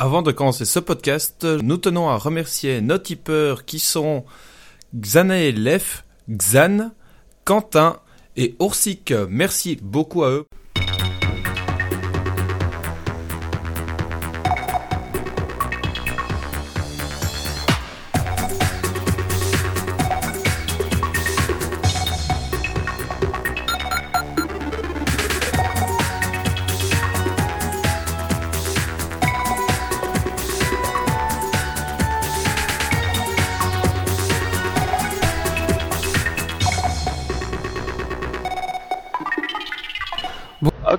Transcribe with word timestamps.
Avant 0.00 0.22
de 0.22 0.30
commencer 0.30 0.64
ce 0.64 0.78
podcast, 0.78 1.42
nous 1.44 1.76
tenons 1.76 2.08
à 2.08 2.16
remercier 2.18 2.80
nos 2.80 2.98
tipeurs 2.98 3.64
qui 3.64 3.80
sont 3.80 4.24
Xanaelef, 4.94 6.04
Xan, 6.30 6.92
Quentin 7.44 7.98
et 8.36 8.54
Oursic. 8.60 9.12
Merci 9.28 9.76
beaucoup 9.82 10.22
à 10.22 10.30
eux. 10.30 10.46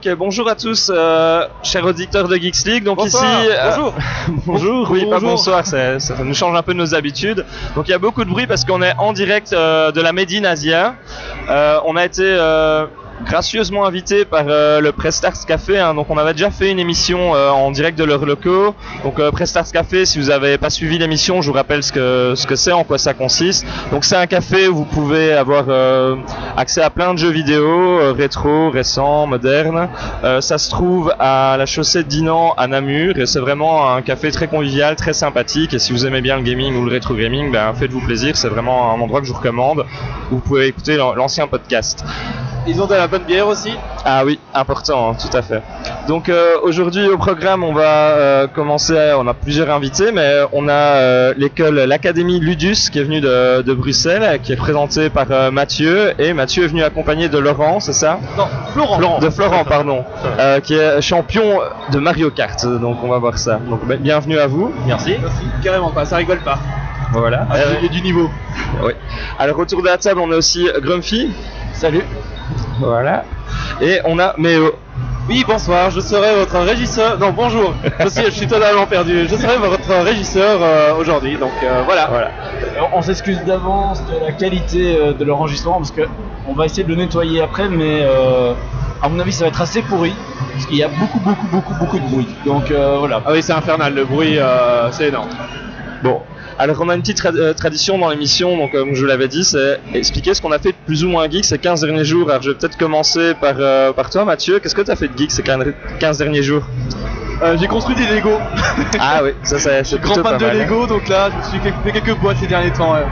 Ok, 0.10 0.18
bonjour 0.18 0.50
à 0.50 0.56
tous, 0.56 0.92
euh, 0.94 1.46
chers 1.62 1.86
auditeurs 1.86 2.28
de 2.28 2.36
Geeks 2.36 2.66
League. 2.66 2.84
Donc 2.84 2.98
Bonsoir, 2.98 3.44
ici, 3.44 3.52
euh, 3.52 3.70
bonjour. 3.70 3.94
bonjour, 4.46 4.92
oui, 4.92 5.06
pas 5.10 5.20
bonsoir, 5.20 5.66
ça, 5.66 6.00
ça 6.00 6.16
nous 6.24 6.34
change 6.34 6.56
un 6.56 6.64
peu 6.64 6.74
de 6.74 6.80
nos 6.80 6.96
habitudes. 6.96 7.46
Donc 7.76 7.88
il 7.88 7.92
y 7.92 7.94
a 7.94 8.00
beaucoup 8.00 8.24
de 8.24 8.30
bruit 8.30 8.48
parce 8.48 8.66
qu'on 8.66 8.82
est 8.82 8.94
en 8.98 9.14
direct 9.14 9.54
euh, 9.54 9.92
de 9.92 10.02
la 10.02 10.12
Médine 10.12 10.46
Asia. 10.46 10.96
Euh, 11.50 11.80
on 11.86 11.96
a 11.96 12.06
été 12.06 12.24
euh, 12.24 12.88
gracieusement 13.30 13.86
invité 13.86 14.26
par 14.26 14.46
euh, 14.48 14.82
le 14.82 14.92
Prestars 14.92 15.46
Café. 15.46 15.78
hein. 15.80 15.94
donc 15.94 16.08
on 16.10 16.18
avait 16.18 16.34
déjà 16.34 16.50
fait 16.50 16.72
une 16.72 16.80
émission 16.80 17.36
euh, 17.36 17.52
en 17.52 17.70
direct 17.70 17.98
de 17.98 18.04
leurs 18.04 18.26
locaux. 18.26 18.74
Donc 19.04 19.20
euh, 19.20 19.30
Prestars 19.30 19.72
Café, 19.72 20.06
si 20.06 20.20
vous 20.20 20.30
n'avez 20.30 20.58
pas 20.58 20.72
suivi 20.72 20.98
l'émission, 20.98 21.42
je 21.44 21.48
vous 21.48 21.54
rappelle 21.54 21.84
ce 21.84 21.92
que 21.92 22.34
ce 22.36 22.48
que 22.48 22.56
c'est, 22.56 22.72
en 22.72 22.84
quoi 22.84 22.98
ça 22.98 23.14
consiste. 23.14 23.66
Donc 23.92 24.04
c'est 24.04 24.16
un 24.16 24.26
café 24.26 24.68
où 24.68 24.76
vous 24.78 24.86
pouvez 24.86 25.34
avoir 25.34 25.66
euh, 25.70 26.16
accès 26.58 26.82
à 26.82 26.90
plein 26.90 27.14
de 27.14 27.20
jeux 27.20 27.30
vidéo 27.30 28.14
rétro, 28.16 28.72
récents, 28.72 29.28
modernes. 29.28 29.90
Ça 30.42 30.58
se 30.58 30.70
trouve 30.70 31.14
à 31.20 31.56
la 31.58 31.66
chaussée 31.68 32.04
de 32.04 32.10
Dinan 32.10 32.54
à 32.58 32.66
Namur 32.68 33.18
et 33.20 33.28
c'est 33.28 33.40
vraiment 33.40 33.94
un 33.94 34.02
café 34.02 34.32
très 34.32 34.48
convivial, 34.48 34.96
très 34.96 35.14
sympathique. 35.14 35.74
Et 35.76 35.80
si 35.80 35.92
vous 35.92 36.06
aimez 36.08 36.22
bien 36.22 36.38
le 36.38 36.42
gaming 36.44 36.76
ou 36.76 36.84
le 36.86 36.92
rétro 36.92 37.14
gaming, 37.14 37.52
ben 37.52 37.74
faites-vous 37.76 38.02
plaisir. 38.02 38.36
C'est 38.36 38.50
vraiment 38.50 38.92
un 38.94 39.00
endroit 39.00 39.20
que 39.22 39.28
je 39.28 39.32
vous 39.34 39.38
recommande. 39.38 39.86
Vous 40.32 40.40
pouvez 40.40 40.66
écouter 40.68 40.96
l'an- 40.98 41.14
l'ancien 41.14 41.46
podcast. 41.48 42.04
Ils 42.70 42.80
ont 42.84 42.86
de 42.86 42.94
la 42.94 43.08
bonne 43.08 43.24
bière 43.24 43.48
aussi. 43.48 43.72
Ah 44.06 44.24
oui, 44.24 44.40
important, 44.54 45.10
hein, 45.10 45.16
tout 45.20 45.36
à 45.36 45.42
fait. 45.42 45.64
Donc 46.08 46.30
euh, 46.30 46.54
aujourd'hui 46.62 47.08
au 47.10 47.18
programme, 47.18 47.64
on 47.64 47.74
va 47.74 47.82
euh, 48.12 48.48
commencer. 48.48 49.14
On 49.18 49.26
a 49.28 49.34
plusieurs 49.34 49.72
invités, 49.72 50.12
mais 50.12 50.42
on 50.54 50.68
a 50.68 50.72
euh, 50.74 51.34
l'école, 51.36 51.80
l'académie 51.80 52.40
Ludus 52.40 52.92
qui 52.92 53.00
est 53.00 53.04
venue 53.04 53.22
de, 53.22 53.64
de 53.64 53.74
Bruxelles, 53.74 54.40
qui 54.44 54.54
est 54.54 54.56
présentée 54.56 55.10
par 55.10 55.26
euh, 55.32 55.50
Mathieu. 55.50 56.14
Et 56.22 56.32
Mathieu 56.34 56.66
est 56.66 56.68
venu 56.68 56.84
accompagné 56.84 57.28
de 57.28 57.40
Laurent, 57.40 57.80
c'est 57.80 57.94
ça? 57.94 58.20
Non, 58.38 58.46
Florent. 58.74 59.18
De 59.20 59.32
Florent, 59.32 59.64
pardon, 59.68 60.04
euh, 60.38 60.60
qui 60.60 60.76
est 60.76 61.02
champion 61.02 61.60
de 61.92 61.98
Mario 61.98 62.30
Kart. 62.30 62.64
Donc 62.68 62.98
on 63.04 63.08
va 63.08 63.18
voir 63.18 63.40
ça. 63.40 63.60
Donc 63.68 63.84
ben, 63.88 63.98
bienvenue 64.00 64.38
à 64.38 64.46
vous. 64.46 64.72
Merci. 64.86 65.16
Merci. 65.20 65.42
Carrément 65.64 65.90
pas, 65.90 66.06
ça 66.06 66.18
rigole 66.18 66.40
pas. 66.42 66.60
Voilà. 67.12 67.48
Ah, 67.50 67.56
Euh, 67.58 67.74
Il 67.82 67.86
y 67.86 67.90
a 67.90 67.92
du 67.92 68.02
niveau. 68.02 68.30
oui. 68.84 68.94
Alors 69.38 69.58
autour 69.60 69.82
de 69.82 69.88
la 69.88 69.98
table, 69.98 70.20
on 70.20 70.32
a 70.32 70.36
aussi 70.36 70.68
Grumpy. 70.82 71.32
Salut. 71.74 72.04
Voilà. 72.80 73.24
Et 73.82 74.00
on 74.06 74.20
a 74.20 74.34
Méo. 74.38 74.72
Oui, 75.28 75.46
bonsoir, 75.48 75.92
je 75.92 76.00
serai 76.00 76.34
votre 76.36 76.58
régisseur. 76.60 77.20
Non, 77.20 77.32
bonjour. 77.32 77.74
Je 78.00 78.08
suis, 78.10 78.26
je 78.26 78.32
suis 78.32 78.48
totalement 78.48 78.88
perdu. 78.88 79.28
Je 79.30 79.36
serai 79.36 79.58
votre 79.58 79.94
régisseur 80.04 80.60
euh, 80.62 80.96
aujourd'hui. 80.96 81.38
Donc 81.38 81.52
euh, 81.64 81.84
voilà. 81.86 82.08
Voilà. 82.08 82.32
On 82.94 83.02
s'excuse 83.04 83.40
d'avance 83.46 84.02
de 84.08 84.26
la 84.26 84.32
qualité 84.32 84.98
euh, 85.00 85.14
de 85.14 85.24
l'enregistrement 85.24 85.78
parce 85.78 85.92
que 85.92 86.02
on 86.48 86.54
va 86.54 86.66
essayer 86.66 86.84
de 86.84 86.90
le 86.90 86.96
nettoyer 86.96 87.42
après, 87.42 87.70
mais 87.70 88.00
euh, 88.02 88.54
à 89.04 89.10
mon 89.10 89.20
avis 89.20 89.32
ça 89.32 89.44
va 89.44 89.50
être 89.50 89.62
assez 89.62 89.84
pourri 89.84 90.14
parce 90.54 90.66
qu'il 90.66 90.78
y 90.78 90.84
a 90.84 90.88
beaucoup 90.88 91.20
beaucoup 91.20 91.48
beaucoup 91.48 91.74
beaucoup 91.76 92.00
de 92.00 92.08
bruit. 92.10 92.28
Donc 92.46 92.72
euh, 92.72 92.96
voilà. 92.98 93.22
Ah 93.24 93.30
oui, 93.32 93.44
c'est 93.44 93.54
infernal. 93.54 93.94
Le 93.94 94.06
bruit, 94.06 94.40
euh, 94.40 94.92
c'est 94.92 95.10
énorme. 95.10 95.30
Bon, 96.02 96.22
alors 96.60 96.78
on 96.82 96.90
a 96.90 96.96
une 96.96 97.02
petite 97.02 97.20
tra- 97.22 97.36
euh, 97.36 97.54
tradition 97.54 97.98
dans 97.98 98.10
l'émission, 98.10 98.56
donc 98.58 98.72
comme 98.74 98.94
je 98.94 99.00
vous 99.02 99.08
l'avais 99.08 99.28
dit, 99.30 99.44
c'est 99.46 99.80
expliquer 99.94 100.34
ce 100.34 100.42
qu'on 100.42 100.52
a 100.52 100.60
fait 100.60 100.72
de 100.74 100.78
plus 100.86 101.04
ou 101.06 101.10
moins 101.10 101.28
geek 101.30 101.46
ces 101.46 101.58
15 101.58 101.82
derniers 101.82 102.04
jours. 102.06 102.30
Alors 102.30 102.42
je 102.42 102.52
vais 102.52 102.58
peut-être 102.58 102.78
commencer 102.78 103.34
par, 103.34 103.56
euh, 103.60 103.94
par 103.94 104.10
toi 104.10 104.26
Mathieu, 104.26 104.60
qu'est-ce 104.60 104.76
que 104.76 104.82
tu 104.82 104.92
as 104.92 104.96
fait 104.96 105.08
de 105.08 105.18
geek 105.18 105.32
ces 105.32 105.42
15 105.44 106.18
derniers 106.18 106.44
jours? 106.44 106.64
Euh, 107.42 107.56
J'ai 107.58 107.68
construit 107.68 107.96
des 107.96 108.06
Lego. 108.06 108.32
Ah 109.00 109.22
oui, 109.24 109.32
ça, 109.44 109.58
ça 109.58 109.82
Je 109.84 109.90
c'est 109.90 110.02
grand 110.02 110.16
fan 110.16 110.24
pas 110.24 110.34
de 110.34 110.44
mal. 110.46 110.56
hein. 110.58 110.60
Lego, 110.60 110.86
donc 110.86 111.08
là, 111.08 111.30
je 111.32 111.38
me 111.38 111.44
suis 111.44 111.60
fait 111.60 111.92
quelques 111.94 112.20
boîtes 112.20 112.38
ces 112.38 112.48
derniers 112.48 112.72
temps. 112.72 112.94
ouais. 112.94 113.06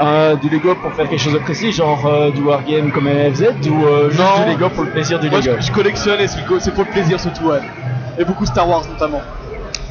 Euh, 0.00 0.34
du 0.36 0.48
Lego 0.48 0.74
pour 0.74 0.92
faire 0.94 1.06
quelque 1.08 1.20
chose 1.20 1.34
de 1.34 1.38
précis, 1.38 1.70
genre 1.70 2.06
euh, 2.06 2.30
du 2.30 2.40
wargame 2.40 2.90
comme 2.90 3.04
MFZ 3.04 3.44
ou 3.70 3.84
euh, 3.86 4.08
juste 4.10 4.20
Non. 4.22 4.44
du 4.46 4.50
Lego 4.52 4.70
pour 4.70 4.84
le 4.84 4.90
plaisir 4.90 5.20
du 5.20 5.28
Moi, 5.28 5.40
Lego? 5.40 5.56
je, 5.60 5.66
je 5.66 5.70
collectionne 5.72 6.18
et 6.20 6.26
c'est 6.26 6.38
c'est 6.60 6.72
pour 6.72 6.84
le 6.84 6.90
plaisir 6.90 7.20
surtout. 7.20 7.44
Ouais. 7.48 7.60
Et 8.18 8.24
beaucoup 8.24 8.46
Star 8.46 8.66
Wars 8.68 8.84
notamment. 8.88 9.22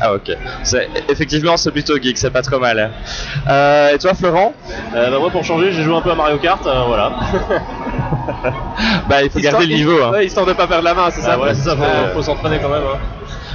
Ah 0.03 0.13
ok, 0.13 0.31
c'est, 0.63 0.89
effectivement 1.09 1.57
c'est 1.57 1.71
plutôt 1.71 1.95
geek, 2.01 2.17
c'est 2.17 2.31
pas 2.31 2.41
trop 2.41 2.57
mal. 2.59 2.91
Euh, 3.47 3.93
et 3.93 3.97
toi 3.99 4.13
Florent? 4.15 4.53
Euh, 4.95 5.11
bah, 5.11 5.19
moi, 5.19 5.29
pour 5.29 5.43
changer, 5.43 5.71
j'ai 5.71 5.83
joué 5.83 5.95
un 5.95 6.01
peu 6.01 6.11
à 6.11 6.15
Mario 6.15 6.37
Kart. 6.39 6.65
euh, 6.65 6.83
voilà. 6.87 7.11
Bah 9.07 9.23
il 9.23 9.29
faut 9.29 9.39
garder 9.39 9.65
le 9.65 9.75
niveau. 9.75 10.01
Hein. 10.03 10.11
Ouais, 10.11 10.25
histoire 10.25 10.45
de 10.45 10.53
pas 10.53 10.67
perdre 10.67 10.83
la 10.83 10.93
main, 10.93 11.09
c'est 11.11 11.21
ça. 11.21 11.31
Ah 11.33 11.39
ouais, 11.39 11.53
c'est 11.53 11.69
ça, 11.69 11.75
faut, 11.75 12.13
faut 12.15 12.21
s'entraîner 12.21 12.59
quand 12.59 12.69
même. 12.69 12.81
Hein. 12.83 12.97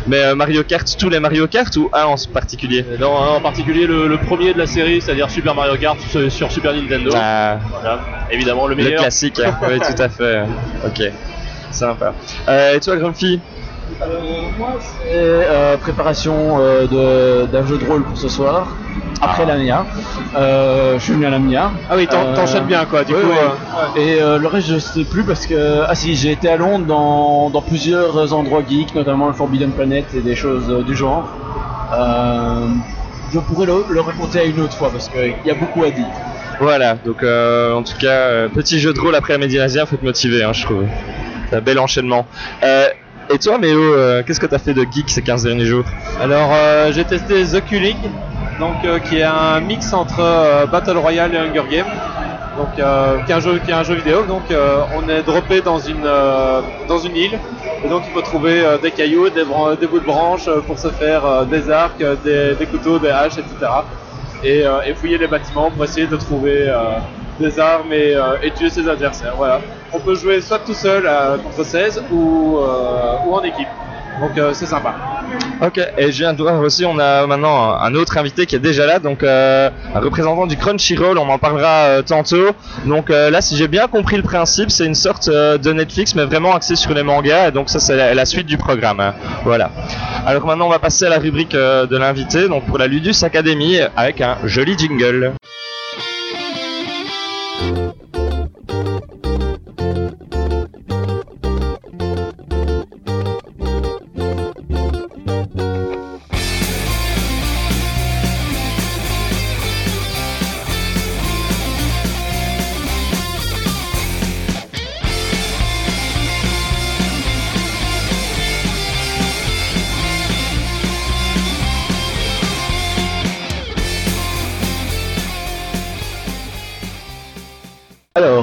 Mais 0.06 0.35
Mario 0.35 0.62
Kart, 0.62 0.87
tous 0.99 1.09
les 1.09 1.19
Mario 1.19 1.47
Kart 1.49 1.75
ou 1.77 1.91
un 1.93 2.05
en 2.05 2.15
particulier? 2.33 2.85
Non, 3.01 3.17
hein, 3.21 3.29
en 3.37 3.41
particulier 3.41 3.87
le, 3.87 4.06
le 4.06 4.19
premier 4.19 4.53
de 4.53 4.59
la 4.59 4.67
série, 4.67 5.01
c'est-à-dire 5.01 5.29
Super 5.31 5.55
Mario 5.55 5.77
Kart 5.77 5.99
sur, 6.29 6.53
Super 6.53 6.75
Nintendo. 6.75 7.11
Ah, 7.15 7.59
Voilà. 7.71 8.01
Évidemment, 8.31 8.67
le 8.69 8.75
Le 8.77 8.85
meilleur. 8.85 9.01
classique, 9.01 9.41
hein. 9.41 9.56
oui 9.69 9.79
tout 9.81 10.01
à 10.01 10.09
fait. 10.09 10.43
Ok, 10.85 11.03
sympa. 11.73 12.15
Et 12.75 12.79
toi 12.81 12.97
Grumpy? 12.97 13.41
Euh, 14.03 14.19
moi 14.59 14.71
c'est 14.81 15.15
euh, 15.15 15.77
préparation 15.77 16.59
euh, 16.61 17.47
d'un 17.47 17.65
jeu 17.67 17.79
de 17.79 17.85
rôle 17.85 18.03
pour 18.03 18.17
ce 18.19 18.29
soir. 18.29 18.77
Après 19.23 19.45
Ah. 19.45 19.47
la 19.47 19.57
MIA. 19.57 19.87
Euh, 20.37 20.99
je 20.99 21.05
suis 21.05 21.13
venu 21.15 21.25
à 21.27 21.31
la 21.31 21.39
MIA. 21.39 21.71
Ah 21.89 21.95
oui, 21.97 22.07
t'en- 22.07 22.21
Euh, 22.27 22.35
t'enchaînes 22.35 22.65
bien 22.67 22.85
quoi. 22.85 23.05
Du 23.05 23.15
coup, 23.15 23.21
euh, 23.21 23.99
Et 24.01 24.21
euh, 24.21 24.39
le 24.39 24.47
reste, 24.49 24.69
je 24.69 24.79
sais 24.79 25.05
plus 25.05 25.23
parce 25.25 25.47
que. 25.47 25.85
Ah 25.89 25.95
si, 25.95 26.15
j'ai 26.17 26.33
été 26.33 26.49
à 26.49 26.57
Londres 26.57 26.85
dans, 26.87 27.49
dans 27.51 27.63
plusieurs 27.63 28.33
endroits 28.35 28.63
geeks, 28.69 28.95
notamment 28.95 29.29
le 29.29 29.33
Forbidden 29.33 29.71
Planet 29.73 30.05
et 30.15 30.21
des 30.21 30.35
choses 30.35 30.65
euh, 30.69 30.83
du 30.83 30.95
genre. 30.95 31.29
Euh, 31.95 32.67
je 33.33 33.39
pourrais 33.39 33.67
le, 33.67 33.85
le 33.89 34.01
raconter 34.01 34.41
à 34.41 34.45
une 34.45 34.61
autre 34.61 34.75
fois 34.77 34.91
parce 34.91 35.09
qu'il 35.09 35.35
y 35.45 35.51
a 35.51 35.55
beaucoup 35.55 35.83
à 35.85 35.91
dire. 35.91 36.07
Voilà, 36.61 36.95
donc 36.95 37.23
euh, 37.23 37.73
en 37.75 37.83
tout 37.83 37.97
cas, 37.99 38.09
euh, 38.09 38.49
petit 38.49 38.79
jeu 38.79 38.93
de 38.93 39.01
rôle 39.01 39.15
après 39.15 39.33
la 39.35 39.39
Médinasia, 39.39 39.85
faut 39.87 39.95
être 39.97 40.03
motivé, 40.03 40.43
hein, 40.43 40.53
je 40.53 40.65
trouve. 40.65 40.85
C'est 41.51 41.57
un 41.57 41.61
bel 41.61 41.79
enchaînement. 41.79 42.27
Et 43.28 43.38
toi, 43.38 43.59
Méo, 43.59 43.81
euh, 43.81 44.22
qu'est-ce 44.25 44.38
que 44.38 44.47
t'as 44.47 44.59
fait 44.59 44.72
de 44.72 44.87
geek 44.88 45.10
ces 45.10 45.22
15 45.22 45.42
derniers 45.42 45.66
jours 45.66 45.84
Alors 46.20 46.50
euh, 46.53 46.92
j'ai 46.92 47.04
testé 47.04 47.44
The 47.44 47.64
Q-League, 47.64 47.97
donc 48.60 48.76
euh, 48.84 49.00
qui 49.00 49.19
est 49.19 49.25
un 49.25 49.59
mix 49.60 49.92
entre 49.92 50.66
Battle 50.70 50.97
Royale 50.97 51.34
et 51.34 51.38
Hunger 51.38 51.69
Game. 51.69 51.87
Donc 52.56 52.69
qui 53.26 53.32
est 53.32 53.75
un 53.75 53.82
jeu 53.82 53.94
vidéo. 53.94 54.22
Donc 54.22 54.44
on 54.97 55.09
est 55.09 55.22
droppé 55.22 55.60
dans 55.60 55.78
une 55.78 56.09
dans 56.88 56.98
une 56.98 57.16
île 57.16 57.38
et 57.84 57.88
donc 57.88 58.04
il 58.09 58.14
faut 58.14 58.22
trouver 58.22 58.64
des 58.82 58.92
cailloux, 58.92 59.28
des, 59.28 59.44
bouts 59.44 60.00
de 60.00 60.06
branches 60.06 60.48
pour 60.66 60.78
se 60.78 60.88
faire 60.88 61.44
des 61.47 61.69
arcs, 61.69 62.03
des, 62.25 62.66
couteaux, 62.70 62.98
des 62.98 63.10
haches, 63.10 63.37
etc. 63.38 63.70
Et, 64.43 64.60
et 64.87 64.94
fouiller 64.94 65.19
les 65.19 65.26
bâtiments 65.26 65.70
pour 65.70 65.84
essayer 65.84 66.06
de 66.06 66.16
trouver 66.16 66.72
des 67.41 67.59
armes 67.59 67.93
et, 67.93 68.15
euh, 68.15 68.37
et 68.43 68.51
tuer 68.51 68.71
ses 68.71 68.89
adversaires. 68.89 69.35
Voilà. 69.37 69.61
On 69.93 69.99
peut 69.99 70.15
jouer 70.15 70.41
soit 70.41 70.61
tout 70.61 70.75
seul 70.75 71.05
euh, 71.07 71.39
contre 71.39 71.65
16 71.65 72.05
ou, 72.11 72.59
euh, 72.59 73.17
ou 73.27 73.35
en 73.35 73.43
équipe. 73.43 73.69
Donc 74.21 74.31
c'est 74.55 74.65
sympa. 74.65 74.95
Ok, 75.61 75.79
et 75.99 76.11
je 76.11 76.17
viens 76.17 76.33
de 76.33 76.41
voir 76.41 76.59
aussi, 76.61 76.87
on 76.87 76.99
a 76.99 77.27
maintenant 77.27 77.79
un, 77.79 77.94
autre 77.94 78.17
invité 78.17 78.47
qui 78.47 78.56
est 78.56 78.61
déjà 78.61 78.87
là, 78.87 78.99
donc 78.99 79.23
un 79.23 79.71
représentant 79.94 80.47
du 80.47 80.56
Crunchyroll, 80.56 81.19
on 81.19 81.29
en 81.29 81.37
parlera 81.37 82.03
tantôt. 82.03 82.53
Donc 82.87 83.11
là, 83.11 83.43
si 83.43 83.59
j'ai 83.59 83.69
bien 83.69 83.89
compris 83.89 84.17
le 84.17 84.23
principe, 84.23 84.71
c'est 84.71 84.87
une 84.87 84.94
sorte 84.94 85.29
de 85.29 85.73
Netflix, 85.75 86.15
mais 86.15 86.25
vraiment 86.25 86.55
axé 86.55 86.77
sur 86.77 86.94
les 86.94 87.03
mangas, 87.03 87.49
et 87.49 87.53
donc 87.53 87.69
ça 87.69 87.79
c'est 87.79 88.15
la, 88.15 88.25
suite 88.25 88.47
du 88.47 88.56
programme. 88.56 89.12
Voilà. 89.44 89.71
Alors 90.25 90.47
maintenant, 90.47 90.69
on 90.69 90.71
va 90.71 90.79
passer 90.79 91.05
à 91.05 91.11
la 91.11 91.19
rubrique 91.19 91.53
de 91.53 91.97
l'invité, 91.99 92.49
donc 92.49 92.65
pour 92.65 92.79
la 92.79 92.87
Ludus 92.87 93.23
Academy, 93.23 93.81
avec 93.99 94.23
un 94.23 94.39
joli 94.44 94.79
jingle. 94.79 95.35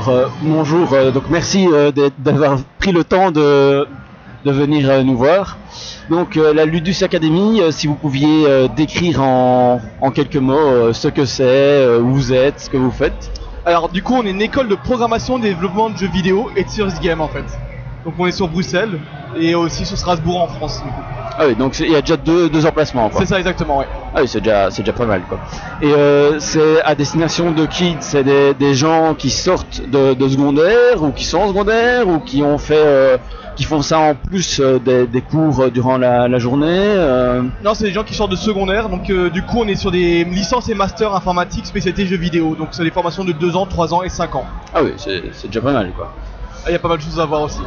Alors, 0.05 0.17
euh, 0.17 0.27
bonjour, 0.41 0.91
euh, 0.91 1.11
donc 1.11 1.23
merci 1.29 1.65
euh, 1.71 1.89
d'avoir 2.17 2.57
pris 2.77 2.91
le 2.91 3.05
temps 3.05 3.31
de, 3.31 3.87
venir 4.43 5.01
nous 5.05 5.15
voir. 5.15 5.57
Donc, 6.09 6.35
la 6.35 6.65
Ludus 6.65 7.03
Academy, 7.03 7.61
si 7.71 7.87
vous 7.87 7.95
pouviez 7.95 8.67
décrire 8.75 9.21
en, 9.21 9.79
quelques 10.13 10.35
mots 10.35 10.91
ce 10.91 11.07
que 11.07 11.23
c'est, 11.23 11.87
où 12.01 12.09
vous 12.09 12.33
êtes, 12.33 12.59
ce 12.59 12.69
que 12.69 12.75
vous 12.75 12.91
faites. 12.91 13.31
Alors 13.65 13.87
du 13.87 14.03
coup 14.03 14.15
on 14.15 14.25
est 14.25 14.31
une 14.31 14.41
école 14.41 14.67
de 14.67 14.75
programmation, 14.75 15.39
développement 15.39 15.89
de 15.89 15.95
jeux 15.95 16.09
vidéo 16.09 16.49
et 16.57 16.65
de 16.65 16.69
serious 16.69 16.99
game 17.01 17.21
en 17.21 17.29
fait. 17.29 17.45
Donc 18.03 18.15
on 18.19 18.27
est 18.27 18.33
sur 18.33 18.49
Bruxelles 18.49 18.99
et 19.39 19.55
aussi 19.55 19.85
sur 19.85 19.97
Strasbourg 19.97 20.41
en 20.41 20.47
France. 20.47 20.83
du 20.83 20.89
coup. 20.89 21.22
Ah 21.37 21.45
oui, 21.47 21.55
donc 21.55 21.79
il 21.79 21.89
y 21.91 21.95
a 21.95 22.01
déjà 22.01 22.15
deux, 22.17 22.47
deux 22.49 22.65
emplacements. 22.65 23.09
C'est 23.17 23.25
ça 23.25 23.39
exactement 23.39 23.79
ouais. 23.79 23.87
Ah 24.15 24.19
oui, 24.21 24.27
c'est 24.27 24.39
déjà, 24.41 24.69
c'est 24.69 24.83
déjà 24.83 24.93
pas 24.93 25.05
mal. 25.05 25.21
Quoi. 25.27 25.39
Et 25.81 25.91
euh, 25.91 26.39
c'est 26.39 26.81
à 26.83 26.93
destination 26.93 27.51
de 27.51 27.65
qui? 27.65 27.95
C'est 28.01 28.23
des, 28.23 28.53
des 28.53 28.75
gens 28.75 29.15
qui 29.15 29.29
sortent 29.31 29.81
de, 29.89 30.13
de 30.13 30.29
secondaire 30.29 31.01
ou 31.01 31.11
qui 31.11 31.25
sont 31.25 31.39
en 31.39 31.47
secondaire 31.47 32.07
ou 32.07 32.19
qui 32.19 32.43
ont 32.43 32.59
fait, 32.59 32.77
euh, 32.77 33.17
qui 33.55 33.63
font 33.63 33.81
ça 33.81 33.97
en 33.99 34.13
plus 34.15 34.59
euh, 34.59 34.77
des, 34.77 35.07
des 35.07 35.21
cours 35.21 35.71
durant 35.71 35.97
la, 35.97 36.27
la 36.27 36.37
journée. 36.37 36.67
euh? 36.69 37.41
Non 37.63 37.73
c'est 37.73 37.85
des 37.85 37.93
gens 37.93 38.03
qui 38.03 38.13
sortent 38.13 38.31
de 38.31 38.35
secondaire 38.35 38.89
donc 38.89 39.11
du 39.11 39.41
coup 39.43 39.59
on 39.61 39.67
est 39.67 39.75
sur 39.75 39.89
des 39.91 40.23
licences 40.25 40.69
et 40.69 40.75
masters 40.75 41.15
informatiques 41.15 41.65
spécialité 41.65 42.05
jeux 42.05 42.17
vidéo. 42.17 42.55
Donc 42.55 42.69
c'est 42.71 42.83
des 42.83 42.91
formations 42.91 43.23
de 43.25 43.31
2 43.31 43.55
ans, 43.55 43.65
3 43.65 43.93
ans 43.95 44.03
et 44.03 44.09
5 44.09 44.35
ans. 44.35 44.45
Ah 44.73 44.83
oui, 44.83 44.93
c'est 44.97 45.23
c'est 45.33 45.47
déjà 45.47 45.61
pas 45.61 45.71
mal. 45.71 45.91
Quoi. 45.95 46.13
Ah, 46.65 46.69
Il 46.69 46.73
y 46.73 46.75
a 46.75 46.79
pas 46.79 46.87
mal 46.87 46.97
de 46.97 47.03
choses 47.03 47.19
à 47.19 47.25
voir 47.25 47.41
aussi. 47.43 47.59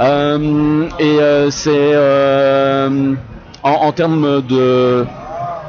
Euh, 0.00 0.88
et 0.98 1.18
euh, 1.20 1.50
c'est 1.50 1.70
euh, 1.72 3.14
en, 3.62 3.70
en 3.70 3.92
termes 3.92 4.42
de, 4.42 5.06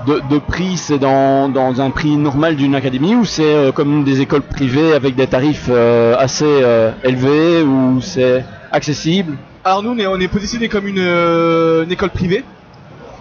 de, 0.06 0.22
de 0.30 0.38
prix, 0.40 0.78
c'est 0.78 0.98
dans, 1.00 1.50
dans 1.50 1.80
un 1.82 1.90
prix 1.92 2.18
normal 2.18 2.56
d'une 2.56 2.76
académie 2.76 3.16
ou 3.16 3.26
c'est 3.26 3.72
comme 3.74 4.04
des 4.04 4.22
écoles 4.22 4.42
privées 4.42 4.94
avec 4.94 5.16
des 5.16 5.28
tarifs 5.28 5.70
assez 6.18 6.64
élevés 7.04 7.62
ou 7.64 8.02
c'est 8.02 8.44
accessible? 8.72 9.38
Alors 9.64 9.84
nous 9.84 9.92
on 9.92 9.98
est, 9.98 10.08
on 10.08 10.20
est 10.20 10.28
positionné 10.28 10.68
comme 10.70 10.88
une, 10.88 11.00
une 11.00 11.92
école 11.92 12.10
privée. 12.10 12.44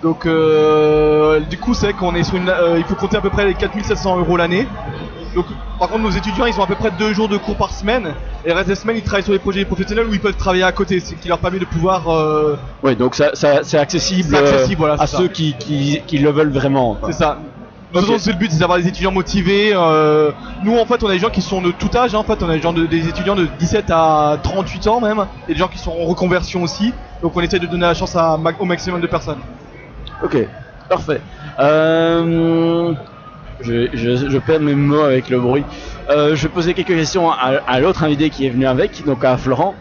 Donc 0.03 0.27
euh, 0.27 1.41
du 1.41 1.59
coup 1.59 1.75
c'est 1.75 1.93
qu'on 1.93 2.15
est 2.15 2.23
sur 2.23 2.37
une, 2.37 2.49
euh, 2.49 2.77
il 2.79 2.85
faut 2.85 2.95
compter 2.95 3.17
à 3.17 3.21
peu 3.21 3.31
près 3.31 3.47
les 3.47 3.55
4700 3.55 4.19
euros 4.19 4.37
l'année. 4.37 4.67
Donc 5.35 5.47
par 5.79 5.89
contre 5.89 6.03
nos 6.03 6.11
étudiants 6.11 6.47
ils 6.47 6.59
ont 6.59 6.65
à 6.65 6.67
peu 6.67 6.75
près 6.75 6.91
deux 6.91 7.13
jours 7.13 7.29
de 7.29 7.37
cours 7.37 7.57
par 7.57 7.71
semaine 7.73 8.15
et 8.47 8.51
le 8.51 8.55
reste 8.55 8.69
des 8.69 8.75
semaines 8.77 8.97
ils 8.97 9.03
travaillent 9.03 9.25
sur 9.25 9.33
des 9.33 9.39
projets 9.41 9.65
professionnels 9.65 10.07
où 10.07 10.15
ils 10.15 10.21
peuvent 10.21 10.37
travailler 10.37 10.63
à 10.63 10.71
côté, 10.73 11.01
ce 11.01 11.15
qui 11.15 11.27
leur 11.29 11.39
permet 11.41 11.59
de 11.59 11.65
pouvoir 11.65 12.09
euh, 12.09 12.57
Oui, 12.83 12.95
donc 12.97 13.15
ça, 13.17 13.31
ça- 13.35 13.65
c'est 13.65 13.77
accessible, 13.77 14.35
euh, 14.37 14.67
voilà, 14.79 14.95
à 14.99 15.07
ceux 15.07 15.29
qui, 15.29 15.55
qui, 15.59 16.01
qui 16.07 16.19
le 16.19 16.31
veulent 16.31 16.53
vraiment. 16.53 16.97
C'est 17.07 17.13
ça. 17.13 17.39
De 17.93 17.99
toute 18.01 18.09
Ok. 18.09 18.15
façon, 18.17 18.25
c'est 18.25 18.33
le 18.33 18.39
but, 18.39 18.51
c'est 18.53 18.59
d'avoir 18.59 18.79
des 18.79 18.87
étudiants 18.89 19.13
motivés. 19.13 19.71
euh, 19.73 20.31
nous, 20.63 20.77
en 20.79 20.85
fait, 20.87 21.03
on 21.03 21.09
a 21.09 21.13
des 21.13 21.19
gens 21.19 21.31
qui 21.31 21.41
sont 21.43 21.61
de 21.63 21.71
tout 21.71 21.89
âge. 21.97 22.15
hein. 22.15 22.19
En 22.19 22.25
fait, 22.25 22.43
on 22.43 22.49
a 22.49 22.55
des, 22.55 22.61
gens 22.61 22.73
de- 22.73 22.85
des 22.87 23.09
étudiants 23.09 23.37
de 23.37 23.47
17 23.59 23.87
à 23.91 24.39
38 24.43 24.87
ans 24.89 25.01
même, 25.01 25.25
et 25.49 25.53
des 25.55 25.59
gens 25.59 25.69
qui 25.69 25.79
sont 25.79 25.93
en 25.93 26.05
reconversion 26.05 26.63
aussi. 26.63 26.93
Donc, 27.23 27.37
on 27.37 27.41
essaie 27.41 27.59
de 27.61 27.67
donner 27.67 27.83
la 27.87 27.95
chance 27.95 28.15
à, 28.17 28.39
au 28.59 28.65
maximum 28.65 29.01
de 29.01 29.07
personnes. 29.07 29.39
Ok, 30.23 30.37
parfait. 30.89 31.21
Euh, 31.61 32.93
je, 33.61 33.89
je, 33.93 34.29
je 34.29 34.39
perds 34.39 34.61
mes 34.61 34.75
mots 34.75 35.03
avec 35.03 35.29
le 35.31 35.41
bruit. 35.41 35.65
Euh, 36.11 36.35
je 36.37 36.43
vais 36.45 36.49
poser 36.49 36.75
quelques 36.75 36.89
questions 36.89 37.31
à, 37.31 37.61
à 37.67 37.81
l'autre 37.81 38.05
invité 38.05 38.31
qui 38.31 38.47
est 38.47 38.51
venu 38.51 38.67
avec, 38.67 39.05
donc 39.05 39.25
à 39.25 39.37
Florent. 39.37 39.75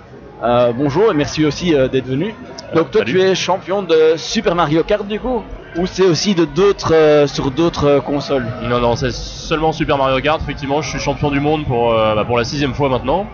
Euh, 0.44 0.74
bonjour 0.76 1.12
et 1.12 1.14
merci 1.16 1.46
aussi 1.46 1.74
euh, 1.74 1.88
d'être 1.88 2.08
venu. 2.08 2.36
Donc 2.76 2.92
toi 2.92 3.02
salut. 3.02 3.14
tu 3.14 3.22
es 3.22 3.36
champion 3.36 3.84
de 3.84 4.14
Super 4.18 4.54
Mario 4.54 4.84
Kart 4.84 5.08
du 5.08 5.20
coup 5.20 5.44
Ou 5.78 5.86
c'est 5.86 6.04
aussi 6.04 6.36
de 6.36 6.46
d'autres 6.46 6.94
euh, 6.94 7.26
sur 7.28 7.52
d'autres 7.52 8.02
consoles? 8.06 8.46
Non, 8.64 8.80
non, 8.80 8.96
c'est 8.96 9.12
seulement 9.14 9.72
Super 9.72 9.98
Mario 9.98 10.20
Kart. 10.22 10.42
Effectivement, 10.42 10.82
je 10.82 10.90
suis 10.90 11.00
champion 11.00 11.32
du 11.32 11.40
monde 11.40 11.66
pour, 11.66 11.92
bah, 11.92 12.24
pour 12.26 12.38
la 12.38 12.44
sixième 12.44 12.74
fois 12.74 12.90
maintenant. 12.90 13.28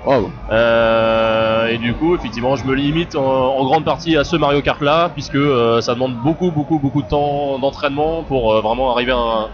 Euh, 0.51 1.67
et 1.67 1.77
du 1.77 1.93
coup, 1.93 2.15
effectivement, 2.15 2.55
je 2.55 2.65
me 2.65 2.75
limite 2.75 3.15
en, 3.15 3.57
en 3.57 3.63
grande 3.65 3.83
partie 3.83 4.15
à 4.17 4.23
ce 4.23 4.35
Mario 4.35 4.61
Kart 4.61 4.81
là, 4.81 5.09
puisque 5.13 5.37
ça 5.81 5.93
demande 5.93 6.15
beaucoup, 6.23 6.51
beaucoup, 6.51 6.77
beaucoup 6.77 7.01
de 7.01 7.07
temps 7.07 7.57
d'entraînement 7.59 8.23
pour 8.23 8.61
vraiment 8.61 8.93
arriver 8.93 9.11
à 9.11 9.17
un, 9.17 9.47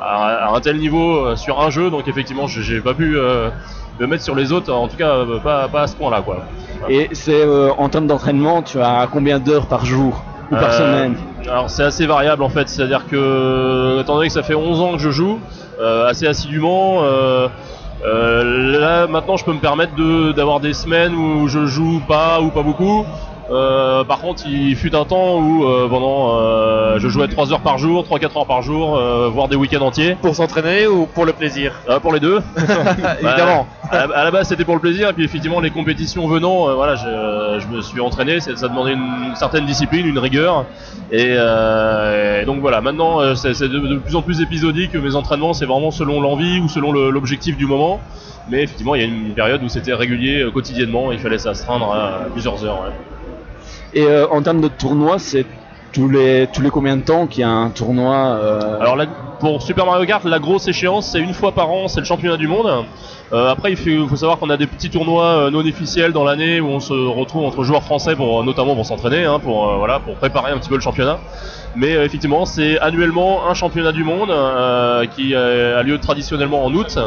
à- 0.00 0.46
à 0.46 0.56
un 0.56 0.60
tel 0.60 0.76
niveau 0.78 1.16
euh, 1.26 1.36
sur 1.36 1.60
un 1.60 1.70
jeu. 1.70 1.90
Donc, 1.90 2.08
effectivement, 2.08 2.46
j'ai 2.46 2.80
pas 2.80 2.94
pu 2.94 3.16
euh, 3.16 3.50
me 3.98 4.06
mettre 4.06 4.22
sur 4.24 4.34
les 4.34 4.52
autres, 4.52 4.72
en 4.72 4.88
tout 4.88 4.96
cas, 4.96 5.08
euh, 5.10 5.38
pas, 5.40 5.68
pas 5.68 5.82
à 5.82 5.86
ce 5.86 5.96
point-là, 5.96 6.22
quoi. 6.22 6.44
Et 6.88 7.08
c'est 7.12 7.42
euh, 7.44 7.70
en 7.76 7.88
termes 7.88 8.06
d'entraînement, 8.06 8.62
tu 8.62 8.80
as 8.80 9.08
combien 9.10 9.38
d'heures 9.40 9.66
par 9.66 9.84
jour 9.84 10.24
ou 10.50 10.54
par 10.56 10.70
Euh, 10.70 10.78
semaine? 10.78 11.16
Alors 11.50 11.68
c'est 11.70 11.82
assez 11.82 12.06
variable 12.06 12.42
en 12.42 12.48
fait, 12.50 12.68
c'est-à-dire 12.68 13.06
que 13.06 14.00
étant 14.00 14.14
donné 14.16 14.28
que 14.28 14.32
ça 14.32 14.42
fait 14.42 14.54
11 14.54 14.80
ans 14.80 14.92
que 14.92 14.98
je 14.98 15.10
joue, 15.10 15.40
euh, 15.80 16.06
assez 16.06 16.26
assidûment, 16.26 17.02
euh, 17.02 17.48
euh, 18.06 18.78
là 18.78 19.06
maintenant 19.06 19.36
je 19.36 19.44
peux 19.44 19.52
me 19.52 19.58
permettre 19.60 19.94
de 19.96 20.32
d'avoir 20.32 20.60
des 20.60 20.72
semaines 20.74 21.14
où 21.14 21.48
je 21.48 21.66
joue 21.66 22.00
pas 22.06 22.40
ou 22.40 22.50
pas 22.50 22.62
beaucoup. 22.62 23.04
Euh, 23.50 24.04
par 24.04 24.20
contre, 24.20 24.42
il 24.46 24.76
fut 24.76 24.94
un 24.94 25.04
temps 25.04 25.38
où 25.38 25.64
euh, 25.64 25.88
pendant 25.88 26.38
euh, 26.38 26.98
je 26.98 27.08
jouais 27.08 27.28
3 27.28 27.52
heures 27.52 27.60
par 27.60 27.78
jour, 27.78 28.04
3-4 28.04 28.38
heures 28.38 28.46
par 28.46 28.62
jour, 28.62 28.96
euh, 28.96 29.28
voire 29.32 29.48
des 29.48 29.56
week-ends 29.56 29.80
entiers. 29.80 30.16
Pour 30.20 30.34
s'entraîner 30.34 30.86
ou 30.86 31.06
pour 31.06 31.24
le 31.24 31.32
plaisir? 31.32 31.72
Euh, 31.88 31.98
pour 31.98 32.12
les 32.12 32.20
deux. 32.20 32.40
Évidemment. 33.22 33.66
À 33.90 34.06
la, 34.06 34.14
à 34.14 34.24
la 34.24 34.30
base, 34.30 34.48
c'était 34.48 34.64
pour 34.64 34.74
le 34.74 34.80
plaisir, 34.80 35.08
et 35.08 35.12
puis 35.14 35.24
effectivement, 35.24 35.60
les 35.60 35.70
compétitions 35.70 36.26
venant, 36.26 36.68
euh, 36.68 36.74
voilà, 36.74 36.94
je, 36.94 37.60
je 37.60 37.74
me 37.74 37.80
suis 37.80 38.00
entraîné. 38.00 38.40
Ça 38.40 38.68
demandait 38.68 38.92
une, 38.92 39.34
certaine 39.34 39.64
discipline, 39.64 40.06
une 40.06 40.18
rigueur, 40.18 40.66
et, 41.10 41.34
euh, 41.36 42.42
et 42.42 42.44
donc 42.44 42.60
voilà. 42.60 42.80
Maintenant, 42.82 43.34
c'est 43.34 43.58
de, 43.62 43.78
de 43.78 43.96
plus 43.96 44.14
en 44.16 44.22
plus 44.22 44.40
épisodique. 44.42 44.94
Mes 44.94 45.14
entraînements, 45.14 45.54
c'est 45.54 45.64
vraiment 45.66 45.90
selon 45.90 46.20
l'envie 46.20 46.60
ou 46.60 46.68
selon 46.68 46.92
l'objectif 46.92 47.56
du 47.56 47.66
moment. 47.66 48.00
Mais 48.50 48.62
effectivement, 48.62 48.94
il 48.94 49.00
y 49.02 49.04
a 49.04 49.06
une 49.06 49.34
période 49.34 49.62
où 49.62 49.68
c'était 49.68 49.92
régulier, 49.94 50.40
euh, 50.42 50.50
quotidiennement. 50.50 51.12
Il 51.12 51.18
fallait 51.18 51.38
s'astreindre 51.38 51.92
à 51.92 52.26
plusieurs 52.32 52.64
heures. 52.64 52.80
ouais. 52.82 53.17
Et 53.94 54.04
euh, 54.04 54.26
en 54.28 54.42
termes 54.42 54.60
de 54.60 54.68
tournoi, 54.68 55.18
c'est 55.18 55.46
tous 55.92 56.08
les 56.08 56.46
tous 56.52 56.60
les 56.60 56.68
combien 56.68 56.96
de 56.96 57.02
temps 57.02 57.26
qu'il 57.26 57.40
y 57.40 57.44
a 57.44 57.48
un 57.48 57.70
tournoi 57.70 58.14
euh, 58.14 58.78
Alors 58.80 58.98
pour 59.40 59.62
Super 59.62 59.86
Mario 59.86 60.04
Kart, 60.04 60.24
la 60.24 60.38
grosse 60.38 60.68
échéance, 60.68 61.10
c'est 61.12 61.20
une 61.20 61.32
fois 61.32 61.52
par 61.52 61.70
an, 61.70 61.88
c'est 61.88 62.00
le 62.00 62.06
championnat 62.06 62.36
du 62.36 62.48
monde. 62.48 62.84
Euh, 63.32 63.50
après, 63.50 63.70
il 63.72 63.76
faut, 63.76 64.16
savoir 64.16 64.38
qu'on 64.38 64.50
a 64.50 64.56
des 64.56 64.66
petits 64.66 64.90
tournois 64.90 65.50
non 65.50 65.60
officiels 65.60 66.12
dans 66.12 66.24
l'année 66.24 66.60
où 66.60 66.66
on 66.66 66.80
se 66.80 66.92
retrouve 66.92 67.44
entre 67.44 67.62
joueurs 67.62 67.82
français 67.82 68.16
pour 68.16 68.42
notamment 68.42 68.74
pour 68.74 68.84
s'entraîner, 68.84 69.24
hein, 69.24 69.38
pour 69.38 69.76
voilà, 69.78 70.00
pour 70.00 70.16
préparer 70.16 70.50
un 70.50 70.58
petit 70.58 70.68
peu 70.68 70.74
le 70.74 70.80
championnat. 70.80 71.18
Mais 71.76 71.92
effectivement, 71.92 72.46
c'est 72.46 72.78
annuellement 72.80 73.48
un 73.48 73.54
championnat 73.54 73.92
du 73.92 74.02
monde 74.02 74.32
qui 75.14 75.34
a 75.34 75.82
lieu 75.82 75.98
traditionnellement 75.98 76.64
en 76.64 76.74
août 76.74 76.98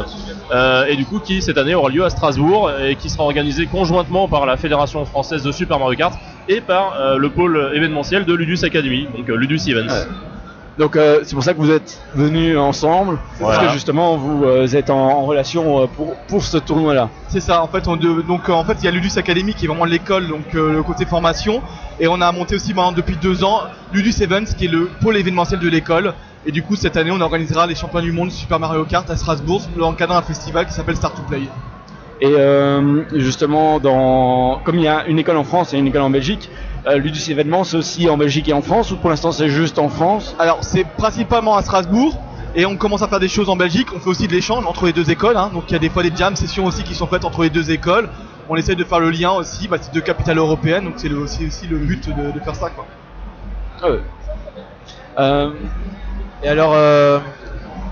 et 0.88 0.96
du 0.96 1.04
coup 1.04 1.18
qui 1.18 1.42
cette 1.42 1.58
année 1.58 1.74
aura 1.74 1.90
lieu 1.90 2.04
à 2.04 2.10
Strasbourg 2.10 2.70
et 2.82 2.96
qui 2.96 3.10
sera 3.10 3.24
organisé 3.24 3.66
conjointement 3.66 4.26
par 4.26 4.46
la 4.46 4.56
Fédération 4.56 5.04
française 5.04 5.42
de 5.42 5.52
Super 5.52 5.78
Mario 5.78 5.96
Kart 5.96 6.14
et 6.48 6.60
par 6.60 6.94
euh, 7.00 7.16
le 7.18 7.30
pôle 7.30 7.70
événementiel 7.74 8.24
de 8.24 8.34
Ludus 8.34 8.64
Academy, 8.64 9.06
donc 9.16 9.28
euh, 9.28 9.36
Ludus 9.36 9.60
Events. 9.68 9.92
Ouais. 9.92 10.06
Donc 10.78 10.96
euh, 10.96 11.20
c'est 11.22 11.34
pour 11.34 11.44
ça 11.44 11.52
que 11.52 11.58
vous 11.58 11.70
êtes 11.70 12.00
venus 12.14 12.56
ensemble, 12.56 13.18
parce 13.38 13.58
que 13.58 13.72
justement 13.74 14.16
vous 14.16 14.44
euh, 14.44 14.66
êtes 14.66 14.88
en, 14.88 14.96
en 15.18 15.26
relation 15.26 15.82
euh, 15.82 15.86
pour, 15.86 16.16
pour 16.28 16.42
ce 16.42 16.56
tournoi-là. 16.56 17.10
C'est 17.28 17.40
ça. 17.40 17.62
En 17.62 17.68
fait, 17.68 17.86
on 17.88 17.96
de- 17.96 18.22
donc 18.22 18.48
en 18.48 18.64
fait, 18.64 18.78
il 18.80 18.84
y 18.86 18.88
a 18.88 18.90
Ludus 18.90 19.18
Academy 19.18 19.52
qui 19.52 19.66
est 19.66 19.68
vraiment 19.68 19.84
l'école, 19.84 20.28
donc 20.28 20.54
euh, 20.54 20.72
le 20.72 20.82
côté 20.82 21.04
formation, 21.04 21.62
et 22.00 22.08
on 22.08 22.20
a 22.22 22.32
monté 22.32 22.54
aussi 22.54 22.72
maintenant 22.72 22.92
depuis 22.92 23.16
deux 23.16 23.44
ans 23.44 23.60
Ludus 23.92 24.22
Events 24.22 24.54
qui 24.56 24.64
est 24.64 24.68
le 24.70 24.88
pôle 25.02 25.18
événementiel 25.18 25.60
de 25.60 25.68
l'école. 25.68 26.14
Et 26.46 26.50
du 26.50 26.62
coup, 26.62 26.74
cette 26.74 26.96
année, 26.96 27.10
on 27.12 27.20
organisera 27.20 27.66
les 27.68 27.74
championnats 27.76 28.06
du 28.06 28.10
monde 28.12 28.32
Super 28.32 28.58
Mario 28.58 28.84
Kart 28.84 29.08
à 29.10 29.16
Strasbourg 29.16 29.62
dans 29.78 29.90
le 29.90 29.96
cadre 29.96 30.14
d'un 30.14 30.22
festival 30.22 30.66
qui 30.66 30.72
s'appelle 30.72 30.96
Start 30.96 31.14
to 31.14 31.22
Play. 31.22 31.42
Et 32.24 32.34
euh, 32.38 33.02
justement, 33.18 33.80
dans, 33.80 34.60
comme 34.64 34.76
il 34.78 34.84
y 34.84 34.88
a 34.88 35.06
une 35.06 35.18
école 35.18 35.36
en 35.36 35.44
France 35.44 35.74
et 35.74 35.78
une 35.78 35.88
école 35.88 36.02
en 36.02 36.10
Belgique, 36.10 36.48
euh, 36.86 36.96
Ludus 36.96 37.30
événement 37.30 37.64
c'est 37.64 37.76
aussi 37.76 38.08
en 38.08 38.16
Belgique 38.16 38.48
et 38.48 38.52
en 38.52 38.62
France, 38.62 38.92
ou 38.92 38.96
pour 38.96 39.10
l'instant 39.10 39.32
c'est 39.32 39.48
juste 39.48 39.78
en 39.78 39.88
France? 39.88 40.36
Alors, 40.38 40.58
c'est 40.62 40.84
principalement 40.84 41.56
à 41.56 41.62
Strasbourg. 41.62 42.16
Et 42.54 42.66
on 42.66 42.76
commence 42.76 43.00
à 43.02 43.08
faire 43.08 43.18
des 43.18 43.28
choses 43.28 43.48
en 43.48 43.56
Belgique. 43.56 43.88
On 43.96 43.98
fait 43.98 44.10
aussi 44.10 44.26
de 44.28 44.32
l'échange 44.32 44.66
entre 44.66 44.84
les 44.84 44.92
deux 44.92 45.10
écoles. 45.10 45.38
hein. 45.38 45.50
Donc 45.54 45.64
il 45.68 45.72
y 45.72 45.76
a 45.76 45.78
des 45.78 45.88
fois 45.88 46.02
des 46.02 46.12
jam 46.14 46.36
sessions 46.36 46.66
aussi 46.66 46.82
qui 46.84 46.94
sont 46.94 47.06
faites 47.06 47.24
entre 47.24 47.42
les 47.42 47.50
deux 47.50 47.70
écoles. 47.70 48.10
On 48.50 48.56
essaie 48.56 48.74
de 48.74 48.84
faire 48.84 49.00
le 49.00 49.10
lien 49.10 49.30
aussi. 49.32 49.68
Bah, 49.68 49.78
c'est 49.80 49.92
deux 49.94 50.02
capitales 50.02 50.36
européennes. 50.36 50.84
Donc 50.84 50.94
c'est 50.98 51.10
aussi, 51.12 51.46
aussi 51.46 51.66
le 51.66 51.78
but 51.78 52.08
de, 52.10 52.30
de 52.30 52.40
faire 52.40 52.54
ça. 52.54 52.68
Quoi. 52.68 52.84
Ah 53.82 53.90
ouais. 53.90 54.00
Euh, 55.18 55.50
Et 56.44 56.48
alors, 56.48 56.72
euh, 56.74 57.20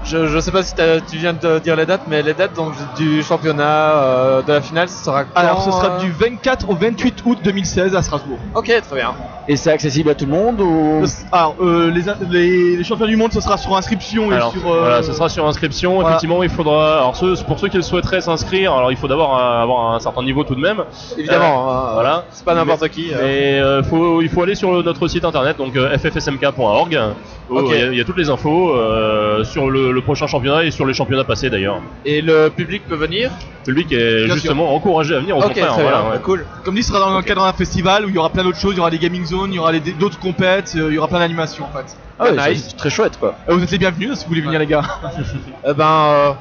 je, 0.04 0.26
je 0.26 0.38
sais 0.40 0.50
pas 0.50 0.62
si 0.62 0.74
tu 1.10 1.16
viens 1.18 1.32
de 1.34 1.58
dire 1.58 1.76
les 1.76 1.86
dates, 1.86 2.02
mais 2.08 2.22
les 2.22 2.34
dates 2.34 2.54
donc, 2.54 2.72
du 2.96 3.22
championnat 3.22 3.64
euh, 3.64 4.42
de 4.42 4.52
la 4.52 4.60
finale, 4.60 4.88
ce 4.88 5.04
sera 5.04 5.24
quand 5.24 5.30
Alors 5.38 5.62
ce 5.62 5.70
sera 5.70 5.96
euh, 5.96 5.98
du 6.00 6.10
24 6.10 6.68
au 6.70 6.74
28 6.74 7.22
août 7.26 7.38
2016 7.44 7.94
à 7.94 8.02
Strasbourg. 8.02 8.38
Ok, 8.54 8.66
très 8.66 8.96
bien. 8.96 9.12
et 9.48 9.56
c'est 9.56 9.70
accessible 9.70 10.10
à 10.10 10.14
tout 10.14 10.24
le 10.26 10.32
monde 10.32 10.60
ou 10.60 11.04
Alors 11.32 11.54
euh, 11.60 11.90
les, 11.90 12.02
les, 12.30 12.76
les 12.76 12.84
champions 12.84 13.06
du 13.06 13.16
monde 13.16 13.32
ce 13.32 13.40
sera 13.40 13.56
sur 13.58 13.76
inscription 13.76 14.30
et 14.32 14.36
Alors, 14.36 14.52
sur... 14.52 14.70
euh, 14.72 14.80
voilà, 14.80 15.02
ce 15.02 15.12
sera 15.12 15.28
sur 15.28 15.46
inscription. 15.46 15.94
voilà. 15.94 16.10
Effectivement, 16.10 16.42
il 16.42 16.50
faudra. 16.50 16.98
Alors, 16.98 17.16
ceux, 17.16 17.34
pour 17.46 17.58
ceux 17.58 17.68
qui 17.68 17.76
le 17.76 17.82
souhaiteraient 17.82 18.20
s'inscrire, 18.20 18.72
alors 18.74 18.90
il 18.90 18.96
faut 18.96 19.08
d'abord 19.08 19.36
avoir 19.38 19.94
un 19.94 20.00
certain 20.00 20.22
niveau 20.22 20.44
tout 20.44 20.54
de 20.54 20.60
même. 20.60 20.82
Évidemment, 21.18 21.70
hein, 21.70 21.90
voilà. 21.94 22.24
c'est 22.30 22.44
pas 22.44 22.54
n'importe 22.54 22.88
qui. 22.88 23.10
Et 23.10 23.60
euh, 23.60 23.82
faut, 23.82 24.22
il 24.22 24.28
faut 24.28 24.42
aller 24.42 24.54
sur 24.54 24.70
notre 24.82 25.08
site 25.08 25.24
internet, 25.24 25.56
donc 25.58 25.74
ffsmk.org. 25.76 26.98
Ok. 27.48 27.64
Il 27.70 27.78
y, 27.78 27.82
a- 27.82 27.86
il 27.92 27.98
y 27.98 28.00
a 28.00 28.04
toutes 28.04 28.16
les 28.18 28.30
infos 28.30 28.70
euh, 28.70 29.42
sur 29.44 29.70
le, 29.70 29.89
le 29.92 30.00
prochain 30.02 30.26
championnat 30.26 30.64
et 30.64 30.70
sur 30.70 30.86
les 30.86 30.94
championnats 30.94 31.24
passés 31.24 31.50
d'ailleurs. 31.50 31.80
Et 32.04 32.20
le 32.22 32.48
public 32.48 32.82
peut 32.88 32.94
venir 32.96 33.30
Le 33.66 33.72
public 33.74 33.92
est 33.92 34.24
Bien 34.26 34.34
justement 34.34 34.74
encouragé 34.74 35.14
à 35.14 35.20
venir 35.20 35.36
au 35.36 35.40
Ok, 35.40 35.46
contraire. 35.48 35.72
très 35.74 35.82
voilà, 35.82 36.02
bien, 36.02 36.10
ouais. 36.12 36.18
cool. 36.22 36.46
Comme 36.64 36.74
dit, 36.74 36.82
ce 36.82 36.88
sera 36.92 37.00
dans 37.00 37.16
le 37.16 37.22
cadre 37.22 37.44
d'un 37.44 37.52
festival 37.52 38.04
où 38.06 38.08
il 38.08 38.14
y 38.14 38.18
aura 38.18 38.30
plein 38.30 38.42
d'autres 38.44 38.58
choses, 38.58 38.72
il 38.74 38.78
y 38.78 38.80
aura 38.80 38.90
des 38.90 38.98
gaming 38.98 39.24
zones, 39.24 39.52
il 39.52 39.56
y 39.56 39.58
aura 39.58 39.72
les- 39.72 39.80
d'autres 39.80 40.18
compètes, 40.18 40.72
euh, 40.76 40.88
il 40.90 40.94
y 40.94 40.98
aura 40.98 41.08
plein 41.08 41.18
d'animations 41.18 41.64
en 41.64 41.76
fait. 41.78 41.96
Ah 42.18 42.24
ouais, 42.32 42.50
Nice. 42.52 42.66
c'est 42.70 42.76
très 42.76 42.90
chouette 42.90 43.18
quoi. 43.18 43.36
Euh, 43.48 43.54
vous 43.54 43.62
êtes 43.64 43.70
les 43.70 43.78
bienvenus 43.78 44.14
si 44.14 44.24
vous 44.24 44.28
voulez 44.30 44.40
venir 44.42 44.58
les 44.60 44.66
gars. 44.66 44.82
Eh 45.68 45.74
ben, 45.74 45.84
euh, 45.86 46.32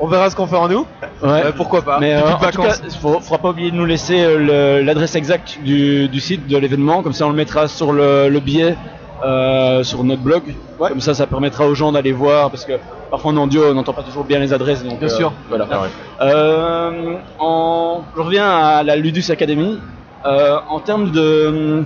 on 0.00 0.06
verra 0.06 0.30
ce 0.30 0.36
qu'on 0.36 0.46
fait 0.46 0.56
en 0.56 0.68
nous. 0.68 0.86
Ouais. 1.22 1.42
Euh, 1.46 1.52
pourquoi 1.56 1.82
pas 1.82 1.98
Mais 2.00 2.14
euh, 2.14 2.20
en 2.20 2.34
tout 2.34 2.38
cas, 2.38 2.50
vacances. 2.68 2.96
faut, 3.00 3.18
faudra 3.20 3.38
pas 3.38 3.50
oublier 3.50 3.70
de 3.72 3.76
nous 3.76 3.84
laisser 3.84 4.20
euh, 4.20 4.78
le- 4.78 4.84
l'adresse 4.84 5.16
exacte 5.16 5.58
du, 5.64 6.08
du 6.08 6.20
site 6.20 6.46
de 6.46 6.56
l'événement, 6.56 7.02
comme 7.02 7.12
ça 7.12 7.26
on 7.26 7.30
le 7.30 7.34
mettra 7.36 7.66
sur 7.66 7.92
le, 7.92 8.28
le 8.28 8.40
billet 8.40 8.76
euh, 9.24 9.82
sur 9.82 10.04
notre 10.04 10.22
blog. 10.22 10.42
Comme 10.78 11.00
ça, 11.00 11.14
ça 11.14 11.26
permettra 11.26 11.66
aux 11.66 11.74
gens 11.74 11.92
d'aller 11.92 12.12
voir, 12.12 12.50
parce 12.50 12.64
que 12.64 12.74
parfois 13.10 13.32
en 13.32 13.36
audio 13.38 13.62
on 13.70 13.74
n'entend 13.74 13.92
pas 13.92 14.02
toujours 14.02 14.24
bien 14.24 14.38
les 14.38 14.52
adresses. 14.52 14.84
Donc, 14.84 14.98
Bien 14.98 15.08
euh, 15.08 15.16
sûr. 15.16 15.32
Voilà. 15.48 15.66
Ah 15.70 15.80
ouais. 15.80 15.88
Euh, 16.20 17.14
en, 17.38 18.02
je 18.16 18.22
reviens 18.22 18.48
à 18.48 18.82
la 18.82 18.96
Ludus 18.96 19.30
Academy. 19.30 19.78
En 20.24 20.80
termes 20.80 21.10
de, 21.10 21.84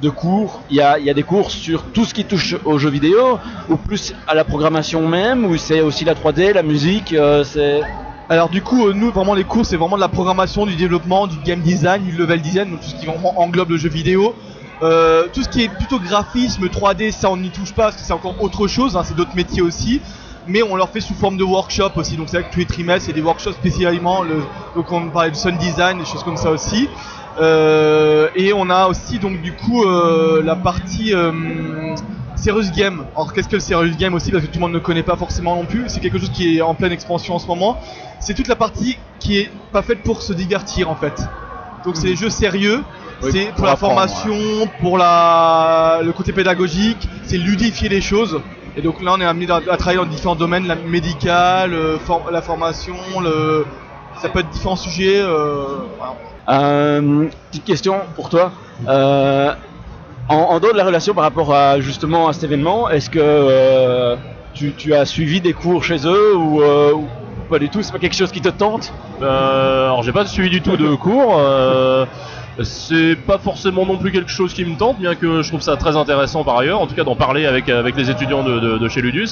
de 0.00 0.10
cours, 0.10 0.60
il 0.70 0.76
y 0.76 0.80
a, 0.80 0.98
y 1.00 1.10
a 1.10 1.14
des 1.14 1.24
cours 1.24 1.50
sur 1.50 1.82
tout 1.82 2.04
ce 2.04 2.14
qui 2.14 2.24
touche 2.24 2.56
aux 2.64 2.78
jeux 2.78 2.90
vidéo, 2.90 3.38
ou 3.68 3.76
plus 3.76 4.14
à 4.28 4.34
la 4.34 4.44
programmation 4.44 5.08
même, 5.08 5.44
ou 5.44 5.56
c'est 5.56 5.80
aussi 5.80 6.04
la 6.04 6.14
3D, 6.14 6.52
la 6.52 6.62
musique, 6.62 7.16
c'est... 7.42 7.80
Alors 8.30 8.48
du 8.48 8.62
coup, 8.62 8.86
euh, 8.88 8.94
nous 8.94 9.10
vraiment 9.10 9.34
les 9.34 9.44
cours 9.44 9.66
c'est 9.66 9.76
vraiment 9.76 9.96
de 9.96 10.00
la 10.00 10.08
programmation, 10.08 10.64
du 10.64 10.76
développement, 10.76 11.26
du 11.26 11.36
game 11.44 11.60
design, 11.60 12.02
du 12.04 12.12
level 12.12 12.40
design, 12.40 12.70
donc 12.70 12.80
tout 12.80 12.88
ce 12.88 12.94
qui 12.94 13.04
vraiment 13.04 13.38
englobe 13.38 13.70
le 13.70 13.76
jeu 13.76 13.90
vidéo. 13.90 14.34
Euh, 14.82 15.28
tout 15.32 15.42
ce 15.42 15.48
qui 15.48 15.62
est 15.62 15.68
plutôt 15.68 16.00
graphisme, 16.00 16.66
3D, 16.66 17.12
ça 17.12 17.30
on 17.30 17.36
n'y 17.36 17.50
touche 17.50 17.72
pas 17.72 17.84
parce 17.84 17.96
que 17.96 18.02
c'est 18.02 18.12
encore 18.12 18.40
autre 18.42 18.66
chose, 18.66 18.96
hein, 18.96 19.02
c'est 19.04 19.14
d'autres 19.14 19.36
métiers 19.36 19.62
aussi. 19.62 20.00
Mais 20.46 20.62
on 20.62 20.76
leur 20.76 20.90
fait 20.90 21.00
sous 21.00 21.14
forme 21.14 21.38
de 21.38 21.44
workshop 21.44 21.92
aussi, 21.96 22.16
donc 22.16 22.28
c'est 22.28 22.38
vrai 22.38 22.48
que 22.48 22.52
tous 22.52 22.58
les 22.58 22.66
trimestres 22.66 23.08
il 23.08 23.12
y 23.12 23.14
a 23.14 23.16
des 23.16 23.26
workshops 23.26 23.52
spécialement, 23.52 24.22
le, 24.22 24.42
donc 24.76 24.92
on 24.92 25.08
parlait 25.08 25.30
de 25.30 25.36
sound 25.36 25.56
design, 25.58 25.98
des 25.98 26.04
choses 26.04 26.22
comme 26.22 26.36
ça 26.36 26.50
aussi. 26.50 26.88
Euh, 27.40 28.28
et 28.34 28.52
on 28.52 28.68
a 28.68 28.86
aussi 28.86 29.18
donc 29.18 29.40
du 29.40 29.54
coup 29.54 29.84
euh, 29.84 30.42
la 30.42 30.54
partie 30.54 31.14
Serious 32.36 32.70
Game. 32.76 33.06
Alors 33.14 33.32
qu'est-ce 33.32 33.48
que 33.48 33.56
le 33.56 33.60
Serious 33.60 33.96
Game 33.96 34.12
aussi? 34.12 34.30
Parce 34.30 34.44
que 34.44 34.48
tout 34.48 34.58
le 34.58 34.60
monde 34.60 34.72
ne 34.72 34.78
connaît 34.78 35.02
pas 35.02 35.16
forcément 35.16 35.56
non 35.56 35.64
plus. 35.64 35.84
C'est 35.88 36.00
quelque 36.00 36.18
chose 36.18 36.30
qui 36.30 36.58
est 36.58 36.60
en 36.60 36.74
pleine 36.74 36.92
expansion 36.92 37.34
en 37.34 37.38
ce 37.38 37.46
moment. 37.46 37.78
C'est 38.20 38.34
toute 38.34 38.48
la 38.48 38.56
partie 38.56 38.98
qui 39.18 39.38
est 39.38 39.50
pas 39.72 39.82
faite 39.82 40.02
pour 40.02 40.20
se 40.20 40.34
divertir 40.34 40.90
en 40.90 40.94
fait. 40.94 41.22
Donc 41.84 41.96
c'est 41.96 42.06
les 42.08 42.16
jeux 42.16 42.30
sérieux. 42.30 42.82
Oui, 43.22 43.30
c'est 43.32 43.44
pour, 43.46 43.56
pour 43.56 43.66
la 43.66 43.76
formation, 43.76 44.34
pour 44.80 44.98
la 44.98 46.00
le 46.02 46.12
côté 46.12 46.32
pédagogique, 46.32 47.08
c'est 47.24 47.36
ludifier 47.38 47.88
les 47.88 48.00
choses. 48.00 48.40
Et 48.76 48.82
donc 48.82 49.02
là 49.02 49.12
on 49.16 49.20
est 49.20 49.24
amené 49.24 49.46
à, 49.50 49.60
travailler 49.76 49.98
dans 49.98 50.06
différents 50.06 50.34
domaines, 50.34 50.66
la 50.66 50.74
médicale, 50.74 51.74
euh, 51.74 51.98
for- 51.98 52.30
la 52.30 52.42
formation, 52.42 52.96
le 53.22 53.66
ça 54.20 54.28
peut 54.28 54.40
être 54.40 54.50
différents 54.50 54.76
sujets. 54.76 55.20
euh, 55.20 55.64
voilà. 55.98 56.14
Euh, 56.48 57.28
petite 57.50 57.64
question 57.64 57.96
pour 58.16 58.28
toi. 58.30 58.52
Euh, 58.88 59.52
en, 60.28 60.34
en 60.36 60.60
dehors 60.60 60.72
de 60.72 60.78
la 60.78 60.84
relation 60.84 61.14
par 61.14 61.24
rapport 61.24 61.54
à 61.54 61.80
justement 61.80 62.28
à 62.28 62.32
cet 62.32 62.44
événement, 62.44 62.88
est-ce 62.90 63.10
que 63.10 64.16
tu, 64.54 64.72
tu 64.72 64.94
as 64.94 65.04
suivi 65.04 65.40
des 65.40 65.52
cours 65.52 65.84
chez 65.84 66.06
eux 66.06 66.34
ou, 66.36 66.62
euh, 66.62 66.92
ou 66.94 67.06
pas 67.44 67.58
du 67.58 67.68
tout 67.68 67.82
C'est 67.82 67.92
pas 67.92 67.98
quelque 67.98 68.16
chose 68.16 68.32
qui 68.32 68.40
te 68.40 68.48
tente 68.48 68.92
Euh, 69.22 69.84
alors 69.86 70.02
j'ai 70.02 70.12
pas 70.12 70.26
suivi 70.26 70.50
du 70.50 70.60
tout 70.62 70.76
de 70.76 70.94
cours. 70.94 71.36
euh, 71.38 72.04
c'est 72.62 73.16
pas 73.16 73.38
forcément 73.38 73.84
non 73.84 73.96
plus 73.96 74.12
quelque 74.12 74.30
chose 74.30 74.54
qui 74.54 74.64
me 74.64 74.76
tente, 74.76 74.98
bien 74.98 75.16
que 75.16 75.42
je 75.42 75.48
trouve 75.48 75.60
ça 75.60 75.76
très 75.76 75.96
intéressant 75.96 76.44
par 76.44 76.56
ailleurs, 76.58 76.80
en 76.80 76.86
tout 76.86 76.94
cas 76.94 77.02
d'en 77.02 77.16
parler 77.16 77.46
avec 77.46 77.68
avec 77.68 77.96
les 77.96 78.10
étudiants 78.10 78.44
de, 78.44 78.60
de, 78.60 78.78
de 78.78 78.88
chez 78.88 79.00
Ludus. 79.02 79.30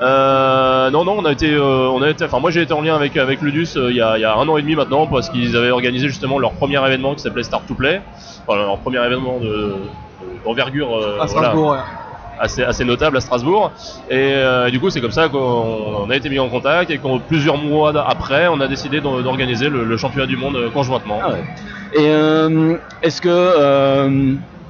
Euh, 0.00 0.90
non 0.90 1.04
non, 1.04 1.16
on 1.18 1.24
a 1.24 1.32
été, 1.32 1.58
on 1.58 2.00
a 2.02 2.08
été, 2.08 2.24
enfin 2.24 2.38
moi 2.38 2.52
j'ai 2.52 2.62
été 2.62 2.72
en 2.72 2.80
lien 2.80 2.94
avec 2.94 3.16
avec 3.16 3.40
Ludus 3.40 3.70
il 3.76 3.96
y, 3.96 4.00
a, 4.00 4.16
il 4.16 4.20
y 4.20 4.24
a 4.24 4.36
un 4.36 4.48
an 4.48 4.56
et 4.56 4.62
demi 4.62 4.76
maintenant 4.76 5.06
parce 5.08 5.28
qu'ils 5.28 5.56
avaient 5.56 5.72
organisé 5.72 6.06
justement 6.08 6.38
leur 6.38 6.52
premier 6.52 6.78
événement 6.86 7.14
qui 7.16 7.22
s'appelait 7.22 7.42
Start 7.42 7.66
to 7.66 7.74
Play, 7.74 8.00
enfin, 8.46 8.56
leur 8.58 8.78
premier 8.78 9.04
événement 9.04 9.38
de 9.40 9.74
d'envergure 10.44 10.88
voilà, 11.32 11.48
ouais. 11.56 11.78
Assez, 12.38 12.84
notable 12.84 13.16
à 13.16 13.20
Strasbourg. 13.20 13.72
Et, 14.08 14.14
euh, 14.34 14.70
du 14.70 14.80
coup, 14.80 14.90
c'est 14.90 15.00
comme 15.00 15.12
ça 15.12 15.28
qu'on 15.28 15.38
on 15.38 16.10
a 16.10 16.16
été 16.16 16.28
mis 16.28 16.38
en 16.38 16.48
contact 16.48 16.90
et 16.90 16.98
qu'en 16.98 17.18
plusieurs 17.18 17.56
mois 17.56 17.92
après, 18.08 18.48
on 18.48 18.60
a 18.60 18.68
décidé 18.68 19.00
d'or- 19.00 19.22
d'organiser 19.22 19.68
le, 19.68 19.96
championnat 19.96 20.26
du 20.26 20.36
monde 20.36 20.56
euh, 20.56 20.70
conjointement. 20.70 21.20
Ah. 21.22 21.34
Et 21.94 22.06
euh, 22.08 22.76
est-ce 23.02 23.20
que 23.20 24.08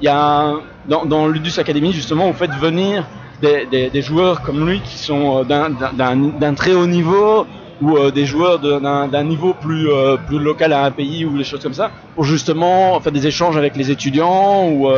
il 0.01 0.05
y 0.05 0.09
a 0.09 0.53
dans, 0.87 1.27
Ludus 1.27 1.57
Academy 1.59 1.93
justement 1.93 2.27
vous 2.27 2.37
faites 2.37 2.53
venir 2.55 3.05
des, 3.41 4.01
joueurs 4.01 4.41
comme 4.41 4.67
lui 4.67 4.81
qui 4.81 4.97
sont 4.97 5.43
d'un- 5.43 6.53
très 6.55 6.73
haut 6.73 6.87
niveau 6.87 7.47
ou 7.81 8.11
des 8.11 8.25
joueurs 8.25 8.59
d'un 8.59 9.23
niveau 9.23 9.53
plus 9.53 9.87
local 10.39 10.73
à 10.73 10.83
un 10.83 10.91
pays 10.91 11.23
ou 11.23 11.37
des 11.37 11.45
choses 11.45 11.63
comme 11.63 11.73
ça 11.73 11.91
pour 12.15 12.25
justement 12.25 12.99
faire 12.99 13.13
des 13.13 13.25
échanges 13.25 13.55
avec 13.55 13.77
les 13.77 13.91
étudiants 13.91 14.67
ou 14.67 14.89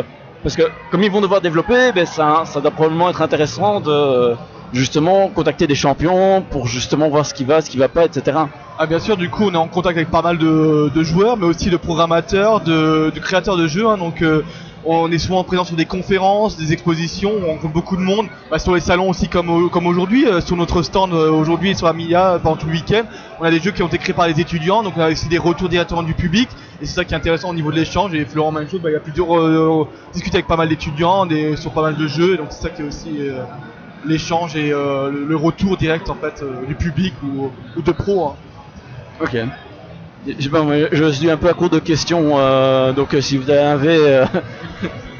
parce 0.45 0.55
que 0.55 0.61
comme 0.91 1.01
ils 1.01 1.09
vont 1.09 1.21
devoir 1.21 1.41
développer 1.41 1.91
ben 1.91 2.05
ça 2.05 2.43
doit 2.61 2.69
probablement 2.69 3.09
être 3.09 3.23
intéressant 3.23 3.81
de 3.81 4.35
justement 4.73 5.27
contacter 5.29 5.65
des 5.65 5.73
champions 5.73 6.43
pour 6.43 6.67
justement 6.67 7.09
voir 7.09 7.25
ce 7.25 7.33
qui 7.33 7.43
va 7.43 7.61
ce 7.61 7.69
qui 7.71 7.77
va 7.77 7.89
pas 7.89 8.05
etc 8.05 8.37
Ah 8.77 8.85
bien 8.85 8.99
sûr, 8.99 9.17
du 9.17 9.27
coup 9.31 9.45
on 9.45 9.53
est 9.53 9.57
en 9.57 9.67
contact 9.67 9.97
avec 9.97 10.11
pas 10.11 10.21
mal 10.21 10.37
de, 10.37 10.91
joueurs, 11.01 11.37
mais 11.37 11.47
aussi 11.47 11.71
de 11.71 11.77
programmateurs, 11.77 12.61
de, 12.61 13.09
de 13.09 13.19
créateurs 13.19 13.57
de 13.57 13.67
jeux. 13.67 13.87
hein, 13.87 13.97
donc 13.97 14.21
euh, 14.21 14.43
on 14.85 15.11
est 15.11 15.17
souvent 15.17 15.43
présent 15.43 15.63
sur 15.65 15.75
des 15.75 15.85
conférences, 15.85 16.57
des 16.57 16.71
expositions, 16.71 17.31
on 17.41 17.47
rencontre 17.47 17.73
beaucoup 17.73 17.97
de 17.97 18.01
monde. 18.01 18.27
Bah, 18.51 18.59
sur 18.59 18.75
les 18.75 18.81
salons 18.81 19.09
aussi 19.09 19.27
comme, 19.27 19.49
au- 19.49 19.69
comme 19.69 19.87
aujourd'hui, 19.87 20.27
euh, 20.27 20.41
sur 20.41 20.55
notre 20.55 20.83
stand 20.83 21.11
euh, 21.13 21.31
aujourd'hui 21.31 21.71
et 21.71 21.73
sur 21.73 21.87
Amilia 21.87 22.39
pendant 22.41 22.55
tout 22.55 22.67
le 22.67 22.73
week-end, 22.73 23.03
on 23.39 23.43
a 23.43 23.51
des 23.51 23.59
jeux 23.59 23.71
qui 23.71 23.81
ont 23.81 23.87
été 23.87 23.97
créés 23.97 24.13
par 24.13 24.27
les 24.27 24.39
étudiants, 24.39 24.83
donc 24.83 24.93
on 24.95 25.01
a 25.01 25.09
aussi 25.09 25.27
des 25.27 25.39
retours 25.39 25.69
directement 25.69 26.03
du 26.03 26.13
public. 26.13 26.47
Et 26.81 26.85
c'est 26.85 26.93
ça 26.93 27.05
qui 27.05 27.13
est 27.13 27.17
intéressant 27.17 27.49
au 27.49 27.55
niveau 27.55 27.71
de 27.71 27.77
l'échange. 27.77 28.13
Et 28.13 28.25
Florent 28.25 28.51
même 28.51 28.69
chose, 28.69 28.81
bah, 28.81 28.91
il 28.91 28.95
a 28.95 28.99
pu 28.99 29.11
euh, 29.17 29.83
discuter 30.13 30.37
avec 30.37 30.47
pas 30.47 30.57
mal 30.57 30.69
d'étudiants 30.69 31.27
sur 31.55 31.71
pas 31.73 31.81
mal 31.81 31.95
de 31.95 32.07
jeux. 32.07 32.37
Donc 32.37 32.47
c'est 32.51 32.61
ça 32.61 32.69
qui 32.69 32.81
est 32.81 32.85
aussi 32.85 33.17
euh, 33.27 33.43
l'échange 34.05 34.55
et 34.55 34.69
le, 34.69 35.35
retour 35.35 35.77
direct 35.77 36.09
en 36.09 36.15
fait 36.15 36.43
du 36.67 36.75
public 36.75 37.13
ou, 37.23 37.51
de 37.81 37.91
pro. 37.91 38.27
hein. 38.27 38.35
Je 40.27 41.11
suis 41.11 41.29
un 41.29 41.37
peu 41.37 41.49
à 41.49 41.53
court 41.53 41.69
de 41.69 41.79
questions, 41.79 42.31
euh, 42.39 42.93
donc 42.93 43.13
euh, 43.13 43.21
si 43.21 43.37
vous 43.37 43.49
avez 43.51 43.97
euh, 43.97 44.25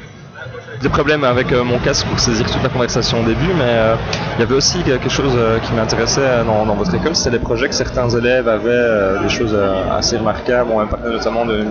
des 0.82 0.88
problèmes 0.88 1.22
avec 1.22 1.52
euh, 1.52 1.62
mon 1.62 1.78
casque 1.78 2.06
pour 2.08 2.18
saisir 2.18 2.44
toute 2.50 2.62
la 2.62 2.68
conversation 2.68 3.20
au 3.20 3.24
début, 3.24 3.52
mais 3.56 3.62
euh, 3.64 3.94
il 4.36 4.40
y 4.40 4.42
avait 4.42 4.54
aussi 4.56 4.82
quelque 4.82 5.08
chose 5.08 5.32
euh, 5.36 5.58
qui 5.60 5.72
m'intéressait 5.74 6.20
euh, 6.22 6.44
dans, 6.44 6.66
dans 6.66 6.74
votre 6.74 6.92
école, 6.92 7.14
c'était 7.14 7.30
les 7.30 7.38
projets 7.38 7.68
que 7.68 7.74
certains 7.76 8.08
élèves 8.10 8.48
avaient, 8.48 8.68
euh, 8.68 9.22
des 9.22 9.28
choses 9.28 9.54
euh, 9.54 9.96
assez 9.96 10.16
remarquables. 10.16 10.70
On 10.74 10.84
parlé 10.88 11.12
notamment 11.12 11.46
d'un 11.46 11.66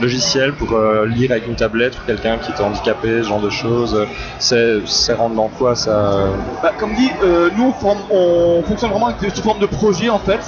logiciel 0.00 0.54
pour 0.54 0.72
euh, 0.72 1.06
lire 1.06 1.32
avec 1.32 1.46
une 1.46 1.54
tablette 1.54 1.96
pour 1.96 2.06
quelqu'un 2.06 2.38
qui 2.38 2.50
était 2.52 2.62
handicapé, 2.62 3.22
ce 3.22 3.28
genre 3.28 3.40
de 3.42 3.50
choses. 3.50 4.06
C'est 4.38 4.78
c'est 4.86 5.12
rentre 5.12 5.34
dans 5.34 5.48
quoi 5.48 5.74
ça 5.74 6.30
Bah, 6.62 6.72
comme 6.78 6.94
dit, 6.94 7.12
euh, 7.22 7.50
nous 7.54 7.64
on, 7.68 7.72
forme- 7.72 8.04
on 8.10 8.62
fonctionne 8.66 8.90
vraiment 8.90 9.08
avec 9.08 9.30
sous 9.34 9.42
forme 9.42 9.58
de 9.60 9.66
projet 9.66 10.08
en 10.08 10.18
fait. 10.18 10.40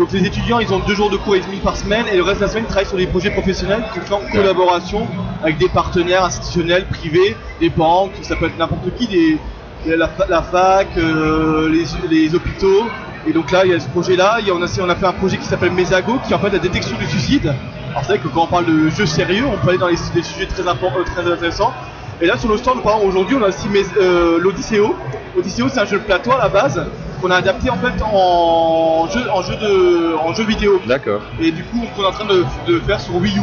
Donc 0.00 0.12
les 0.12 0.24
étudiants 0.26 0.60
ils 0.60 0.72
ont 0.72 0.78
deux 0.78 0.94
jours 0.94 1.10
de 1.10 1.18
cours 1.18 1.36
et 1.36 1.40
demi 1.40 1.58
par 1.58 1.76
semaine 1.76 2.06
et 2.10 2.16
le 2.16 2.22
reste 2.22 2.38
de 2.40 2.46
la 2.46 2.50
semaine 2.50 2.64
ils 2.64 2.68
travaillent 2.68 2.88
sur 2.88 2.96
des 2.96 3.06
projets 3.06 3.28
professionnels 3.28 3.82
qui 3.92 4.00
sont 4.08 4.14
en 4.14 4.22
collaboration 4.32 5.06
avec 5.42 5.58
des 5.58 5.68
partenaires 5.68 6.24
institutionnels, 6.24 6.86
privés, 6.86 7.36
des 7.60 7.68
banques, 7.68 8.12
ça 8.22 8.34
peut 8.36 8.46
être 8.46 8.56
n'importe 8.58 8.94
qui, 8.96 9.06
des, 9.08 9.38
la, 9.84 10.08
fa- 10.08 10.24
la 10.30 10.40
fac, 10.40 10.88
euh, 10.96 11.68
les, 11.70 11.84
les 12.08 12.34
hôpitaux. 12.34 12.86
Et 13.28 13.34
donc 13.34 13.50
là 13.50 13.66
il 13.66 13.72
y 13.72 13.74
a 13.74 13.78
ce 13.80 13.88
projet 13.90 14.16
là, 14.16 14.38
il 14.40 14.46
y 14.48 14.50
a, 14.50 14.54
on, 14.54 14.62
a, 14.62 14.80
on 14.80 14.88
a 14.88 14.94
fait 14.96 15.04
un 15.06 15.12
projet 15.12 15.36
qui 15.36 15.44
s'appelle 15.44 15.72
Mesago 15.72 16.18
qui 16.26 16.32
est 16.32 16.34
en 16.34 16.38
fait 16.38 16.48
la 16.48 16.58
détection 16.58 16.96
du 16.96 17.04
suicide. 17.06 17.54
Alors 17.90 18.00
c'est 18.06 18.12
vrai 18.16 18.18
que 18.20 18.28
quand 18.28 18.44
on 18.44 18.46
parle 18.46 18.64
de 18.64 18.88
jeux 18.88 19.04
sérieux, 19.04 19.44
on 19.52 19.58
peut 19.58 19.68
aller 19.68 19.78
dans 19.78 19.88
les, 19.88 19.98
des 20.14 20.22
sujets 20.22 20.46
très, 20.46 20.62
euh, 20.66 21.04
très 21.14 21.30
intéressants. 21.30 21.74
Et 22.20 22.26
là 22.26 22.36
sur 22.36 22.48
le 22.50 22.56
stand, 22.58 22.82
par 22.82 22.92
exemple 22.94 23.08
aujourd'hui 23.08 23.36
on 23.36 23.42
a 23.42 23.48
aussi 23.48 23.68
Mes- 23.68 23.84
euh, 24.00 24.38
l'Odysseo. 24.38 24.94
Odysseo 25.38 25.68
c'est 25.68 25.80
un 25.80 25.84
jeu 25.86 25.98
de 25.98 26.04
plateau 26.04 26.32
à 26.32 26.38
la 26.38 26.48
base 26.48 26.84
qu'on 27.20 27.30
a 27.30 27.36
adapté 27.36 27.70
en 27.70 27.76
fait 27.76 27.92
en 28.02 29.06
jeu, 29.12 29.20
en 29.32 29.42
jeu, 29.42 29.56
de, 29.56 30.16
en 30.16 30.34
jeu 30.34 30.44
vidéo. 30.44 30.80
D'accord. 30.86 31.20
Et 31.40 31.50
du 31.50 31.64
coup 31.64 31.84
on 31.98 32.02
est 32.02 32.06
en 32.06 32.10
train 32.12 32.26
de, 32.26 32.44
de 32.66 32.78
faire 32.80 33.00
sur 33.00 33.16
Wii 33.16 33.38
U. 33.38 33.42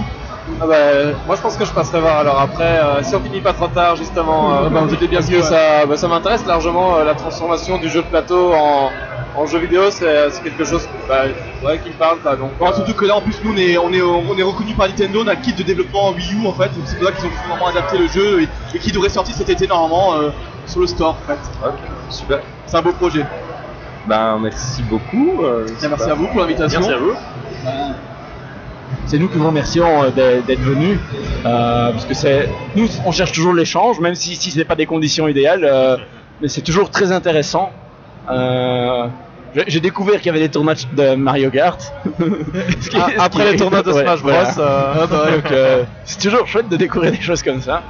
Ah 0.62 0.66
bah, 0.66 0.76
moi 1.26 1.36
je 1.36 1.42
pense 1.42 1.58
que 1.58 1.66
je 1.66 1.72
passerai 1.72 2.00
voir 2.00 2.18
alors 2.20 2.40
après 2.40 2.80
euh, 2.80 3.04
si 3.04 3.14
on 3.16 3.20
finit 3.20 3.42
pas 3.42 3.52
trop 3.54 3.68
tard 3.68 3.96
justement 3.98 4.54
euh, 4.54 4.70
bah, 4.70 4.82
vous 4.82 4.94
étiez 4.94 5.08
bien 5.08 5.20
parce 5.20 5.30
sûr, 5.30 5.40
que 5.42 5.46
ça, 5.46 5.86
bah, 5.86 5.98
ça 5.98 6.08
m'intéresse 6.08 6.46
largement 6.46 6.96
euh, 6.98 7.04
la 7.04 7.16
transformation 7.16 7.78
du 7.78 7.90
jeu 7.90 8.02
de 8.02 8.08
plateau 8.08 8.54
en, 8.54 8.92
en 9.38 9.46
jeu 9.46 9.60
vidéo 9.60 9.84
c'est 9.92 10.30
c'est 10.32 10.42
quelque 10.44 10.66
chose 10.66 10.88
bah, 11.08 11.24
ouais, 11.64 11.78
qui 11.80 11.90
me 11.90 11.94
parle 11.94 12.18
quoi, 12.20 12.36
donc 12.36 12.52
euh, 12.62 12.74
surtout 12.74 12.94
que 12.94 13.06
là 13.06 13.16
en 13.18 13.22
plus 13.22 13.36
nous 13.44 13.54
on 13.54 13.58
est, 13.58 13.78
on 13.78 13.94
est, 13.94 14.02
on 14.02 14.38
est 14.38 14.44
reconnu 14.44 14.74
par 14.74 14.88
Nintendo, 14.88 15.22
on 15.24 15.28
a 15.28 15.34
le 15.36 15.42
kit 15.42 15.54
de 15.54 15.64
développement 15.64 16.08
en 16.08 16.14
Wii 16.14 16.34
U 16.44 16.48
en 16.48 16.54
fait, 16.54 16.70
donc 16.76 16.84
c'est 16.86 16.98
pour 16.98 17.08
ça 17.08 17.14
qu'ils 17.14 17.26
ont 17.26 17.32
vraiment 17.50 17.68
adapté 17.68 17.98
le 17.98 18.08
jeu 18.08 18.42
et, 18.42 18.48
et 18.76 18.80
qui 18.80 18.92
devrait 18.92 19.10
sortir 19.10 19.36
cet 19.36 19.50
été 19.50 19.68
normalement 19.68 20.16
euh, 20.16 20.30
sur 20.66 20.80
le 20.82 20.88
store 20.88 21.16
en 21.24 21.28
fait. 21.28 21.40
Ok, 21.66 21.76
super. 22.10 22.40
C'est 22.66 22.78
un 22.78 22.82
beau 22.82 22.92
projet. 22.94 23.26
Ben 24.08 24.40
merci 24.42 24.82
beaucoup. 24.84 25.44
euh, 25.44 25.66
Bien, 25.80 25.90
merci 25.90 26.06
pas. 26.06 26.12
à 26.12 26.16
vous 26.16 26.28
pour 26.28 26.40
l'invitation. 26.42 26.80
Merci 26.80 26.94
à 26.94 26.98
vous. 26.98 27.14
c'est 29.06 29.18
nous 29.20 29.28
qui 29.30 29.38
vous 29.38 29.48
remercions 29.48 30.04
euh, 30.04 30.10
d'être 30.10 30.46
d'être 30.46 30.62
venus. 30.62 30.98
euh, 31.46 31.92
parce 31.92 32.06
que 32.06 32.14
c'est. 32.14 32.50
Nous, 32.76 32.88
on 33.06 33.12
cherche 33.12 33.32
toujours 33.34 33.54
l'échange, 33.54 34.00
même 34.00 34.16
si, 34.16 34.36
si 34.36 34.50
ce 34.52 34.58
n'est 34.58 34.66
pas 34.66 34.76
des 34.76 34.86
conditions 34.86 35.28
idéales. 35.28 35.64
euh, 35.64 35.98
mais 36.42 36.48
c'est 36.48 36.62
toujours 36.62 36.90
très 36.90 37.12
intéressant. 37.12 37.72
Euh, 38.30 39.08
j'ai- 39.68 39.80
découvert 39.80 40.18
qu'il 40.18 40.28
y 40.28 40.30
avait 40.30 40.40
des 40.40 40.50
tournois 40.50 40.74
de 40.94 41.16
Mario 41.16 41.50
Kart. 41.50 41.80
Après 43.18 43.52
les 43.52 43.58
tournois 43.58 43.82
de 43.82 43.92
Ouais, 43.92 44.02
Smash 44.04 44.22
Bros, 44.22 44.32
voilà. 44.32 44.54
euh, 44.60 44.94
Ah 45.04 45.08
bah, 45.08 45.32
donc, 45.32 45.52
euh, 45.52 45.84
c'est 46.06 46.20
toujours 46.30 46.48
chouette 46.48 46.70
de 46.70 46.78
découvrir 46.78 47.12
des 47.12 47.22
choses 47.22 47.42
comme 47.44 47.62
ça. 47.62 47.84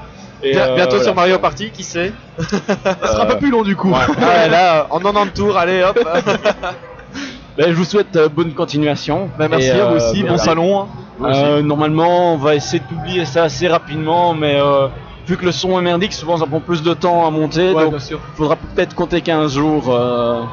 Et, 0.43 0.51
Bien- 0.51 0.67
euh, 0.67 0.75
bientôt 0.75 0.89
voilà. 0.91 1.03
sur 1.03 1.15
Mario 1.15 1.39
Party, 1.39 1.71
qui 1.71 1.83
sait 1.83 2.13
Ça 2.37 3.07
sera 3.07 3.23
un 3.23 3.25
peu 3.25 3.37
plus 3.37 3.49
long 3.49 3.63
du 3.63 3.75
coup. 3.75 3.91
Ah 3.95 4.07
ouais, 4.11 4.49
là, 4.49 4.87
en 4.91 4.99
90 4.99 5.31
tours, 5.33 5.57
allez 5.57 5.83
hop 5.83 5.99
Ben, 7.57 7.71
je 7.71 7.73
vous 7.75 7.85
souhaite 7.85 8.15
euh, 8.15 8.29
bonne 8.29 8.53
continuation. 8.53 9.29
Bah, 9.39 9.47
merci 9.49 9.71
à 9.71 9.85
vous 9.85 9.95
aussi, 9.95 10.21
bon 10.21 10.29
merci. 10.29 10.45
salon. 10.45 10.81
hein. 10.81 10.87
Euh, 11.23 11.61
normalement, 11.63 12.33
on 12.35 12.37
va 12.37 12.53
essayer 12.53 12.77
de 12.79 12.83
publier 12.85 13.25
ça 13.25 13.45
assez 13.45 13.67
rapidement, 13.67 14.35
mais 14.35 14.61
euh, 14.61 14.87
vu 15.27 15.37
que 15.37 15.45
le 15.45 15.51
son 15.51 15.79
est 15.79 15.81
merdique, 15.81 16.13
souvent 16.13 16.37
ça 16.37 16.45
prend 16.45 16.59
plus 16.59 16.83
de 16.83 16.93
temps 16.93 17.25
à 17.25 17.31
monter, 17.31 17.71
Ouais, 17.71 17.89
donc 17.89 17.99
sûr. 17.99 18.19
faudra 18.35 18.55
peut-être 18.57 18.93
compter 18.93 19.21
15 19.21 19.55
jours. 19.55 19.85
euh, 19.89 20.43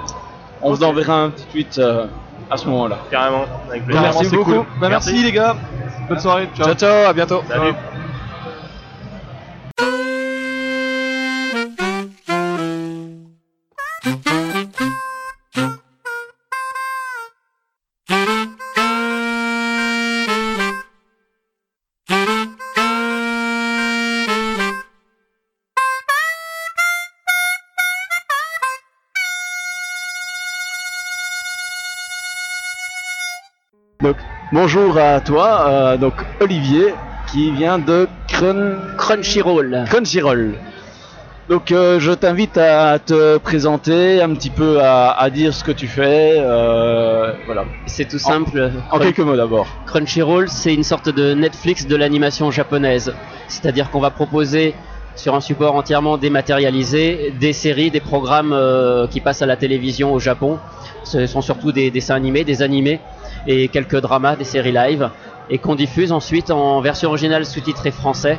on 0.64 0.73
vous 0.73 0.83
enverra 0.83 1.25
un 1.25 1.30
petit 1.30 1.47
tweet 1.47 1.78
euh, 1.78 2.06
à 2.50 2.56
ce 2.56 2.66
moment-là. 2.68 2.99
Carrément, 3.11 3.44
avec 3.68 3.85
plaisir. 3.85 4.02
Merci 4.02 4.28
beaucoup. 4.28 4.52
cool. 4.52 4.64
Bah, 4.80 4.88
merci. 4.88 5.23
les 5.23 5.33
gars. 5.33 5.56
Bonne 6.09 6.18
soirée. 6.18 6.49
Ciao. 6.56 6.66
Ciao, 6.66 6.75
ciao, 6.75 7.09
à 7.09 7.12
bientôt. 7.12 7.42
Salut. 7.47 7.73
Donc, 7.73 7.76
bonjour 34.52 34.96
à 34.98 35.20
toi, 35.20 35.66
euh, 35.68 35.96
donc 35.96 36.14
Olivier, 36.40 36.94
qui 37.32 37.50
vient 37.52 37.78
de 37.78 38.08
Crun... 38.28 38.76
Crunchyroll. 38.96 39.84
Crunchyroll. 39.88 40.54
Donc, 41.48 41.72
euh, 41.72 42.00
je 42.00 42.10
t'invite 42.12 42.56
à 42.56 42.98
te 42.98 43.36
présenter 43.36 44.22
un 44.22 44.30
petit 44.34 44.48
peu, 44.48 44.80
à, 44.80 45.10
à 45.10 45.28
dire 45.28 45.52
ce 45.52 45.62
que 45.62 45.72
tu 45.72 45.86
fais. 45.86 46.36
euh, 46.38 47.32
voilà. 47.44 47.64
C'est 47.86 48.08
tout 48.08 48.18
simple. 48.18 48.70
En 48.90 48.98
quelques 48.98 49.18
mots 49.20 49.36
d'abord. 49.36 49.66
Crunchyroll, 49.86 50.48
c'est 50.48 50.72
une 50.72 50.84
sorte 50.84 51.10
de 51.10 51.34
Netflix 51.34 51.86
de 51.86 51.96
l'animation 51.96 52.50
japonaise. 52.50 53.12
C'est-à-dire 53.48 53.90
qu'on 53.90 54.00
va 54.00 54.10
proposer 54.10 54.74
sur 55.16 55.34
un 55.34 55.40
support 55.40 55.76
entièrement 55.76 56.16
dématérialisé 56.16 57.34
des 57.38 57.52
séries, 57.52 57.90
des 57.90 58.00
programmes 58.00 58.52
euh, 58.54 59.06
qui 59.06 59.20
passent 59.20 59.42
à 59.42 59.46
la 59.46 59.56
télévision 59.56 60.14
au 60.14 60.18
Japon. 60.18 60.58
Ce 61.04 61.26
sont 61.26 61.42
surtout 61.42 61.72
des 61.72 61.90
dessins 61.90 62.14
animés, 62.14 62.44
des 62.44 62.62
animés 62.62 63.00
et 63.46 63.68
quelques 63.68 64.00
dramas, 64.00 64.36
des 64.36 64.44
séries 64.44 64.72
live 64.72 65.10
et 65.50 65.58
qu'on 65.58 65.74
diffuse 65.74 66.12
ensuite 66.12 66.50
en 66.50 66.80
version 66.80 67.10
originale 67.10 67.44
sous-titrée 67.44 67.90
français 67.90 68.38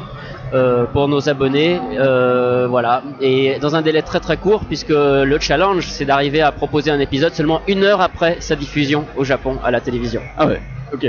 euh, 0.54 0.86
pour 0.86 1.08
nos 1.08 1.30
abonnés. 1.30 1.80
euh, 2.00 2.68
voilà. 2.68 3.04
Et 3.22 3.58
dans 3.60 3.76
un 3.76 3.82
délai 3.82 4.02
très 4.02 4.20
très 4.20 4.38
court 4.38 4.66
puisque 4.66 4.90
le 4.90 5.38
challenge 5.40 5.88
c'est 5.88 6.06
d'arriver 6.06 6.42
à 6.42 6.52
proposer 6.52 6.92
un 6.92 7.00
épisode 7.00 7.34
seulement 7.34 7.62
une 7.68 7.84
heure 7.84 8.02
après 8.02 8.38
sa 8.40 8.56
diffusion 8.56 9.06
au 9.16 9.24
Japon 9.24 9.58
à 9.64 9.72
la 9.72 9.82
télévision. 9.82 10.22
Ah 10.38 10.48
ouais, 10.48 10.62
ok. 10.94 11.04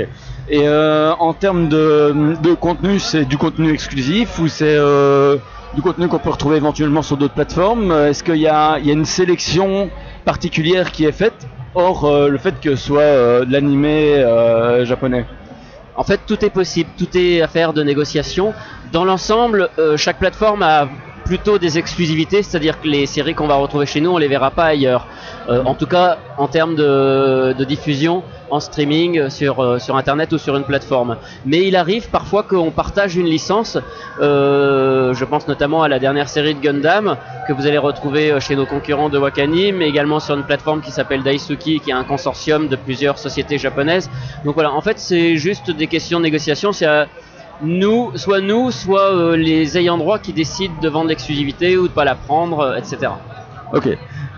Et 0.49 0.67
euh, 0.67 1.13
en 1.19 1.33
termes 1.33 1.67
de, 1.67 2.53
contenu, 2.59 2.99
c'est 2.99 3.25
du 3.25 3.37
contenu 3.37 3.71
exclusif 3.71 4.39
ou 4.39 4.47
c'est 4.47 4.77
du 5.73 5.81
contenu 5.81 6.07
qu'on 6.07 6.19
peut 6.19 6.29
retrouver 6.29 6.57
éventuellement 6.57 7.01
sur 7.01 7.17
d'autres 7.17 7.33
plateformes? 7.33 7.91
Est-ce 7.91 8.23
qu'il 8.23 8.37
y 8.37 8.47
a 8.47 8.77
une 8.79 9.05
sélection 9.05 9.89
particulière 10.25 10.91
qui 10.91 11.05
est 11.05 11.11
faite? 11.11 11.47
Hors 11.75 12.05
euh, 12.05 12.27
le 12.29 12.37
fait 12.37 12.59
que 12.59 12.75
ce 12.75 12.87
soit 12.87 13.01
euh, 13.01 13.45
de 13.45 13.51
l'animé 13.51 14.15
euh, 14.15 14.85
japonais 14.85 15.25
En 15.95 16.03
fait, 16.03 16.19
tout 16.27 16.43
est 16.43 16.49
possible, 16.49 16.89
tout 16.97 17.17
est 17.17 17.41
affaire 17.41 17.73
de 17.73 17.83
négociation. 17.83 18.53
Dans 18.91 19.05
l'ensemble, 19.05 19.69
chaque 19.95 20.19
plateforme 20.19 20.61
a 20.61 20.87
plutôt 21.27 21.57
des 21.57 21.77
exclusivités, 21.77 22.41
c'est-à-dire 22.41 22.79
que 22.79 22.87
les 22.87 23.05
séries 23.05 23.35
qu'on 23.35 23.47
va 23.47 23.55
retrouver 23.55 23.85
chez 23.85 23.99
nous, 23.99 24.11
on 24.11 24.17
les 24.17 24.29
verra 24.29 24.49
pas 24.49 24.63
ailleurs. 24.67 25.07
Euh, 25.49 25.61
en 25.65 25.75
tout 25.75 25.85
cas, 25.85 26.19
en 26.37 26.47
termes 26.47 26.75
de, 26.75 27.63
diffusion 27.67 28.23
en 28.49 28.61
streaming 28.61 29.19
euh, 29.19 29.29
sur, 29.29 29.59
euh, 29.59 29.77
sur 29.77 29.97
Internet 29.97 30.31
ou 30.31 30.37
sur 30.37 30.55
une 30.55 30.63
plateforme. 30.63 31.17
Mais 31.45 31.67
il 31.67 31.75
arrive 31.75 32.09
parfois 32.09 32.43
qu'on 32.43 32.71
partage 32.71 33.17
une 33.17 33.25
licence. 33.25 33.77
Je 34.21 35.25
pense 35.25 35.49
notamment 35.49 35.83
à 35.83 35.89
la 35.89 35.99
dernière 35.99 36.29
série 36.29 36.55
de 36.55 36.61
Gundam 36.61 37.17
que 37.45 37.51
vous 37.51 37.67
allez 37.67 37.77
retrouver 37.77 38.39
chez 38.39 38.55
nos 38.55 38.65
concurrents 38.65 39.09
de 39.09 39.17
Wakani, 39.17 39.73
mais 39.73 39.89
également 39.89 40.21
sur 40.21 40.35
une 40.35 40.43
plateforme 40.43 40.81
qui 40.81 40.91
s'appelle 40.91 41.23
Daisuki, 41.23 41.81
qui 41.81 41.89
est 41.89 41.93
un 41.93 42.05
consortium 42.05 42.69
de 42.69 42.77
plusieurs 42.77 43.17
sociétés 43.17 43.57
japonaises. 43.57 44.09
Donc 44.45 44.53
voilà, 44.55 44.71
en 44.71 44.81
fait, 44.81 44.97
c'est 44.97 45.35
juste 45.35 45.71
des 45.71 45.87
questions 45.87 46.19
de 46.19 46.23
négociation. 46.23 46.71
Nous, 47.61 48.11
soit 48.15 48.41
nous, 48.41 48.71
soit 48.71 49.11
euh, 49.13 49.35
les 49.35 49.77
ayants 49.77 49.97
droit 49.97 50.19
qui 50.19 50.33
décident 50.33 50.73
de 50.81 50.89
vendre 50.89 51.09
l'exclusivité 51.09 51.77
ou 51.77 51.87
de 51.87 51.93
pas 51.93 52.05
la 52.05 52.15
prendre, 52.15 52.59
euh, 52.59 52.75
etc. 52.75 53.11
Ok. 53.73 53.87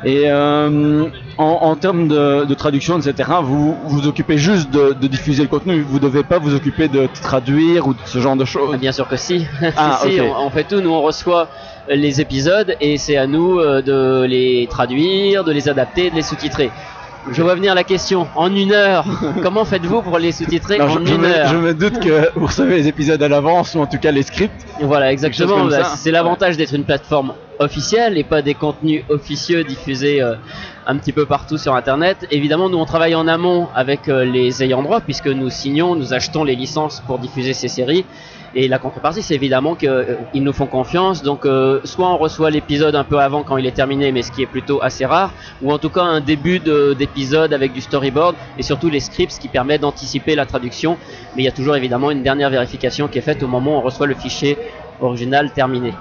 Et 0.05 0.23
euh, 0.32 1.05
en, 1.38 1.43
en 1.43 1.75
termes 1.75 2.08
de, 2.08 2.45
de 2.45 2.53
traduction, 2.53 2.97
etc., 2.99 3.29
vous 3.43 3.75
vous 3.84 4.08
occupez 4.08 4.38
juste 4.38 4.71
de, 4.71 4.93
de 4.93 5.08
diffuser 5.08 5.43
le 5.43 5.49
contenu. 5.49 5.82
Vous 5.82 5.99
devez 5.99 6.23
pas 6.23 6.39
vous 6.39 6.55
occuper 6.55 6.88
de 6.88 7.08
traduire 7.21 7.86
ou 7.88 7.93
de 7.93 7.99
ce 8.05 8.19
genre 8.19 8.38
de 8.38 8.45
choses. 8.45 8.71
Ah, 8.73 8.77
Bien 8.77 8.93
sûr 8.93 9.08
que 9.10 9.17
si. 9.17 9.45
Ah, 9.75 9.99
si, 10.01 10.13
si, 10.13 10.21
ok. 10.21 10.27
on, 10.38 10.45
on 10.45 10.49
fait 10.49 10.63
tout. 10.63 10.79
Nous, 10.79 10.89
on 10.89 11.01
reçoit 11.01 11.49
les 11.89 12.21
épisodes 12.21 12.75
et 12.79 12.97
c'est 12.97 13.17
à 13.17 13.27
nous 13.27 13.60
de 13.60 14.23
les 14.25 14.67
traduire, 14.69 15.43
de 15.43 15.51
les 15.51 15.67
adapter, 15.67 16.10
de 16.12 16.15
les 16.15 16.21
sous-titrer. 16.21 16.71
Je 17.32 17.42
vois 17.42 17.56
venir 17.56 17.76
la 17.76 17.84
question. 17.84 18.28
En 18.36 18.54
une 18.54 18.72
heure, 18.72 19.06
comment 19.44 19.65
faites-vous 19.65 20.02
pour 20.02 20.18
les 20.18 20.32
sous-titrer 20.32 20.82
en 20.82 20.89
je, 20.89 21.06
je 21.06 21.13
une 21.13 21.22
me, 21.22 21.28
heure 21.28 21.48
je 21.48 21.58
me 21.58 21.74
doute 21.74 22.00
que 22.00 22.30
vous 22.36 22.48
recevez 22.48 22.78
les 22.78 22.88
épisodes 22.88 23.22
à 23.22 23.28
l'avance 23.28 23.76
ou 23.76 23.80
en 23.80 23.86
tout 23.86 23.98
cas 23.98 24.12
les 24.12 24.24
scripts. 24.24 24.65
Voilà, 24.82 25.12
exactement. 25.12 25.65
Bah. 25.65 25.84
C'est 25.96 26.12
l'avantage 26.12 26.58
d'être 26.58 26.74
une 26.74 26.86
plateforme 26.86 27.34
officielle 27.60 28.18
et 28.18 28.24
pas 28.24 28.42
des 28.42 28.54
contenus 28.54 29.04
officieux 29.10 29.63
diffusés 29.63 30.22
euh, 30.22 30.36
un 30.88 30.98
petit 30.98 31.12
peu 31.12 31.26
partout 31.26 31.58
sur 31.58 31.76
Internet. 31.76 32.26
Évidemment, 32.32 32.70
nous 32.70 32.78
on 32.78 32.86
travaille 32.86 33.15
en 33.15 33.28
amont 33.28 33.68
avec 33.76 34.08
euh, 34.08 34.24
les 34.24 34.63
ayants 34.63 34.82
droit 34.82 35.02
puisque 35.02 35.28
nous 35.28 35.50
signons, 35.50 35.96
nous 35.96 36.13
achetons 36.13 36.44
les 36.44 36.56
licences 36.56 37.04
pour 37.06 37.20
diffuser 37.20 37.54
ces 37.54 37.68
séries. 37.68 38.06
Et 38.56 38.68
la 38.68 38.80
contrepartie, 38.80 39.22
c'est 39.22 39.36
évidemment 39.36 39.76
qu'ils 39.76 40.44
nous 40.44 40.54
font 40.54 40.66
confiance. 40.68 41.22
Donc, 41.24 41.46
euh, 41.46 41.80
soit 41.84 42.10
on 42.10 42.18
reçoit 42.18 42.50
l'épisode 42.50 42.96
un 42.96 43.04
peu 43.04 43.20
avant 43.20 43.44
quand 43.44 43.58
il 43.58 43.66
est 43.66 43.72
terminé, 43.72 44.12
mais 44.12 44.22
ce 44.24 44.32
qui 44.32 44.42
est 44.42 44.48
plutôt 44.48 44.82
assez 44.82 45.06
rare, 45.06 45.34
ou 45.62 45.72
en 45.72 45.78
tout 45.78 45.90
cas 45.90 46.02
un 46.04 46.22
début 46.22 46.60
de- 46.60 46.94
d'épisode 46.94 47.54
avec 47.54 47.74
du 47.74 47.82
storyboard 47.82 48.36
et 48.58 48.64
surtout 48.64 48.90
les 48.90 49.00
scripts 49.00 49.38
qui 49.40 49.48
permet 49.50 49.78
d'anticiper 49.78 50.36
la 50.36 50.46
traduction. 50.46 50.98
Mais 51.36 51.44
il 51.44 51.46
y 51.46 51.50
a 51.50 51.52
toujours 51.52 51.76
évidemment 51.76 52.12
une 52.12 52.24
dernière 52.24 52.50
vérification 52.50 53.08
qui 53.08 53.20
est 53.20 53.22
faite 53.22 53.44
au 53.44 53.48
moment 53.48 53.76
où 53.76 53.80
on 53.80 53.82
reçoit 53.82 54.08
le 54.08 54.16
fichier 54.16 54.58
original 55.00 55.52
terminé. 55.52 55.94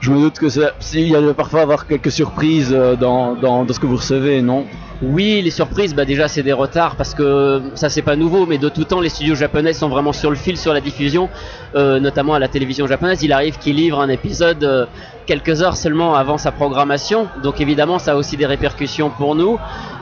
Je 0.00 0.10
me 0.10 0.18
doute 0.18 0.38
que 0.38 0.48
s'il 0.80 1.08
y 1.08 1.14
a 1.14 1.34
parfois 1.34 1.60
avoir 1.62 1.86
quelques 1.86 2.10
surprises 2.10 2.72
euh, 2.72 2.96
dans, 2.96 3.34
dans 3.34 3.66
ce 3.70 3.78
que 3.78 3.86
vous 3.86 3.96
recevez, 3.96 4.40
non? 4.42 4.66
Oui, 5.06 5.42
les 5.42 5.50
surprises, 5.50 5.94
bah 5.94 6.06
déjà 6.06 6.28
c'est 6.28 6.42
des 6.42 6.54
retards 6.54 6.96
parce 6.96 7.12
que 7.12 7.72
ça 7.74 7.90
c'est 7.90 8.00
pas 8.00 8.16
nouveau, 8.16 8.46
mais 8.46 8.56
de 8.56 8.70
tout 8.70 8.84
temps 8.84 9.00
les 9.00 9.10
studios 9.10 9.34
japonais 9.34 9.74
sont 9.74 9.90
vraiment 9.90 10.14
sur 10.14 10.30
le 10.30 10.36
fil 10.36 10.56
sur 10.56 10.72
la 10.72 10.80
diffusion, 10.80 11.28
euh, 11.74 12.00
notamment 12.00 12.32
à 12.32 12.38
la 12.38 12.48
télévision 12.48 12.86
japonaise. 12.86 13.22
Il 13.22 13.32
arrive 13.32 13.58
qu'ils 13.58 13.76
livrent 13.76 14.00
un 14.00 14.08
épisode 14.08 14.64
euh, 14.64 14.86
quelques 15.26 15.60
heures 15.60 15.76
seulement 15.76 16.14
avant 16.14 16.38
sa 16.38 16.52
programmation, 16.52 17.28
donc 17.42 17.60
évidemment 17.60 17.98
ça 17.98 18.12
a 18.12 18.14
aussi 18.16 18.38
des 18.38 18.46
répercussions 18.46 19.10
pour 19.10 19.34
nous. 19.34 19.58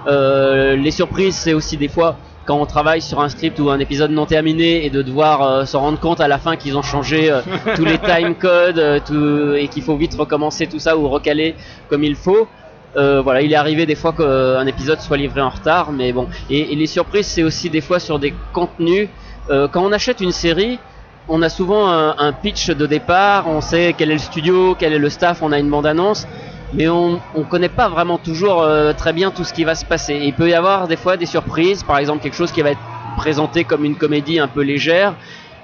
Euh, 0.06 0.76
les 0.76 0.92
surprises, 0.92 1.34
c'est 1.34 1.52
aussi 1.54 1.76
des 1.76 1.88
fois 1.88 2.18
quand 2.44 2.60
on 2.60 2.66
travaille 2.66 3.00
sur 3.02 3.20
un 3.20 3.28
script 3.28 3.58
ou 3.58 3.70
un 3.70 3.80
épisode 3.80 4.12
non 4.12 4.26
terminé 4.26 4.86
et 4.86 4.90
de 4.90 5.02
devoir 5.02 5.42
euh, 5.42 5.64
se 5.64 5.76
rendre 5.76 5.98
compte 5.98 6.20
à 6.20 6.28
la 6.28 6.38
fin 6.38 6.54
qu'ils 6.56 6.76
ont 6.76 6.82
changé 6.82 7.28
euh, 7.30 7.40
tous 7.74 7.84
les 7.84 7.98
time 8.10 8.36
codes 8.36 8.78
euh, 8.78 9.00
tout- 9.04 9.54
et 9.56 9.66
qu'il 9.68 9.82
faut 9.82 9.96
vite 9.96 10.14
recommencer 10.14 10.68
tout 10.68 10.78
ça 10.78 10.96
ou 10.96 11.08
recaler 11.08 11.56
comme 11.88 12.04
il 12.04 12.14
faut. 12.14 12.48
Euh, 12.96 13.22
voilà, 13.22 13.40
il 13.40 13.52
est 13.52 13.56
arrivé 13.56 13.86
des 13.86 13.94
fois 13.94 14.12
qu'un 14.12 14.66
épisode 14.66 15.00
soit 15.00 15.16
livré 15.16 15.40
en 15.40 15.48
retard, 15.48 15.92
mais 15.92 16.12
bon. 16.12 16.28
Et, 16.50 16.74
les 16.74 16.86
surprises, 16.86 17.26
c'est 17.26 17.42
aussi 17.42 17.70
des 17.70 17.80
fois 17.80 17.98
sur 17.98 18.18
des 18.18 18.34
contenus. 18.52 19.08
Euh, 19.50 19.66
quand 19.68 19.82
on 19.82 19.92
achète 19.92 20.20
une 20.20 20.32
série, 20.32 20.78
on 21.28 21.40
a 21.42 21.48
souvent 21.48 21.88
un, 21.88 22.32
pitch 22.32 22.70
de 22.70 22.86
départ, 22.86 23.46
on 23.48 23.60
sait 23.60 23.94
quel 23.96 24.10
est 24.10 24.14
le 24.14 24.18
studio, 24.18 24.74
quel 24.78 24.92
est 24.92 24.98
le 24.98 25.08
staff, 25.08 25.40
on 25.40 25.52
a 25.52 25.58
une 25.58 25.70
bande-annonce, 25.70 26.26
mais 26.74 26.88
on 26.88 27.20
ne 27.36 27.44
connaît 27.44 27.68
pas 27.68 27.88
vraiment 27.88 28.18
toujours 28.18 28.62
euh, 28.62 28.92
très 28.92 29.12
bien 29.12 29.30
tout 29.30 29.44
ce 29.44 29.52
qui 29.52 29.64
va 29.64 29.74
se 29.74 29.84
passer. 29.84 30.20
Il 30.24 30.34
peut 30.34 30.48
y 30.48 30.54
avoir 30.54 30.88
des 30.88 30.96
fois 30.96 31.16
des 31.16 31.26
surprises, 31.26 31.84
par 31.84 31.98
exemple 31.98 32.22
quelque 32.22 32.34
chose 32.34 32.50
qui 32.50 32.60
va 32.60 32.72
être 32.72 32.80
présenté 33.16 33.64
comme 33.64 33.84
une 33.84 33.96
comédie 33.96 34.40
un 34.40 34.48
peu 34.48 34.62
légère, 34.62 35.14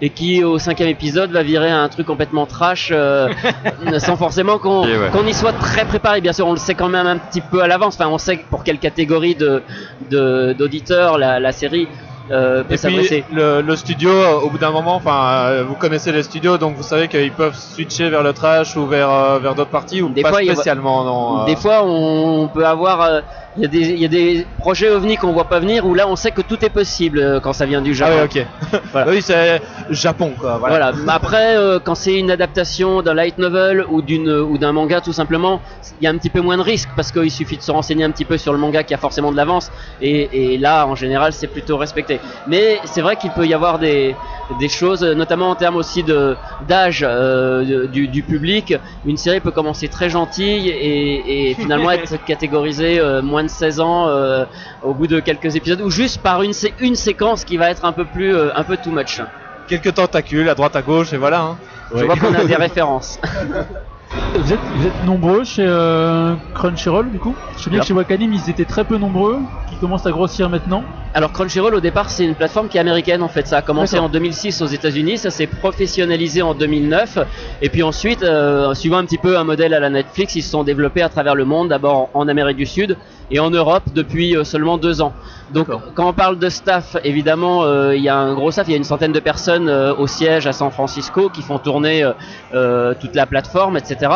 et 0.01 0.11
qui 0.11 0.45
au 0.45 0.59
cinquième 0.59 0.89
épisode 0.89 1.31
va 1.33 1.43
virer 1.43 1.71
à 1.71 1.81
un 1.81 1.89
truc 1.89 2.07
complètement 2.07 2.47
trash 2.47 2.91
euh, 2.93 3.29
sans 3.99 4.17
forcément 4.17 4.59
qu'on 4.59 4.85
ouais. 4.85 5.11
qu'on 5.13 5.27
y 5.27 5.35
soit 5.35 5.53
très 5.55 5.85
préparé 5.85 6.21
bien 6.21 6.33
sûr 6.33 6.47
on 6.47 6.53
le 6.53 6.59
sait 6.59 6.75
quand 6.75 6.89
même 6.89 7.07
un 7.07 7.19
petit 7.19 7.41
peu 7.41 7.63
à 7.63 7.67
l'avance 7.67 7.97
enfin 7.99 8.09
on 8.09 8.19
sait 8.19 8.37
pour 8.51 8.63
quelle 8.63 8.79
catégorie 8.79 9.35
de 9.35 9.63
de- 10.11 10.55
d'auditeurs 10.57 11.19
la, 11.19 11.41
la 11.41 11.53
série 11.53 11.89
euh, 12.31 12.59
peut 12.63 12.75
Et 12.75 12.77
puis 12.77 12.79
s'adresser. 12.79 13.25
le, 13.33 13.63
le 13.63 13.75
studio, 13.75 14.11
euh, 14.11 14.41
au 14.41 14.51
bout 14.51 14.59
d'un 14.59 14.71
moment, 14.71 14.97
enfin, 14.97 15.47
euh, 15.47 15.65
vous 15.67 15.77
connaissez 15.77 16.13
les 16.13 16.23
studios, 16.23 16.59
donc 16.59 16.77
vous 16.77 16.83
savez 16.83 17.09
qu'ils 17.09 17.33
peuvent 17.33 17.57
switcher 17.57 18.11
vers 18.11 18.23
le 18.23 18.35
trash 18.35 18.77
ou 18.77 18.87
vers 18.87 19.11
euh, 19.11 19.39
vers 19.39 19.55
d'autres 19.55 19.71
parties 19.71 20.03
ou 20.03 20.11
Des 20.11 20.21
pas 20.21 20.29
fois, 20.29 20.43
spécialement. 20.43 21.05
non, 21.05 21.41
euh, 21.41 21.45
Des 21.47 21.57
fois, 21.57 21.83
on 21.87 22.47
peut 22.49 22.67
avoir. 22.67 23.23
Il 23.59 23.63
y, 23.63 23.65
a 23.65 23.69
des- 23.69 23.91
il 23.91 23.99
y 23.99 24.05
a 24.05 24.09
des 24.09 24.47
projets 24.59 24.89
ovni 24.89 25.17
qu'on 25.17 25.33
voit 25.33 25.49
pas 25.49 25.59
venir 25.59 25.85
où 25.85 25.93
là, 25.93 26.07
on 26.09 26.15
sait 26.15 26.31
que 26.31 26.43
tout 26.43 26.65
est 26.65 26.71
possible 26.71 27.19
euh, 27.19 27.41
quand 27.41 27.53
ça 27.53 27.67
vient 27.67 27.83
du 27.83 27.91
Ah 27.91 27.95
Japon. 27.95 28.29
oui, 28.33 28.41
ok. 28.71 28.81
Voilà. 28.93 29.11
oui, 29.11 29.21
c'est 29.21 29.61
Japon, 29.91 30.33
quoi. 30.39 30.59
Voilà. 30.59 30.93
Voilà. 30.93 31.13
Après, 31.13 31.57
euh, 31.57 31.81
quand 31.81 31.97
c'est 31.97 32.15
une 32.17 32.31
adaptation 32.31 33.03
d'un 33.03 33.15
light 33.15 33.37
novel 33.39 33.85
ou 33.91 34.01
d'une 34.01 34.31
ou 34.31 34.59
d'un 34.59 34.71
manga, 34.73 35.01
tout 35.01 35.13
simplement, 35.13 35.61
il 36.01 36.05
y 36.05 36.07
a 36.07 36.11
un 36.11 36.17
petit 36.19 36.31
peu 36.31 36.41
moins 36.41 36.57
de 36.57 36.63
risques 36.63 36.91
parce 36.95 37.11
qu'il 37.11 37.31
suffit 37.33 37.57
de 37.57 37.63
se 37.63 37.73
renseigner 37.73 38.05
un 38.05 38.11
petit 38.13 38.25
peu 38.25 38.39
sur 38.39 38.53
le 38.53 38.59
manga 38.61 38.85
qui 38.85 38.95
a 38.95 38.99
forcément 38.99 39.33
de 39.33 39.37
l'avance. 39.37 39.71
Et, 40.01 40.55
et 40.55 40.59
là, 40.59 40.87
en 40.87 40.95
général, 40.95 41.33
c'est 41.33 41.49
plutôt 41.49 41.77
respecté. 41.79 42.21
Mais 42.47 42.79
c'est 42.85 43.01
vrai 43.03 43.17
qu'il 43.17 43.31
peut 43.33 43.47
y 43.47 43.55
avoir 43.55 43.79
des 43.81 44.15
des 44.61 44.69
choses, 44.69 45.03
notamment 45.03 45.51
en 45.51 45.57
termes 45.57 45.77
aussi 45.77 46.03
de 46.05 46.37
d'âge 46.69 47.05
euh, 47.07 47.87
du, 47.89 48.09
du 48.09 48.23
public. 48.23 48.75
Une 49.05 49.17
série 49.19 49.41
peut 49.41 49.51
commencer 49.51 49.89
très 49.89 50.09
gentille 50.09 50.69
et, 50.71 51.51
et 51.51 51.55
finalement 51.55 51.91
être 51.99 52.25
catégorisée 52.25 52.99
euh, 53.01 53.21
moins 53.21 53.43
de 53.43 53.48
16 53.49 53.81
ans 53.81 54.09
euh, 54.09 54.45
au 54.83 54.95
bout 54.95 55.07
de 55.07 55.21
quelques 55.21 55.57
épisodes 55.57 55.81
ou 55.81 55.91
juste 55.91 56.23
par 56.23 56.43
une 56.43 56.53
sé- 56.53 56.75
une 56.81 56.95
séquence 56.97 57.45
qui 57.45 57.57
va 57.57 57.71
être 57.71 57.85
un 57.85 57.93
peu 57.93 58.05
plus 58.05 58.35
euh, 58.35 58.51
un 58.55 58.65
peu 58.65 58.77
too 58.77 58.91
much. 58.93 59.21
Quelques 59.67 59.95
tentacules 59.95 60.49
à 60.49 60.55
droite 60.55 60.77
à 60.77 60.83
gauche 60.83 61.13
et 61.13 61.17
voilà. 61.17 61.41
hein. 61.43 61.59
Je 61.95 62.05
vois 62.05 62.17
qu'on 62.17 62.35
a 62.35 62.45
des 62.45 62.57
références. 62.67 63.19
Vous 64.11 64.53
êtes, 64.53 64.61
vous 64.77 64.87
êtes 64.87 65.05
nombreux 65.05 65.45
chez 65.45 65.65
euh, 65.67 66.35
Crunchyroll 66.55 67.11
du 67.11 67.19
coup? 67.19 67.35
Je 67.57 67.65
sais 67.65 67.71
bien 67.71 67.81
que 67.81 67.87
chez 67.87 67.93
Wakanim 67.93 68.33
ils 68.33 68.49
étaient 68.49 68.65
très 68.65 68.85
peu 68.85 68.97
nombreux, 68.97 69.39
qui 69.69 69.77
commencent 69.77 70.07
à 70.07 70.11
grossir 70.11 70.49
maintenant. 70.49 70.83
Alors 71.13 71.33
Crunchyroll 71.33 71.75
au 71.75 71.81
départ 71.81 72.09
c'est 72.09 72.25
une 72.25 72.35
plateforme 72.35 72.69
qui 72.69 72.79
est 72.79 72.81
américaine 72.81 73.23
en 73.23 73.29
fait. 73.29 73.47
Ça 73.47 73.59
a 73.59 73.63
commencé 73.63 73.99
en 73.99 74.09
2006 74.09 74.63
aux 74.63 74.67
États-Unis, 74.67 75.19
ça 75.19 75.31
s'est 75.31 75.47
professionnalisé 75.47 76.41
en 76.41 76.55
2009 76.55 77.19
et 77.61 77.69
puis 77.69 77.83
ensuite 77.83 78.23
euh, 78.23 78.73
suivant 78.75 78.99
un 78.99 79.05
petit 79.05 79.19
peu 79.19 79.39
un 79.39 79.45
modèle 79.45 79.75
à 79.75 79.81
la 79.81 79.91
Netflix, 79.91 80.35
ils 80.37 80.43
se 80.43 80.51
sont 80.51 80.65
développés 80.65 81.03
à 81.03 81.09
travers 81.09 81.35
le 81.35 81.45
monde, 81.45 81.69
d'abord 81.69 82.09
en 82.15 82.29
Amérique 82.29 82.57
du 82.57 82.67
Sud 82.67 82.97
et 83.31 83.41
en 83.41 83.51
Europe 83.51 83.85
depuis 83.95 84.37
euh, 84.37 84.45
seulement 84.45 84.79
deux 84.79 85.03
ans. 85.03 85.13
Donc 85.53 85.69
quand 85.95 86.09
on 86.09 86.13
parle 86.13 86.39
de 86.39 86.49
staff, 86.49 86.97
évidemment 87.05 87.65
euh, 87.65 87.97
il 87.97 88.03
y 88.03 88.09
a 88.09 88.17
un 88.17 88.35
gros 88.35 88.51
staff, 88.51 88.69
il 88.69 88.73
y 88.73 88.75
a 88.75 88.77
une 88.77 88.85
centaine 88.85 89.13
de 89.13 89.21
personnes 89.21 89.69
euh, 89.69 89.95
au 89.95 90.07
siège 90.07 90.47
à 90.47 90.53
San 90.53 90.71
Francisco 90.71 91.31
qui 91.31 91.43
font 91.43 91.59
tourner 91.59 92.11
euh, 92.53 92.95
toute 93.01 93.15
la 93.15 93.27
plateforme, 93.27 93.77
etc. 93.77 94.13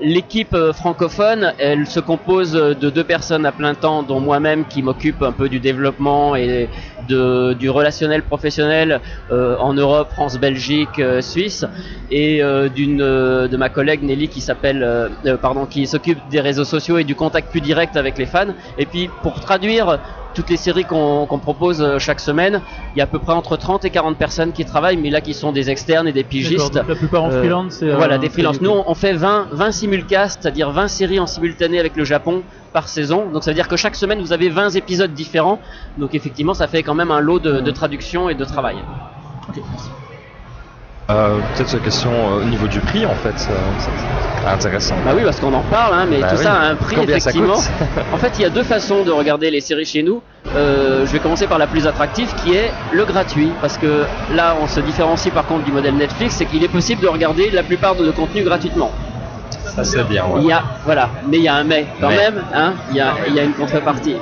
L'équipe 0.00 0.56
francophone, 0.72 1.52
elle 1.58 1.86
se 1.86 2.00
compose 2.00 2.52
de 2.52 2.90
deux 2.90 3.04
personnes 3.04 3.44
à 3.44 3.52
plein 3.52 3.74
temps, 3.74 4.02
dont 4.02 4.18
moi-même 4.18 4.64
qui 4.64 4.82
m'occupe 4.82 5.22
un 5.22 5.32
peu 5.32 5.48
du 5.48 5.60
développement 5.60 6.34
et 6.34 6.68
de, 7.08 7.52
du 7.52 7.70
relationnel 7.70 8.22
professionnel 8.22 9.00
euh, 9.30 9.56
en 9.58 9.74
Europe, 9.74 10.08
France, 10.12 10.38
Belgique, 10.38 10.98
euh, 10.98 11.20
Suisse, 11.20 11.64
et 12.10 12.42
euh, 12.42 12.68
d'une 12.68 12.98
de 12.98 13.56
ma 13.56 13.68
collègue 13.68 14.02
Nelly 14.02 14.28
qui 14.28 14.40
s'appelle, 14.40 15.10
pardon, 15.40 15.66
qui 15.66 15.86
s'occupe 15.86 16.18
des 16.30 16.40
réseaux 16.40 16.64
sociaux 16.64 16.98
et 16.98 17.04
du 17.04 17.14
contact 17.14 17.50
plus 17.50 17.60
direct 17.60 17.96
avec 17.96 18.18
les 18.18 18.26
fans. 18.26 18.54
Et 18.78 18.86
puis 18.86 19.10
pour 19.22 19.40
traduire 19.40 19.98
toutes 20.34 20.50
les 20.50 20.56
séries 20.56 20.84
qu'on 20.84 21.26
propose 21.40 21.82
euh, 21.82 21.98
chaque 21.98 22.20
semaine, 22.20 22.62
il 22.94 22.98
y 22.98 23.00
a 23.00 23.04
à 23.04 23.06
peu 23.06 23.18
près 23.18 23.32
entre 23.32 23.56
30 23.56 23.84
et 23.84 23.90
40 23.90 24.16
personnes 24.16 24.52
qui 24.52 24.64
travaillent, 24.64 24.96
mais 24.96 25.10
là 25.10 25.20
qui 25.20 25.34
sont 25.34 25.52
des 25.52 25.70
externes 25.70 26.08
et 26.08 26.12
des 26.12 26.24
pigistes. 26.24 26.74
donc 26.74 26.88
la 26.88 26.94
plupart 26.94 27.24
en 27.24 27.30
Euh, 27.30 27.38
freelance. 27.40 27.74
c'est, 27.80 27.86
euh, 27.86 27.96
Voilà, 27.96 28.18
des 28.18 28.28
du- 28.28 28.42
Nous, 28.60 28.70
on 28.86 28.94
fait 28.94 29.12
20, 29.12 29.48
20 29.52 29.72
simulcasts, 29.72 30.42
c'est-à-dire 30.42 30.70
20 30.70 30.88
séries 30.88 31.20
en 31.20 31.26
simultané 31.26 31.78
avec 31.78 31.96
le 31.96 32.04
Japon 32.04 32.42
par 32.72 32.88
saison. 32.88 33.30
Donc 33.30 33.44
ça 33.44 33.50
veut 33.50 33.54
dire 33.54 33.68
que 33.68 33.76
chaque 33.76 33.96
semaine, 33.96 34.20
vous 34.20 34.32
avez 34.32 34.48
20 34.48 34.70
épisodes 34.76 35.12
différents. 35.12 35.60
Donc 35.98 36.14
effectivement, 36.14 36.54
ça 36.54 36.66
fait 36.66 36.82
quand 36.82 36.94
même 36.94 37.10
un 37.10 37.20
lot 37.20 37.38
de, 37.38 37.60
de 37.60 37.70
traduction 37.70 38.28
et 38.28 38.34
de 38.34 38.44
travail. 38.44 38.76
Euh, 41.10 41.38
Peut-être 41.56 41.74
une 41.74 41.80
question 41.80 42.10
euh, 42.12 42.42
au 42.42 42.44
niveau 42.44 42.66
du 42.68 42.78
prix 42.80 43.04
en 43.04 43.14
fait, 43.16 43.34
euh, 43.50 43.54
c'est 43.78 44.48
intéressant. 44.48 44.94
Bah 45.04 45.12
oui, 45.16 45.22
parce 45.24 45.40
qu'on 45.40 45.52
en 45.52 45.62
parle, 45.62 45.94
hein, 45.94 46.06
mais 46.08 46.20
Bah 46.20 46.28
tout 46.28 46.36
oui. 46.36 46.44
ça 46.44 46.54
a 46.54 46.60
un 46.68 46.74
prix 46.76 46.94
Combien 46.96 47.16
effectivement. 47.16 47.54
en 48.12 48.16
fait, 48.18 48.32
il 48.38 48.42
y 48.42 48.44
a 48.44 48.50
deux 48.50 48.62
façons 48.62 49.02
de 49.02 49.10
regarder 49.10 49.50
les 49.50 49.60
séries 49.60 49.84
chez 49.84 50.02
nous. 50.04 50.22
Euh, 50.54 51.04
je 51.04 51.12
vais 51.12 51.18
commencer 51.18 51.46
par 51.48 51.58
la 51.58 51.66
plus 51.66 51.86
attractive, 51.88 52.32
qui 52.36 52.54
est 52.54 52.70
le 52.92 53.04
gratuit, 53.04 53.50
parce 53.60 53.78
que 53.78 54.04
là, 54.32 54.54
on 54.62 54.66
se 54.68 54.78
différencie 54.80 55.32
par 55.34 55.46
contre 55.46 55.64
du 55.64 55.72
modèle 55.72 55.96
Netflix, 55.96 56.36
c'est 56.36 56.46
qu'il 56.46 56.62
est 56.62 56.68
possible 56.68 57.02
de 57.02 57.08
regarder 57.08 57.50
la 57.50 57.62
plupart 57.64 57.96
de 57.96 58.04
nos 58.06 58.12
contenus 58.12 58.44
gratuitement. 58.44 58.92
Ça 59.74 59.82
c'est 59.84 60.04
bien. 60.06 60.24
ouais. 60.26 60.40
Il 60.42 60.46
y 60.46 60.52
a, 60.52 60.62
voilà, 60.84 61.08
mais 61.28 61.38
il 61.38 61.42
y 61.44 61.48
a 61.48 61.54
un 61.56 61.64
mais 61.64 61.86
quand 62.00 62.08
Mais. 62.10 62.16
même, 62.16 62.42
hein, 62.54 62.74
il 62.90 62.96
y 62.96 63.00
a, 63.00 63.14
il 63.26 63.34
y 63.34 63.40
a 63.40 63.42
une 63.42 63.54
contrepartie. 63.54 64.16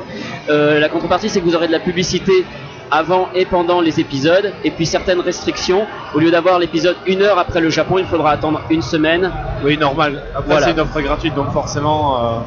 Euh, 0.49 0.81
la 0.81 0.89
contrepartie, 0.89 1.29
c'est 1.29 1.41
que 1.41 1.45
vous 1.45 1.55
aurez 1.57 1.67
de 1.67 1.73
la 1.73 1.81
publicité 1.81 2.45
avant 2.91 3.29
et 3.35 3.45
pendant 3.45 3.81
les 3.81 4.01
épisodes, 4.01 4.53
et 4.65 4.71
puis 4.71 4.87
certaines 4.87 5.21
restrictions. 5.21 5.87
Au 6.15 6.19
lieu 6.19 6.31
d'avoir 6.31 6.59
l'épisode 6.59 6.97
une 7.07 7.23
heure 7.23 7.39
après 7.39 7.61
le 7.61 7.71
Japon, 7.71 7.99
il 7.99 8.07
faudra 8.07 8.31
attendre 8.33 8.63
une 8.71 8.83
semaine. 8.83 9.31
Oui, 9.65 9.77
normal. 9.79 10.23
Après, 10.35 10.51
Voilà. 10.51 10.67
c'est 10.67 10.73
une 10.73 10.81
offre 10.81 11.01
gratuite, 11.01 11.35
donc 11.35 11.51
forcément. 11.53 12.17
euh, 12.19 12.39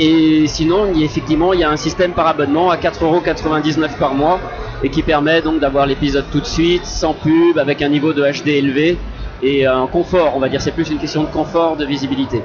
Et 0.00 0.46
sinon, 0.46 0.86
effectivement, 0.94 1.52
il 1.52 1.60
y 1.60 1.64
a 1.64 1.70
un 1.70 1.76
système 1.76 2.12
par 2.12 2.28
abonnement 2.28 2.70
à 2.70 2.76
4,99€ 2.76 3.96
par 3.98 4.14
mois, 4.14 4.38
et 4.84 4.90
qui 4.90 5.02
permet 5.02 5.42
donc 5.42 5.58
d'avoir 5.58 5.86
l'épisode 5.86 6.26
tout 6.30 6.38
de 6.40 6.46
suite, 6.46 6.86
sans 6.86 7.14
pub, 7.14 7.58
avec 7.58 7.82
un 7.82 7.88
niveau 7.88 8.12
de 8.12 8.22
HD 8.22 8.48
élevé, 8.48 8.96
et 9.42 9.66
un 9.66 9.86
confort, 9.88 10.32
on 10.36 10.38
va 10.40 10.48
dire, 10.48 10.60
c'est 10.60 10.70
plus 10.70 10.88
une 10.90 10.98
question 10.98 11.22
de 11.22 11.28
confort, 11.28 11.76
de 11.76 11.84
visibilité. 11.84 12.42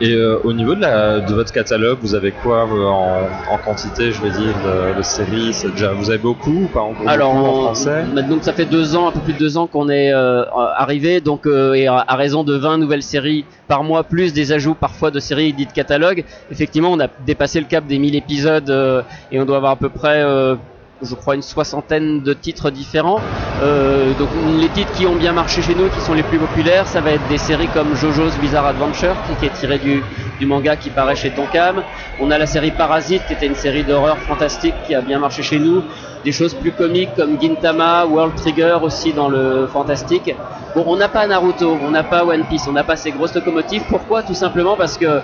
Et 0.00 0.12
euh, 0.12 0.38
au 0.44 0.52
niveau 0.52 0.74
de, 0.74 0.80
la, 0.82 1.20
de 1.20 1.32
votre 1.34 1.52
catalogue, 1.52 1.98
vous 2.02 2.14
avez 2.14 2.30
quoi 2.30 2.68
euh, 2.70 2.84
en, 2.84 3.22
en 3.50 3.58
quantité, 3.64 4.12
je 4.12 4.20
vais 4.20 4.30
dire, 4.30 4.54
de, 4.64 4.96
de 4.98 5.02
séries? 5.02 5.54
C'est 5.54 5.70
déjà, 5.70 5.92
Vous 5.92 6.10
avez 6.10 6.18
beaucoup 6.18 6.64
ou 6.64 6.66
pas 6.66 6.82
encore 6.82 7.08
Alors, 7.08 7.32
beaucoup 7.34 7.46
en 7.48 7.62
français? 7.74 8.04
donc 8.28 8.44
ça 8.44 8.52
fait 8.52 8.66
deux 8.66 8.94
ans, 8.94 9.08
un 9.08 9.12
peu 9.12 9.20
plus 9.20 9.32
de 9.32 9.38
deux 9.38 9.56
ans 9.56 9.66
qu'on 9.66 9.88
est 9.88 10.12
euh, 10.12 10.44
arrivé, 10.76 11.20
donc 11.22 11.46
euh, 11.46 11.72
et 11.72 11.86
à, 11.86 12.04
raison 12.10 12.44
de 12.44 12.54
20 12.54 12.76
nouvelles 12.78 13.02
séries 13.02 13.46
par 13.68 13.84
mois, 13.84 14.04
plus 14.04 14.32
des 14.34 14.52
ajouts 14.52 14.74
parfois 14.74 15.10
de 15.10 15.18
séries 15.18 15.52
dites 15.54 15.72
catalogue. 15.72 16.24
Effectivement, 16.50 16.92
on 16.92 17.00
a 17.00 17.08
dépassé 17.24 17.58
le 17.60 17.66
cap 17.66 17.86
des 17.86 17.98
1000 17.98 18.16
épisodes 18.16 18.68
euh, 18.68 19.00
et 19.32 19.40
on 19.40 19.46
doit 19.46 19.56
avoir 19.56 19.72
à 19.72 19.76
peu 19.76 19.88
près, 19.88 20.22
euh, 20.22 20.56
je 21.02 21.14
crois, 21.14 21.34
une 21.34 21.42
soixantaine 21.42 22.22
de 22.22 22.32
titres 22.32 22.70
différents. 22.70 23.20
Euh, 23.62 24.14
donc 24.18 24.28
les 24.58 24.68
titres 24.68 24.92
qui 24.92 25.06
ont 25.06 25.14
bien 25.14 25.32
marché 25.32 25.62
chez 25.62 25.74
nous, 25.74 25.88
qui 25.88 26.00
sont 26.00 26.14
les 26.14 26.22
plus 26.22 26.38
populaires, 26.38 26.86
ça 26.86 27.00
va 27.00 27.12
être 27.12 27.26
des 27.28 27.38
séries 27.38 27.68
comme 27.68 27.94
JoJo's 27.94 28.36
Bizarre 28.38 28.66
Adventure, 28.66 29.16
qui, 29.38 29.46
est 29.46 29.50
tiré 29.50 29.78
du, 29.78 30.02
du 30.38 30.46
manga 30.46 30.76
qui 30.76 30.90
paraît 30.90 31.16
chez 31.16 31.30
Tonkam. 31.30 31.82
On 32.20 32.30
a 32.30 32.38
la 32.38 32.46
série 32.46 32.70
Parasite, 32.70 33.22
qui 33.26 33.34
était 33.34 33.46
une 33.46 33.54
série 33.54 33.84
d'horreur 33.84 34.18
fantastique 34.18 34.74
qui 34.86 34.94
a 34.94 35.00
bien 35.00 35.18
marché 35.18 35.42
chez 35.42 35.58
nous. 35.58 35.82
Des 36.24 36.32
choses 36.32 36.54
plus 36.54 36.72
comiques 36.72 37.14
comme 37.14 37.40
Gintama, 37.40 38.06
World 38.06 38.34
Trigger 38.34 38.78
aussi 38.82 39.12
dans 39.12 39.28
le 39.28 39.66
fantastique. 39.66 40.34
Bon, 40.74 40.84
on 40.86 40.96
n'a 40.96 41.08
pas 41.08 41.26
Naruto, 41.26 41.78
on 41.82 41.90
n'a 41.90 42.04
pas 42.04 42.24
One 42.24 42.44
Piece, 42.44 42.66
on 42.68 42.72
n'a 42.72 42.84
pas 42.84 42.96
ces 42.96 43.12
grosses 43.12 43.34
locomotives. 43.34 43.84
Pourquoi? 43.88 44.22
Tout 44.22 44.34
simplement 44.34 44.76
parce 44.76 44.98
que 44.98 45.20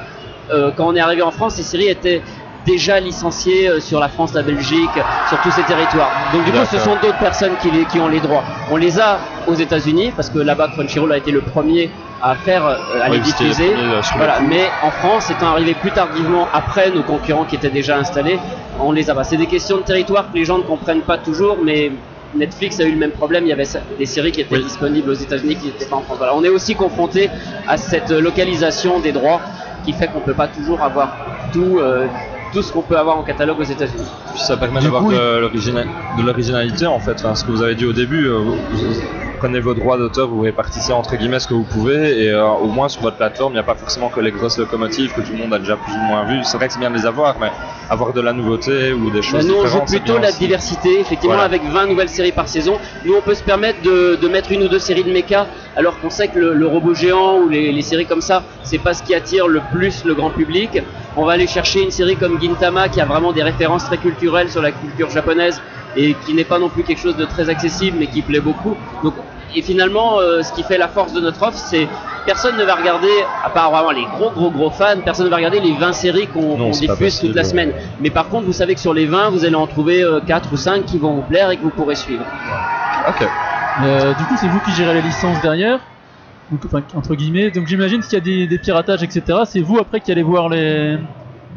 euh, 0.51 0.71
quand 0.77 0.87
on 0.87 0.95
est 0.95 1.01
arrivé 1.01 1.23
en 1.23 1.31
France, 1.31 1.55
ces 1.55 1.63
séries 1.63 1.89
étaient 1.89 2.23
déjà 2.67 3.01
licenciées 3.01 3.69
euh, 3.69 3.81
sur 3.81 3.99
la 4.01 4.09
France, 4.09 4.35
la 4.35 4.43
Belgique, 4.43 4.91
sur 5.29 5.41
tous 5.41 5.51
ces 5.51 5.63
territoires. 5.63 6.11
Donc 6.33 6.45
du 6.45 6.51
coup, 6.53 6.59
ce 6.71 6.79
sont 6.85 6.97
d'autres 7.03 7.19
personnes 7.19 7.57
qui, 7.61 7.71
les- 7.71 7.85
qui 7.87 7.99
ont 8.01 8.09
les 8.09 8.21
droits. 8.21 8.45
On 8.71 8.77
les 8.77 9.01
a 9.01 9.19
aux 9.47 9.55
États-Unis 9.55 10.13
parce 10.15 10.31
que 10.31 10.39
là-bas, 10.39 10.69
Crunchyroll 10.75 11.13
a 11.13 11.17
été 11.19 11.31
le 11.31 11.41
premier 11.41 11.91
à 12.23 12.35
faire, 12.37 12.65
euh, 12.67 12.77
à 13.03 13.09
les 13.09 13.19
diffuser. 13.25 13.73
euh, 13.77 14.01
Voilà. 14.19 14.41
Mais 14.49 14.65
en 14.83 14.91
France, 14.91 15.31
étant 15.31 15.49
arrivé 15.49 15.75
plus 15.75 15.91
tardivement 15.91 16.47
après 16.53 16.91
nos 16.91 17.03
concurrents 17.03 17.45
qui 17.45 17.57
étaient 17.57 17.71
déjà 17.71 17.97
installés, 17.99 18.39
on 18.81 18.93
les 18.93 19.11
a 19.11 19.15
pas. 19.15 19.25
C'est 19.25 19.37
des 19.37 19.47
questions 19.47 19.79
de 19.79 19.83
territoire 19.83 20.31
que 20.31 20.39
les 20.39 20.45
gens 20.45 20.59
ne 20.59 20.63
comprennent 20.63 21.03
pas 21.03 21.19
toujours, 21.19 21.59
mais 21.63 21.91
Netflix 22.35 22.79
a 22.81 22.85
eu 22.85 22.93
le 22.93 22.97
même 22.99 23.11
problème. 23.11 23.45
Il 23.45 23.49
y 23.49 23.53
avait 23.53 23.67
des 23.99 24.07
séries 24.07 24.31
qui 24.33 24.41
étaient 24.41 24.59
disponibles 24.63 25.11
aux 25.11 25.15
États-Unis 25.15 25.57
qui 25.57 25.67
n'étaient 25.67 25.85
pas 25.87 25.97
en 25.97 26.03
France. 26.03 26.19
Voilà. 26.19 26.35
On 26.37 26.45
est 26.45 26.49
aussi 26.49 26.75
confronté 26.77 27.29
à 27.67 27.77
cette 27.77 28.11
localisation 28.11 29.01
des 29.01 29.13
droits 29.13 29.41
qui 29.85 29.93
fait 29.93 30.07
qu'on 30.07 30.21
peut 30.21 30.33
pas 30.33 30.47
toujours 30.47 30.81
avoir 30.81 31.09
tout, 31.53 31.79
euh, 31.81 32.07
tout 32.53 32.63
ce 32.63 32.73
qu'on 32.73 32.83
peut 32.83 32.97
avoir 32.99 33.17
en 33.19 33.23
catalogue 33.23 33.59
aux 33.61 33.65
États-Unis. 33.65 34.07
Puis 34.33 34.41
ça 34.43 34.57
permet 34.57 34.81
d'avoir 34.81 35.03
de 35.05 35.39
l'origina- 35.41 35.85
de 36.19 36.23
l'originalité 36.23 36.87
en 36.87 37.01
fait. 37.01 37.13
Enfin, 37.13 37.35
ce 37.35 37.45
que 37.45 37.51
vous 37.51 37.63
avez 37.63 37.75
dit 37.75 37.87
au 37.87 37.93
début, 37.93 38.27
euh, 38.27 38.39
vous, 38.39 38.57
vous 38.73 38.95
prenez 39.43 39.59
vos 39.59 39.75
droits 39.75 39.99
d'auteur, 39.99 40.29
vous 40.29 40.43
répartissez 40.43 40.93
entre 40.93 41.17
guillemets 41.17 41.41
ce 41.41 41.49
que 41.49 41.55
vous 41.55 41.65
pouvez, 41.65 42.23
et 42.27 42.31
euh, 42.31 42.47
au 42.47 42.69
moins 42.69 42.89
sur 42.89 43.03
votre 43.03 43.17
plateforme, 43.17 43.55
il 43.55 43.57
n'y 43.57 43.61
a 43.61 43.65
pas 43.65 43.75
forcément 43.75 44.09
que 44.09 44.21
les 44.21 44.31
grosses 44.31 44.57
locomotives 44.57 45.13
que 45.13 45.21
tout 45.21 45.33
le 45.33 45.39
monde 45.39 45.53
a 45.53 45.59
déjà 45.59 45.77
plus 45.77 45.93
ou 45.93 45.99
moins 45.99 46.23
vues. 46.25 46.45
C'est 46.45 46.57
vrai 46.59 46.69
que 46.69 46.75
c'est 46.75 46.79
bien 46.79 46.91
de 46.93 46.97
les 46.97 47.07
avoir, 47.07 47.35
mais 47.41 47.51
avoir 47.91 48.13
de 48.13 48.21
la 48.21 48.33
nouveauté 48.33 48.93
ou 48.93 49.11
des 49.11 49.19
Bah, 49.19 49.27
choses 49.27 49.49
nous, 49.49 49.57
on 49.57 49.67
joue 49.67 49.81
plutôt 49.85 50.17
la 50.19 50.29
aussi. 50.29 50.39
diversité, 50.39 51.01
effectivement, 51.01 51.35
Voilà. 51.35 51.47
avec 51.47 51.65
20 51.65 51.87
nouvelles 51.87 52.09
séries 52.09 52.31
par 52.31 52.47
saison. 52.47 52.79
Nous, 53.05 53.15
on 53.17 53.21
peut 53.21 53.35
se 53.35 53.43
permettre 53.43 53.83
de, 53.83 54.15
de 54.15 54.29
mettre 54.29 54.53
une 54.53 54.63
ou 54.63 54.69
deux 54.69 54.79
séries 54.79 55.03
de 55.03 55.11
mecha, 55.13 55.49
alors 55.77 55.99
qu'on 55.99 56.11
sait 56.11 56.29
que 56.29 56.39
le, 56.39 56.55
le 56.55 56.67
robot 56.69 56.95
géant 56.95 57.39
ou 57.41 57.49
les, 57.49 57.73
les 57.73 57.83
séries 57.83 58.07
comme 58.07 58.21
ça, 58.21 58.45
c'est 58.63 58.79
pas 58.79 58.95
ce 58.95 59.03
qui 59.03 59.13
attire 59.13 59.49
le 59.49 59.61
plus 59.73 60.05
le 60.05 60.15
grand 60.15 60.31
public. 60.31 60.71
On 61.17 61.25
va 61.25 61.33
aller 61.33 61.49
chercher 61.49 61.83
une 61.83 61.91
série 61.91 62.15
comme 62.15 62.41
Gintama, 62.41 62.89
qui 62.89 63.01
a 63.01 63.07
vraiment 63.07 63.33
des 63.33 63.43
références 63.43 63.85
très 63.87 63.99
culturelles 63.99 64.51
sur 64.51 64.63
la 64.63 64.71
culture 64.71 65.11
japonaise 65.11 65.61
et 65.97 66.15
qui 66.27 66.35
n'est 66.35 66.45
pas 66.45 66.59
non 66.59 66.69
plus 66.69 66.83
quelque 66.83 67.01
chose 67.01 67.17
de 67.17 67.25
très 67.25 67.49
accessible, 67.49 67.97
mais 68.01 68.07
qui 68.07 68.23
plaît 68.23 68.41
beaucoup. 68.41 68.77
Donc, 69.03 69.15
et 69.55 69.63
finalement, 69.63 70.19
euh, 70.19 70.43
ce 70.43 70.53
qui 70.53 70.63
fait 70.63 70.79
la 70.79 70.89
force 70.89 71.13
de 71.13 71.21
notre 71.21 71.43
offre, 71.43 71.59
c'est 71.59 71.87
personne 72.25 72.57
ne 72.57 72.65
va 72.65 72.75
regarder, 72.75 73.13
à 73.45 73.51
part 73.51 73.71
vraiment 73.71 73.91
les 73.91 74.05
gros 74.05 74.31
gros 74.31 74.51
gros 74.51 74.71
fans, 74.71 75.01
personne 75.05 75.27
ne 75.27 75.31
va 75.31 75.37
regarder 75.37 75.61
les 75.61 75.75
20 75.75 75.93
séries 75.93 76.27
qu'on 76.29 76.71
diffuse 76.71 76.89
possible, 76.97 77.29
toute 77.29 77.37
la 77.37 77.43
ouais. 77.43 77.49
semaine. 77.49 77.73
Mais 78.01 78.11
par 78.11 78.29
contre, 78.29 78.47
vous 78.47 78.53
savez 78.53 78.75
que 78.75 78.81
sur 78.81 78.95
les 78.95 79.07
20, 79.07 79.31
vous 79.31 79.45
allez 79.45 79.55
en 79.55 79.67
trouver 79.67 80.05
4 80.27 80.53
ou 80.53 80.57
5 80.57 80.87
qui 80.87 80.99
vont 80.99 81.15
vous 81.17 81.23
plaire 81.23 81.51
et 81.51 81.57
que 81.57 81.63
vous 81.63 81.71
pourrez 81.71 81.97
suivre. 81.97 82.25
Ok. 83.09 83.27
Euh, 83.81 84.15
du 84.15 84.25
coup, 84.25 84.35
c'est 84.37 84.49
vous 84.49 84.61
qui 84.61 84.71
gérez 84.73 84.95
les 84.95 85.03
licences 85.03 85.41
derrière. 85.41 85.81
Donc, 86.51 86.61
enfin, 86.67 86.83
entre 86.95 87.15
guillemets. 87.15 87.51
Donc, 87.51 87.67
j'imagine 87.67 88.01
qu'il 88.01 88.13
y 88.13 88.17
a 88.17 88.21
des, 88.21 88.47
des 88.47 88.59
piratages, 88.59 89.03
etc. 89.03 89.41
C'est 89.47 89.61
vous 89.61 89.79
après 89.79 90.01
qui 90.01 90.13
allez 90.13 90.23
voir 90.23 90.49
les. 90.49 90.99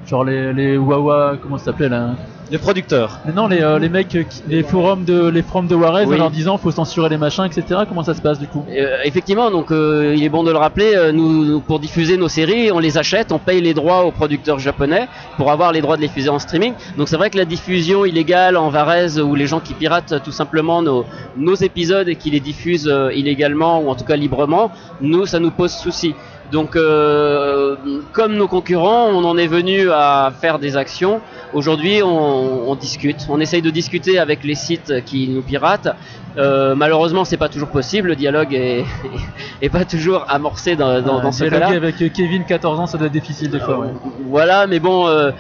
Genre 0.08 0.24
les, 0.24 0.54
les 0.54 0.78
Wawa, 0.78 1.36
comment 1.42 1.58
ça 1.58 1.66
s'appelait 1.66 1.90
là 1.90 2.12
Les 2.52 2.60
producteurs. 2.60 3.20
Mais 3.26 3.34
non, 3.34 3.48
les, 3.48 3.62
euh, 3.62 3.80
les 3.80 3.90
mecs, 3.90 4.10
qui- 4.10 4.20
les 4.48 4.62
forums 4.62 5.04
de, 5.04 5.30
les 5.30 5.42
forums 5.42 5.66
de 5.66 5.74
Warez 5.74 6.06
Oui. 6.06 6.14
en 6.14 6.18
leur 6.20 6.30
disant 6.30 6.60
faut 6.60 6.70
censurer 6.70 7.10
les 7.10 7.18
machins, 7.18 7.44
etc. 7.46 7.82
Comment 7.90 8.04
ça 8.04 8.14
se 8.14 8.22
passe 8.22 8.38
du 8.38 8.46
coup? 8.46 8.64
Euh, 8.70 8.98
effectivement, 9.04 9.50
donc 9.50 9.72
euh, 9.72 10.14
il 10.16 10.24
est 10.24 10.30
bon 10.30 10.44
de 10.44 10.52
le 10.52 10.58
rappeler, 10.58 10.94
euh, 10.96 11.12
nous, 11.12 11.44
nous, 11.46 11.60
pour 11.60 11.80
diffuser 11.80 12.18
nos 12.18 12.28
séries, 12.28 12.72
on 12.72 12.78
les 12.78 13.00
achète, 13.00 13.32
on 13.32 13.40
paye 13.40 13.62
les 13.62 13.74
droits 13.74 14.06
aux 14.06 14.12
producteurs 14.12 14.60
japonais 14.60 15.08
pour 15.38 15.52
avoir 15.52 15.72
les 15.72 15.82
droits 15.82 15.96
de 15.96 16.02
les 16.02 16.08
diffuser 16.08 16.30
en 16.30 16.38
streaming. 16.38 16.74
Donc 17.00 17.08
c'est 17.10 17.18
vrai 17.18 17.32
que 17.32 17.38
la 17.38 17.46
diffusion 17.46 18.06
illégale 18.06 18.58
en 18.58 18.70
Varese 18.70 19.20
ou 19.20 19.34
les 19.34 19.48
gens 19.48 19.60
qui 19.60 19.74
piratent 19.74 20.12
euh, 20.12 20.20
tout 20.24 20.32
simplement 20.32 20.84
nos, 20.84 21.04
nos 21.36 21.56
épisodes 21.56 22.08
et 22.08 22.16
qui 22.16 22.30
les 22.30 22.40
diffusent 22.42 22.88
euh, 22.88 23.12
illégalement 23.12 23.80
ou 23.82 23.90
en 23.90 23.96
tout 23.96 24.06
cas 24.06 24.18
librement, 24.18 24.70
nous 25.02 25.26
ça 25.26 25.40
nous 25.40 25.50
pose 25.52 25.72
souci. 25.72 26.14
Donc 26.56 26.78
euh, 26.78 27.76
comme 28.14 28.34
nos 28.38 28.48
concurrents, 28.48 29.08
on 29.10 29.26
en 29.26 29.38
est 29.38 29.48
venu 29.48 29.92
à 29.92 30.32
faire 30.42 30.58
des 30.58 30.78
actions. 30.78 31.20
Aujourd'hui, 31.54 32.02
on, 32.02 32.70
on 32.72 32.76
discute, 32.76 33.22
on 33.30 33.42
essaye 33.42 33.62
de 33.62 33.70
discuter 33.82 34.20
avec 34.20 34.40
les 34.46 34.56
sites 34.56 35.04
qui 35.04 35.28
nous 35.28 35.42
piratent. 35.42 35.90
Euh, 36.38 36.74
malheureusement, 36.74 37.26
c'est 37.26 37.36
pas 37.46 37.50
toujours 37.50 37.68
possible. 37.80 38.08
Le 38.08 38.16
dialogue 38.16 38.54
est, 38.54 38.86
est 39.62 39.70
pas 39.70 39.84
toujours 39.84 40.24
amorcé 40.30 40.78
dans, 40.78 41.02
dans, 41.02 41.20
dans 41.22 41.34
ce 41.34 41.44
Dialoguer 41.44 41.60
cas-là. 41.66 41.76
avec 41.76 42.02
euh, 42.02 42.08
Kevin, 42.08 42.46
14 42.46 42.80
ans, 42.80 42.88
ça 42.88 42.98
doit 42.98 43.08
être 43.08 43.14
difficile 43.14 43.50
des 43.52 43.60
fois. 43.60 43.78
ouais. 43.80 43.90
Voilà, 44.30 44.66
mais 44.66 44.80
bon, 44.80 45.08
euh, 45.10 45.32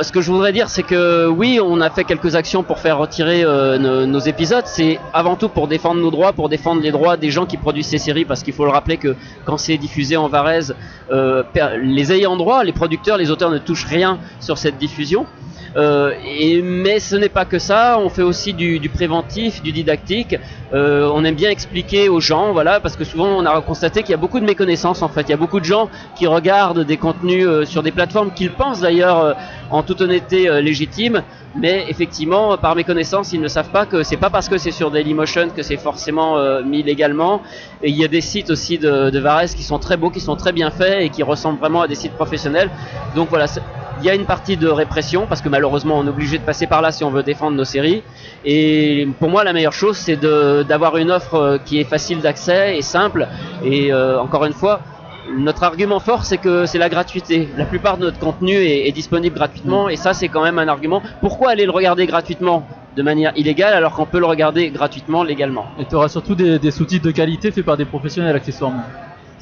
ce 0.00 0.10
que 0.10 0.20
je 0.22 0.30
voudrais 0.30 0.52
dire, 0.52 0.68
c'est 0.68 0.82
que 0.82 1.26
oui, 1.28 1.60
on 1.62 1.80
a 1.80 1.90
fait 1.90 2.04
quelques 2.04 2.34
actions 2.34 2.62
pour 2.62 2.78
faire 2.78 2.98
retirer 2.98 3.44
euh, 3.44 4.06
nos, 4.06 4.18
épisodes. 4.20 4.64
C'est 4.66 4.98
avant 5.12 5.36
tout 5.36 5.48
pour 5.48 5.68
défendre 5.68 6.00
nos 6.00 6.10
droits, 6.10 6.32
pour 6.32 6.48
défendre 6.48 6.80
les 6.80 6.90
droits 6.90 7.16
des 7.16 7.30
gens 7.30 7.44
qui 7.44 7.58
produisent 7.58 7.88
ces 7.88 7.98
séries, 7.98 8.24
parce 8.24 8.42
qu'il 8.42 8.54
faut 8.54 8.64
le 8.64 8.70
rappeler 8.70 8.96
que 8.96 9.14
quand 9.44 9.58
c'est 9.58 9.76
diffusé 9.76 10.16
en 10.16 10.28
Varese, 10.28 10.74
euh, 11.10 11.42
les 11.82 12.12
ayants 12.12 12.36
droit, 12.36 12.64
les 12.64 12.72
producteurs, 12.72 13.18
les 13.18 13.30
auteurs 13.30 13.50
ne 13.50 13.58
touchent 13.58 13.86
rien 13.86 14.18
sur 14.40 14.56
cette 14.56 14.78
diffusion. 14.78 15.26
Euh, 15.76 16.12
et, 16.26 16.60
mais 16.62 17.00
ce 17.00 17.16
n'est 17.16 17.28
pas 17.28 17.44
que 17.44 17.58
ça, 17.58 17.98
on 17.98 18.08
fait 18.08 18.22
aussi 18.22 18.52
du, 18.52 18.78
du 18.78 18.88
préventif, 18.88 19.62
du 19.62 19.72
didactique. 19.72 20.36
Euh, 20.74 21.10
on 21.14 21.24
aime 21.24 21.34
bien 21.34 21.50
expliquer 21.50 22.08
aux 22.08 22.20
gens, 22.20 22.52
voilà, 22.52 22.80
parce 22.80 22.96
que 22.96 23.04
souvent 23.04 23.26
on 23.26 23.44
a 23.46 23.60
constaté 23.60 24.02
qu'il 24.02 24.10
y 24.10 24.14
a 24.14 24.18
beaucoup 24.18 24.40
de 24.40 24.44
méconnaissances 24.44 25.02
en 25.02 25.08
fait. 25.08 25.22
Il 25.22 25.30
y 25.30 25.34
a 25.34 25.38
beaucoup 25.38 25.60
de 25.60 25.64
gens 25.64 25.88
qui 26.16 26.26
regardent 26.26 26.84
des 26.84 26.96
contenus 26.96 27.46
euh, 27.46 27.64
sur 27.64 27.82
des 27.82 27.90
plateformes 27.90 28.32
qu'ils 28.32 28.52
pensent 28.52 28.80
d'ailleurs 28.80 29.18
euh, 29.18 29.32
en 29.70 29.82
toute 29.82 30.00
honnêteté 30.00 30.48
euh, 30.48 30.60
légitimes, 30.60 31.22
mais 31.56 31.84
effectivement 31.88 32.56
par 32.56 32.74
méconnaissance 32.74 33.32
ils 33.32 33.40
ne 33.40 33.48
savent 33.48 33.70
pas 33.70 33.84
que 33.84 34.02
c'est 34.02 34.16
pas 34.16 34.30
parce 34.30 34.48
que 34.48 34.56
c'est 34.56 34.70
sur 34.70 34.90
Dailymotion 34.90 35.48
que 35.54 35.62
c'est 35.62 35.76
forcément 35.76 36.38
euh, 36.38 36.62
mis 36.62 36.82
légalement. 36.82 37.42
Et 37.82 37.90
il 37.90 37.96
y 37.96 38.04
a 38.04 38.08
des 38.08 38.20
sites 38.22 38.50
aussi 38.50 38.78
de, 38.78 39.10
de 39.10 39.18
Varese 39.18 39.54
qui 39.54 39.62
sont 39.62 39.78
très 39.78 39.96
beaux, 39.96 40.10
qui 40.10 40.20
sont 40.20 40.36
très 40.36 40.52
bien 40.52 40.70
faits 40.70 41.02
et 41.02 41.08
qui 41.10 41.22
ressemblent 41.22 41.58
vraiment 41.58 41.82
à 41.82 41.88
des 41.88 41.94
sites 41.94 42.12
professionnels. 42.12 42.70
Donc 43.14 43.28
voilà, 43.28 43.46
il 44.02 44.06
y 44.06 44.10
a 44.10 44.16
une 44.16 44.24
partie 44.26 44.56
de 44.56 44.66
répression 44.66 45.26
parce 45.28 45.40
que 45.40 45.48
malheureusement 45.48 45.96
on 45.96 46.04
est 46.06 46.08
obligé 46.08 46.36
de 46.36 46.42
passer 46.42 46.66
par 46.66 46.82
là 46.82 46.90
si 46.90 47.04
on 47.04 47.10
veut 47.10 47.22
défendre 47.22 47.56
nos 47.56 47.64
séries. 47.64 48.02
Et 48.44 49.06
pour 49.20 49.30
moi 49.30 49.44
la 49.44 49.52
meilleure 49.52 49.72
chose 49.72 49.96
c'est 49.96 50.16
d'avoir 50.16 50.96
une 50.96 51.12
offre 51.12 51.34
euh, 51.34 51.58
qui 51.64 51.78
est 51.78 51.84
facile 51.84 52.20
d'accès 52.20 52.76
et 52.76 52.82
simple. 52.82 53.28
Et 53.64 53.92
euh, 53.92 54.20
encore 54.20 54.44
une 54.44 54.54
fois, 54.54 54.80
notre 55.36 55.62
argument 55.62 56.00
fort 56.00 56.24
c'est 56.24 56.38
que 56.38 56.66
c'est 56.66 56.78
la 56.78 56.88
gratuité. 56.88 57.48
La 57.56 57.64
plupart 57.64 57.96
de 57.96 58.02
notre 58.02 58.18
contenu 58.18 58.54
est, 58.54 58.88
est 58.88 58.92
disponible 58.92 59.36
gratuitement 59.36 59.88
et 59.88 59.94
ça 59.94 60.14
c'est 60.14 60.28
quand 60.28 60.42
même 60.42 60.58
un 60.58 60.66
argument. 60.66 61.00
Pourquoi 61.20 61.50
aller 61.50 61.64
le 61.64 61.70
regarder 61.70 62.06
gratuitement 62.06 62.66
de 62.96 63.02
manière 63.02 63.32
illégale 63.36 63.72
alors 63.72 63.92
qu'on 63.92 64.06
peut 64.06 64.18
le 64.18 64.26
regarder 64.26 64.70
gratuitement 64.70 65.22
légalement? 65.22 65.66
Et 65.78 65.84
tu 65.84 65.94
auras 65.94 66.08
surtout 66.08 66.34
des, 66.34 66.58
des 66.58 66.72
sous-titres 66.72 67.06
de 67.06 67.12
qualité 67.12 67.52
faits 67.52 67.64
par 67.64 67.76
des 67.76 67.84
professionnels 67.84 68.34
accessoirement. 68.34 68.82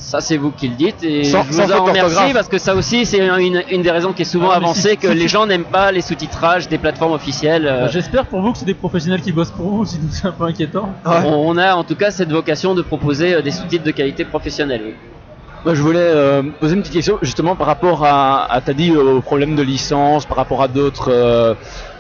Ça, 0.02 0.20
c'est 0.22 0.38
vous 0.38 0.50
qui 0.50 0.66
le 0.66 0.74
dites 0.76 1.02
et 1.04 1.24
Sans- 1.24 1.42
je 1.44 1.52
vous 1.52 1.72
en 1.72 1.84
remercie 1.84 2.32
parce 2.32 2.48
que 2.48 2.56
ça 2.56 2.74
aussi, 2.74 3.04
c'est 3.04 3.18
une, 3.18 3.62
une 3.70 3.82
des 3.82 3.90
raisons 3.90 4.12
qui 4.14 4.22
est 4.22 4.24
souvent 4.24 4.50
Ah, 4.50 4.56
avancée 4.56 4.92
si- 4.92 4.96
que 4.96 5.08
si- 5.08 5.14
les 5.14 5.28
gens 5.28 5.44
n'aiment 5.46 5.64
pas 5.64 5.92
les 5.92 6.00
sous-titrages 6.00 6.68
des 6.68 6.78
plateformes 6.78 7.12
officielles. 7.12 7.66
euh, 7.66 7.82
Bah, 7.84 7.88
J'espère 7.92 8.24
pour 8.26 8.40
vous 8.40 8.52
que 8.52 8.58
c'est 8.58 8.64
des 8.64 8.74
professionnels 8.74 9.20
qui 9.20 9.30
bossent 9.30 9.50
pour 9.50 9.68
vous, 9.68 9.84
sinon 9.84 10.08
c'est 10.10 10.26
un 10.26 10.32
peu 10.32 10.44
inquiétant. 10.44 10.88
Ouais. 11.04 11.18
on, 11.26 11.50
on 11.50 11.56
a 11.58 11.74
en 11.74 11.84
tout 11.84 11.96
cas 11.96 12.10
cette 12.10 12.32
vocation 12.32 12.74
de 12.74 12.80
proposer 12.82 13.34
euh, 13.34 13.42
des 13.42 13.50
sous-titres 13.50 13.84
de 13.84 13.90
qualité 13.90 14.24
professionnelle. 14.24 14.80
oui. 14.86 14.94
Moi, 15.66 15.74
je 15.74 15.82
voulais 15.82 15.98
euh, 16.00 16.42
poser 16.58 16.74
une 16.74 16.80
petite 16.80 16.94
question 16.94 17.18
justement 17.20 17.54
par 17.54 17.66
rapport 17.66 18.02
à, 18.06 18.50
à 18.50 18.62
t'as 18.62 18.72
dit 18.72 18.96
au 18.96 19.20
problème 19.20 19.54
de 19.54 19.62
licence, 19.62 20.24
par 20.24 20.38
rapport 20.38 20.62
à 20.62 20.68
d'autres, 20.68 21.10
euh, 21.12 21.52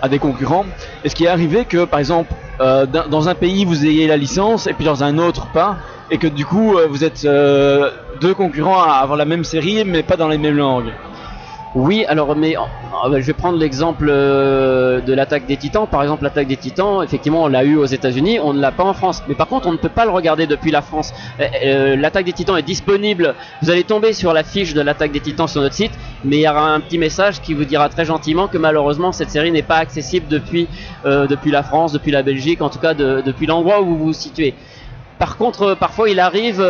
à 0.02 0.08
des 0.08 0.18
concurrents. 0.18 0.66
Est-ce 1.04 1.14
qu'il 1.14 1.26
est 1.26 1.30
arrivé 1.30 1.64
que, 1.64 1.84
par 1.84 2.00
exemple, 2.00 2.34
euh, 2.60 2.86
dans 2.86 3.28
un 3.28 3.34
pays 3.34 3.64
vous 3.64 3.86
ayez 3.86 4.06
la 4.06 4.18
licence 4.18 4.66
et 4.66 4.74
puis 4.74 4.84
dans 4.84 5.02
un 5.02 5.16
autre 5.18 5.46
pas, 5.50 5.78
et 6.10 6.18
que 6.18 6.26
du 6.26 6.44
coup 6.44 6.76
euh, 6.76 6.86
vous 6.90 7.04
êtes 7.04 7.24
euh, 7.24 7.90
deux 8.20 8.34
concurrents 8.34 8.82
à 8.82 8.96
avoir 8.96 9.16
la 9.16 9.24
même 9.24 9.44
série 9.44 9.82
mais 9.86 10.02
pas 10.02 10.16
dans 10.16 10.28
les 10.28 10.36
mêmes 10.36 10.56
langues? 10.56 10.92
Oui, 11.76 12.04
alors 12.08 12.34
mais 12.34 12.56
je 13.18 13.18
vais 13.26 13.32
prendre 13.32 13.56
l'exemple 13.56 14.08
euh, 14.10 15.00
de 15.00 15.12
l'attaque 15.14 15.46
des 15.46 15.56
Titans. 15.56 15.86
Par 15.88 16.02
exemple, 16.02 16.24
l'attaque 16.24 16.48
des 16.48 16.56
Titans, 16.56 17.00
effectivement, 17.04 17.44
on 17.44 17.46
l'a 17.46 17.62
eu 17.62 17.76
aux 17.76 17.84
États-Unis, 17.84 18.40
on 18.42 18.52
ne 18.52 18.60
l'a 18.60 18.72
pas 18.72 18.82
en 18.82 18.92
France. 18.92 19.22
Mais 19.28 19.36
par 19.36 19.46
contre, 19.46 19.68
on 19.68 19.72
ne 19.72 19.76
peut 19.76 19.88
pas 19.88 20.04
le 20.04 20.10
regarder 20.10 20.48
depuis 20.48 20.72
la 20.72 20.82
France. 20.82 21.12
Euh, 21.38 21.44
euh, 21.64 21.96
l'attaque 21.96 22.24
des 22.24 22.32
Titans 22.32 22.56
est 22.56 22.62
disponible. 22.64 23.36
Vous 23.62 23.70
allez 23.70 23.84
tomber 23.84 24.12
sur 24.14 24.32
la 24.32 24.42
fiche 24.42 24.74
de 24.74 24.80
l'attaque 24.80 25.12
des 25.12 25.20
Titans 25.20 25.46
sur 25.46 25.60
notre 25.60 25.76
site, 25.76 25.92
mais 26.24 26.38
il 26.38 26.42
y 26.42 26.48
aura 26.48 26.72
un 26.74 26.80
petit 26.80 26.98
message 26.98 27.40
qui 27.40 27.54
vous 27.54 27.64
dira 27.64 27.88
très 27.88 28.04
gentiment 28.04 28.48
que 28.48 28.58
malheureusement 28.58 29.12
cette 29.12 29.30
série 29.30 29.52
n'est 29.52 29.62
pas 29.62 29.76
accessible 29.76 30.26
depuis 30.26 30.68
depuis 31.04 31.50
la 31.52 31.62
France, 31.62 31.92
depuis 31.92 32.10
la 32.10 32.22
Belgique, 32.24 32.62
en 32.62 32.68
tout 32.68 32.78
cas 32.80 32.94
de- 32.94 33.22
depuis 33.24 33.46
l'endroit 33.46 33.80
où 33.80 33.86
vous 33.86 33.98
vous 34.06 34.12
situez. 34.12 34.54
Par 35.20 35.36
contre, 35.36 35.74
parfois 35.74 36.08
il 36.10 36.18
arrive, 36.18 36.64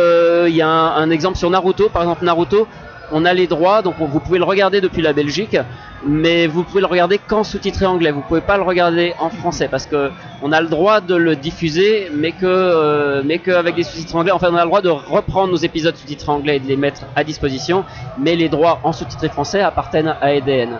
il 0.47 0.55
y 0.55 0.61
a 0.61 0.69
un 0.69 1.09
exemple 1.09 1.37
sur 1.37 1.49
Naruto, 1.49 1.89
par 1.89 2.03
exemple 2.03 2.23
Naruto, 2.25 2.67
on 3.11 3.25
a 3.25 3.33
les 3.33 3.47
droits, 3.47 3.81
donc 3.81 3.95
on- 3.99 4.05
vous 4.05 4.19
pouvez 4.19 4.39
le 4.39 4.45
regarder 4.45 4.81
depuis 4.81 5.01
la 5.01 5.13
Belgique, 5.13 5.57
mais 6.05 6.47
vous 6.47 6.63
pouvez 6.63 6.81
le 6.81 6.87
regarder 6.87 7.17
qu'en 7.17 7.43
sous-titré 7.43 7.85
anglais. 7.85 8.11
Vous 8.11 8.21
pouvez 8.21 8.41
pas 8.41 8.57
le 8.57 8.63
regarder 8.63 9.13
en 9.19 9.29
français 9.29 9.67
parce 9.69 9.85
que 9.85 10.11
on 10.41 10.51
a 10.51 10.61
le 10.61 10.67
droit 10.67 11.01
de 11.01 11.15
le 11.15 11.35
diffuser, 11.35 12.09
mais 12.13 12.31
que 12.31 12.45
euh, 12.45 13.37
qu'avec 13.43 13.75
des 13.75 13.83
sous-titres 13.83 14.15
anglais. 14.15 14.31
Enfin, 14.31 14.49
on 14.51 14.55
a 14.55 14.61
le 14.63 14.67
droit 14.67 14.81
de 14.81 14.89
reprendre 14.89 15.51
nos 15.51 15.57
épisodes 15.57 15.95
sous-titrés 15.95 16.31
anglais 16.31 16.57
et 16.57 16.59
de 16.59 16.67
les 16.67 16.77
mettre 16.77 17.03
à 17.15 17.23
disposition, 17.23 17.85
mais 18.17 18.35
les 18.35 18.49
droits 18.49 18.79
en 18.83 18.93
sous-titré 18.93 19.29
français 19.29 19.61
appartiennent 19.61 20.15
à 20.21 20.33
EDN. 20.33 20.79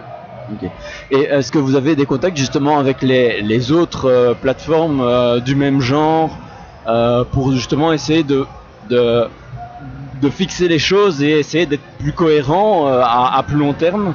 Et 1.11 1.17
est-ce 1.21 1.51
que 1.51 1.59
vous 1.59 1.75
avez 1.75 1.95
des 1.95 2.05
contacts 2.05 2.35
justement 2.35 2.77
avec 2.77 3.01
les, 3.01 3.71
autres 3.71 4.05
euh, 4.09 4.33
plateformes 4.33 5.01
euh, 5.01 5.39
du 5.39 5.55
même 5.55 5.81
genre 5.81 6.37
pour 7.31 7.51
justement 7.53 7.93
essayer 7.93 8.23
de, 8.23 8.45
de 10.21 10.29
fixer 10.29 10.67
les 10.67 10.79
choses 10.79 11.21
et 11.23 11.39
essayer 11.39 11.65
d'être 11.65 11.83
plus 11.99 12.13
cohérent 12.13 12.87
euh, 12.87 13.01
à, 13.03 13.37
à 13.37 13.43
plus 13.43 13.57
long 13.57 13.73
terme 13.73 14.13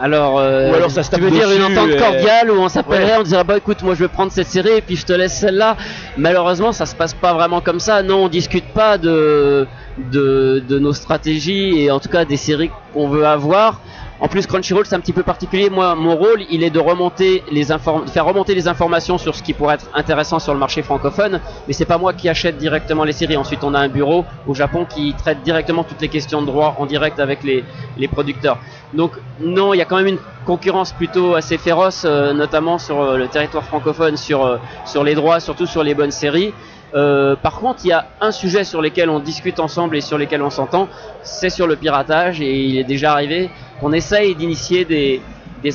Alors, 0.00 0.38
euh, 0.40 0.70
Ou 0.72 0.74
alors 0.74 0.90
ça 0.90 1.02
se 1.02 1.10
tu 1.10 1.14
tape 1.16 1.24
veux 1.24 1.30
dire 1.30 1.50
une 1.52 1.62
entente 1.62 1.96
cordiale 1.96 2.50
où 2.50 2.54
on 2.60 2.68
s'appellerait, 2.68 3.12
Ouais. 3.12 3.18
on 3.20 3.22
dirait 3.22 3.44
bah 3.44 3.56
écoute, 3.56 3.82
moi 3.82 3.94
je 3.94 4.00
vais 4.00 4.08
prendre 4.08 4.32
cette 4.32 4.48
série 4.48 4.78
et 4.78 4.80
puis 4.82 4.96
je 4.96 5.06
te 5.06 5.12
laisse 5.12 5.34
celle-là. 5.34 5.76
Malheureusement, 6.16 6.72
ça 6.72 6.86
se 6.86 6.94
passe 6.96 7.14
pas 7.14 7.32
vraiment 7.34 7.60
comme 7.60 7.78
ça. 7.78 8.02
Non, 8.02 8.24
on 8.24 8.28
discute 8.28 8.64
pas 8.74 8.98
de 8.98 9.66
de, 10.10 10.62
de 10.66 10.78
nos 10.78 10.92
stratégies 10.94 11.82
et 11.82 11.90
en 11.90 12.00
tout 12.00 12.08
cas 12.08 12.24
des 12.24 12.36
séries 12.38 12.70
qu'on 12.92 13.08
veut 13.08 13.26
avoir. 13.26 13.80
En 14.22 14.28
plus, 14.28 14.46
Crunchyroll, 14.46 14.86
c'est 14.86 14.94
un 14.94 15.00
petit 15.00 15.12
peu 15.12 15.24
particulier. 15.24 15.68
Moi, 15.68 15.96
mon 15.96 16.14
rôle, 16.14 16.44
il 16.48 16.62
est 16.62 16.70
de 16.70 16.78
remonter 16.78 17.42
les 17.50 17.64
faire 17.64 18.24
remonter 18.24 18.54
les 18.54 18.68
informations 18.68 19.18
sur 19.18 19.34
ce 19.34 19.42
qui 19.42 19.52
pourrait 19.52 19.74
être 19.74 19.90
intéressant 19.94 20.38
sur 20.38 20.54
le 20.54 20.60
marché 20.60 20.82
francophone. 20.82 21.40
Mais 21.66 21.72
c'est 21.72 21.86
pas 21.86 21.98
moi 21.98 22.12
qui 22.12 22.28
achète 22.28 22.56
directement 22.56 23.02
les 23.02 23.12
séries. 23.12 23.36
Ensuite, 23.36 23.64
on 23.64 23.74
a 23.74 23.80
un 23.80 23.88
bureau 23.88 24.24
au 24.46 24.54
Japon 24.54 24.86
qui 24.88 25.12
traite 25.14 25.42
directement 25.42 25.82
toutes 25.82 26.00
les 26.00 26.08
questions 26.08 26.40
de 26.40 26.46
droit 26.46 26.76
en 26.78 26.86
direct 26.86 27.18
avec 27.18 27.42
les, 27.42 27.64
les 27.98 28.06
producteurs. 28.06 28.58
Donc, 28.94 29.10
non, 29.40 29.74
il 29.74 29.78
y 29.78 29.82
a 29.82 29.86
quand 29.86 29.96
même 29.96 30.06
une 30.06 30.18
concurrence 30.46 30.92
plutôt 30.92 31.34
assez 31.34 31.58
féroce, 31.58 32.04
euh, 32.04 32.32
notamment 32.32 32.78
sur 32.78 33.00
euh, 33.00 33.16
le 33.16 33.26
territoire 33.26 33.64
francophone, 33.64 34.16
sur, 34.16 34.44
euh, 34.44 34.58
sur 34.84 35.02
les 35.02 35.16
droits, 35.16 35.40
surtout 35.40 35.66
sur 35.66 35.82
les 35.82 35.94
bonnes 35.94 36.12
séries. 36.12 36.54
Euh, 36.94 37.36
par 37.36 37.56
contre, 37.56 37.80
il 37.84 37.88
y 37.88 37.92
a 37.92 38.06
un 38.20 38.32
sujet 38.32 38.64
sur 38.64 38.82
lequel 38.82 39.08
on 39.08 39.18
discute 39.18 39.60
ensemble 39.60 39.96
et 39.96 40.00
sur 40.00 40.18
lequel 40.18 40.42
on 40.42 40.50
s'entend, 40.50 40.88
c'est 41.22 41.50
sur 41.50 41.66
le 41.66 41.76
piratage. 41.76 42.40
Et 42.40 42.64
il 42.64 42.78
est 42.78 42.84
déjà 42.84 43.12
arrivé 43.12 43.50
qu'on 43.80 43.92
essaye 43.92 44.34
d'initier 44.34 44.84
des, 44.84 45.22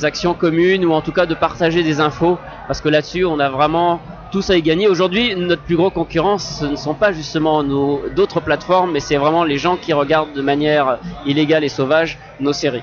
actions 0.04 0.34
communes 0.34 0.84
ou 0.84 0.92
en 0.92 1.00
tout 1.00 1.12
cas 1.12 1.24
de 1.24 1.34
partager 1.34 1.82
des 1.82 1.98
infos, 1.98 2.36
parce 2.66 2.82
que 2.82 2.90
là-dessus, 2.90 3.24
on 3.24 3.40
a 3.40 3.48
vraiment 3.48 4.00
tous 4.30 4.50
à 4.50 4.56
y 4.56 4.60
gagner. 4.60 4.86
Aujourd'hui, 4.86 5.34
notre 5.34 5.62
plus 5.62 5.76
gros 5.76 5.88
concurrent, 5.88 6.36
ce 6.36 6.66
ne 6.66 6.76
sont 6.76 6.92
pas 6.92 7.12
justement 7.12 7.64
d'autres 7.64 8.40
plateformes, 8.40 8.92
mais 8.92 9.00
c'est 9.00 9.16
vraiment 9.16 9.44
les 9.44 9.56
gens 9.56 9.76
qui 9.76 9.94
regardent 9.94 10.34
de 10.34 10.42
manière 10.42 10.98
illégale 11.24 11.64
et 11.64 11.70
sauvage 11.70 12.18
nos 12.38 12.52
séries. 12.52 12.82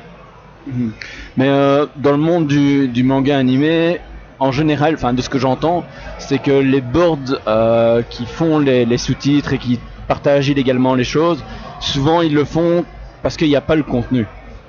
Mais 1.38 1.48
euh, 1.48 1.86
dans 1.96 2.12
le 2.12 2.18
monde 2.18 2.48
du 2.48 3.04
manga 3.04 3.38
animé, 3.38 4.00
en 4.40 4.52
général, 4.52 4.96
enfin 4.96 5.14
de 5.14 5.22
ce 5.22 5.30
que 5.30 5.40
j'entends, 5.40 5.84
c'est 6.18 6.40
que 6.40 6.52
les 6.52 6.82
boards 6.82 7.40
euh, 7.48 8.02
qui 8.10 8.26
font 8.26 8.60
les, 8.60 8.98
sous-titres 8.98 9.54
et 9.54 9.58
qui 9.58 9.80
partagent 10.08 10.50
illégalement 10.50 10.96
les 10.96 11.04
choses, 11.04 11.44
souvent 11.80 12.22
ils 12.22 12.34
le 12.34 12.46
font 12.46 12.86
parce 13.24 13.38
qu'il 13.38 13.48
n'y 13.48 13.56
a 13.56 13.62
pas 13.62 13.76
le 13.76 13.84
contenu. 13.84 14.28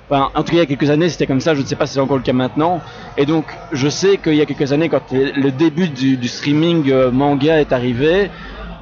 Enfin, 0.09 0.31
en 0.37 0.45
tout 0.45 0.53
cas, 0.53 0.53
il 0.53 0.59
y 0.59 0.61
a 0.61 0.67
quelques 0.67 0.89
années, 0.89 1.09
c'était 1.09 1.27
comme 1.27 1.41
ça. 1.41 1.57
Je 1.57 1.63
ne 1.63 1.67
sais 1.67 1.75
pas 1.75 1.87
si 1.87 1.95
c'est 1.95 2.01
encore 2.01 2.17
le 2.17 2.23
cas 2.23 2.33
maintenant. 2.33 2.81
Et 3.17 3.27
donc, 3.27 3.45
je 3.73 3.89
sais 3.89 4.19
qu'il 4.19 4.37
y 4.37 4.41
a 4.41 4.47
quelques 4.47 4.73
années, 4.73 4.89
quand 4.89 5.03
le 5.11 5.51
début 5.51 5.89
du, 5.89 6.29
streaming 6.29 6.91
euh, 6.93 7.11
manga 7.11 7.61
est 7.61 7.73
arrivé, 7.73 8.31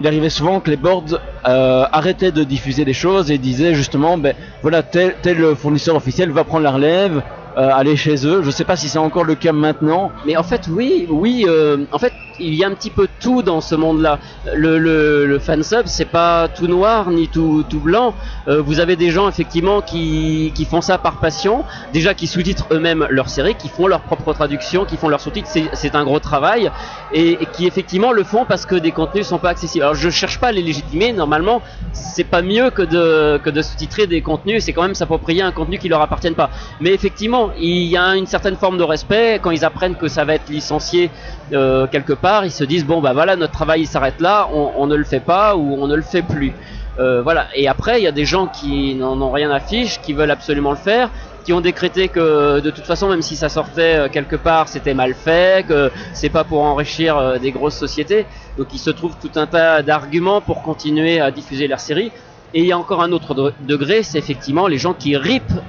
il 0.00 0.06
arrivait 0.06 0.28
souvent 0.28 0.60
que 0.60 0.70
les 0.70 0.76
boards 0.76 1.18
euh, 1.46 1.86
arrêtaient 1.90 2.32
de 2.32 2.44
diffuser 2.44 2.84
des 2.84 2.92
choses 2.92 3.30
et 3.30 3.38
disaient 3.38 3.74
justement, 3.74 4.18
ben 4.18 4.34
voilà, 4.60 4.82
tel 4.82 5.56
fournisseur 5.56 5.96
officiel 5.96 6.30
va 6.30 6.44
prendre 6.44 6.64
la 6.64 6.72
relève, 6.72 7.22
euh, 7.56 7.70
aller 7.72 7.96
chez 7.96 8.26
eux. 8.26 8.42
Je 8.42 8.50
sais 8.50 8.64
pas 8.64 8.76
si 8.76 8.88
c'est 8.88 8.98
encore 8.98 9.24
le 9.24 9.34
cas 9.34 9.52
maintenant. 9.52 10.12
Mais 10.26 10.36
en 10.36 10.42
fait, 10.42 10.66
oui, 10.68 11.06
oui. 11.08 11.44
euh, 11.48 11.84
en 11.92 11.98
fait, 11.98 12.12
il 12.40 12.54
y 12.54 12.64
a 12.64 12.66
un 12.66 12.74
petit 12.74 12.90
peu 12.90 13.06
tout 13.20 13.42
dans 13.42 13.60
ce 13.60 13.76
monde-là. 13.76 14.18
Le, 14.56 14.78
le, 14.78 15.24
le 15.24 15.38
fansub, 15.38 15.86
c'est 15.86 16.04
pas 16.10 16.48
tout 16.48 16.66
noir 16.66 17.10
ni 17.10 17.28
tout, 17.28 17.64
tout 17.68 17.78
blanc. 17.78 18.14
Euh, 18.48 18.60
vous 18.60 18.80
avez 18.80 18.96
des 18.96 19.10
gens 19.10 19.28
effectivement 19.28 19.82
qui, 19.82 20.50
qui 20.52 20.64
font 20.64 20.80
ça 20.80 20.98
par 20.98 21.20
passion, 21.20 21.64
déjà 21.92 22.12
qui 22.12 22.26
sous-titrent 22.26 22.66
eux-mêmes 22.72 23.06
leur 23.10 23.28
série, 23.28 23.54
qui 23.54 23.68
font 23.68 23.86
leur 23.86 24.00
propre 24.00 24.32
traduction, 24.32 24.84
qui 24.84 24.96
font 24.96 25.08
leurs 25.08 25.20
sous-titres. 25.20 25.48
C'est- 25.48 25.94
un 25.94 26.02
gros 26.02 26.18
travail 26.18 26.72
et, 27.12 27.34
et 27.40 27.46
qui 27.46 27.66
effectivement 27.68 28.10
le 28.10 28.24
font 28.24 28.44
parce 28.46 28.66
que 28.66 28.74
des 28.74 28.90
contenus 28.90 29.28
sont 29.28 29.38
pas 29.38 29.50
accessibles. 29.50 29.84
Alors 29.84 29.94
je 29.94 30.10
cherche 30.10 30.40
pas 30.40 30.48
à 30.48 30.52
les 30.52 30.60
légitimer. 30.62 31.12
Normalement, 31.12 31.62
c'est 31.92 32.24
pas 32.24 32.42
mieux 32.42 32.70
que 32.70 32.82
de 32.82 33.38
que 33.38 33.48
de 33.50 33.62
sous-titrer 33.62 34.08
des 34.08 34.22
contenus. 34.22 34.64
C'est 34.64 34.72
quand 34.72 34.82
même 34.82 34.96
s'approprier 34.96 35.42
un 35.42 35.52
contenu 35.52 35.78
qui 35.78 35.88
leur 35.88 36.00
appartienne 36.00 36.34
pas. 36.34 36.50
Mais 36.80 36.90
effectivement, 36.92 37.43
il 37.58 37.84
y 37.84 37.96
a 37.96 38.16
une 38.16 38.26
certaine 38.26 38.56
forme 38.56 38.78
de 38.78 38.82
respect 38.82 39.38
quand 39.42 39.50
ils 39.50 39.64
apprennent 39.64 39.96
que 39.96 40.08
ça 40.08 40.24
va 40.24 40.34
être 40.34 40.48
licencié 40.48 41.10
euh, 41.52 41.86
quelque 41.86 42.12
part. 42.12 42.44
Ils 42.44 42.50
se 42.50 42.64
disent 42.64 42.84
bon 42.84 43.00
bah 43.00 43.12
voilà 43.12 43.36
notre 43.36 43.52
travail 43.52 43.82
il 43.82 43.86
s'arrête 43.86 44.20
là, 44.20 44.48
on, 44.52 44.86
ne 44.86 44.96
le 44.96 45.04
fait 45.04 45.20
pas 45.20 45.56
ou 45.56 45.76
on 45.80 45.86
ne 45.86 45.96
le 45.96 46.02
fait 46.02 46.22
plus. 46.22 46.52
Euh, 46.98 47.22
voilà. 47.22 47.48
Et 47.54 47.66
après, 47.66 48.00
il 48.00 48.04
y 48.04 48.06
a 48.06 48.12
des 48.12 48.24
gens 48.24 48.46
qui 48.46 48.94
n'en 48.94 49.20
ont 49.20 49.30
rien 49.30 49.50
à 49.50 49.60
fiche, 49.60 50.00
qui 50.00 50.12
veulent 50.12 50.30
absolument 50.30 50.70
le 50.70 50.76
faire, 50.76 51.10
qui 51.44 51.52
ont 51.52 51.60
décrété 51.60 52.08
que 52.08 52.60
de 52.60 52.70
toute 52.70 52.84
façon, 52.84 53.08
même 53.08 53.22
si 53.22 53.34
ça 53.34 53.48
sortait 53.48 53.96
euh, 53.96 54.08
quelque 54.08 54.36
part, 54.36 54.68
c'était 54.68 54.94
mal 54.94 55.14
fait, 55.14 55.66
que 55.66 55.90
c'est 56.12 56.28
pas 56.28 56.44
pour 56.44 56.62
enrichir 56.62 57.40
des 57.40 57.50
grosses 57.50 57.76
sociétés. 57.76 58.26
Donc, 58.56 58.68
il 58.72 58.78
se 58.78 58.90
trouve 58.90 59.16
tout 59.20 59.32
un 59.34 59.46
tas 59.46 59.82
d'arguments 59.82 60.40
pour 60.40 60.62
continuer 60.62 61.20
à 61.20 61.32
diffuser 61.32 61.66
leur 61.66 61.80
série. 61.80 62.12
Et 62.54 62.60
il 62.60 62.66
y 62.66 62.72
a 62.72 62.78
encore 62.78 63.02
un 63.02 63.10
autre 63.10 63.34
de- 63.34 63.52
degré, 63.66 64.04
c'est 64.04 64.18
effectivement 64.18 64.68
les 64.68 64.78
gens 64.78 64.94
qui 64.94 65.16
ripent 65.16 65.60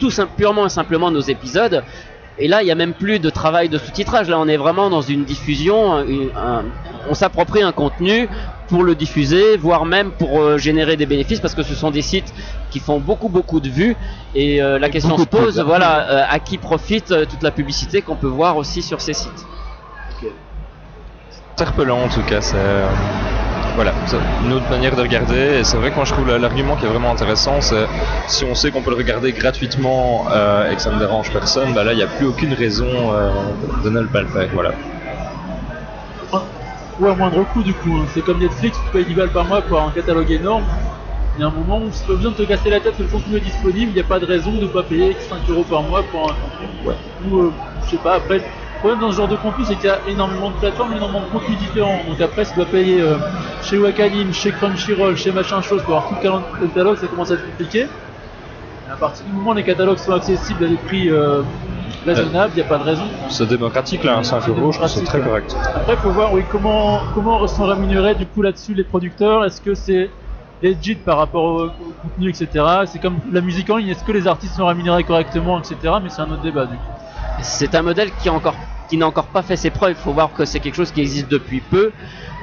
tout 0.00 0.10
purement 0.36 0.66
et 0.66 0.70
simplement 0.70 1.10
nos 1.12 1.20
épisodes. 1.20 1.84
Et 2.42 2.48
là, 2.48 2.62
il 2.62 2.64
n'y 2.64 2.70
a 2.70 2.74
même 2.74 2.94
plus 2.94 3.18
de 3.18 3.28
travail 3.28 3.68
de 3.68 3.76
sous-titrage. 3.76 4.28
Là, 4.30 4.38
on 4.38 4.48
est 4.48 4.56
vraiment 4.56 4.88
dans 4.88 5.02
une 5.02 5.24
diffusion. 5.24 5.78
un- 5.98 6.64
on 7.08 7.14
s'approprie 7.14 7.62
un 7.62 7.72
contenu 7.72 8.28
pour 8.68 8.82
le 8.84 8.94
diffuser, 8.94 9.56
voire 9.56 9.84
même 9.84 10.10
pour 10.12 10.40
euh, 10.40 10.56
générer 10.56 10.96
des 10.96 11.04
bénéfices, 11.06 11.40
parce 11.40 11.54
que 11.54 11.62
ce 11.62 11.74
sont 11.74 11.90
des 11.90 12.02
sites 12.02 12.32
qui 12.70 12.78
font 12.78 12.98
beaucoup, 13.00 13.28
beaucoup 13.28 13.60
de 13.60 13.68
vues. 13.68 13.96
Et 14.34 14.62
euh, 14.62 14.78
la 14.78 14.88
question 14.88 15.16
se 15.18 15.24
pose, 15.24 15.60
voilà, 15.60 15.92
euh, 16.10 16.24
à 16.30 16.38
qui 16.38 16.56
profite 16.56 17.10
euh, 17.10 17.26
toute 17.26 17.42
la 17.42 17.50
publicité 17.50 18.00
qu'on 18.00 18.16
peut 18.16 18.28
voir 18.28 18.56
aussi 18.56 18.80
sur 18.82 19.00
ces 19.00 19.12
sites. 19.14 19.46
interpellant 21.52 22.00
en 22.04 22.08
tout 22.08 22.22
cas. 22.22 22.40
Voilà, 23.80 23.94
une 24.44 24.52
autre 24.52 24.68
manière 24.68 24.94
de 24.94 25.00
regarder. 25.00 25.60
Et 25.60 25.64
c'est 25.64 25.78
vrai 25.78 25.90
que 25.90 25.96
moi 25.96 26.04
je 26.04 26.12
trouve 26.12 26.28
l'argument 26.36 26.76
qui 26.76 26.84
est 26.84 26.88
vraiment 26.88 27.10
intéressant, 27.10 27.62
c'est 27.62 27.86
si 28.28 28.44
on 28.44 28.54
sait 28.54 28.70
qu'on 28.70 28.82
peut 28.82 28.90
le 28.90 28.96
regarder 28.96 29.32
gratuitement 29.32 30.26
euh, 30.30 30.70
et 30.70 30.76
que 30.76 30.82
ça 30.82 30.90
ne 30.92 30.98
dérange 30.98 31.30
personne, 31.32 31.72
bah 31.72 31.82
là 31.82 31.94
il 31.94 31.96
n'y 31.96 32.02
a 32.02 32.06
plus 32.06 32.26
aucune 32.26 32.52
raison 32.52 32.84
euh, 32.86 33.30
de 33.82 33.88
ne 33.88 34.02
pas 34.02 34.20
le 34.20 34.26
faire. 34.26 34.50
Voilà. 34.52 34.72
Ou 37.00 37.06
à 37.06 37.14
moindre 37.14 37.42
coût 37.54 37.62
du 37.62 37.72
coup. 37.72 37.96
hein. 37.96 38.04
C'est 38.12 38.20
comme 38.22 38.38
Netflix, 38.40 38.76
tu 38.84 38.90
payes 38.92 39.06
10 39.06 39.14
balles 39.14 39.30
par 39.30 39.46
mois 39.46 39.62
pour 39.62 39.80
un 39.80 39.90
catalogue 39.92 40.30
énorme. 40.30 40.64
Il 41.38 41.40
y 41.40 41.44
a 41.44 41.46
un 41.46 41.50
moment 41.50 41.78
où 41.78 41.88
c'est 41.90 42.06
pas 42.06 42.16
besoin 42.16 42.32
de 42.32 42.36
te 42.36 42.42
casser 42.42 42.68
la 42.68 42.80
tête 42.80 42.98
que 42.98 43.02
le 43.02 43.08
contenu 43.08 43.38
est 43.38 43.40
disponible, 43.40 43.92
il 43.92 43.94
n'y 43.94 44.00
a 44.00 44.04
pas 44.04 44.18
de 44.20 44.26
raison 44.26 44.52
de 44.52 44.60
ne 44.60 44.66
pas 44.66 44.82
payer 44.82 45.16
5 45.18 45.38
euros 45.48 45.64
par 45.64 45.82
mois 45.84 46.02
pour 46.02 46.30
un 46.30 46.34
contenu. 46.34 46.68
Ou 47.24 47.38
euh, 47.38 47.52
je 47.86 47.90
sais 47.92 47.96
pas, 47.96 48.16
après, 48.16 48.42
problème 48.80 49.00
dans 49.00 49.12
ce 49.12 49.16
genre 49.16 49.28
de 49.28 49.36
contenu 49.36 49.64
c'est 49.64 49.76
qu'il 49.76 49.86
y 49.86 49.88
a 49.88 49.98
énormément 50.08 50.50
de 50.50 50.56
plateformes, 50.56 50.92
énormément 50.94 51.20
de 51.20 51.26
contenus 51.26 51.58
différents. 51.58 52.00
Donc 52.08 52.20
après, 52.20 52.44
si 52.44 52.52
tu 52.52 52.56
dois 52.58 52.66
payer 52.66 53.00
euh, 53.00 53.16
chez 53.62 53.78
Wakanim, 53.78 54.32
chez 54.32 54.50
Crunchyroll, 54.50 55.16
chez 55.16 55.32
machin 55.32 55.60
chose 55.62 55.82
pour 55.82 55.96
avoir 55.96 56.08
tout 56.08 56.16
le 56.60 56.66
catalogue, 56.66 56.96
ça 56.96 57.06
commence 57.06 57.30
à 57.30 57.34
être 57.34 57.46
compliqué. 57.46 57.80
Et 57.80 58.92
à 58.92 58.96
partir 58.96 59.24
du 59.26 59.32
moment 59.32 59.50
où 59.50 59.54
les 59.54 59.62
catalogues 59.62 59.98
sont 59.98 60.12
accessibles 60.12 60.64
à 60.64 60.68
des 60.68 60.76
prix 60.76 61.10
euh, 61.10 61.42
raisonnables, 62.06 62.52
il 62.54 62.56
n'y 62.56 62.62
a 62.62 62.68
pas 62.68 62.78
de 62.78 62.84
raison. 62.84 63.04
C'est 63.28 63.46
démocratique 63.46 64.02
là, 64.02 64.16
hein, 64.18 64.22
5 64.22 64.48
euros, 64.48 64.72
je 64.72 64.78
trouve 64.78 64.88
c'est 64.90 65.04
très 65.04 65.20
correct. 65.20 65.54
Après, 65.74 65.92
il 65.92 65.98
faut 65.98 66.10
voir 66.10 66.32
oui, 66.32 66.42
comment, 66.50 67.00
comment 67.14 67.46
sont 67.46 67.66
rémunérés 67.66 68.14
du 68.14 68.26
coup 68.26 68.42
là-dessus 68.42 68.74
les 68.74 68.84
producteurs. 68.84 69.44
Est-ce 69.44 69.60
que 69.60 69.74
c'est 69.74 70.10
legit 70.62 70.94
par 70.94 71.18
rapport 71.18 71.44
au, 71.44 71.64
au 71.66 71.92
contenu, 72.02 72.30
etc. 72.30 72.64
C'est 72.86 73.00
comme 73.00 73.18
la 73.30 73.42
musique 73.42 73.68
en 73.70 73.76
ligne. 73.76 73.88
Est-ce 73.88 74.04
que 74.04 74.12
les 74.12 74.26
artistes 74.26 74.54
sont 74.56 74.66
rémunérés 74.66 75.04
correctement, 75.04 75.58
etc. 75.58 75.76
Mais 76.02 76.08
c'est 76.08 76.22
un 76.22 76.30
autre 76.30 76.42
débat 76.42 76.64
du 76.66 76.76
coup. 76.76 76.92
C'est 77.42 77.74
un 77.74 77.82
modèle 77.82 78.10
qui, 78.22 78.28
n'a 78.98 79.06
encore 79.06 79.26
pas 79.26 79.42
fait 79.42 79.56
ses 79.56 79.70
preuves. 79.70 79.92
Il 79.98 80.02
faut 80.02 80.12
voir 80.12 80.32
que 80.32 80.44
c'est 80.44 80.60
quelque 80.60 80.74
chose 80.74 80.90
qui 80.90 81.00
existe 81.00 81.28
depuis 81.28 81.60
peu. 81.60 81.92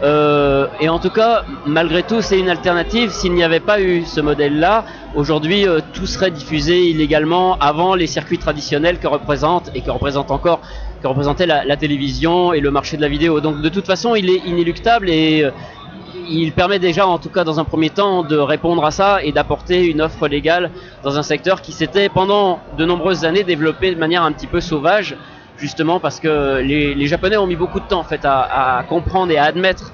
Euh, 0.03 0.67
et 0.79 0.89
en 0.89 0.99
tout 0.99 1.09
cas, 1.09 1.43
malgré 1.65 2.03
tout, 2.03 2.21
c'est 2.21 2.39
une 2.39 2.49
alternative. 2.49 3.11
S'il 3.11 3.33
n'y 3.33 3.43
avait 3.43 3.59
pas 3.59 3.81
eu 3.81 4.05
ce 4.05 4.21
modèle-là, 4.21 4.85
aujourd'hui, 5.15 5.67
euh, 5.67 5.79
tout 5.93 6.05
serait 6.05 6.31
diffusé 6.31 6.89
illégalement 6.89 7.57
avant 7.59 7.95
les 7.95 8.07
circuits 8.07 8.37
traditionnels 8.37 8.99
que 8.99 9.07
représente 9.07 9.71
et 9.75 9.81
que 9.81 9.91
représente 9.91 10.31
encore, 10.31 10.61
que 11.01 11.07
représentait 11.07 11.45
la, 11.45 11.65
la 11.65 11.77
télévision 11.77 12.53
et 12.53 12.59
le 12.59 12.71
marché 12.71 12.97
de 12.97 13.01
la 13.01 13.09
vidéo. 13.09 13.39
Donc, 13.39 13.61
de 13.61 13.69
toute 13.69 13.85
façon, 13.85 14.15
il 14.15 14.29
est 14.29 14.41
inéluctable 14.45 15.09
et 15.09 15.43
euh, 15.43 15.51
il 16.29 16.51
permet 16.53 16.79
déjà, 16.79 17.07
en 17.07 17.17
tout 17.17 17.29
cas 17.29 17.43
dans 17.43 17.59
un 17.59 17.63
premier 17.63 17.89
temps, 17.89 18.23
de 18.23 18.37
répondre 18.37 18.83
à 18.85 18.91
ça 18.91 19.19
et 19.23 19.31
d'apporter 19.31 19.85
une 19.85 20.01
offre 20.01 20.27
légale 20.27 20.71
dans 21.03 21.17
un 21.17 21.23
secteur 21.23 21.61
qui 21.61 21.71
s'était 21.71 22.09
pendant 22.09 22.59
de 22.77 22.85
nombreuses 22.85 23.25
années 23.25 23.43
développé 23.43 23.93
de 23.93 23.99
manière 23.99 24.23
un 24.23 24.31
petit 24.31 24.47
peu 24.47 24.59
sauvage, 24.61 25.15
justement 25.57 25.99
parce 25.99 26.19
que 26.19 26.59
les, 26.61 27.07
Japonais 27.07 27.37
ont 27.37 27.47
mis 27.47 27.55
beaucoup 27.55 27.79
de 27.79 27.85
temps 27.85 27.99
en 27.99 28.03
fait 28.03 28.21
à, 28.23 28.83
comprendre 28.89 29.31
et 29.31 29.37
à 29.37 29.43
admettre 29.45 29.91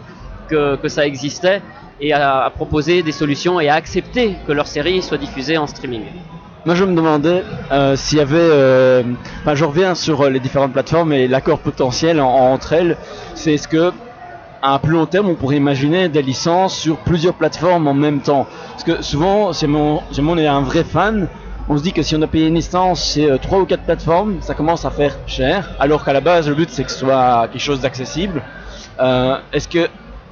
que, 0.50 0.78
ça 0.88 1.06
existait 1.06 1.62
et 2.00 2.14
à, 2.14 2.52
proposer 2.56 3.02
des 3.04 3.12
solutions 3.12 3.60
et 3.60 3.70
à 3.70 3.76
accepter 3.76 4.36
que 4.46 4.52
leur 4.52 4.68
série 4.68 5.02
soit 5.02 5.18
diffusée 5.18 5.58
en 5.58 5.68
streaming. 5.68 6.04
Moi, 6.66 6.76
je 6.76 6.86
me 6.86 6.96
demandais 6.96 7.44
euh, 7.74 7.96
s'il 7.98 8.20
y 8.20 8.22
avait. 8.22 8.38
euh, 8.38 9.04
je 9.54 9.66
reviens 9.66 9.96
sur 9.96 10.22
euh, 10.22 10.30
les 10.30 10.40
différentes 10.40 10.72
plateformes 10.72 11.12
et 11.12 11.28
l'accord 11.28 11.60
potentiel 11.60 12.22
en- 12.22 12.30
entre 12.54 12.72
elles. 12.72 12.96
C'est 13.36 13.56
est-ce 13.56 13.68
que 13.68 13.92
à 14.66 14.80
plus 14.80 14.94
long 14.94 15.06
terme, 15.06 15.28
on 15.28 15.36
pourrait 15.36 15.58
imaginer 15.58 16.08
des 16.08 16.22
licences 16.22 16.78
sur 16.78 16.96
plusieurs 17.00 17.34
plateformes 17.34 17.86
en 17.86 17.94
même 17.94 18.22
temps. 18.22 18.48
Parce 18.72 18.86
que 18.86 19.02
souvent, 19.02 19.52
si 19.52 19.66
on, 19.68 20.38
est 20.38 20.48
un 20.48 20.62
vrai 20.62 20.86
fan, 20.86 21.28
on 21.68 21.78
se 21.78 21.84
dit 21.84 21.92
que 21.92 22.02
si 22.02 22.16
on 22.16 22.22
a 22.22 22.28
payé 22.28 22.48
une 22.48 22.56
licence 22.56 23.14
chez 23.14 23.30
euh, 23.30 23.38
trois 23.38 23.60
ou 23.60 23.66
quatre 23.66 23.84
plateformes, 23.84 24.38
ça 24.40 24.54
commence 24.54 24.86
à 24.86 24.90
faire 24.90 25.18
cher. 25.28 25.72
Alors 25.80 26.06
qu'à 26.06 26.14
la 26.14 26.22
base, 26.22 26.48
le 26.48 26.56
but 26.56 26.70
c'est 26.70 26.86
que 26.86 26.92
ce 26.92 27.00
soit 27.00 27.50
quelque 27.52 27.62
chose 27.62 27.82
d'accessible. 27.82 28.42
Euh, 29.02 29.38
Est-ce 29.52 29.68
que 29.68 29.90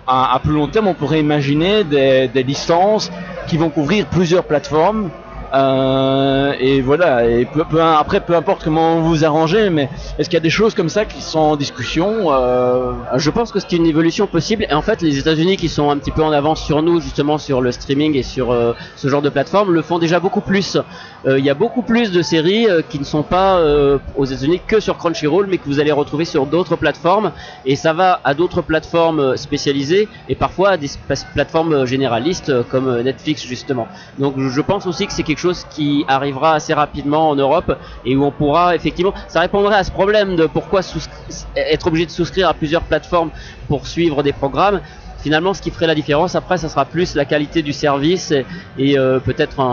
à, 0.07 0.33
à 0.33 0.39
plus 0.39 0.53
long 0.53 0.67
terme, 0.67 0.87
on 0.87 0.93
pourrait 0.93 1.19
imaginer 1.19 1.83
des, 1.83 2.29
des 2.29 2.43
licences 2.43 3.11
qui 3.47 3.57
vont 3.57 3.69
couvrir 3.69 4.05
plusieurs 4.05 4.45
plateformes 4.45 5.09
euh, 5.53 6.53
et 6.59 6.81
voilà, 6.81 7.27
et 7.27 7.45
peu, 7.45 7.81
après, 7.81 8.21
peu 8.21 8.35
importe 8.35 8.63
comment 8.63 8.99
vous 8.99 9.09
vous 9.09 9.25
arrangez, 9.25 9.69
mais 9.69 9.89
est-ce 10.17 10.29
qu'il 10.29 10.37
y 10.37 10.41
a 10.41 10.41
des 10.41 10.49
choses 10.49 10.73
comme 10.73 10.87
ça 10.87 11.03
qui 11.05 11.21
sont 11.21 11.39
en 11.39 11.55
discussion 11.57 12.31
euh... 12.31 12.93
Je 13.17 13.29
pense 13.29 13.51
que 13.51 13.59
c'est 13.59 13.73
une 13.73 13.85
évolution 13.85 14.27
possible 14.27 14.65
et 14.69 14.73
en 14.73 14.81
fait 14.81 15.01
les 15.01 15.17
États-Unis 15.17 15.57
qui 15.57 15.67
sont 15.67 15.89
un 15.89 15.97
petit 15.97 16.11
peu 16.11 16.23
en 16.23 16.31
avance 16.31 16.63
sur 16.63 16.81
nous 16.81 17.01
justement 17.01 17.37
sur 17.37 17.59
le 17.59 17.71
streaming 17.71 18.15
et 18.15 18.23
sur 18.23 18.51
euh, 18.51 18.73
ce 18.95 19.09
genre 19.09 19.21
de 19.21 19.29
plateforme 19.29 19.73
le 19.73 19.81
font 19.81 19.99
déjà 19.99 20.19
beaucoup 20.19 20.41
plus. 20.41 20.77
Il 21.27 21.45
y 21.45 21.51
a 21.51 21.53
beaucoup 21.53 21.83
plus 21.83 22.11
de 22.11 22.23
séries 22.23 22.65
qui 22.89 22.97
ne 22.97 23.03
sont 23.03 23.21
pas 23.21 23.61
aux 24.15 24.25
États-Unis 24.25 24.59
que 24.65 24.79
sur 24.79 24.97
Crunchyroll 24.97 25.45
mais 25.47 25.59
que 25.59 25.65
vous 25.65 25.79
allez 25.79 25.91
retrouver 25.91 26.25
sur 26.25 26.47
d'autres 26.47 26.75
plateformes 26.77 27.31
et 27.63 27.75
ça 27.75 27.93
va 27.93 28.19
à 28.23 28.33
d'autres 28.33 28.63
plateformes 28.63 29.37
spécialisées 29.37 30.07
et 30.29 30.33
parfois 30.33 30.69
à 30.69 30.77
des 30.77 30.89
plateformes 31.35 31.85
généralistes 31.85 32.51
comme 32.69 33.01
Netflix 33.01 33.45
justement. 33.45 33.87
Donc 34.17 34.39
je 34.39 34.61
pense 34.61 34.87
aussi 34.87 35.05
que 35.05 35.13
c'est 35.13 35.21
quelque 35.21 35.40
chose 35.41 35.65
qui 35.69 36.05
arrivera 36.07 36.53
assez 36.53 36.73
rapidement 36.73 37.29
en 37.29 37.35
Europe 37.35 37.71
et 38.05 38.15
où 38.15 38.23
on 38.23 38.31
pourra 38.31 38.75
effectivement, 38.75 39.13
ça 39.27 39.39
répondrait 39.41 39.75
à 39.75 39.83
ce 39.83 39.91
problème 39.91 40.35
de 40.35 40.45
pourquoi 40.45 40.81
être 41.55 41.87
obligé 41.87 42.05
de 42.05 42.11
souscrire 42.11 42.47
à 42.49 42.53
plusieurs 42.53 42.83
plateformes 42.83 43.31
pour 43.67 43.87
suivre 43.87 44.23
des 44.23 44.33
programmes. 44.33 44.81
Finalement, 45.17 45.53
ce 45.53 45.61
qui 45.61 45.69
ferait 45.69 45.85
la 45.85 45.93
différence 45.93 46.33
après, 46.33 46.57
ça 46.57 46.67
sera 46.67 46.85
plus 46.85 47.13
la 47.13 47.25
qualité 47.25 47.61
du 47.61 47.73
service 47.73 48.31
et, 48.31 48.43
et, 48.75 48.97
euh, 48.97 49.19
peut-être 49.19 49.59
un, 49.59 49.63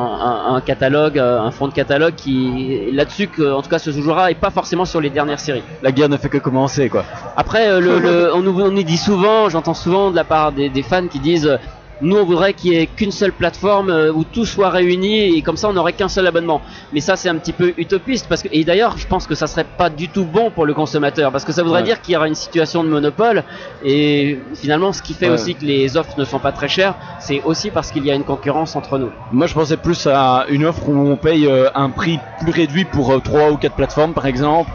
un- 0.51 0.55
un 0.57 0.61
catalogue, 0.61 1.19
euh, 1.19 1.41
un 1.41 1.51
fond 1.51 1.69
de 1.69 1.73
catalogue 1.73 2.15
qui 2.17 2.91
là-dessus, 2.93 3.31
en 3.41 3.63
tout 3.63 3.71
cas, 3.71 3.79
se 3.79 3.91
jouera 3.91 4.31
et 4.31 4.35
pas 4.35 4.51
forcément 4.51 4.85
sur 4.85 5.01
les 5.01 5.09
dernières 5.09 5.41
séries. 5.41 5.63
La 5.81 5.91
guerre 5.91 6.11
ne 6.11 6.19
fait 6.19 6.29
que 6.29 6.37
commencer, 6.37 6.91
quoi. 6.91 7.05
Après, 7.35 7.67
euh, 7.71 7.81
le, 7.81 7.99
le- 7.99 8.35
on, 8.35 8.41
nous, 8.43 8.61
on 8.61 8.71
nous 8.71 8.83
dit 8.83 8.99
souvent, 8.99 9.49
j'entends 9.49 9.73
souvent 9.73 10.11
de 10.11 10.17
la 10.17 10.25
part 10.25 10.53
des, 10.53 10.69
des 10.69 10.83
fans 10.83 11.09
qui 11.09 11.19
disent 11.19 11.59
Nous, 12.01 12.17
on 12.17 12.25
voudrait 12.25 12.55
qu'il 12.55 12.73
y 12.73 12.77
ait 12.77 12.87
qu'une 12.87 13.11
seule 13.11 13.33
plateforme 13.33 13.91
euh, 13.91 14.13
où 14.13 14.23
tout 14.25 14.45
soit 14.45 14.71
réuni 14.71 15.37
et 15.37 15.43
comme 15.43 15.57
ça, 15.57 15.69
on 15.69 15.73
n'aurait 15.73 15.95
qu'un 15.95 16.09
seul 16.09 16.27
abonnement. 16.29 16.63
Mais 16.93 17.01
ça, 17.01 17.17
c'est 17.17 17.29
un 17.29 17.37
petit 17.37 17.53
peu 17.53 17.75
utopiste 17.77 18.27
parce 18.29 18.43
que 18.43 18.49
et 18.53 18.65
d'ailleurs, 18.65 18.97
je 18.99 19.07
pense 19.07 19.27
que 19.27 19.35
ça 19.35 19.49
serait 19.49 19.67
pas 19.77 19.91
du 19.91 20.09
tout 20.09 20.25
bon 20.25 20.51
pour 20.53 20.65
le 20.65 20.75
consommateur 20.75 21.33
parce 21.33 21.45
que 21.45 21.53
ça 21.53 21.63
voudrait 21.65 21.81
Ouais. 21.81 21.85
dire 21.87 22.01
qu'il 22.01 22.15
y 22.15 22.17
aura 22.17 22.29
une 22.29 22.35
situation 22.37 22.85
de 22.85 22.89
monopole 22.89 23.43
et 23.83 24.39
finalement, 24.55 24.93
ce 24.93 25.03
qui 25.03 25.15
fait 25.15 25.27
Ouais. 25.29 25.35
aussi 25.35 25.55
que 25.57 25.65
les 25.65 25.97
offres 25.97 26.15
ne 26.19 26.25
sont 26.25 26.39
pas 26.39 26.53
très 26.53 26.69
chères, 26.69 26.95
c'est 27.21 27.43
aussi 27.43 27.71
parce 27.71 27.91
qu'il 27.91 28.05
y 28.05 28.11
a 28.11 28.15
une 28.15 28.25
concurrence 28.25 28.77
entre 28.77 28.99
nous. 28.99 29.11
Moi, 29.33 29.47
je 29.49 29.55
pensais 29.55 29.77
plus 29.77 30.07
à 30.07 30.47
une 30.51 30.65
offre 30.65 30.89
où 30.89 30.97
on 30.97 31.17
paye 31.17 31.47
euh, 31.47 31.69
un 31.75 31.91
prix 31.91 32.21
plus 32.41 32.53
réduit 32.53 32.85
pour 32.85 33.13
euh, 33.13 33.19
trois 33.21 33.51
ou 33.51 33.57
quatre 33.57 33.75
plateformes, 33.75 34.15
par 34.15 34.27
exemple. 34.27 34.71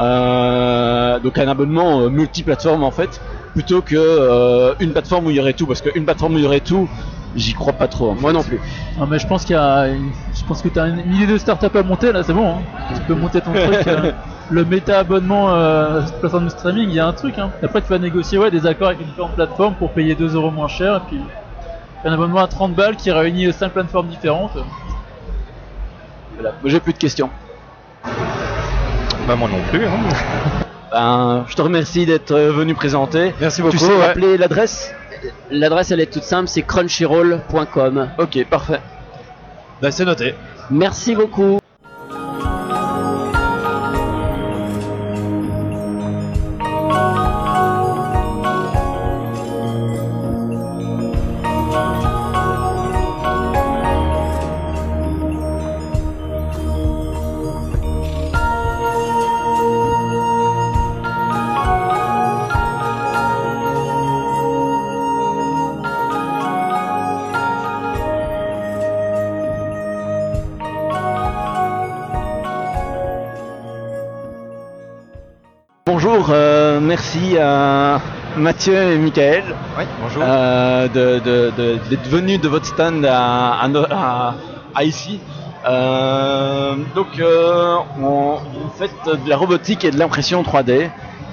Euh, 0.00 1.20
donc 1.20 1.38
un 1.38 1.46
abonnement 1.46 2.10
multiplateforme 2.10 2.82
en 2.82 2.90
fait, 2.90 3.20
plutôt 3.54 3.80
que 3.80 3.94
euh, 3.96 4.74
une 4.80 4.92
plateforme 4.92 5.26
où 5.26 5.30
il 5.30 5.36
y 5.36 5.40
aurait 5.40 5.52
tout, 5.54 5.66
parce 5.66 5.80
qu'une 5.80 6.04
plateforme 6.04 6.34
où 6.34 6.38
il 6.38 6.44
y 6.44 6.46
aurait 6.46 6.60
tout, 6.60 6.88
j'y 7.36 7.54
crois 7.54 7.72
pas 7.72 7.86
trop. 7.88 8.10
en 8.10 8.14
Moi 8.14 8.32
non 8.32 8.42
plus. 8.42 8.60
Non, 8.98 9.06
mais 9.06 9.18
je 9.18 9.26
pense 9.26 9.44
qu'il 9.44 9.54
y 9.54 9.58
a, 9.58 9.88
une- 9.88 10.10
je 10.34 10.44
pense 10.44 10.60
que 10.60 10.68
tu 10.68 10.78
as 10.78 10.86
une, 10.88 10.98
une 10.98 11.14
idée 11.14 11.26
de 11.32 11.38
start-up 11.38 11.74
à 11.76 11.82
monter 11.82 12.12
là, 12.12 12.22
c'est 12.22 12.32
bon. 12.34 12.56
hein. 12.58 12.62
Tu 12.94 13.00
peux 13.02 13.14
monter 13.14 13.40
ton 13.40 13.52
truc. 13.52 13.78
euh, 13.86 14.12
le 14.50 14.64
méta 14.64 14.98
abonnement 14.98 15.54
euh, 15.54 16.02
plateforme 16.20 16.44
de 16.44 16.50
streaming, 16.50 16.88
il 16.90 16.94
y 16.94 17.00
a 17.00 17.06
un 17.06 17.12
truc. 17.12 17.38
Hein. 17.38 17.50
Après, 17.62 17.80
tu 17.80 17.88
vas 17.88 17.98
négocier 17.98 18.38
ouais, 18.38 18.50
des 18.50 18.66
accords 18.66 18.88
avec 18.88 19.00
une 19.00 19.06
différentes 19.06 19.34
plateformes 19.34 19.74
pour 19.74 19.90
payer 19.92 20.14
2 20.14 20.34
euros 20.34 20.50
moins 20.50 20.68
cher. 20.68 20.96
Et 20.96 21.00
puis, 21.08 21.20
un 22.04 22.12
abonnement 22.12 22.40
à 22.40 22.46
30 22.48 22.74
balles 22.74 22.96
qui 22.96 23.10
réunit 23.10 23.52
5 23.52 23.70
plateformes 23.72 24.08
différentes. 24.08 24.58
Voilà. 26.34 26.50
Moi, 26.60 26.70
J'ai 26.70 26.80
plus 26.80 26.92
de 26.92 26.98
questions. 26.98 27.30
Bah 29.26 29.36
moi 29.36 29.48
non 29.48 29.60
plus. 29.70 29.86
Hein. 29.86 29.90
Ben, 30.94 31.44
je 31.48 31.56
te 31.56 31.60
remercie 31.62 32.06
d'être 32.06 32.30
euh, 32.30 32.52
venu 32.52 32.72
présenter. 32.74 33.34
Merci 33.40 33.56
Tu 33.56 33.62
beaucoup. 33.64 33.78
sais 33.78 33.92
ouais. 33.92 34.06
rappeler 34.06 34.36
l'adresse? 34.36 34.94
L'adresse, 35.50 35.90
elle 35.90 35.98
est 35.98 36.06
toute 36.12 36.22
simple, 36.22 36.46
c'est 36.46 36.62
crunchyroll.com. 36.62 38.10
Ok, 38.18 38.44
parfait. 38.48 38.78
Bah, 39.82 39.90
c'est 39.90 40.04
noté. 40.04 40.36
Merci 40.70 41.16
beaucoup. 41.16 41.58
Merci 77.34 77.38
à 77.38 78.00
Mathieu 78.36 78.74
et 78.92 78.98
Michael 78.98 79.44
Oui, 79.78 79.84
bonjour. 80.00 80.22
euh, 80.26 80.88
de- 80.88 81.18
de- 81.20 81.52
de- 81.56 81.78
d'être 81.90 82.08
venus 82.08 82.40
de 82.40 82.48
votre 82.48 82.66
stand 82.66 83.04
à, 83.06 84.34
ici. 84.82 85.20
Euh, 85.66 86.74
donc, 86.94 87.06
euh, 87.18 87.76
on- 88.02 88.36
vous 88.36 88.70
faites 88.76 89.04
de 89.06 89.28
la 89.28 89.36
robotique 89.36 89.84
et 89.84 89.90
de 89.90 89.98
l'impression 89.98 90.42
3D. 90.42 90.90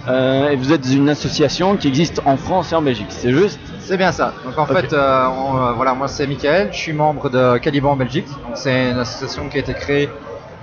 euh, 0.08 0.50
et 0.50 0.56
vous 0.56 0.74
êtes 0.74 0.84
une 0.92 1.10
association 1.10 1.78
qui 1.78 1.88
existe 1.88 2.22
en 2.26 2.36
France 2.36 2.72
et 2.72 2.76
en 2.76 2.82
Belgique, 2.82 3.06
c'est 3.10 3.32
juste 3.32 3.60
C'est 3.82 3.98
bien 3.98 4.12
ça. 4.12 4.34
Donc 4.44 4.58
en 4.58 4.66
fait, 4.66 4.92
euh, 4.94 5.28
on- 5.28 5.58
euh, 5.58 5.72
voilà, 5.74 5.94
moi 5.94 6.08
c'est 6.08 6.26
Michael, 6.26 6.70
je 6.72 6.78
suis 6.78 6.92
membre 6.94 7.30
de 7.30 7.60
Caliban 7.60 7.92
en 7.92 7.96
Belgique. 7.96 8.26
Donc 8.48 8.56
c'est 8.56 8.90
une 8.90 8.98
association 8.98 9.48
qui 9.48 9.58
a 9.58 9.60
été 9.60 9.76
créée 9.76 10.10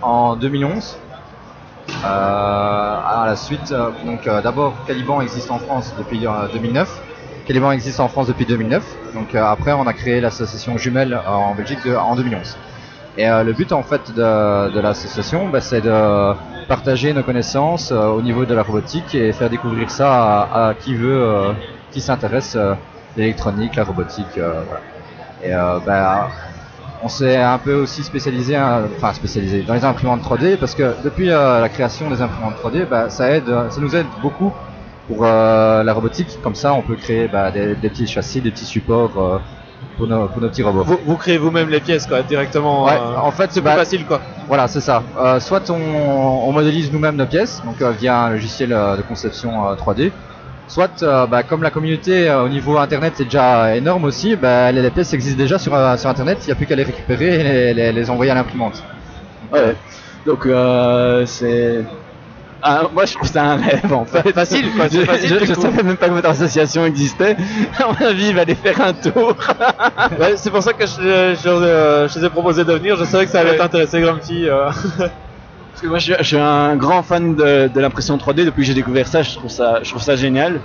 en 0.03 0.35
2011. 0.35 0.97
Euh, 2.05 2.07
à 2.07 3.25
la 3.27 3.35
suite, 3.35 3.73
euh, 3.73 3.91
donc 4.05 4.27
euh, 4.27 4.41
d'abord 4.41 4.75
Caliban 4.87 5.21
existe 5.21 5.51
en 5.51 5.59
France 5.59 5.95
depuis 5.99 6.27
euh, 6.27 6.31
2009. 6.53 7.03
Caliban 7.47 7.73
existe 7.73 7.99
en 7.99 8.09
France 8.09 8.29
depuis 8.29 8.47
2009. 8.47 8.85
Donc 9.15 9.35
après, 9.35 9.73
on 9.73 9.87
a 9.87 9.93
créé 9.95 10.21
l'association 10.21 10.77
jumelle 10.77 11.19
en 11.27 11.55
Belgique 11.55 11.79
en 11.87 12.15
2011. 12.15 12.57
Et 13.17 13.27
le 13.27 13.53
but 13.53 13.73
en 13.73 13.83
fait 13.83 14.13
de, 14.15 14.79
l'association, 14.81 15.49
bah, 15.49 15.63
c'est 15.63 15.81
de 15.81 16.35
partager 16.69 17.15
nos 17.15 17.23
connaissances 17.23 17.91
au 17.91 18.21
niveau 18.21 18.45
de 18.45 18.55
la 18.55 18.63
robotique 18.63 19.15
et 19.15 19.33
faire 19.33 19.49
découvrir 19.49 19.91
ça 19.91 20.43
à, 20.43 20.75
qui 20.79 20.95
veut, 20.95 21.55
qui 21.91 22.03
s'intéresse 22.03 22.57
l'électronique, 23.17 23.77
la 23.77 23.85
robotique, 23.85 24.35
voilà. 24.37 24.83
Et 25.43 25.55
euh, 25.55 25.79
bah, 25.85 26.31
on 27.03 27.09
s'est 27.09 27.37
un 27.37 27.59
peu 27.59 27.75
aussi 27.75 28.03
spécialisé, 28.03 28.57
hein, 28.57 28.83
enfin 28.97 29.13
spécialisé 29.13 29.63
dans 29.63 29.75
les 29.75 29.85
imprimantes 29.85 30.23
3D 30.23 30.57
parce 30.57 30.75
que 30.75 30.95
depuis 31.05 31.31
euh, 31.31 31.61
la 31.61 31.69
création 31.69 32.11
des 32.11 32.21
imprimantes 32.23 32.55
3D, 32.63 32.87
bah, 32.89 33.09
ça 33.09 33.31
aide, 33.31 33.47
ça 33.71 33.81
nous 33.81 33.95
aide 33.95 34.07
beaucoup 34.23 34.53
pour 35.07 35.25
euh, 35.25 35.83
la 35.83 35.93
robotique. 35.93 36.39
Comme 36.43 36.55
ça, 36.55 36.75
on 36.75 36.83
peut 36.83 36.97
créer 36.97 37.29
bah, 37.29 37.51
des, 37.51 37.75
des 37.75 37.89
petits 37.89 38.07
châssis, 38.07 38.41
des 38.41 38.51
petits 38.51 38.65
supports 38.67 39.13
euh, 39.17 39.39
pour, 39.97 40.07
nos, 40.07 40.27
pour 40.27 40.41
nos 40.43 40.49
petits 40.49 40.63
robots. 40.63 40.83
Vous, 40.85 40.99
vous 41.05 41.17
créez 41.17 41.39
vous-même 41.39 41.69
les 41.69 41.81
pièces, 41.81 42.07
quoi, 42.07 42.23
directement. 42.23 42.85
Ouais, 42.85 42.93
euh, 42.93 43.17
en 43.17 43.31
fait, 43.31 43.51
c'est 43.53 43.61
bah, 43.61 43.73
plus 43.73 43.79
facile, 43.81 44.05
quoi. 44.05 44.21
Voilà, 44.49 44.67
c'est 44.69 44.81
ça. 44.81 45.03
Euh, 45.19 45.41
soit 45.41 45.71
on, 45.71 45.75
on 45.77 46.53
modélise 46.53 46.93
nous-mêmes 46.93 47.17
nos 47.17 47.27
pièces, 47.27 47.63
donc 47.65 47.81
euh, 47.81 47.91
via 47.93 48.23
un 48.25 48.31
logiciel 48.31 48.73
euh, 48.73 48.97
de 48.97 49.03
conception 49.03 49.69
euh, 49.69 49.75
3D. 49.75 50.11
Soit, 50.69 51.03
euh, 51.03 51.27
bah, 51.27 51.43
comme 51.43 51.63
la 51.63 51.71
communauté 51.71 52.29
euh, 52.29 52.43
au 52.45 52.49
niveau 52.49 52.77
internet 52.79 53.19
est 53.21 53.25
déjà 53.25 53.75
énorme 53.75 54.05
aussi, 54.05 54.37
bah, 54.37 54.71
les, 54.71 54.83
les 54.83 54.91
pièces 54.91 55.13
existent 55.15 55.39
déjà 55.39 55.59
sur, 55.59 55.75
euh, 55.75 55.97
sur 55.97 56.11
internet, 56.11 56.39
il 56.43 56.47
n'y 56.47 56.53
a 56.53 56.57
plus 56.57 56.67
qu'à 56.67 56.77
les 56.77 56.83
récupérer 56.85 57.41
et 57.41 57.43
les, 57.43 57.75
les- 57.75 57.93
les 57.93 58.11
envoyer 58.11 58.31
à 58.33 58.35
l'imprimante. 58.35 58.83
Ouais. 59.53 59.75
Donc 60.27 60.45
euh, 60.47 61.25
c'est. 61.25 61.85
Ah, 62.61 62.83
moi 62.93 63.07
je 63.07 63.15
trouve 63.15 63.29
ça 63.29 63.45
un 63.45 63.57
rêve 63.57 63.93
en 63.93 64.05
fait. 64.05 64.33
Facile, 64.33 64.71
quoi, 64.77 64.89
c'est 64.91 65.01
Je- 65.01 65.05
facile, 65.07 65.39
Je, 65.41 65.45
je 65.47 65.55
savais 65.55 65.83
même 65.83 65.97
pas 65.97 66.09
que 66.09 66.13
votre 66.15 66.29
association 66.29 66.85
existait. 66.85 67.37
À 67.79 67.87
mon 67.87 68.07
avis, 68.07 68.29
il 68.29 68.35
va 68.35 68.43
aller 68.43 68.55
faire 68.57 68.79
un 68.83 68.93
tour. 68.93 69.35
Ouais, 70.21 70.33
c'est 70.37 70.51
pour 70.51 70.63
ça 70.63 70.73
que 70.75 70.85
je, 70.85 71.35
je, 71.43 72.09
je 72.13 72.19
les 72.19 72.27
ai 72.27 72.31
proposé 72.31 72.65
de 72.65 72.73
venir. 72.75 72.97
Je 72.97 73.05
savais 73.05 73.25
que 73.25 73.31
ça 73.31 73.41
allait 73.41 73.53
Ouais. 73.53 73.57
t'intéresser, 73.59 74.01
Grumpy. 74.03 74.49
euh. 74.49 74.69
Parce 75.79 75.87
que 75.87 75.91
moi 75.91 75.99
je, 76.01 76.05
suis- 76.07 76.15
je 76.19 76.23
suis 76.25 76.37
un 76.37 76.75
grand 76.75 77.05
fan 77.05 77.37
de, 77.37 77.69
de 77.73 77.81
l'impression 77.81 78.17
3D. 78.17 78.45
Depuis 78.45 78.63
que 78.63 78.67
j'ai 78.67 78.75
découvert 78.75 79.07
ça, 79.07 79.23
je 79.23 79.37
trouve 79.37 79.49
ça, 79.49 79.79
je 79.85 79.89
trouve 79.91 80.03
ça 80.03 80.17
génial. 80.17 80.59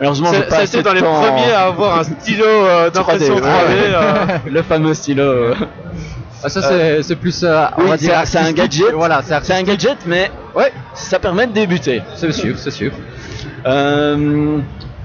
Malheureusement, 0.00 0.32
j'ai 0.32 0.38
C'est- 0.38 0.44
pas 0.44 0.50
ça 0.54 0.56
a 0.56 0.62
assez 0.62 0.74
été 0.76 0.82
dans 0.82 0.90
de 0.92 0.94
les 0.96 1.02
temps- 1.02 1.20
premiers 1.20 1.52
à 1.52 1.64
avoir 1.66 1.98
un 1.98 2.04
stylo 2.20 2.44
euh, 2.46 2.88
d'impression 2.88 3.34
3D. 3.36 3.40
3D, 3.40 3.44
ouais. 3.44 3.92
euh. 3.92 4.24
Le 4.50 4.62
fameux 4.62 4.94
stylo. 4.94 5.22
euh. 5.22 5.54
Ah, 6.42 6.48
ça, 6.48 6.62
c'est 6.62 7.02
c'est 7.02 7.16
plus. 7.16 7.42
euh, 7.44 7.66
on 7.76 7.82
Oui, 7.82 7.88
va 7.90 7.98
c'est 7.98 8.06
dire 8.06 8.18
un- 8.18 8.24
c'est 8.24 8.38
un 8.38 8.40
artistique. 8.46 8.80
gadget. 8.80 8.94
Voilà, 8.94 9.20
c'est 9.22 9.44
C'est 9.44 9.52
un 9.52 9.62
gadget, 9.64 9.98
mais 10.06 10.30
Ouais, 10.54 10.72
ça 10.94 11.18
permet 11.18 11.46
de 11.46 11.52
débuter. 11.52 12.00
c'est 12.16 12.32
sûr, 12.32 12.56
c'est 12.58 12.70
sûr. 12.70 12.92
Euh, 13.66 14.58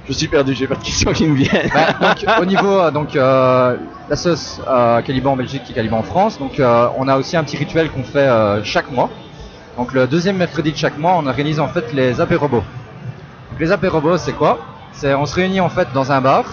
je 0.08 0.14
suis 0.14 0.28
perdu, 0.30 0.54
j'ai 0.54 0.68
pas 0.68 0.76
de 0.76 0.84
questions 0.84 1.12
qui 1.12 1.26
me 1.28 1.36
viennent. 1.36 1.70
Bah, 1.74 1.88
donc, 2.02 2.26
au 2.42 2.46
niveau 2.46 2.80
euh, 2.80 2.92
donc 2.92 3.16
euh, 3.16 3.76
la 4.10 4.16
sauce 4.16 4.60
euh, 4.70 5.02
Caliban 5.02 5.34
en 5.34 5.36
Belgique 5.36 5.64
et 5.70 5.74
Caliban 5.74 5.98
en 6.00 6.04
France, 6.04 6.40
donc 6.40 6.60
euh, 6.60 6.88
on 6.98 7.08
a 7.08 7.18
aussi 7.18 7.38
un 7.38 7.44
petit 7.44 7.58
rituel 7.58 7.90
qu'on 7.90 8.04
fait 8.04 8.20
euh, 8.20 8.64
chaque 8.64 8.90
mois. 8.92 9.10
Donc 9.80 9.94
le 9.94 10.08
deuxième 10.08 10.36
mercredi 10.36 10.74
de 10.74 10.78
chaque 10.78 10.98
mois, 10.98 11.14
on 11.18 11.26
organise 11.26 11.58
en 11.62 11.70
fait 11.70 11.94
les 11.94 12.20
apérobos. 12.20 12.58
Donc, 13.52 13.60
les 13.62 13.72
apérobos, 13.72 14.18
c'est 14.18 14.34
quoi? 14.34 14.60
C'est 14.92 15.14
on 15.14 15.26
se 15.26 15.34
réunit 15.36 15.62
en 15.62 15.70
fait 15.70 15.88
dans 15.94 16.12
un 16.12 16.20
bar, 16.20 16.44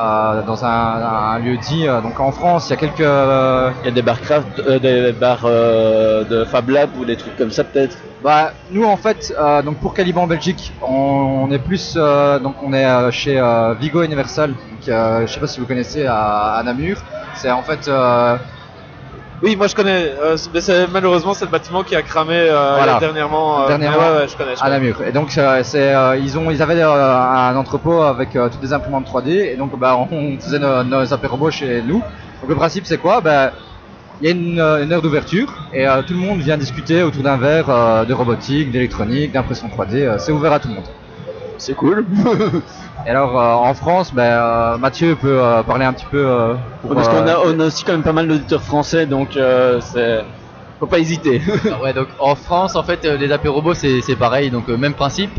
euh, 0.00 0.42
dans 0.42 0.64
un, 0.64 0.68
un 0.68 1.38
lieu 1.40 1.56
dit. 1.56 1.88
euh, 1.88 2.00
donc 2.00 2.20
en 2.20 2.30
France, 2.30 2.68
il 2.68 2.70
y 2.70 2.74
a 2.74 2.76
quelques 2.76 3.00
euh, 3.00 3.72
Il 3.82 3.86
y 3.86 3.88
a 3.88 3.90
des 3.90 4.02
bars 4.02 4.20
craft, 4.20 4.46
euh, 4.60 4.78
des 4.78 5.10
bars 5.10 5.40
euh, 5.46 6.22
de 6.22 6.44
Fab 6.44 6.70
Lab 6.70 6.90
ou 6.96 7.04
des 7.04 7.16
trucs 7.16 7.36
comme 7.36 7.50
ça 7.50 7.64
peut-être? 7.64 7.96
Bah, 8.22 8.52
nous 8.70 8.84
en 8.84 8.96
fait, 8.96 9.34
euh, 9.36 9.62
donc 9.62 9.78
pour 9.78 9.92
Caliban 9.92 10.22
en 10.22 10.26
Belgique, 10.28 10.72
on, 10.80 11.46
on 11.48 11.50
est 11.50 11.58
plus, 11.58 11.94
euh, 11.96 12.38
donc 12.38 12.54
on 12.62 12.72
est 12.72 12.86
euh, 12.86 13.10
chez 13.10 13.36
euh, 13.36 13.74
Vigo 13.80 14.04
Universal. 14.04 14.50
Donc, 14.50 14.88
euh, 14.88 15.26
je 15.26 15.32
sais 15.32 15.40
pas 15.40 15.48
si 15.48 15.58
vous 15.58 15.66
connaissez 15.66 16.06
à, 16.06 16.52
à 16.54 16.62
Namur. 16.62 16.98
C'est 17.34 17.50
en 17.50 17.62
fait, 17.62 17.88
euh, 17.88 18.36
Oui, 19.42 19.56
moi 19.56 19.68
je 19.68 19.74
connais. 19.74 20.12
euh, 20.22 20.36
mais 20.52 20.60
c'est- 20.60 20.86
malheureusement, 20.88 21.32
c'est 21.32 21.46
le 21.46 21.50
bâtiment 21.50 21.82
qui 21.82 21.96
a 21.96 22.02
cramé 22.02 22.34
euh, 22.36 22.74
Voilà. 22.76 22.98
dernièrement. 23.00 23.62
euh, 23.62 23.68
Dernièrement. 23.68 23.96
mais 23.98 24.10
ouais, 24.10 24.16
ouais, 24.22 24.28
je 24.28 24.36
connais. 24.36 24.54
je 24.54 24.60
à 24.60 24.64
connais. 24.64 24.78
Namur. 24.78 25.02
Et 25.06 25.12
donc 25.12 25.36
euh, 25.38 25.60
c'est, 25.64 25.94
euh, 25.94 26.16
ils 26.16 26.36
ont, 26.38 26.50
ils 26.50 26.60
avaient 26.60 26.82
euh, 26.82 27.16
un 27.18 27.56
entrepôt 27.56 28.02
avec 28.02 28.36
euh, 28.36 28.48
toutes 28.50 28.62
les 28.62 28.72
imprimantes 28.74 29.06
3D. 29.06 29.30
Et 29.52 29.56
donc 29.56 29.78
bah 29.78 29.96
on 29.96 30.38
faisait 30.38 30.58
nos, 30.58 30.82
nos 30.84 31.12
apérobos 31.14 31.50
chez 31.50 31.80
nous. 31.82 32.00
Donc 32.40 32.48
le 32.50 32.54
principe 32.54 32.84
c'est 32.86 32.98
quoi? 32.98 33.20
Bah 33.22 33.52
il 34.20 34.28
y 34.28 34.30
a 34.30 34.34
une, 34.34 34.60
une 34.84 34.92
heure 34.92 35.00
d'ouverture 35.00 35.48
et 35.72 35.88
euh, 35.88 36.02
tout 36.02 36.12
le 36.12 36.18
monde 36.18 36.40
vient 36.40 36.58
discuter 36.58 37.02
autour 37.02 37.22
d'un 37.22 37.38
verre 37.38 37.70
euh, 37.70 38.04
de 38.04 38.12
robotique, 38.12 38.70
d'électronique, 38.70 39.32
d'impression 39.32 39.68
3D. 39.68 39.94
euh, 39.94 40.18
c'est 40.18 40.32
ouvert 40.32 40.52
à 40.52 40.58
tout 40.60 40.68
le 40.68 40.74
monde. 40.74 40.84
C'est 41.60 41.74
cool. 41.74 42.06
Et 43.06 43.10
alors 43.10 43.38
euh, 43.40 43.54
en 43.68 43.74
France, 43.74 44.12
bah, 44.14 44.22
euh, 44.74 44.78
Mathieu 44.78 45.14
peut 45.14 45.38
euh, 45.42 45.62
parler 45.62 45.84
un 45.84 45.92
petit 45.92 46.06
peu. 46.10 46.24
euh, 46.26 46.54
pour, 46.80 46.94
Parce 46.94 47.08
qu'on 47.08 47.26
a, 47.26 47.38
on 47.44 47.60
a 47.60 47.66
aussi 47.66 47.84
quand 47.84 47.92
même 47.92 48.02
pas 48.02 48.12
mal 48.12 48.26
d'auditeurs 48.28 48.62
français, 48.62 49.06
donc 49.06 49.38
c'est 49.80 50.24
faut 50.78 50.86
pas 50.86 50.98
hésiter. 50.98 51.42
Ah 51.70 51.80
ouais, 51.82 51.92
donc 51.92 52.08
en 52.18 52.34
France, 52.34 52.74
en 52.76 52.82
fait, 52.82 53.04
les 53.04 53.30
apérobos 53.32 53.74
c'est 53.74 54.00
c'est 54.00 54.16
pareil, 54.16 54.50
donc 54.50 54.68
même 54.68 54.94
principe. 54.94 55.30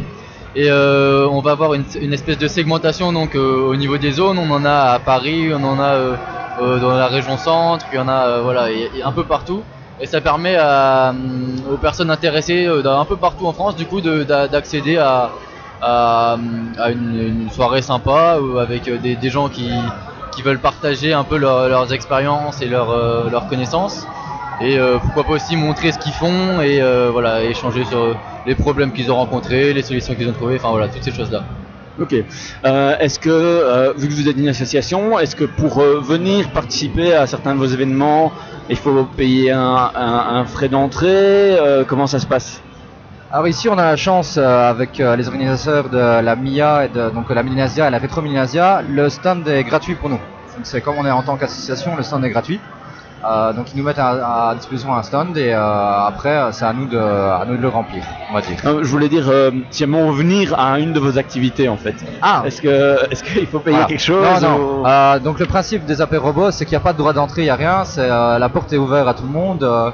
Et 0.55 0.71
on 0.71 1.41
va 1.41 1.51
avoir 1.53 1.73
une, 1.73 1.85
une 1.99 2.13
espèce 2.13 2.37
de 2.37 2.47
segmentation 2.47 3.11
donc 3.13 3.33
au 3.35 3.75
niveau 3.75 3.97
des 3.97 4.11
zones. 4.11 4.37
On 4.37 4.51
en 4.51 4.63
a 4.65 4.91
à 4.93 4.99
Paris, 4.99 5.51
on 5.53 5.63
en 5.63 5.79
a 5.79 5.97
dans 6.59 6.91
la 6.95 7.07
région 7.07 7.37
centre, 7.37 7.85
il 7.91 7.95
y 7.95 7.99
en 7.99 8.07
a 8.07 8.41
voilà, 8.41 8.69
et- 8.71 8.91
et 8.97 9.03
un 9.03 9.11
peu 9.11 9.23
partout. 9.23 9.63
Et 9.99 10.05
ça 10.07 10.19
permet 10.21 10.55
à, 10.55 11.09
hum, 11.11 11.55
aux 11.73 11.77
personnes 11.77 12.09
intéressées 12.11 12.65
d'un 12.83 12.99
un 12.99 13.05
peu 13.05 13.17
partout 13.17 13.45
en 13.47 13.53
France 13.53 13.75
du 13.75 13.85
coup 13.85 14.01
de- 14.01 14.23
d'a- 14.23 14.47
d'accéder 14.47 14.97
à, 14.97 15.31
à, 15.81 16.37
une, 16.91 17.49
soirée 17.51 17.81
sympa 17.81 18.37
euh, 18.39 18.57
avec 18.59 18.87
euh, 18.87 18.97
des, 18.97 19.29
gens 19.29 19.49
qui, 19.49 19.69
qui 20.31 20.41
veulent 20.41 20.59
partager 20.59 21.13
un 21.13 21.23
peu 21.23 21.37
leur- 21.37 21.67
leurs 21.69 21.91
expériences 21.93 22.61
et 22.61 22.67
leurs 22.67 22.91
euh, 22.91 23.29
leurs 23.29 23.47
connaissances 23.47 24.07
et 24.59 24.77
euh, 24.77 24.99
pourquoi 24.99 25.23
pas 25.23 25.33
aussi 25.33 25.55
montrer 25.55 25.91
ce 25.91 25.97
qu'ils 25.97 26.13
font 26.13 26.61
et 26.61 26.79
voilà 27.11 27.43
échanger 27.43 27.83
sur 27.85 28.15
les 28.45 28.55
problèmes 28.55 28.91
qu'ils 28.91 29.11
ont 29.11 29.15
rencontrés, 29.15 29.73
les 29.73 29.81
solutions 29.83 30.13
qu'ils 30.15 30.29
ont 30.29 30.33
trouvées, 30.33 30.57
enfin 30.57 30.69
voilà 30.69 30.87
toutes 30.87 31.03
ces 31.03 31.11
choses 31.11 31.31
là. 31.31 31.43
Ok. 31.99 32.13
Est-ce 32.13 33.19
que, 33.19 33.93
vu 33.97 34.07
que 34.07 34.13
vous 34.13 34.27
êtes 34.29 34.37
une 34.37 34.47
association, 34.47 35.19
est-ce 35.19 35.35
que 35.35 35.43
pour 35.43 35.81
venir 35.81 36.49
participer 36.49 37.13
à 37.13 37.27
certains 37.27 37.53
de 37.53 37.59
vos 37.59 37.65
événements, 37.65 38.31
il 38.69 38.77
faut 38.77 39.03
payer 39.17 39.51
un, 39.51 39.91
un- 39.95 40.45
frais 40.45 40.69
d'entrée? 40.69 41.57
Comment 41.87 42.07
ça 42.07 42.19
se 42.19 42.25
passe? 42.25 42.61
Alors 43.33 43.47
ici, 43.47 43.69
on 43.69 43.77
a 43.77 43.83
la 43.85 43.95
chance 43.95 44.37
euh, 44.37 44.69
avec 44.69 44.99
euh, 44.99 45.15
les 45.15 45.27
organisateurs 45.29 45.87
de 45.89 45.97
la 46.21 46.35
MIA 46.35 46.85
et 46.85 46.89
de 46.89 47.09
donc 47.11 47.29
la 47.29 47.43
Milinasia 47.43 47.87
et 47.87 47.91
la 47.91 47.97
Retro 47.99 48.21
Milinasia, 48.21 48.81
le 48.87 49.07
stand 49.09 49.47
est 49.47 49.63
gratuit 49.63 49.95
pour 49.95 50.09
nous. 50.09 50.17
Donc 50.17 50.63
c'est 50.65 50.81
comme 50.81 50.95
on 50.97 51.05
est 51.05 51.11
en 51.11 51.23
tant 51.23 51.37
qu'association, 51.37 51.95
le 51.95 52.03
stand 52.03 52.25
est 52.25 52.29
gratuit. 52.29 52.59
Euh, 53.23 53.53
donc 53.53 53.67
ils 53.71 53.77
nous 53.77 53.83
mettent 53.83 53.99
à, 53.99 54.49
à 54.49 54.55
disposition 54.55 54.93
un 54.95 55.03
stand 55.03 55.37
et 55.37 55.53
euh, 55.53 56.07
après 56.07 56.35
euh, 56.35 56.51
c'est 56.51 56.65
à 56.65 56.73
nous 56.73 56.87
de 56.87 56.97
à 56.97 57.45
nous 57.47 57.55
de 57.55 57.61
le 57.61 57.69
remplir, 57.69 58.03
on 58.31 58.33
va 58.33 58.41
dire. 58.41 58.57
Je 58.63 58.87
voulais 58.89 59.09
dire, 59.09 59.29
euh, 59.29 59.51
si 59.69 59.85
on 59.85 60.11
veut 60.11 60.17
venir 60.17 60.59
à 60.59 60.77
une 60.79 60.91
de 60.91 60.99
vos 60.99 61.17
activités 61.19 61.69
en 61.69 61.77
fait. 61.77 61.95
Ah. 62.21 62.41
Est-ce 62.45 62.61
que, 62.61 62.97
est-ce 63.11 63.23
qu'il 63.23 63.45
faut 63.47 63.59
payer 63.59 63.75
Voilà. 63.77 63.87
quelque 63.87 64.01
chose 64.01 64.41
Non, 64.41 64.49
non. 64.49 64.81
ou- 64.81 64.87
Euh, 64.87 65.19
donc 65.19 65.39
le 65.39 65.45
principe 65.45 65.85
des 65.85 66.01
AP 66.01 66.15
robots, 66.17 66.51
c'est 66.51 66.65
qu'il 66.65 66.73
n'y 66.75 66.81
a 66.81 66.83
pas 66.83 66.93
de 66.93 66.97
droit 66.97 67.13
d'entrée, 67.13 67.43
il 67.43 67.45
n'y 67.45 67.49
a 67.51 67.55
rien. 67.55 67.85
C'est 67.85 68.01
euh, 68.09 68.39
la 68.39 68.49
porte 68.49 68.73
est 68.73 68.77
ouverte 68.77 69.07
à 69.07 69.13
tout 69.13 69.23
le 69.23 69.29
monde 69.29 69.63
euh, 69.63 69.91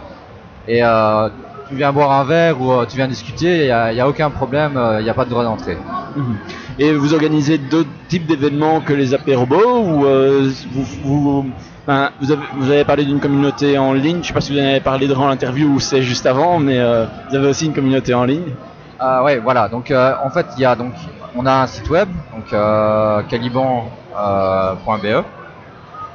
et 0.70 0.82
euh, 0.84 1.28
tu 1.70 1.76
viens 1.76 1.92
boire 1.92 2.12
un 2.12 2.24
verre 2.24 2.62
ou 2.62 2.72
euh, 2.72 2.86
tu 2.86 2.98
viens 2.98 3.08
discuter, 3.08 3.66
il 3.68 3.94
n'y 3.94 4.00
a, 4.00 4.08
aucun 4.08 4.30
problème, 4.30 4.78
euh, 4.78 5.00
il 5.00 5.04
n'y 5.04 5.10
a 5.10 5.14
pas 5.14 5.26
de 5.26 5.30
droit 5.30 5.44
d'entrée. 5.44 5.78
Mhm. 6.16 6.38
Et 6.80 6.94
vous 6.94 7.14
organisez 7.14 7.58
d'autres 7.58 7.90
types 8.08 8.26
d'événements 8.26 8.82
que 8.82 8.94
les 8.94 9.14
AP 9.14 9.30
robots 9.36 9.80
ou 9.80 10.06
euh, 10.06 10.50
vous, 10.72 10.84
vous, 11.04 11.46
enfin, 11.86 12.12
vous, 12.22 12.32
avez, 12.32 12.42
vous 12.56 12.72
avez 12.72 12.84
parlé 12.84 13.04
d'une 13.06 13.20
communauté 13.20 13.78
en 13.78 13.94
ligne, 13.94 14.20
je 14.22 14.28
sais 14.28 14.34
pas 14.34 14.42
si 14.42 14.54
vous 14.54 14.60
en 14.60 14.64
avez 14.64 14.80
parlé 14.80 15.08
durant 15.08 15.28
l'interview 15.28 15.68
ou 15.68 15.80
c'est 15.80 16.02
juste 16.02 16.26
avant, 16.26 16.60
mais 16.60 16.80
euh, 16.80 17.06
vous 17.30 17.36
avez 17.36 17.48
aussi 17.48 17.66
une 17.66 17.74
communauté 17.74 18.14
en 18.14 18.24
ligne? 18.24 18.54
Ah 19.00 19.24
ouais, 19.24 19.38
voilà. 19.38 19.68
Donc 19.68 19.92
euh, 19.92 20.14
en 20.24 20.30
fait, 20.30 20.48
il 20.58 20.62
y 20.62 20.66
a 20.66 20.76
donc 20.76 20.94
on 21.36 21.46
a 21.46 21.62
un 21.64 21.68
site 21.68 21.90
web, 21.90 22.10
donc 22.34 22.52
euh, 22.54 23.22
caliban.be. 23.24 25.06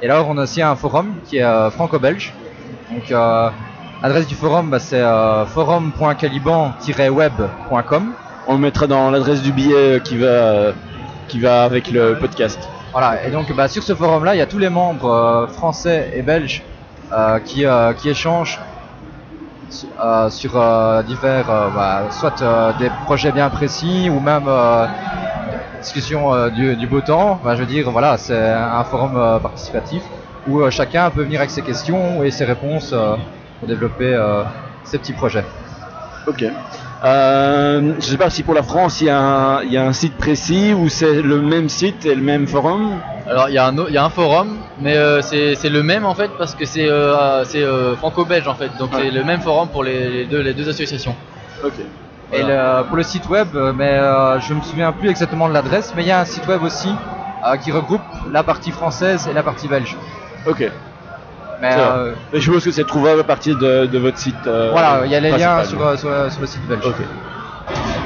et 0.01 0.07
là, 0.07 0.23
on 0.27 0.37
a 0.37 0.43
aussi 0.43 0.61
un 0.61 0.75
forum 0.75 1.13
qui 1.25 1.37
est 1.37 1.43
euh, 1.43 1.69
franco-belge. 1.69 2.33
Donc 2.91 3.09
euh, 3.11 3.49
l'adresse 4.03 4.27
du 4.27 4.35
forum, 4.35 4.69
bah, 4.69 4.79
c'est 4.79 5.01
euh, 5.01 5.45
forum.caliban-web.com. 5.45 8.13
On 8.47 8.53
le 8.53 8.59
mettra 8.59 8.87
dans 8.87 9.09
l'adresse 9.09 9.41
du 9.41 9.51
billet 9.53 10.01
qui 10.03 10.17
va, 10.17 10.25
euh, 10.27 10.71
qui 11.29 11.39
va 11.39 11.63
avec 11.63 11.89
le 11.91 12.15
podcast. 12.17 12.59
Voilà. 12.91 13.25
Et 13.25 13.31
donc 13.31 13.51
bah, 13.55 13.67
sur 13.67 13.81
ce 13.83 13.95
forum-là, 13.95 14.35
il 14.35 14.39
y 14.39 14.41
a 14.41 14.45
tous 14.45 14.59
les 14.59 14.69
membres 14.69 15.09
euh, 15.09 15.47
français 15.47 16.11
et 16.15 16.21
belges 16.21 16.61
euh, 17.13 17.39
qui 17.39 17.65
euh, 17.65 17.93
qui 17.93 18.09
échangent 18.09 18.59
su- 19.69 19.85
euh, 20.03 20.29
sur 20.29 20.59
euh, 20.59 21.01
divers, 21.03 21.49
euh, 21.49 21.69
bah, 21.73 22.03
soit 22.11 22.41
euh, 22.41 22.71
des 22.79 22.89
projets 23.05 23.31
bien 23.31 23.49
précis 23.49 24.09
ou 24.09 24.19
même 24.19 24.43
euh, 24.47 24.85
discussion 25.81 26.33
euh, 26.33 26.49
du, 26.49 26.75
du 26.75 26.87
beau 26.87 26.99
temps. 27.01 27.39
Bah, 27.43 27.55
je 27.55 27.61
veux 27.61 27.65
dire, 27.67 27.89
voilà, 27.89 28.17
c'est 28.17 28.37
un 28.51 28.83
forum 28.83 29.13
euh, 29.15 29.39
participatif 29.39 30.03
où 30.47 30.59
euh, 30.59 30.69
chacun 30.69 31.09
peut 31.09 31.23
venir 31.23 31.39
avec 31.39 31.51
ses 31.51 31.61
questions 31.61 32.21
et 32.23 32.31
ses 32.31 32.43
réponses 32.45 32.91
euh, 32.93 33.15
pour 33.63 33.67
développer 33.69 34.13
euh, 34.13 34.43
ses 34.83 34.97
petits 34.99 35.13
projets. 35.13 35.45
Ok. 36.27 36.43
Euh, 37.05 37.93
je 37.99 38.01
sais 38.05 38.17
pas 38.17 38.29
si 38.29 38.43
pour 38.43 38.53
la 38.53 38.63
France 38.63 38.99
il 39.01 39.07
y, 39.07 39.09
a 39.09 39.19
un- 39.19 39.63
il 39.63 39.71
y 39.71 39.77
a 39.77 39.85
un 39.85 39.93
site 39.93 40.17
précis 40.17 40.73
ou 40.73 40.89
c'est 40.89 41.21
le 41.21 41.41
même 41.41 41.69
site 41.69 42.05
et 42.05 42.15
le 42.15 42.21
même 42.21 42.45
forum? 42.47 42.99
Alors 43.29 43.47
il 43.49 43.55
y, 43.55 43.57
a 43.57 43.65
un 43.65 43.77
au- 43.77 43.87
il 43.87 43.93
y 43.93 43.97
a 43.97 44.03
un 44.03 44.09
forum, 44.09 44.57
mais 44.79 44.97
euh, 44.97 45.21
c'est 45.21 45.69
le 45.69 45.81
même 45.83 46.05
en 46.05 46.13
fait 46.15 46.31
parce 46.37 46.55
que 46.55 46.65
c'est 46.65 46.87
euh, 46.89 47.43
euh, 47.55 47.95
franco-belge 47.95 48.47
en 48.47 48.55
fait, 48.55 48.71
donc 48.77 48.91
c'est 48.97 49.11
le 49.11 49.23
même 49.23 49.39
forum 49.41 49.69
pour 49.69 49.83
les, 49.83 50.09
les 50.09 50.25
deux, 50.25 50.41
les 50.41 50.53
deux 50.53 50.67
associations. 50.67 51.15
Ok. 51.63 51.79
Et 52.33 52.41
le- 52.43 52.83
pour 52.87 52.97
le 52.97 53.03
site 53.03 53.27
web, 53.29 53.49
mais 53.75 53.91
euh, 53.93 54.39
je 54.41 54.53
me 54.53 54.61
souviens 54.61 54.91
plus 54.91 55.09
exactement 55.09 55.47
de 55.47 55.53
l'adresse, 55.53 55.93
mais 55.95 56.03
il 56.03 56.07
y 56.07 56.11
a 56.11 56.19
un 56.19 56.25
site 56.25 56.47
web 56.47 56.61
aussi 56.63 56.89
euh, 57.45 57.55
qui 57.57 57.71
regroupe 57.71 58.01
la 58.31 58.43
partie 58.43 58.71
française 58.71 59.27
et 59.29 59.33
la 59.33 59.43
partie 59.43 59.67
belge. 59.69 59.95
Ok. 60.45 60.69
Mais 61.61 61.75
euh, 61.77 62.13
Et 62.33 62.37
je 62.39 62.41
suppose 62.41 62.63
que 62.65 62.71
c'est 62.71 62.85
trouvable 62.87 63.21
à 63.21 63.23
partir 63.23 63.57
de, 63.57 63.85
de 63.85 63.97
votre 63.97 64.17
site. 64.17 64.35
euh, 64.47 64.69
voilà, 64.71 65.01
il 65.05 65.11
y 65.11 65.15
a 65.15 65.19
les 65.19 65.31
liens 65.31 65.63
sur, 65.63 65.81
euh, 65.85 65.95
sur, 65.95 66.09
sur 66.31 66.41
le 66.41 66.47
site 66.47 66.67
belge. 66.67 66.83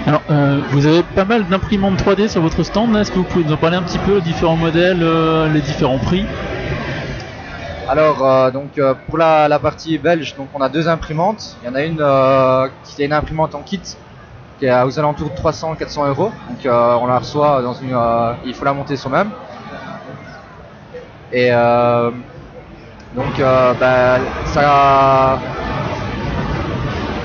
Alors, 0.06 0.22
euh, 0.30 0.60
vous 0.70 0.86
avez 0.86 1.04
pas 1.04 1.26
mal 1.26 1.46
d'imprimantes 1.48 2.02
3D 2.02 2.30
sur 2.30 2.42
votre 2.42 2.64
stand. 2.64 2.96
Est-ce 2.96 3.12
que 3.12 3.18
vous 3.18 3.24
pouvez 3.24 3.44
nous 3.44 3.54
en 3.54 3.58
parler 3.58 3.78
un 3.78 3.82
petit 3.84 3.98
peu, 4.00 4.16
les 4.16 4.22
différents 4.22 4.56
modèles, 4.56 5.02
euh, 5.02 5.50
les 5.50 5.62
différents 5.62 5.98
prix? 5.98 6.26
Alors, 7.90 8.24
euh, 8.26 8.52
donc 8.52 8.78
euh, 8.78 8.94
pour 9.08 9.18
la, 9.18 9.48
la 9.48 9.60
partie 9.60 9.98
belge, 9.98 10.36
donc 10.36 10.50
on 10.54 10.62
a 10.62 10.70
deux 10.70 10.88
imprimantes. 10.88 11.58
Il 11.64 11.68
y 11.68 11.72
en 11.72 11.76
a 11.76 11.84
une 11.84 12.02
euh, 12.02 12.68
qui 12.84 13.02
est 13.02 13.06
une 13.06 13.14
imprimante 13.14 13.56
en 13.56 13.62
kit 13.62 13.82
qui 14.60 14.66
est 14.66 14.82
aux 14.84 14.98
alentours 15.00 15.30
de 15.30 15.36
300-400 15.36 16.08
euros. 16.10 16.32
Donc 16.50 16.66
euh, 16.66 16.96
on 17.02 17.08
la 17.08 17.20
reçoit 17.20 17.62
dans 17.62 17.74
une, 17.74 17.94
euh, 17.94 18.34
il 18.46 18.54
faut 18.54 18.66
la 18.66 18.74
monter 18.74 18.98
soi-même. 18.98 19.30
Et 21.32 21.50
euh, 21.52 22.12
donc 23.16 23.40
euh, 23.40 23.74
bah, 23.80 24.18
ça, 24.46 25.40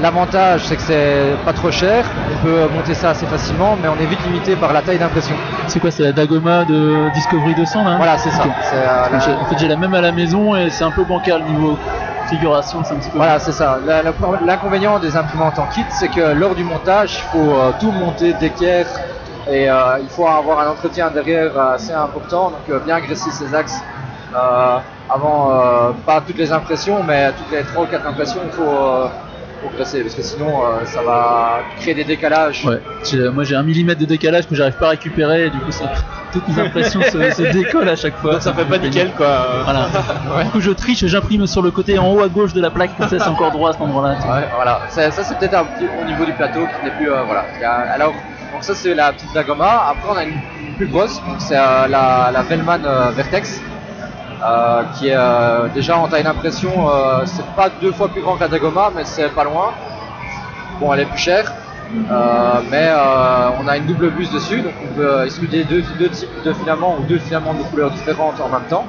l'avantage 0.01 0.63
c'est 0.65 0.77
que 0.77 0.83
c'est 0.83 1.35
pas 1.45 1.53
trop 1.53 1.71
cher. 1.71 2.05
On 2.41 2.45
peut 2.45 2.69
monter 2.75 2.95
ça 2.95 3.11
assez 3.11 3.27
facilement, 3.27 3.77
mais 3.81 3.89
on 3.89 3.97
est 4.03 4.07
vite 4.07 4.25
limité 4.25 4.57
par 4.57 4.73
la 4.73 4.83
taille 4.83 4.99
d'impression. 4.99 5.35
C'est 5.67 5.81
quoi 5.81 5.91
C'est 5.91 6.03
la 6.03 6.13
Dagoma 6.13 6.65
de 6.65 7.09
Discovery 7.15 7.55
200 7.55 7.85
là 7.85 7.97
Voilà, 7.97 8.19
c'est 8.19 8.31
ça. 8.31 8.43
Euh, 8.75 8.85
la- 9.13 9.43
En 9.43 9.45
fait, 9.47 9.59
j'ai 9.59 9.69
la 9.69 9.77
même 9.77 9.95
à 9.95 10.01
la 10.01 10.13
maison 10.13 10.57
et 10.57 10.71
c'est 10.71 10.85
un 10.85 10.91
peu 10.91 11.05
bancal 11.05 11.43
niveau 11.45 11.79
configuration. 12.23 12.83
C'est 12.85 12.95
un 12.95 12.99
petit 12.99 13.11
peu. 13.11 13.19
Voilà, 13.19 13.39
c'est 13.39 13.53
ça. 13.53 13.79
L'inconvénient 14.45 14.99
des 14.99 15.17
imprimantes 15.17 15.59
en 15.59 15.67
kit, 15.67 15.85
c'est 15.91 16.09
que 16.09 16.33
lors 16.35 16.55
du 16.55 16.65
montage, 16.65 17.19
il 17.19 17.31
faut 17.39 17.51
euh, 17.55 17.71
tout 17.79 17.91
monter 17.93 18.33
d'équerre 18.35 18.87
et 19.51 19.69
euh, 19.69 19.99
il 20.01 20.09
faut 20.09 20.27
avoir 20.27 20.61
un 20.61 20.69
entretien 20.71 21.11
derrière 21.11 21.59
assez 21.59 21.93
important, 21.93 22.51
donc 22.53 22.85
bien 22.85 23.01
graisser 23.01 23.31
ses 23.31 23.53
axes 23.55 23.81
euh, 24.35 24.79
avant, 25.15 25.51
euh, 25.53 25.91
pas 26.07 26.21
toutes 26.27 26.39
les 26.39 26.53
impressions, 26.53 27.03
mais 27.03 27.31
toutes 27.33 27.51
les 27.53 27.63
3 27.65 27.85
ou 27.85 27.87
4 27.87 28.07
impressions, 28.07 28.41
il 28.45 28.53
faut, 28.53 28.63
euh, 28.63 29.07
faut 29.63 29.69
graisser 29.77 30.03
parce 30.03 30.15
que 30.15 30.23
sinon 30.23 30.49
euh, 30.65 30.85
ça 30.85 31.03
va 31.03 31.61
créer 31.79 31.95
des 31.95 32.05
décalages. 32.05 32.65
Ouais. 32.65 32.81
Moi 33.31 33.45
j'ai 33.45 33.55
un 33.57 33.63
millimètre 33.63 34.01
de 34.01 34.07
décalage 34.07 34.49
que 34.49 34.55
j'arrive 34.55 34.77
pas 34.79 34.87
à 34.87 34.91
récupérer 34.91 35.47
et 35.47 35.51
du 35.51 35.59
coup 35.59 35.71
ça, 35.71 35.85
toutes 36.33 36.49
mes 36.49 36.61
impressions 36.63 37.01
se, 37.03 37.31
se 37.31 37.43
décollent 37.53 37.89
à 37.89 37.95
chaque 37.97 38.17
fois. 38.17 38.33
Donc 38.33 38.43
ça 38.43 38.53
fait 38.55 38.65
pas 38.65 38.79
nickel 38.79 39.13
quoi. 39.17 39.47
Voilà. 39.65 39.87
Du 40.45 40.51
coup 40.51 40.61
je 40.61 40.71
triche, 40.73 41.05
j'imprime 41.07 41.47
sur 41.47 41.63
le 41.63 41.71
côté 41.71 41.99
en 41.99 42.11
haut 42.13 42.23
à 42.23 42.29
gauche 42.29 42.53
de 42.55 42.61
la 42.61 42.71
plaque, 42.71 42.97
comme 42.97 43.09
ça 43.09 43.19
c'est 43.19 43.29
encore 43.29 43.53
droit 43.53 43.71
à 43.71 43.73
cet 43.75 43.83
endroit-là. 43.83 44.15
Ouais, 44.15 44.49
voilà. 44.57 44.81
Ça, 44.89 45.11
ça, 45.11 45.23
c'est 45.23 45.39
peut-être 45.39 45.55
un 45.55 45.65
petit 45.65 45.87
au 46.01 46.05
niveau 46.05 46.25
du 46.25 46.33
plateau 46.33 46.61
qui 46.67 46.85
n'est 46.85 46.91
plus. 46.97 47.11
euh, 47.11 47.23
voilà. 47.25 47.45
Alors, 47.95 48.15
donc 48.53 48.65
ça 48.65 48.75
c'est 48.75 48.95
la 48.95 49.13
petite 49.13 49.33
Dagoma. 49.33 49.85
Après 49.91 50.09
on 50.11 50.17
a 50.17 50.25
une, 50.25 50.41
une 50.67 50.75
plus 50.75 50.87
grosse. 50.89 51.17
donc 51.27 51.37
C'est 51.39 51.57
euh, 51.57 51.87
la, 51.89 52.31
la 52.33 52.43
Velman 52.43 52.81
euh, 52.85 53.11
Vertex. 53.15 53.61
Euh, 54.45 54.83
qui 54.95 55.09
est 55.09 55.17
euh, 55.17 55.69
déjà 55.69 55.97
en 55.97 56.09
taille 56.09 56.25
d'impression, 56.25 56.91
euh, 56.91 57.23
c'est 57.27 57.47
pas 57.55 57.69
deux 57.81 57.93
fois 57.93 58.09
plus 58.09 58.23
grand 58.23 58.35
que 58.35 58.41
la 58.41 58.49
Dagoma, 58.49 58.91
mais 58.95 59.05
c'est 59.05 59.29
pas 59.29 59.45
loin. 59.45 59.73
Bon, 60.81 60.93
elle 60.93 61.01
est 61.01 61.05
plus 61.05 61.19
chère, 61.19 61.53
mais 62.71 62.91
on 63.61 63.69
a 63.69 63.77
une 63.77 63.87
double 63.87 64.11
buse 64.11 64.33
dessus, 64.33 64.63
donc 64.63 64.73
on 64.83 64.95
peut 64.95 65.25
extruder 65.25 65.63
deux, 65.65 65.83
types 65.83 66.43
de 66.45 66.53
filaments 66.55 66.97
ou 66.99 67.05
deux 67.05 67.19
filaments 67.19 67.55
de 67.55 67.63
couleurs 67.63 67.93
différentes 67.93 68.41
en 68.41 68.49
même 68.49 68.67
temps. 68.69 68.87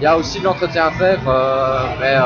Il 0.00 0.04
y 0.04 0.06
a 0.06 0.16
aussi 0.16 0.40
de 0.40 0.44
l'entretien 0.46 0.86
à 0.86 0.90
faire, 0.90 1.20
mais 2.00 2.16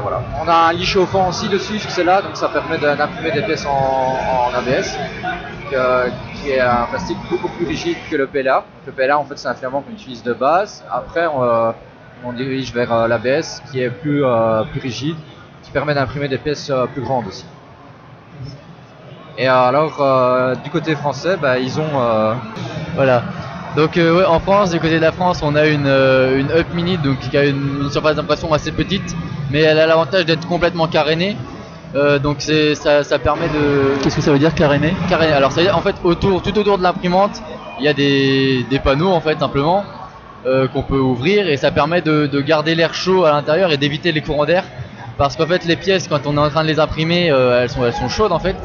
voilà. 0.00 0.22
On 0.42 0.48
a 0.48 0.54
un 0.54 0.72
lit 0.72 0.86
chauffant 0.86 1.28
aussi 1.28 1.48
dessus, 1.50 1.78
c'est 1.80 2.04
là, 2.04 2.22
donc 2.22 2.34
ça 2.34 2.48
permet 2.48 2.78
d'imprimer 2.78 3.32
des 3.32 3.42
pièces 3.42 3.66
en, 3.66 4.54
ABS, 4.56 4.96
qui 6.46 6.52
est 6.52 6.60
un 6.60 6.84
plastique 6.84 7.18
beaucoup 7.28 7.48
plus 7.48 7.66
rigide 7.66 7.96
que 8.08 8.16
le 8.16 8.26
PLA. 8.28 8.64
Le 8.86 8.92
PLA, 8.92 9.18
en 9.18 9.24
fait, 9.24 9.36
c'est 9.36 9.48
un 9.48 9.54
filament 9.54 9.82
qu'on 9.82 9.92
utilise 9.92 10.22
de 10.22 10.32
base. 10.32 10.84
Après, 10.90 11.26
on, 11.26 11.42
euh, 11.42 11.72
dirige 12.36 12.72
vers 12.72 12.92
euh, 12.92 13.08
l'ABS, 13.08 13.62
qui 13.70 13.80
est 13.80 13.90
plus, 13.90 14.24
euh, 14.24 14.62
plus 14.70 14.80
rigide, 14.80 15.16
qui 15.64 15.70
permet 15.72 15.94
d'imprimer 15.94 16.28
des 16.28 16.38
pièces 16.38 16.70
plus 16.92 17.02
grandes 17.02 17.26
aussi. 17.26 17.44
Et 19.38 19.48
alors, 19.48 20.56
du 20.64 20.70
côté 20.70 20.94
français, 20.94 21.36
bah, 21.36 21.58
ils 21.58 21.78
ont... 21.80 22.34
Voilà. 22.94 23.24
Donc 23.76 23.98
en 24.26 24.40
France, 24.40 24.70
du 24.70 24.80
côté 24.80 24.94
de 24.94 25.02
la 25.02 25.12
France, 25.12 25.40
on 25.42 25.54
a 25.54 25.66
une, 25.66 25.86
une 25.86 26.50
Up 26.50 26.66
Mini 26.72 26.96
donc, 26.96 27.18
qui 27.18 27.36
a 27.36 27.44
une 27.44 27.90
surface 27.90 28.16
d'impression 28.16 28.50
assez 28.54 28.72
petite, 28.72 29.14
mais 29.50 29.60
elle 29.60 29.78
a 29.78 29.86
l'avantage 29.86 30.24
d'être 30.24 30.48
complètement 30.48 30.86
carénée. 30.86 31.36
Euh, 31.96 32.18
donc 32.18 32.36
c'est 32.40 32.74
ça, 32.74 33.02
ça 33.02 33.18
permet 33.18 33.48
de. 33.48 34.02
Qu'est-ce 34.02 34.16
que 34.16 34.22
ça 34.22 34.30
veut 34.32 34.38
dire 34.38 34.54
caréner 34.54 34.92
Caréner. 35.08 35.32
Alors 35.32 35.50
ça 35.50 35.60
veut 35.60 35.66
dire 35.66 35.76
en 35.76 35.80
fait 35.80 35.96
autour, 36.04 36.42
tout 36.42 36.56
autour 36.58 36.76
de 36.76 36.82
l'imprimante, 36.82 37.42
il 37.78 37.84
y 37.86 37.88
a 37.88 37.94
des, 37.94 38.64
des 38.68 38.78
panneaux 38.78 39.10
en 39.12 39.20
fait 39.20 39.38
simplement 39.38 39.82
euh, 40.44 40.68
qu'on 40.68 40.82
peut 40.82 40.98
ouvrir 40.98 41.48
et 41.48 41.56
ça 41.56 41.70
permet 41.70 42.02
de, 42.02 42.26
de 42.26 42.40
garder 42.42 42.74
l'air 42.74 42.92
chaud 42.92 43.24
à 43.24 43.30
l'intérieur 43.32 43.72
et 43.72 43.78
d'éviter 43.78 44.12
les 44.12 44.20
courants 44.20 44.44
d'air. 44.44 44.64
Parce 45.16 45.36
qu'en 45.36 45.46
fait 45.46 45.64
les 45.64 45.76
pièces 45.76 46.06
quand 46.06 46.26
on 46.26 46.36
est 46.36 46.40
en 46.40 46.50
train 46.50 46.64
de 46.64 46.68
les 46.68 46.78
imprimer, 46.80 47.30
euh, 47.30 47.62
elles 47.62 47.70
sont 47.70 47.82
elles 47.86 47.94
sont 47.94 48.10
chaudes 48.10 48.32
en 48.32 48.40
fait. 48.40 48.56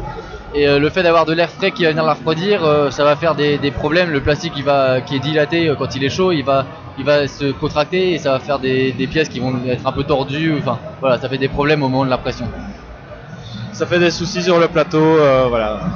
Et 0.54 0.68
le 0.68 0.90
fait 0.90 1.02
d'avoir 1.02 1.26
de 1.26 1.32
l'air 1.32 1.50
frais 1.50 1.72
qui 1.72 1.84
va 1.86 1.92
venir 1.92 2.04
la 2.04 2.12
refroidir, 2.14 2.60
ça 2.90 3.06
va 3.06 3.16
faire 3.16 3.36
des, 3.36 3.58
des 3.58 3.72
problèmes. 3.72 4.12
Le 4.12 4.20
plastique 4.20 4.52
il 4.58 4.66
va, 4.66 5.00
qui 5.00 5.16
est 5.16 5.20
dilaté 5.20 5.74
quand 5.80 5.96
il 5.96 6.04
est 6.04 6.10
chaud, 6.10 6.34
il 6.34 6.44
va, 6.44 6.66
il 7.00 7.06
va 7.06 7.26
se 7.30 7.54
contracter 7.54 8.12
et 8.12 8.18
ça 8.18 8.34
va 8.34 8.40
faire 8.40 8.60
des, 8.60 8.92
des 8.92 9.08
pièces 9.08 9.30
qui 9.30 9.40
vont 9.40 9.54
être 9.66 9.88
un 9.88 9.94
peu 9.94 10.04
tordues. 10.04 10.54
Enfin 10.60 10.78
voilà, 11.00 11.18
ça 11.20 11.30
fait 11.30 11.38
des 11.38 11.48
problèmes 11.48 11.84
au 11.84 11.88
moment 11.88 12.04
de 12.04 12.10
la 12.10 12.18
pression. 12.18 12.48
Ça 13.74 13.86
fait 13.86 14.00
des 14.00 14.12
soucis 14.12 14.44
sur 14.44 14.60
le 14.60 14.68
plateau, 14.68 15.00
euh, 15.02 15.46
voilà. 15.48 15.80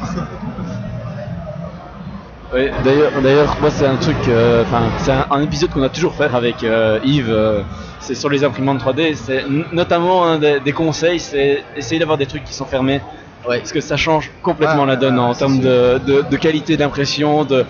Oui, 2.53 2.69
d'ailleurs, 2.85 3.11
d'ailleurs, 3.21 3.57
moi 3.59 3.69
c'est 3.71 3.87
un 3.87 3.97
truc, 3.97 4.15
euh, 4.27 4.61
enfin 4.61 4.83
c'est 4.99 5.11
un, 5.11 5.25
un 5.31 5.41
épisode 5.41 5.71
qu'on 5.71 5.81
a 5.83 5.89
toujours 5.89 6.13
fait 6.13 6.29
avec 6.33 6.63
euh, 6.63 6.99
Yves. 7.03 7.65
c'est 7.99 8.15
sur 8.15 8.29
les 8.29 8.43
imprimantes 8.43 8.79
3D. 8.81 9.15
C'est 9.15 9.39
n- 9.39 9.65
notamment 9.73 10.25
un 10.25 10.37
des, 10.39 10.59
des 10.59 10.71
conseils, 10.71 11.19
c'est 11.19 11.63
essayer 11.75 11.99
d'avoir 11.99 12.17
des 12.17 12.27
trucs 12.27 12.43
qui 12.45 12.53
sont 12.53 12.65
fermés, 12.65 13.01
parce 13.43 13.71
que 13.73 13.81
ça 13.81 13.97
change 13.97 14.31
complètement 14.43 14.81
Ouais, 14.81 14.87
la 14.87 14.95
donne 14.95 15.19
en 15.19 15.33
c'est 15.33 15.39
termes 15.39 15.59
de, 15.59 15.97
de, 16.05 16.21
de 16.29 16.37
qualité 16.37 16.77
d'impression, 16.77 17.43
de, 17.45 17.65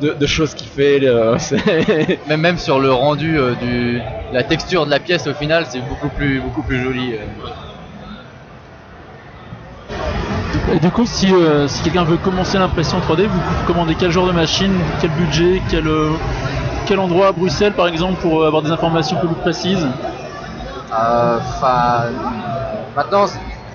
de, 0.00 0.26
choses 0.26 0.54
qu'il 0.54 0.68
fait. 0.68 1.00
c'est- 1.38 2.26
Même 2.28 2.40
même 2.40 2.56
sur 2.58 2.78
le 2.78 2.92
rendu 2.92 3.36
du, 3.60 4.00
la 4.32 4.44
texture 4.44 4.86
de 4.86 4.90
la 4.90 5.00
pièce 5.00 5.26
au 5.26 5.34
final, 5.34 5.66
c'est 5.68 5.80
beaucoup 5.80 6.08
plus, 6.08 6.40
beaucoup 6.40 6.62
plus 6.62 6.80
joli. 6.80 7.14
Et 10.72 10.78
du 10.78 10.90
coup, 10.90 11.06
si, 11.06 11.32
euh, 11.32 11.66
si 11.68 11.82
quelqu'un 11.82 12.04
veut 12.04 12.16
commencer 12.16 12.58
l'impression 12.58 12.98
3D, 13.00 13.26
vous 13.26 13.40
commandez 13.66 13.94
quel 13.98 14.10
genre 14.10 14.26
de 14.26 14.32
machine, 14.32 14.72
quel 15.00 15.10
budget, 15.10 15.62
quel, 15.68 15.86
euh, 15.86 16.10
endroit 16.98 17.28
à 17.28 17.32
Bruxelles 17.32 17.72
par 17.74 17.86
exemple 17.86 18.20
pour 18.20 18.42
euh, 18.42 18.48
avoir 18.48 18.62
des 18.62 18.70
informations 18.72 19.16
plus 19.16 19.28
précises 19.36 19.86
maintenant, 22.96 23.26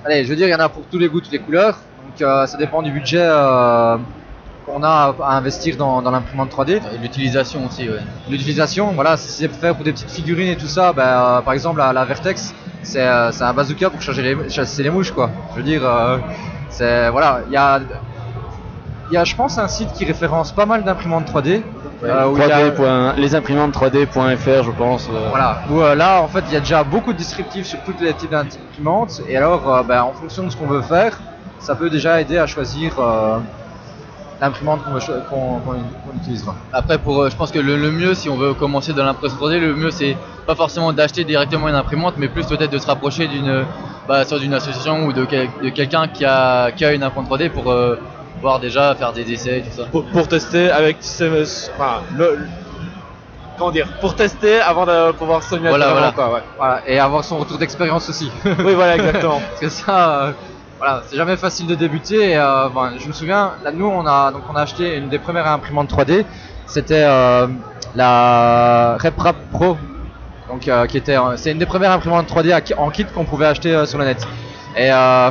allez, 0.04 0.22
je 0.24 0.28
veux 0.28 0.36
dire, 0.36 0.48
il 0.48 0.50
y 0.50 0.54
en 0.54 0.60
a 0.60 0.68
pour 0.68 0.82
tous 0.90 0.98
les 0.98 1.08
goûts, 1.08 1.20
toutes 1.20 1.32
les 1.32 1.38
couleurs. 1.38 1.78
Donc, 2.04 2.28
ça 2.46 2.58
dépend 2.58 2.82
du 2.82 2.90
budget 2.90 3.26
qu'on 4.66 4.82
a 4.82 5.14
à, 5.22 5.36
investir 5.36 5.76
dans, 5.76 6.02
dans 6.02 6.10
l'imprimante 6.10 6.50
3D. 6.50 6.80
Et 6.94 6.98
l'utilisation 6.98 7.64
aussi, 7.66 7.88
ouais. 7.88 8.00
L'utilisation, 8.28 8.92
voilà, 8.92 9.16
si 9.16 9.30
c'est 9.30 9.48
faire 9.48 9.74
pour 9.74 9.84
des 9.84 9.92
petites 9.92 10.10
figurines 10.10 10.48
et 10.48 10.56
tout 10.56 10.66
ça, 10.66 10.92
ben, 10.92 11.02
euh, 11.04 11.40
par 11.42 11.54
exemple, 11.54 11.78
la, 11.78 11.92
la 11.92 12.04
Vertex, 12.04 12.52
c'est 12.82 13.06
euh, 13.06 13.30
un 13.40 13.52
bazooka 13.54 13.90
pour 13.90 14.02
charger 14.02 14.22
les, 14.34 14.48
chasser 14.50 14.82
les 14.82 14.90
mouches, 14.90 15.12
quoi. 15.12 15.30
Je 15.52 15.56
veux 15.58 15.62
dire, 15.62 15.82
euh, 15.84 16.18
c'est 16.68 17.08
voilà, 17.10 17.40
il 17.46 17.52
y 17.52 17.56
a, 17.56 17.80
il 19.08 19.14
y 19.14 19.16
a, 19.16 19.22
je 19.24 19.36
pense, 19.36 19.56
un 19.58 19.68
site 19.68 19.92
qui 19.92 20.04
référence 20.04 20.50
pas 20.52 20.66
mal 20.66 20.82
d'imprimantes 20.82 21.26
3D. 21.30 21.62
euh, 22.02 22.28
où 22.28 22.36
il 22.36 22.40
y 22.40 22.50
a- 22.50 22.58
3D 22.70 22.74
point- 22.74 23.14
les 23.16 23.34
imprimantes 23.36 23.72
3D.fr, 23.72 24.62
je 24.64 24.70
pense. 24.72 25.08
euh. 25.10 25.28
Voilà, 25.30 25.60
où 25.70 25.80
euh, 25.80 25.94
là 25.94 26.20
en 26.22 26.28
fait 26.28 26.44
il 26.48 26.52
y 26.52 26.56
a 26.56 26.60
déjà 26.60 26.82
beaucoup 26.84 27.12
de 27.12 27.18
descriptifs 27.18 27.66
sur 27.66 27.78
tous 27.84 27.94
les 28.00 28.12
types 28.14 28.30
d'imprimantes 28.30 29.22
et 29.28 29.36
alors 29.36 29.82
ben, 29.84 30.02
en 30.02 30.12
fonction 30.12 30.42
de 30.44 30.50
ce 30.50 30.56
qu'on 30.56 30.66
veut 30.66 30.82
faire, 30.82 31.18
ça 31.58 31.74
peut 31.74 31.88
déjà 31.88 32.20
aider 32.20 32.36
à 32.36 32.46
choisir 32.46 33.00
l'imprimante 34.40 34.80
qu'on 34.84 35.60
qu'on 35.60 36.16
utilisera. 36.16 36.54
Après, 36.72 36.98
pour, 36.98 37.22
euh, 37.22 37.30
je 37.30 37.36
pense 37.36 37.50
que 37.50 37.58
le, 37.58 37.76
le 37.76 37.90
mieux, 37.90 38.14
si 38.14 38.28
on 38.28 38.36
veut 38.36 38.54
commencer 38.54 38.92
dans 38.92 39.04
l'impression 39.04 39.36
3D, 39.38 39.58
le 39.58 39.74
mieux 39.74 39.90
c'est 39.90 40.16
pas 40.46 40.54
forcément 40.54 40.92
d'acheter 40.92 41.24
directement 41.24 41.68
une 41.68 41.74
imprimante, 41.74 42.14
mais 42.18 42.28
plus 42.28 42.46
peut-être 42.46 42.70
de 42.70 42.78
se 42.78 42.86
rapprocher 42.86 43.26
d'une, 43.28 43.64
bah, 44.06 44.24
d'une 44.24 44.54
association 44.54 45.06
ou 45.06 45.12
de, 45.12 45.24
quel- 45.24 45.48
de 45.62 45.70
quelqu'un 45.70 46.06
qui 46.08 46.24
a, 46.24 46.70
qui 46.72 46.84
a 46.84 46.92
une 46.92 47.02
imprimante 47.02 47.30
3D 47.30 47.50
pour 47.50 47.70
euh, 47.70 47.96
voir 48.40 48.60
déjà 48.60 48.94
faire 48.94 49.12
des 49.12 49.32
essais, 49.32 49.62
tout 49.66 49.74
ça. 49.74 49.86
Pour, 49.90 50.04
pour 50.06 50.28
tester 50.28 50.70
avec 50.70 50.98
enfin, 51.74 52.02
le, 52.14 52.36
le- 52.36 52.48
comment 53.58 53.70
dire, 53.70 53.88
pour 54.00 54.14
tester 54.14 54.60
avant 54.60 54.84
de 54.84 55.12
pouvoir 55.12 55.42
se 55.42 55.54
mettre 55.54 55.68
Voilà, 55.70 55.86
vraiment, 55.86 55.98
voilà. 55.98 56.12
quoi, 56.12 56.32
ouais. 56.34 56.42
Voilà, 56.58 56.82
et 56.86 56.98
avoir 56.98 57.24
son 57.24 57.38
retour 57.38 57.56
d'expérience 57.58 58.08
aussi. 58.10 58.30
Oui, 58.44 58.74
voilà, 58.74 58.96
exactement. 58.96 59.40
Parce 59.48 59.60
que 59.60 59.68
ça, 59.70 60.22
euh, 60.26 60.32
voilà, 60.86 61.02
c'est 61.08 61.16
jamais 61.16 61.36
facile 61.36 61.66
de 61.66 61.74
débuter. 61.74 62.30
Et, 62.30 62.36
euh, 62.36 62.68
bon, 62.68 62.90
je 62.98 63.08
me 63.08 63.12
souviens, 63.12 63.52
là, 63.64 63.72
nous, 63.72 63.86
on 63.86 64.06
a 64.06 64.30
donc 64.30 64.42
on 64.48 64.54
a 64.54 64.60
acheté 64.62 64.96
une 64.96 65.08
des 65.08 65.18
premières 65.18 65.46
imprimantes 65.48 65.90
3D. 65.92 66.24
C'était 66.66 67.02
euh, 67.04 67.48
la 67.96 68.96
RepRap 69.02 69.34
Pro, 69.52 69.76
donc 70.48 70.68
euh, 70.68 70.86
qui 70.86 70.96
était, 70.98 71.16
c'est 71.36 71.50
une 71.52 71.58
des 71.58 71.66
premières 71.66 71.90
imprimantes 71.90 72.28
3D 72.28 72.52
à 72.52 72.60
ki- 72.60 72.74
en 72.76 72.90
kit 72.90 73.04
qu'on 73.04 73.24
pouvait 73.24 73.46
acheter 73.46 73.84
sur 73.86 73.98
le 73.98 74.04
net. 74.04 74.24
Et 74.76 74.92
euh, 74.92 75.30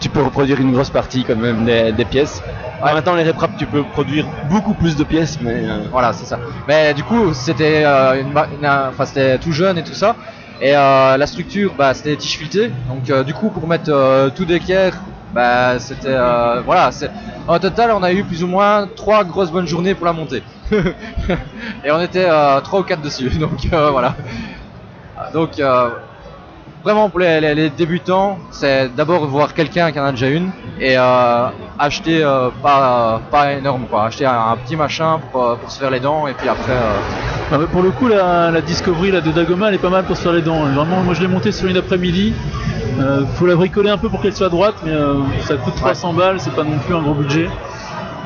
tu 0.00 0.08
peux 0.08 0.22
reproduire 0.22 0.58
une 0.60 0.72
grosse 0.72 0.90
partie 0.90 1.24
quand 1.24 1.36
même 1.36 1.64
des, 1.66 1.92
des 1.92 2.04
pièces. 2.06 2.42
Temps, 3.04 3.14
les 3.14 3.28
RepRap, 3.30 3.50
tu 3.58 3.66
peux 3.66 3.82
produire 3.82 4.24
beaucoup 4.48 4.72
plus 4.72 4.96
de 4.96 5.04
pièces, 5.04 5.38
mais. 5.42 5.62
Voilà, 5.90 6.14
c'est 6.14 6.24
ça. 6.24 6.38
Mais 6.66 6.94
du 6.94 7.04
coup, 7.04 7.34
c'était 7.34 7.84
une, 7.84 8.32
ma- 8.32 8.46
une- 8.58 8.64
un- 8.64 8.88
enfin, 8.88 9.04
c'était 9.04 9.36
tout 9.38 9.52
jeune 9.52 9.76
et 9.76 9.82
tout 9.84 9.92
ça. 9.92 10.16
Et 10.60 10.76
euh, 10.76 11.16
la 11.16 11.26
structure, 11.26 11.74
bah, 11.76 11.94
c'était 11.94 12.16
tige 12.16 12.36
filetée. 12.36 12.70
Donc, 12.88 13.08
euh, 13.08 13.24
du 13.24 13.32
coup, 13.32 13.50
pour 13.50 13.66
mettre 13.66 13.90
euh, 13.90 14.28
tout 14.30 14.44
d'équerre, 14.44 15.00
bah, 15.32 15.78
c'était 15.78 16.16
voilà. 16.64 16.90
c'est- 16.92 17.10
En 17.48 17.58
total, 17.58 17.92
on 17.92 18.02
a 18.02 18.12
eu 18.12 18.22
plus 18.24 18.42
ou 18.44 18.46
moins 18.46 18.88
trois 18.94 19.24
grosses 19.24 19.50
bonnes 19.50 19.66
journées 19.66 19.94
pour 19.94 20.06
la 20.06 20.12
monter. 20.12 20.42
et 21.84 21.90
on 21.90 22.00
était 22.00 22.28
trois 22.62 22.80
ou 22.80 22.82
quatre 22.82 23.02
dessus. 23.02 23.30
Donc 23.38 23.66
voilà. 23.70 24.14
Donc 25.32 25.60
vraiment 26.82 27.08
pour 27.10 27.20
les, 27.20 27.40
les- 27.40 27.54
les 27.54 27.70
débutants, 27.70 28.38
c'est 28.50 28.94
d'abord 28.94 29.26
voir 29.26 29.54
quelqu'un 29.54 29.92
qui 29.92 30.00
en 30.00 30.04
a 30.04 30.10
déjà 30.12 30.28
une 30.28 30.50
et 30.80 30.96
euh, 30.96 31.46
acheter 31.78 32.22
euh, 32.24 32.48
pas 32.62 33.20
pas 33.30 33.52
énorme 33.52 33.86
quoi, 33.88 34.04
acheter 34.04 34.24
un, 34.26 34.32
un 34.52 34.56
petit 34.56 34.76
machin 34.76 35.20
pour, 35.30 35.44
euh, 35.44 35.56
pour 35.56 35.70
se 35.70 35.78
faire 35.78 35.90
les 35.90 36.00
dents 36.00 36.26
et 36.26 36.34
puis 36.34 36.48
après. 36.48 36.72
euh, 36.72 36.98
Ah, 37.52 37.58
pour 37.72 37.82
le 37.82 37.90
coup, 37.90 38.06
la, 38.06 38.50
la 38.52 38.60
Discovery 38.60 39.10
là, 39.10 39.20
de 39.20 39.32
Dagoma, 39.32 39.68
elle 39.68 39.74
est 39.74 39.78
pas 39.78 39.90
mal 39.90 40.04
pour 40.04 40.16
se 40.16 40.22
faire 40.22 40.32
les 40.32 40.42
dents. 40.42 40.64
hein. 40.64 40.72
Vraiment, 40.74 41.02
moi 41.02 41.14
je 41.14 41.20
l'ai 41.22 41.28
montée 41.28 41.52
sur 41.52 41.68
une 41.68 41.76
après-midi. 41.76 42.32
Faut 43.34 43.46
la 43.46 43.56
bricoler 43.56 43.88
un 43.90 43.96
peu 43.98 44.08
pour 44.08 44.20
qu'elle 44.20 44.34
soit 44.36 44.50
droite, 44.50 44.74
mais 44.84 44.92
ça 45.42 45.56
coûte 45.56 45.74
300 45.74 46.12
balles, 46.12 46.38
c'est 46.38 46.54
pas 46.54 46.64
non 46.64 46.78
plus 46.84 46.94
un 46.94 47.02
gros 47.02 47.14
budget. 47.14 47.48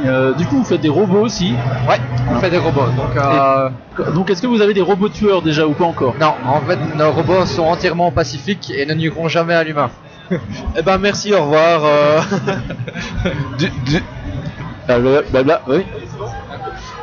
Euh, 0.05 0.33
du 0.35 0.45
coup, 0.47 0.57
vous 0.59 0.65
faites 0.65 0.81
des 0.81 0.89
robots 0.89 1.21
aussi. 1.21 1.55
Ouais, 1.89 2.01
on 2.31 2.39
fait 2.41 2.51
des 2.51 2.59
robots. 2.59 2.87
Donc, 2.97 3.17
euh, 3.17 3.69
donc 4.13 4.31
est-ce 4.31 4.43
que 4.43 4.47
vous 4.47 4.61
avez 4.61 4.75
des 4.75 4.81
robots 4.81 5.09
tueurs 5.09 5.41
déjà 5.43 5.67
ou 5.67 5.73
pas 5.73 5.85
encore? 5.85 6.15
Non, 6.21 6.35
en 6.47 6.61
fait, 6.61 6.79
nos 6.97 7.11
robots 7.13 7.47
sont 7.47 7.63
entièrement 7.65 8.11
pacifiques 8.11 8.73
et 8.77 8.85
ne 8.87 8.95
nuiront 8.95 9.29
jamais 9.29 9.55
à 9.55 9.63
l'humain. 9.65 9.91
Eh 10.77 10.83
ben 10.83 10.99
merci, 10.99 11.33
au 11.35 11.43
revoir. 11.43 11.83
euh. 11.85 12.21
du, 13.59 13.69
du... 13.87 14.03
Blabla, 14.87 15.23
blabla, 15.31 15.63
oui. 15.69 15.85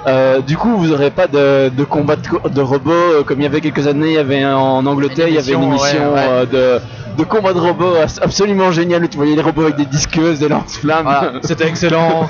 Euh, 0.07 0.41
du 0.41 0.57
coup, 0.57 0.75
vous 0.77 0.87
n'aurez 0.87 1.11
pas 1.11 1.27
de, 1.27 1.69
de 1.69 1.83
combat 1.83 2.15
de, 2.15 2.49
de 2.49 2.61
robots 2.61 2.91
euh, 2.91 3.23
comme 3.23 3.39
il 3.39 3.43
y 3.43 3.45
avait 3.45 3.61
quelques 3.61 3.85
années. 3.87 4.07
Il 4.09 4.13
y 4.13 4.17
avait 4.17 4.41
un- 4.41 4.55
en 4.57 4.85
Angleterre, 4.87 5.27
il 5.27 5.35
y 5.35 5.37
avait 5.37 5.53
une 5.53 5.63
émission, 5.63 5.87
émission 5.87 6.13
ouais, 6.13 6.19
ouais. 6.41 6.47
euh, 6.55 6.79
de, 7.17 7.23
combat 7.23 7.53
de 7.53 7.59
robots 7.59 7.95
absolument 8.21 8.71
génial 8.71 9.03
où 9.03 9.07
tu 9.07 9.17
voyais 9.17 9.35
les 9.35 9.41
robots 9.41 9.63
avec 9.63 9.75
des 9.75 9.85
disqueuses, 9.85 10.39
des 10.39 10.49
lance-flammes. 10.49 11.03
Voilà, 11.03 11.33
c'était 11.43 11.67
excellent. 11.67 12.27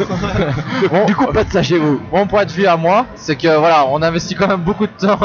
du 1.07 1.15
coup, 1.15 1.25
pas 1.27 1.43
de 1.43 1.51
ça 1.51 1.63
chez 1.63 1.77
vous. 1.77 2.01
Mon 2.11 2.27
point 2.27 2.45
de 2.45 2.51
vue 2.51 2.65
à 2.65 2.77
moi, 2.77 3.05
c'est 3.15 3.36
que 3.36 3.57
voilà, 3.57 3.86
on 3.88 4.01
investit 4.01 4.36
quand 4.36 4.47
même 4.47 4.61
beaucoup 4.61 4.86
de 4.88 4.91
temps 4.91 5.17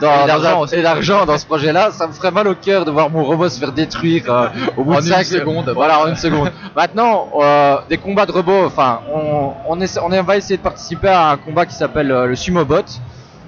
dans, 0.00 0.24
Et 0.72 0.82
d'argent 0.82 1.26
dans 1.26 1.38
ce 1.38 1.46
projet-là. 1.46 1.90
Ça 1.92 2.06
me 2.06 2.12
ferait 2.12 2.30
mal 2.30 2.48
au 2.48 2.54
cœur 2.54 2.84
de 2.84 2.90
voir 2.90 3.10
mon 3.10 3.24
robot 3.24 3.48
se 3.48 3.58
faire 3.58 3.72
détruire 3.72 4.24
euh, 4.28 4.48
au 4.76 4.84
bout 4.84 4.92
En 4.94 5.00
de 5.00 5.06
une 5.06 5.12
5 5.12 5.24
seconde. 5.24 5.72
Voilà, 5.74 6.00
en 6.00 6.08
une 6.08 6.16
seconde. 6.16 6.52
Maintenant, 6.76 7.28
euh, 7.40 7.76
des 7.88 7.98
combats 7.98 8.26
de 8.26 8.32
robots. 8.32 8.64
Enfin, 8.66 9.00
on, 9.12 9.52
on, 9.68 9.80
essa- 9.80 10.02
on 10.04 10.08
va 10.22 10.36
essayer 10.36 10.56
de 10.56 10.62
participer 10.62 11.08
à 11.08 11.30
un 11.30 11.36
combat 11.36 11.66
qui 11.66 11.74
s'appelle 11.74 12.10
euh, 12.10 12.26
le 12.26 12.36
Sumo 12.36 12.64
Bot. 12.64 12.84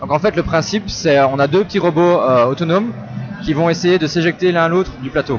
Donc 0.01 0.12
en 0.12 0.18
fait, 0.18 0.36
le 0.36 0.43
principe, 0.43 0.84
c'est 0.89 1.20
on 1.20 1.39
a 1.39 1.47
deux 1.49 1.64
petits 1.64 1.80
robots 1.80 2.20
autonomes 2.49 2.93
qui 3.43 3.53
vont 3.55 3.68
essayer 3.68 3.99
de 3.99 4.07
s'éjecter 4.07 4.53
l'un 4.53 4.68
l'autre 4.68 4.91
du 5.03 5.11
plateau. 5.11 5.39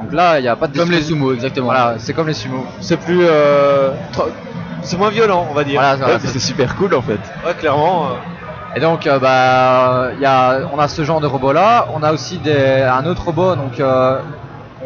Donc 0.00 0.12
là, 0.12 0.38
il 0.38 0.42
n'y 0.42 0.48
a 0.48 0.56
pas 0.56 0.66
de 0.66 0.76
Comme 0.78 0.90
les 0.90 1.02
sumo, 1.02 1.32
exactement. 1.32 1.66
Voilà, 1.66 1.94
c'est 1.98 2.14
comme 2.14 2.26
les 2.28 2.32
sumo. 2.34 2.64
C'est 2.80 2.96
plus, 2.96 3.20
euh, 3.22 3.90
c'est 4.82 4.96
moins 4.96 5.10
violent, 5.10 5.46
on 5.50 5.54
va 5.54 5.64
dire. 5.64 5.80
Voilà, 5.80 5.96
voilà, 5.96 6.14
Ouais, 6.14 6.20
c'est 6.24 6.38
super 6.38 6.74
cool 6.76 6.94
en 6.94 7.02
fait. 7.02 7.20
Ouais, 7.46 7.54
clairement. 7.58 8.06
euh. 8.06 8.76
Et 8.76 8.80
donc, 8.80 9.06
euh, 9.06 9.18
bah, 9.18 10.10
il 10.14 10.22
y 10.22 10.26
a, 10.26 10.60
on 10.72 10.78
a 10.78 10.88
ce 10.88 11.02
genre 11.04 11.20
de 11.20 11.26
robot 11.26 11.52
là. 11.52 11.88
On 11.94 12.02
a 12.02 12.12
aussi 12.12 12.38
des, 12.38 12.82
un 12.82 13.04
autre 13.04 13.24
robot, 13.24 13.56
donc 13.56 13.78
euh, 13.80 14.20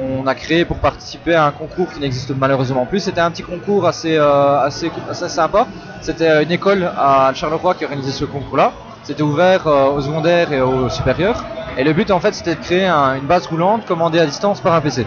on 0.00 0.26
a 0.26 0.34
créé 0.34 0.64
pour 0.64 0.78
participer 0.78 1.34
à 1.34 1.44
un 1.46 1.50
concours 1.52 1.92
qui 1.92 2.00
n'existe 2.00 2.32
malheureusement 2.36 2.86
plus. 2.86 3.00
C'était 3.00 3.20
un 3.20 3.30
petit 3.30 3.42
concours 3.42 3.86
assez, 3.86 4.16
assez, 4.16 4.90
assez 5.10 5.28
sympa. 5.28 5.66
C'était 6.00 6.42
une 6.42 6.50
école 6.50 6.90
à 6.96 7.30
Charleroi 7.34 7.74
qui 7.74 7.84
organisait 7.84 8.10
ce 8.10 8.24
concours 8.24 8.56
là. 8.56 8.72
C'était 9.04 9.22
ouvert 9.22 9.66
aux 9.66 10.00
secondaires 10.00 10.50
et 10.52 10.60
aux 10.62 10.88
supérieurs. 10.88 11.44
Et 11.76 11.84
le 11.84 11.92
but 11.92 12.10
en 12.10 12.20
fait, 12.20 12.34
c'était 12.34 12.54
de 12.54 12.60
créer 12.60 12.86
un- 12.86 13.16
une 13.16 13.26
base 13.26 13.46
roulante 13.46 13.86
commandée 13.86 14.18
à 14.20 14.26
distance 14.26 14.60
par 14.60 14.74
un 14.74 14.80
PC. 14.80 15.06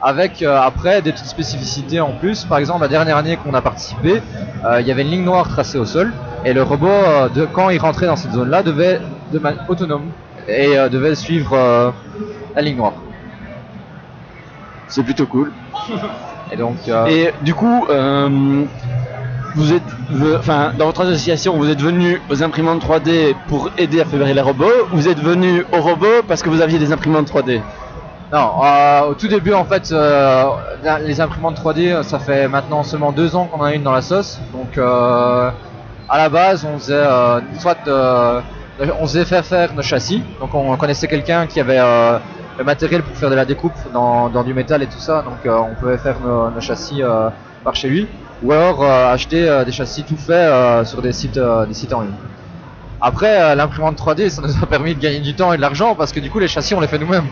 Avec 0.00 0.42
euh, 0.42 0.58
après 0.60 1.02
des 1.02 1.12
petites 1.12 1.26
spécificités 1.26 2.00
en 2.00 2.12
plus. 2.12 2.44
Par 2.44 2.58
exemple, 2.58 2.82
la 2.82 2.88
dernière 2.88 3.16
année 3.16 3.36
qu'on 3.36 3.54
a 3.54 3.62
participé, 3.62 4.22
euh, 4.64 4.80
il 4.80 4.86
y 4.86 4.90
avait 4.90 5.02
une 5.02 5.10
ligne 5.10 5.24
noire 5.24 5.48
tracée 5.48 5.78
au 5.78 5.86
sol 5.86 6.12
et 6.44 6.52
le 6.52 6.62
robot, 6.62 6.86
euh, 6.88 7.28
de, 7.28 7.46
quand 7.46 7.70
il 7.70 7.78
rentrait 7.78 8.06
dans 8.06 8.16
cette 8.16 8.32
zone-là, 8.32 8.62
devait 8.62 9.00
de 9.32 9.38
manière 9.38 9.64
autonome 9.68 10.12
et 10.46 10.78
euh, 10.78 10.88
devait 10.88 11.14
suivre 11.16 11.54
euh, 11.54 11.90
la 12.54 12.62
ligne 12.62 12.76
noire. 12.76 13.02
C'est 14.86 15.02
plutôt 15.02 15.26
cool. 15.26 15.52
Et 16.50 16.56
donc, 16.56 16.76
euh, 16.88 17.06
Et 17.06 17.32
du 17.40 17.54
coup, 17.54 17.86
euh, 17.90 18.66
vous 19.56 19.72
êtes, 19.72 19.82
enfin, 20.38 20.72
dans 20.78 20.86
votre 20.86 21.00
association, 21.02 21.56
vous 21.56 21.68
êtes 21.70 21.80
venu 21.80 22.20
aux 22.30 22.42
imprimantes 22.42 22.84
3D 22.84 23.34
pour 23.48 23.70
aider 23.78 24.00
à 24.00 24.04
fabriquer 24.04 24.34
les 24.34 24.40
robots. 24.40 24.70
ou 24.92 24.96
Vous 24.96 25.08
êtes 25.08 25.18
venu 25.18 25.64
aux 25.72 25.80
robots 25.80 26.22
parce 26.28 26.42
que 26.42 26.50
vous 26.50 26.60
aviez 26.60 26.78
des 26.78 26.92
imprimantes 26.92 27.28
3D. 27.32 27.62
Non, 28.32 28.50
euh, 28.62 29.00
au 29.10 29.14
tout 29.14 29.28
début 29.28 29.54
en 29.54 29.64
fait, 29.64 29.90
euh, 29.92 30.44
les 31.04 31.20
imprimantes 31.20 31.58
3D, 31.58 32.02
ça 32.02 32.18
fait 32.18 32.48
maintenant 32.48 32.82
seulement 32.82 33.12
deux 33.12 33.34
ans 33.34 33.46
qu'on 33.46 33.60
en 33.60 33.64
a 33.64 33.74
une 33.74 33.82
dans 33.82 33.92
la 33.92 34.02
sauce. 34.02 34.38
Donc 34.52 34.76
euh, 34.76 35.50
à 36.08 36.18
la 36.18 36.28
base, 36.28 36.64
on 36.64 36.78
faisait 36.78 36.94
euh, 36.94 37.40
soit 37.58 37.78
euh, 37.88 38.40
on 39.00 39.06
faisait 39.06 39.24
faire 39.24 39.72
nos 39.74 39.82
châssis. 39.82 40.22
Donc 40.40 40.54
on 40.54 40.76
connaissait 40.76 41.08
quelqu'un 41.08 41.46
qui 41.46 41.60
avait 41.60 41.78
euh, 41.78 42.18
le 42.58 42.64
matériel 42.64 43.02
pour 43.02 43.16
faire 43.16 43.30
de 43.30 43.34
la 43.34 43.44
découpe 43.44 43.74
dans, 43.92 44.28
du 44.42 44.54
métal 44.54 44.82
et 44.82 44.86
tout 44.86 44.98
ça. 44.98 45.22
Donc 45.22 45.44
euh, 45.46 45.56
on 45.58 45.74
pouvait 45.74 45.98
faire 45.98 46.16
nos, 46.20 46.60
châssis 46.60 47.02
euh, 47.02 47.28
par 47.64 47.74
chez 47.74 47.88
lui, 47.88 48.08
ou 48.42 48.52
alors 48.52 48.82
euh, 48.82 49.12
acheter 49.12 49.48
euh, 49.48 49.64
des 49.64 49.72
châssis 49.72 50.04
tout 50.04 50.16
faits 50.16 50.30
euh, 50.36 50.84
sur 50.84 51.00
des 51.02 51.12
sites 51.12 51.38
des 51.38 51.74
sites 51.74 51.92
en 51.92 52.02
ligne. 52.02 52.10
Après, 53.00 53.54
l'imprimante 53.54 53.98
3D, 53.98 54.28
ça 54.30 54.42
nous 54.42 54.62
a 54.62 54.66
permis 54.70 54.94
de 54.94 55.00
gagner 55.00 55.20
du 55.20 55.34
temps 55.34 55.52
et 55.52 55.56
de 55.56 55.62
l'argent 55.62 55.94
parce 55.94 56.12
que 56.12 56.20
du 56.20 56.30
coup 56.30 56.38
les 56.38 56.48
châssis 56.48 56.74
on 56.74 56.80
les 56.80 56.88
fait 56.88 56.98
nous-mêmes. 56.98 57.26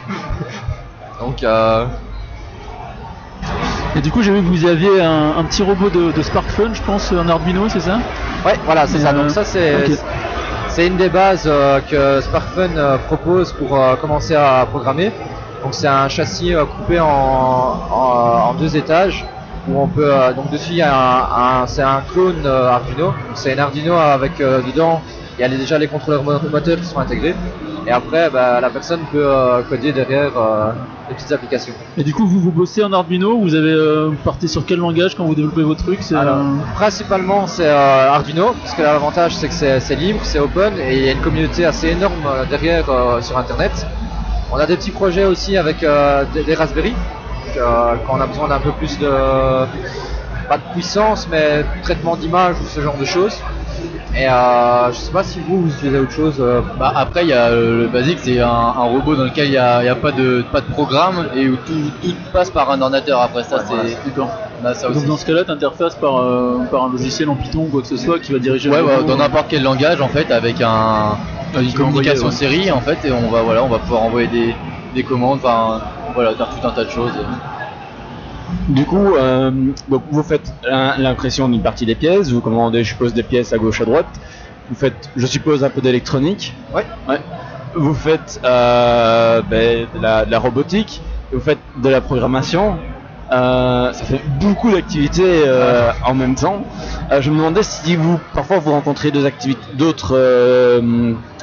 Donc 1.20 1.42
euh, 1.42 1.86
Et 3.96 4.00
du 4.00 4.11
coup, 4.11 4.22
j'ai 4.22 4.32
vu 4.32 4.42
que 4.42 4.46
vous 4.48 4.66
aviez 4.66 5.00
un, 5.00 5.36
un 5.38 5.44
petit 5.44 5.62
robot 5.62 5.88
de, 5.88 6.11
de 6.12 6.22
SparkFun, 6.22 6.74
je 6.74 6.82
pense, 6.82 7.12
un 7.12 7.28
Arduino, 7.28 7.68
c'est 7.68 7.80
ça? 7.80 7.98
Ouais, 8.44 8.55
voilà, 8.64 8.86
c'est 8.86 8.98
ça. 8.98 9.11
Euh, 9.11 9.12
Donc 9.22 9.30
ça, 9.30 9.44
c'est 9.44 9.74
c'est 10.68 10.88
une 10.88 10.96
des 10.96 11.09
bases 11.09 11.44
euh, 11.46 11.80
que 11.80 12.20
SparkFun 12.20 12.98
propose 13.07 13.52
pour 13.52 13.78
commencer 14.00 14.34
à 14.34 14.66
programmer. 14.68 15.12
Donc 15.62 15.72
c'est 15.74 15.86
un 15.86 16.09
châssis 16.09 16.52
coupé 16.76 16.98
en, 17.00 17.07
en, 17.07 18.48
en 18.50 18.55
deux 18.55 18.76
étages 18.76 19.24
où 19.69 19.81
on 19.81 19.87
peut 19.89 20.12
euh, 20.12 20.33
donc 20.33 20.51
dessus 20.51 20.71
il 20.73 20.77
y 20.77 20.83
a 20.83 20.95
un, 20.95 21.62
un- 21.62 21.67
c'est 21.67 21.83
un 21.83 22.03
clone 22.12 22.43
euh, 22.45 22.69
Arduino. 22.69 23.15
C'est 23.35 23.59
un 23.59 23.62
Arduino 23.62 23.95
avec 23.95 24.41
euh, 24.41 24.61
dedans 24.62 25.01
il 25.39 25.43
y 25.43 25.45
a 25.45 25.49
les- 25.49 25.57
déjà 25.57 25.79
les 25.79 25.89
contrôleurs 25.89 26.23
mo- 26.23 26.39
moteurs 26.51 26.79
qui 26.79 26.85
sont 26.87 26.99
intégrés 27.01 27.35
et 27.87 27.91
après 27.91 28.31
bah, 28.31 28.61
la 28.61 28.71
personne 28.71 29.01
peut 29.12 29.27
coder 29.69 29.93
derrière 29.93 30.31
des 31.09 31.15
petites 31.15 31.33
applications. 31.33 31.75
Et 31.99 32.03
du 32.05 32.15
coup, 32.15 32.27
vous 32.27 32.41
vous 32.41 32.51
bossez 32.51 32.83
en 32.83 32.93
Arduino, 32.95 33.39
vous 33.39 33.55
avez 33.55 34.07
vous 34.09 34.17
partez 34.25 34.49
sur 34.49 34.65
quel 34.65 34.79
langage 34.79 35.15
quand 35.15 35.25
vous 35.25 35.35
développez 35.35 35.62
vos 35.62 35.75
trucs? 35.75 36.01
Alors, 36.12 36.39
principalement 36.75 37.47
c'est 37.47 37.69
Arduino, 37.69 38.55
parce 38.62 38.75
que 38.75 38.83
l'avantage 38.83 39.35
c'est 39.37 39.49
que 39.49 39.55
c'est 39.81 39.97
libre, 39.97 40.21
c'est 40.23 40.39
open 40.39 40.73
et 40.79 40.97
il 40.99 41.05
y 41.05 41.09
a 41.09 41.12
une 41.12 41.21
communauté 41.21 41.67
assez 41.67 41.89
énorme 41.89 42.25
derrière 42.49 42.87
sur 43.21 43.37
internet. 43.37 43.87
On 44.53 44.57
a 44.57 44.67
des 44.67 44.77
petits 44.77 44.93
projets 44.93 45.25
aussi 45.25 45.57
avec 45.57 45.81
des, 46.33 46.43
des 46.45 46.55
Raspberry, 46.55 46.95
quand 47.55 48.14
on 48.16 48.20
a 48.20 48.26
besoin 48.26 48.48
d'un 48.48 48.59
peu 48.61 48.72
plus 48.72 48.98
de 48.98 49.09
pas 50.48 50.59
de 50.59 50.72
puissance 50.72 51.26
mais 51.30 51.64
traitement 51.82 52.16
d'image 52.16 52.57
ou 52.61 52.66
ce 52.66 52.80
genre 52.80 52.96
de 52.98 53.05
choses. 53.05 53.36
Et 54.16 54.28
euh, 54.28 54.92
je 54.92 54.96
sais 54.96 55.11
pas 55.11 55.24
si 55.24 55.40
vous, 55.40 55.62
vous 55.62 55.68
utilisez 55.74 55.98
autre 55.98 56.12
chose. 56.12 56.36
euh, 56.38 56.61
Bah, 56.78 56.92
après, 56.94 57.22
il 57.24 57.30
y 57.30 57.32
a 57.32 57.46
euh, 57.46 57.82
le 57.82 57.88
basique, 57.88 58.18
c'est 58.22 58.38
un, 58.40 58.46
un 58.48 58.84
robot 58.84 59.16
dans 59.16 59.24
lequel 59.24 59.46
il 59.46 59.50
n'y 59.52 59.57
a, 59.57 59.82
il 59.82 59.86
y 59.86 59.88
a 59.88 59.96
pas, 59.96 60.12
de, 60.12 60.44
pas 60.52 60.61
de 60.61 60.66
programme 60.66 61.26
et 61.34 61.48
où 61.48 61.57
tout, 61.57 61.72
tout 62.00 62.14
passe 62.32 62.48
par 62.48 62.70
un 62.70 62.80
ordinateur. 62.80 63.20
Après 63.20 63.42
ça, 63.42 63.64
c'est. 63.66 63.96
Ça 64.74 64.88
Donc 64.90 65.05
dans 65.07 65.16
ce 65.16 65.26
cas-là, 65.26 65.42
tu 65.44 65.50
interfaces 65.50 65.96
par, 65.96 66.18
euh, 66.18 66.61
par 66.70 66.84
un 66.84 66.92
logiciel 66.92 67.28
en 67.28 67.34
Python 67.34 67.62
ou 67.62 67.70
quoi 67.72 67.82
que 67.82 67.88
ce 67.88 67.96
soit 67.96 68.20
qui 68.20 68.32
va 68.32 68.38
diriger 68.38 68.70
Ouais, 68.70 68.78
le 68.78 68.84
bah, 68.86 69.02
dans 69.05 69.16
n'importe 69.16 69.46
quel 69.48 69.64
langage 69.64 70.00
en 70.00 70.09
fait, 70.09 70.30
avec 70.30 70.61
un, 70.61 71.16
une 71.55 71.66
tu 71.66 71.76
vas 71.76 71.84
communication 71.84 72.28
envoyer, 72.28 72.46
ouais. 72.46 72.55
série 72.62 72.70
en 72.70 72.80
fait, 72.80 72.98
et 73.05 73.11
on 73.12 73.28
va 73.30 73.42
voilà, 73.42 73.64
on 73.64 73.68
va 73.68 73.78
pouvoir 73.80 74.02
envoyer 74.02 74.28
des, 74.28 74.55
des 74.94 75.02
commandes, 75.02 75.40
enfin 75.42 75.80
voilà, 76.15 76.35
faire 76.35 76.49
tout 76.49 76.67
un 76.67 76.71
tas 76.71 76.85
de 76.85 76.91
choses. 76.91 77.12
Du 78.69 78.85
coup, 78.85 79.15
euh, 79.17 79.51
donc 79.89 80.03
vous 80.11 80.23
faites 80.23 80.53
l'im- 80.69 80.95
l'impression 80.99 81.49
d'une 81.49 81.62
partie 81.62 81.87
des 81.87 81.95
pièces, 81.95 82.31
vous 82.31 82.41
commandez, 82.41 82.85
je 82.85 82.91
suppose, 82.91 83.12
des 83.15 83.23
pièces 83.23 83.53
à 83.53 83.59
gauche 83.59 83.81
à 83.81 83.85
droite. 83.85 84.07
Vous 84.69 84.77
faites, 84.77 85.11
je 85.17 85.27
suppose, 85.27 85.65
un 85.65 85.71
peu 85.71 85.81
d'électronique. 85.81 86.55
Ouais. 86.75 86.87
Ouais. 87.09 87.21
Vous 87.75 87.95
faites 87.95 88.41
euh, 88.45 89.43
ben, 89.51 89.87
de, 89.95 90.01
la, 90.01 90.25
de 90.25 90.31
la 90.31 90.39
robotique. 90.39 91.03
Vous 91.33 91.41
faites 91.41 91.59
de 91.83 91.89
la 91.89 92.01
programmation. 92.01 92.77
Euh, 93.33 93.93
ça 93.93 94.05
fait 94.05 94.21
beaucoup 94.41 94.71
d'activités 94.71 95.43
en 96.07 96.15
même 96.15 96.35
temps. 96.37 96.65
Je 97.21 97.31
me 97.31 97.37
demandais 97.37 97.62
si 97.62 97.97
vous, 97.97 98.19
parfois, 98.35 98.59
vous 98.59 98.71
rencontrez 98.73 99.11
d'autres 99.11 100.83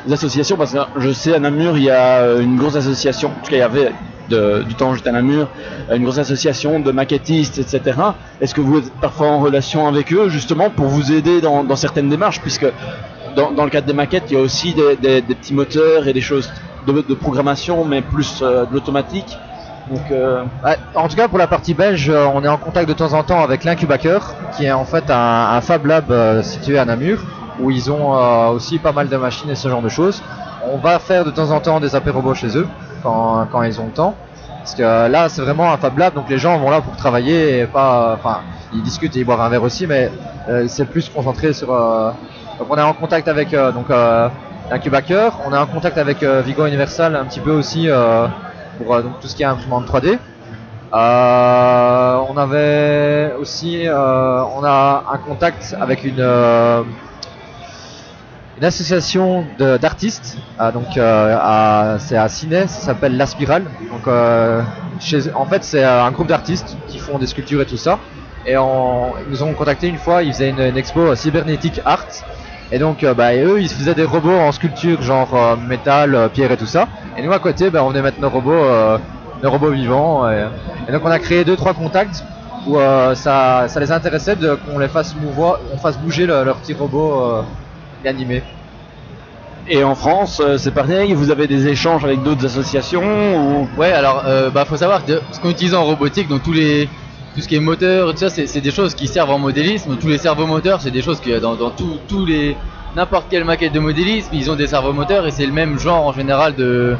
associations, 0.09 0.55
parce 0.57 0.73
que 0.73 0.79
je 0.97 1.11
sais 1.11 1.35
à 1.35 1.39
Namur, 1.39 1.77
il 1.77 1.83
y 1.83 1.91
a 1.91 2.25
une 2.39 2.55
grosse 2.57 2.75
association. 2.75 3.29
En 3.29 3.43
tout 3.43 3.49
cas, 3.51 3.57
il 3.57 3.59
y 3.59 3.61
avait 3.61 3.91
du 4.31 4.75
temps 4.75 4.95
j'étais 4.95 5.09
à 5.09 5.13
Namur, 5.13 5.47
une 5.91 6.03
grosse 6.03 6.17
association 6.17 6.79
de 6.79 6.91
maquettistes, 6.91 7.59
etc. 7.59 7.97
Est-ce 8.39 8.55
que 8.55 8.61
vous 8.61 8.79
êtes 8.79 8.91
parfois 9.01 9.27
en 9.27 9.39
relation 9.39 9.87
avec 9.87 10.11
eux, 10.13 10.29
justement, 10.29 10.69
pour 10.69 10.87
vous 10.87 11.11
aider 11.11 11.41
dans, 11.41 11.75
certaines 11.75 12.09
démarches, 12.09 12.41
puisque 12.41 12.67
dans, 13.35 13.63
le 13.63 13.69
cadre 13.69 13.87
des 13.87 13.93
maquettes, 13.93 14.25
il 14.29 14.33
y 14.33 14.37
a 14.37 14.41
aussi 14.41 14.73
des, 14.73 15.21
petits 15.21 15.53
moteurs 15.53 16.07
et 16.07 16.13
des 16.13 16.21
choses 16.21 16.49
de, 16.87 17.13
programmation, 17.13 17.85
mais 17.85 18.01
plus 18.01 18.41
euh, 18.41 18.65
de 18.65 18.73
l'automatique. 18.73 19.37
Donc, 19.89 20.11
euh, 20.11 20.43
en 20.95 21.07
tout 21.07 21.15
cas, 21.15 21.27
pour 21.27 21.37
la 21.37 21.47
partie 21.47 21.73
belge, 21.73 22.09
euh, 22.09 22.25
on 22.33 22.43
est 22.43 22.47
en 22.47 22.57
contact 22.57 22.87
de 22.87 22.93
temps 22.93 23.13
en 23.13 23.23
temps 23.23 23.41
avec 23.43 23.63
l'Incubateur, 23.63 24.35
qui 24.55 24.65
est 24.65 24.71
en 24.71 24.85
fait 24.85 25.09
un, 25.09 25.49
un 25.51 25.61
Fab 25.61 25.85
Lab 25.85 26.41
situé 26.43 26.77
à 26.77 26.85
Namur, 26.85 27.19
où 27.59 27.71
ils 27.71 27.91
ont 27.91 28.49
aussi 28.51 28.79
pas 28.79 28.91
mal 28.91 29.09
de 29.09 29.17
machines 29.17 29.49
et 29.49 29.55
ce 29.55 29.67
genre 29.67 29.81
de 29.81 29.89
choses. 29.89 30.23
On 30.65 30.77
va 30.77 30.99
faire 30.99 31.25
de 31.25 31.31
temps 31.31 31.51
en 31.51 31.59
temps 31.59 31.79
des 31.79 31.95
apéros 31.95 32.33
chez 32.33 32.55
eux, 32.57 32.67
quand, 33.03 33.47
quand 33.51 33.63
ils 33.63 33.79
ont 33.81 33.85
le 33.85 33.91
temps. 33.91 34.15
Parce 34.59 34.75
que 34.75 34.83
euh, 34.83 35.07
là, 35.07 35.27
c'est 35.27 35.41
vraiment 35.41 35.71
un 35.73 35.77
Fab 35.77 35.97
Lab, 35.97 36.13
donc 36.13 36.29
les 36.29 36.37
gens 36.37 36.57
vont 36.59 36.69
là 36.69 36.81
pour 36.81 36.95
travailler 36.95 37.59
et 37.61 37.65
pas. 37.65 38.13
Enfin, 38.19 38.41
ils 38.73 38.83
discutent 38.83 39.15
et 39.15 39.19
ils 39.19 39.25
boivent 39.25 39.41
un 39.41 39.49
verre 39.49 39.63
aussi, 39.63 39.87
mais 39.87 40.11
euh, 40.49 40.65
c'est 40.67 40.85
plus 40.85 41.09
concentré 41.09 41.53
sur. 41.53 41.73
euh, 41.73 42.11
donc 42.59 42.67
on 42.69 42.77
est 42.77 42.81
en 42.81 42.93
contact 42.93 43.27
avec 43.27 43.53
euh, 43.55 43.71
donc 43.71 43.89
euh, 43.89 44.29
l'incubateur, 44.69 45.39
on 45.47 45.53
est 45.53 45.57
en 45.57 45.65
contact 45.65 45.97
avec 45.97 46.21
euh, 46.21 46.41
Vigo 46.45 46.67
Universal 46.67 47.15
un 47.15 47.25
petit 47.25 47.39
peu 47.39 47.51
aussi 47.51 47.89
euh, 47.89 48.27
pour 48.77 48.93
euh, 48.93 49.01
donc 49.01 49.19
tout 49.19 49.27
ce 49.27 49.35
qui 49.35 49.41
est 49.41 49.47
imprimante 49.47 49.87
3D. 49.87 50.19
Euh, 50.93 52.17
on 52.29 52.37
avait 52.37 53.33
aussi 53.39 53.87
euh, 53.87 54.43
on 54.55 54.63
a 54.63 55.03
un 55.11 55.17
contact 55.17 55.75
avec 55.81 56.03
une 56.03 56.19
euh, 56.19 56.83
une 58.61 58.67
association 58.67 59.43
d'artistes, 59.57 60.37
euh, 60.59 60.71
donc 60.71 60.95
euh, 60.95 61.97
c'est 61.97 62.15
à 62.15 62.29
Ciné, 62.29 62.67
ça 62.67 62.85
s'appelle 62.85 63.17
La 63.17 63.25
Spirale. 63.25 63.63
Donc 63.91 64.07
euh, 64.07 64.61
en 65.33 65.45
fait 65.47 65.63
c'est 65.63 65.83
euh, 65.83 66.03
un 66.03 66.11
groupe 66.11 66.27
d'artistes 66.27 66.77
qui 66.87 66.99
font 66.99 67.17
des 67.17 67.25
sculptures 67.25 67.63
et 67.63 67.65
tout 67.65 67.77
ça. 67.77 67.97
Et 68.45 68.51
ils 68.53 69.29
nous 69.31 69.41
ont 69.41 69.53
contacté 69.53 69.87
une 69.87 69.97
fois, 69.97 70.21
ils 70.21 70.31
faisaient 70.31 70.51
une, 70.51 70.77
expo 70.77 71.15
cybernétique 71.15 71.81
art. 71.85 72.05
Et 72.71 72.77
donc 72.77 73.03
euh, 73.03 73.15
bah, 73.15 73.33
et 73.33 73.43
eux 73.43 73.59
ils 73.59 73.67
faisaient 73.67 73.95
des 73.95 74.05
robots 74.05 74.29
en 74.29 74.51
sculpture 74.51 75.01
genre 75.01 75.57
métal, 75.67 76.29
pierre 76.31 76.51
et 76.51 76.57
tout 76.57 76.67
ça. 76.67 76.87
Et 77.17 77.23
nous 77.23 77.33
à 77.33 77.39
côté 77.39 77.71
bah, 77.71 77.83
on 77.83 77.89
venait 77.89 78.03
mettre 78.03 78.21
nos 78.21 78.29
robots, 78.29 78.63
nos 79.41 79.49
robots 79.49 79.71
vivants. 79.71 80.29
Et, 80.29 80.45
donc 80.91 81.01
on 81.03 81.09
a 81.09 81.17
créé 81.17 81.43
deux 81.43 81.55
trois 81.55 81.73
contacts 81.73 82.23
où 82.67 82.77
ça, 83.15 83.65
les 83.79 83.91
intéressait 83.91 84.35
de 84.35 84.53
qu'on 84.53 84.77
les 84.77 84.87
fasse 84.87 85.15
bouger 86.03 86.27
le- 86.27 86.43
leurs 86.43 86.57
petits 86.57 86.75
robots 86.75 87.21
euh, 87.21 87.41
animés. 88.07 88.43
Et 89.67 89.83
en 89.83 89.95
France, 89.95 90.41
euh, 90.43 90.57
c'est 90.57 90.71
pareil, 90.71 91.13
vous 91.13 91.29
avez 91.29 91.47
des 91.47 91.67
échanges 91.67 92.03
avec 92.03 92.23
d'autres 92.23 92.45
associations 92.45 93.03
ou... 93.61 93.69
Ouais, 93.77 93.91
alors 93.91 94.23
euh, 94.25 94.49
bah 94.49 94.65
faut 94.65 94.75
savoir 94.77 95.05
que 95.05 95.21
ce 95.31 95.39
qu'on 95.39 95.51
utilise 95.51 95.75
en 95.75 95.83
robotique, 95.85 96.27
donc 96.27 96.43
tous 96.43 96.51
les 96.53 96.89
tout 97.35 97.39
ce 97.41 97.47
qui 97.47 97.55
est 97.55 97.59
moteur, 97.61 98.11
tout 98.11 98.17
ça, 98.17 98.29
c'est 98.29 98.59
des 98.59 98.71
choses 98.71 98.93
qui 98.93 99.07
servent 99.07 99.29
en 99.31 99.39
modélisme. 99.39 99.95
Tous 99.95 100.09
les 100.09 100.17
servomoteurs, 100.17 100.81
c'est 100.81 100.91
des 100.91 101.01
choses 101.01 101.21
qu'il 101.21 101.31
y 101.31 101.35
a 101.35 101.39
dans, 101.39 101.55
dans 101.55 101.69
tous 101.69 101.97
tous 102.09 102.25
les 102.25 102.57
n'importe 102.95 103.27
quelle 103.29 103.45
maquette 103.45 103.71
de 103.71 103.79
modélisme, 103.79 104.31
ils 104.33 104.51
ont 104.51 104.55
des 104.55 104.67
servomoteurs 104.67 105.25
et 105.25 105.31
c'est 105.31 105.45
le 105.45 105.53
même 105.53 105.79
genre 105.79 106.07
en 106.07 106.11
général 106.11 106.55
de 106.55 106.97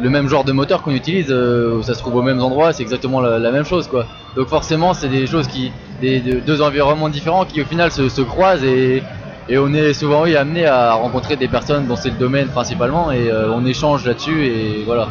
le 0.00 0.08
même 0.10 0.28
genre 0.28 0.42
de 0.44 0.52
moteur 0.52 0.82
qu'on 0.82 0.92
utilise. 0.92 1.26
euh, 1.30 1.82
ça 1.82 1.94
se 1.94 2.00
trouve 2.00 2.16
au 2.16 2.22
même 2.22 2.40
endroit, 2.40 2.72
c'est 2.72 2.82
exactement 2.82 3.20
la, 3.20 3.38
la 3.38 3.50
même 3.52 3.64
chose 3.64 3.86
quoi. 3.88 4.06
Donc 4.36 4.48
forcément, 4.48 4.94
c'est 4.94 5.08
des 5.08 5.26
choses 5.26 5.46
qui 5.46 5.70
des, 6.00 6.18
de- 6.20 6.40
deux 6.40 6.62
environnements 6.62 7.08
différents 7.10 7.44
qui 7.44 7.60
au 7.60 7.64
final 7.64 7.92
se, 7.92 8.08
se 8.08 8.22
croisent 8.22 8.64
et 8.64 9.02
et 9.50 9.58
on 9.58 9.74
est 9.74 9.92
souvent 9.92 10.22
oui, 10.22 10.36
amené 10.36 10.64
à 10.64 10.92
rencontrer 10.94 11.34
des 11.36 11.48
personnes 11.48 11.86
dont 11.86 11.96
c'est 11.96 12.10
le 12.10 12.16
domaine 12.16 12.48
principalement 12.48 13.10
et 13.10 13.28
euh, 13.30 13.52
on 13.52 13.66
échange 13.66 14.06
là-dessus 14.06 14.46
et 14.46 14.84
voilà. 14.86 15.08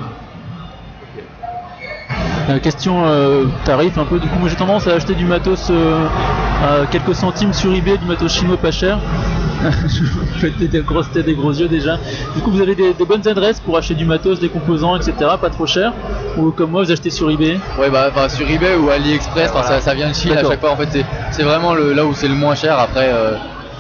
Euh, 2.49 2.57
question 2.59 3.05
euh, 3.05 3.43
tarif 3.65 3.97
un 3.97 4.05
peu. 4.05 4.17
Du 4.17 4.27
coup, 4.27 4.39
moi 4.39 4.47
j'ai 4.49 4.55
tendance 4.55 4.87
à 4.87 4.93
acheter 4.93 5.13
du 5.13 5.25
matos 5.25 5.69
à 6.63 6.85
quelques 6.89 7.13
centimes 7.13 7.53
sur 7.53 7.73
eBay, 7.75 7.97
du 7.97 8.05
matos 8.05 8.31
chinois 8.33 8.57
pas 8.57 8.71
cher. 8.71 8.97
Je 9.87 10.47
fais 10.47 10.67
des, 10.67 10.79
grosses 10.79 11.11
têtes, 11.11 11.25
des 11.25 11.35
gros 11.35 11.51
yeux 11.51 11.67
déjà. 11.67 11.97
Du 12.33 12.41
coup, 12.41 12.49
vous 12.49 12.61
avez 12.61 12.75
des, 12.75 12.93
des 12.93 13.05
bonnes 13.05 13.27
adresses 13.27 13.59
pour 13.59 13.77
acheter 13.77 13.93
du 13.93 14.05
matos, 14.05 14.39
des 14.39 14.47
composants, 14.47 14.95
etc. 14.95 15.13
Pas 15.39 15.49
trop 15.49 15.65
cher? 15.65 15.91
Ou 16.37 16.51
comme 16.51 16.71
moi, 16.71 16.81
vous 16.81 16.91
achetez 16.91 17.09
sur 17.09 17.29
eBay? 17.29 17.59
Ouais 17.77 17.89
bah 17.89 18.09
enfin, 18.09 18.29
sur 18.29 18.49
eBay 18.49 18.75
ou 18.77 18.89
AliExpress, 18.89 19.51
ça, 19.51 19.81
ça 19.81 19.93
vient 19.93 20.07
de 20.09 20.15
Chine 20.15 20.31
à 20.31 20.41
chaque 20.43 20.61
fois 20.61 20.71
en 20.71 20.77
fait 20.77 20.87
c'est- 20.91 21.05
c'est 21.31 21.43
vraiment 21.43 21.73
le, 21.73 21.91
là 21.91 22.05
où 22.05 22.13
c'est 22.13 22.29
le 22.29 22.35
moins 22.35 22.55
cher 22.55 22.79
après 22.79 23.11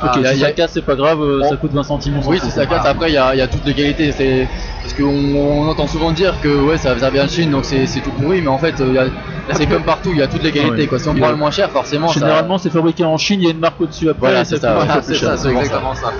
euh, 0.01 0.07
Ok, 0.07 0.13
il 0.17 0.21
y 0.21 0.25
a- 0.25 0.29
si 0.31 0.35
il 0.37 0.41
y 0.41 0.43
a- 0.43 0.47
ça 0.47 0.53
casse, 0.53 0.71
c'est 0.73 0.85
pas 0.85 0.95
grave, 0.95 1.21
euh, 1.21 1.43
ça 1.49 1.55
coûte 1.57 1.71
20 1.73 1.83
centimes. 1.83 2.19
Oui, 2.25 2.39
si 2.41 2.51
ça 2.51 2.65
casse, 2.65 2.85
après 2.85 3.09
il 3.09 3.13
y 3.13 3.17
a, 3.17 3.35
y 3.35 3.41
a 3.41 3.47
toutes 3.47 3.65
les 3.65 3.73
qualités. 3.73 4.11
C'est 4.11 4.47
parce 4.81 4.93
qu'on 4.93 5.05
on 5.35 5.67
entend 5.67 5.87
souvent 5.87 6.11
dire 6.11 6.39
que 6.41 6.47
ouais, 6.63 6.77
ça, 6.77 6.97
ça 6.97 7.09
vient 7.09 7.25
de 7.25 7.29
Chine, 7.29 7.51
donc 7.51 7.65
c'est 7.65 7.85
c'est 7.85 7.99
tout 8.01 8.11
pourri, 8.11 8.41
mais 8.41 8.47
en 8.47 8.57
fait, 8.57 8.79
euh, 8.79 8.87
il 8.89 8.93
y 8.95 8.97
a- 8.97 9.55
c'est 9.55 9.65
comme 9.67 9.83
partout, 9.83 10.11
il 10.13 10.19
y 10.19 10.21
a 10.21 10.27
toutes 10.27 10.43
les 10.43 10.51
qualités. 10.51 10.81
Ouais. 10.81 10.87
Quoi. 10.87 10.99
Si 10.99 11.09
on 11.09 11.15
prend 11.15 11.29
le 11.29 11.35
moins 11.35 11.51
cher, 11.51 11.69
forcément, 11.69 12.07
ça- 12.07 12.19
Généralement, 12.19 12.57
c'est 12.57 12.69
fabriqué 12.69 13.03
en 13.03 13.17
Chine, 13.17 13.39
il 13.41 13.45
y 13.45 13.47
a 13.47 13.51
une 13.51 13.59
marque 13.59 13.79
au-dessus 13.81 14.09
après. 14.09 14.27
Voilà, 14.29 14.45
c'est 14.45 14.57
ça, 14.57 14.73
voilà, 14.75 15.01
c'est 15.01 15.15
cher. 15.15 15.29
ça, 15.29 15.37
c'est 15.37 15.49
exactement 15.49 15.95
ça. 15.95 16.11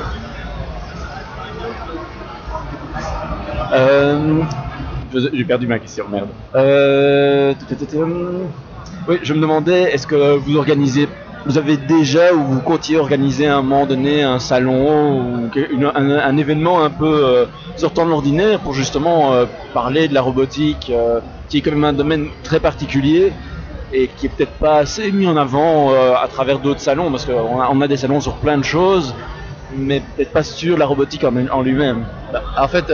Euh, 3.73 4.41
J'ai 5.33 5.43
perdu 5.45 5.67
ma 5.67 5.79
question, 5.79 6.05
merde. 6.11 6.29
Euh, 6.55 7.53
Oui, 9.07 9.17
je 9.23 9.33
me 9.33 9.41
demandais, 9.41 9.83
est-ce 9.93 10.05
que 10.05 10.35
vous 10.37 10.55
organisez, 10.57 11.07
vous 11.45 11.57
avez 11.57 11.77
déjà 11.77 12.33
ou 12.33 12.43
vous 12.43 12.61
continuez 12.61 12.99
à 12.99 13.01
organiser 13.01 13.47
à 13.47 13.57
un 13.57 13.61
moment 13.61 13.85
donné 13.85 14.23
un 14.23 14.39
salon 14.39 15.21
ou 15.21 15.49
un, 15.95 16.37
événement 16.37 16.83
un 16.83 16.89
peu 16.89 17.25
euh, 17.25 17.45
sortant 17.75 18.05
de 18.05 18.09
l'ordinaire 18.09 18.59
pour 18.59 18.73
justement 18.73 19.33
euh, 19.33 19.45
parler 19.73 20.07
de 20.07 20.13
la 20.13 20.21
robotique, 20.21 20.91
euh, 20.93 21.19
qui 21.47 21.59
est 21.59 21.61
quand 21.61 21.71
même 21.71 21.85
un 21.85 21.93
domaine 21.93 22.27
très 22.43 22.59
particulier 22.59 23.31
et 23.93 24.09
qui 24.17 24.25
est 24.27 24.29
peut-être 24.29 24.51
pas 24.51 24.77
assez 24.77 25.11
mis 25.11 25.27
en 25.27 25.35
avant 25.37 25.91
à 25.91 26.27
travers 26.27 26.59
d'autres 26.59 26.79
salons 26.79 27.09
parce 27.09 27.25
qu'on 27.25 27.59
a, 27.59 27.69
on 27.71 27.81
a 27.81 27.87
des 27.87 27.97
salons 27.97 28.21
sur 28.21 28.33
plein 28.33 28.59
de 28.59 28.63
choses, 28.63 29.15
mais 29.75 30.03
peut-être 30.15 30.31
pas 30.31 30.43
sur 30.43 30.77
la 30.77 30.85
robotique 30.85 31.23
en, 31.23 31.61
lui-même. 31.63 32.03
Bah, 32.31 32.43
En 32.55 32.67
fait, 32.67 32.85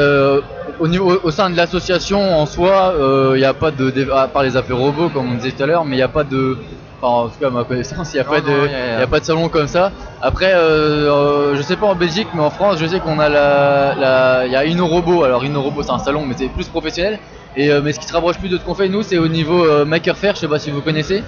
au, 0.79 0.87
niveau, 0.87 1.19
au 1.21 1.31
sein 1.31 1.49
de 1.49 1.57
l'association 1.57 2.39
en 2.39 2.45
soi, 2.45 2.93
il 3.33 3.39
n'y 3.39 3.43
a 3.43 3.53
pas 3.53 3.71
de, 3.71 4.09
à 4.13 4.29
part 4.29 4.43
les 4.43 4.55
affaires 4.55 4.77
robots 4.77 5.09
comme 5.09 5.33
on 5.33 5.35
disait 5.35 5.51
tout 5.51 5.63
à 5.63 5.65
l'heure, 5.65 5.83
mais 5.83 5.95
il 5.95 5.99
n'y 5.99 6.01
a 6.01 6.07
pas 6.07 6.23
de, 6.23 6.57
enfin 7.01 7.25
en 7.25 7.29
tout 7.29 7.39
cas 7.39 7.47
à 7.47 7.49
ma 7.51 7.63
connaissance, 7.63 8.13
il 8.13 8.17
n'y 8.17 8.21
a, 8.21 8.23
Non, 8.23 8.29
pas 8.31 8.41
non, 8.41 8.47
de- 8.63 8.67
y 8.67 8.73
a- 8.73 9.03
y 9.03 9.07
pas 9.07 9.19
de 9.19 9.25
salon 9.25 9.49
comme 9.49 9.67
ça. 9.67 9.91
Après, 10.21 10.53
euh, 10.53 11.11
euh, 11.11 11.55
je 11.55 11.61
sais 11.61 11.75
pas 11.75 11.87
en 11.87 11.95
Belgique, 11.95 12.27
mais 12.33 12.41
en 12.41 12.49
France, 12.49 12.77
je 12.79 12.85
sais 12.85 12.99
qu'on 12.99 13.19
a 13.19 13.29
la, 13.29 13.95
la, 13.95 14.45
il 14.45 14.51
y 14.51 14.55
a 14.55 14.65
InnoRobot. 14.65 15.23
Alors 15.23 15.43
InnoRobot, 15.43 15.83
c'est 15.83 15.91
un 15.91 15.99
salon, 15.99 16.25
mais 16.25 16.35
c'est 16.37 16.47
plus 16.49 16.67
professionnel. 16.67 17.19
Et 17.57 17.71
euh, 17.71 17.81
mais 17.83 17.93
ce 17.93 17.99
qui 17.99 18.07
se 18.07 18.13
rapproche 18.13 18.37
plus 18.37 18.49
de 18.49 18.57
ce 18.57 18.63
qu'on 18.63 18.73
fait 18.75 18.89
nous, 18.89 19.01
c'est 19.03 19.17
au 19.17 19.27
niveau 19.29 19.63
euh, 19.63 19.85
Maker 19.85 20.17
Faire. 20.17 20.35
Je 20.35 20.41
sais 20.41 20.47
pas 20.47 20.59
si 20.59 20.71
vous 20.71 20.81
connaissez. 20.81 21.23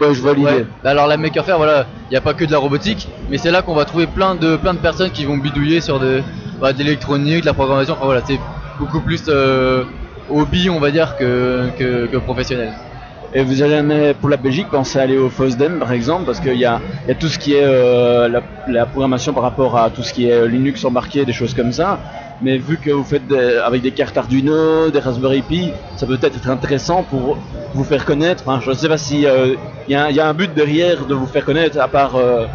Ouais, 0.00 0.14
je 0.14 0.20
vois 0.20 0.34
l'idée. 0.34 0.64
Alors 0.84 1.06
la 1.06 1.16
Maker 1.16 1.44
Faire, 1.44 1.58
voilà, 1.58 1.86
il 2.08 2.12
n'y 2.12 2.16
a 2.16 2.20
pas 2.20 2.34
que 2.34 2.44
de 2.44 2.50
la 2.52 2.58
robotique, 2.58 3.08
mais 3.28 3.38
c'est 3.38 3.50
là 3.50 3.62
qu'on 3.62 3.74
va 3.74 3.84
trouver 3.84 4.06
plein 4.06 4.34
de 4.34 4.56
plein 4.56 4.72
de 4.74 4.78
personnes 4.78 5.10
qui 5.10 5.24
vont 5.26 5.36
bidouiller 5.36 5.80
sur 5.80 6.00
de, 6.00 6.22
bah, 6.60 6.72
de 6.72 6.78
l'électronique, 6.78 7.42
de 7.42 7.46
la 7.46 7.52
programmation. 7.54 7.94
Enfin 7.94 8.06
voilà, 8.06 8.22
c'est 8.24 8.40
beaucoup 8.78 9.00
plus 9.00 9.22
euh, 9.28 9.84
hobby, 10.30 10.70
on 10.70 10.80
va 10.80 10.90
dire, 10.90 11.16
que, 11.18 11.68
que, 11.78 12.06
que 12.06 12.16
professionnel. 12.16 12.72
Et 13.32 13.42
vous 13.42 13.54
jamais, 13.54 14.14
pour 14.14 14.28
la 14.28 14.36
Belgique, 14.36 14.68
pensé 14.70 14.98
à 14.98 15.02
aller 15.02 15.16
au 15.16 15.28
FOSDEM 15.28 15.78
par 15.78 15.92
exemple 15.92 16.24
Parce 16.24 16.40
qu'il 16.40 16.56
y 16.56 16.64
a, 16.64 16.80
tout 17.18 17.28
ce 17.28 17.38
qui 17.38 17.54
est 17.54 17.62
euh, 17.62 18.40
la, 18.66 18.86
programmation 18.86 19.32
par 19.32 19.44
rapport 19.44 19.76
à 19.78 19.90
tout 19.90 20.02
ce 20.02 20.12
qui 20.12 20.28
est 20.28 20.32
euh, 20.32 20.48
Linux 20.48 20.84
embarqué, 20.84 21.24
des 21.24 21.32
choses 21.32 21.54
comme 21.54 21.72
ça. 21.72 21.98
Mais 22.42 22.58
vu 22.58 22.78
que 22.78 22.90
vous 22.90 23.04
faites 23.04 23.30
avec 23.64 23.82
des 23.82 23.90
cartes 23.90 24.16
Arduino, 24.16 24.90
des 24.90 24.98
Raspberry 24.98 25.42
Pi, 25.42 25.72
ça 25.96 26.06
peut 26.06 26.16
peut-être 26.16 26.36
être 26.38 26.48
intéressant 26.48 27.02
pour 27.02 27.36
vous 27.74 27.84
faire 27.84 28.04
connaître. 28.06 28.44
Je 28.62 28.70
ne 28.70 28.74
sais 28.74 28.88
pas 28.88 28.96
si 28.96 29.26
euh, 29.26 29.54
il 29.88 30.06
il 30.08 30.16
y 30.16 30.20
a 30.20 30.28
un 30.28 30.34
but 30.34 30.52
derrière 30.54 31.04
de 31.04 31.14
vous 31.14 31.26
faire 31.26 31.44
connaître 31.44 31.78
à 31.78 31.86
part 31.86 32.16
euh, 32.16 32.46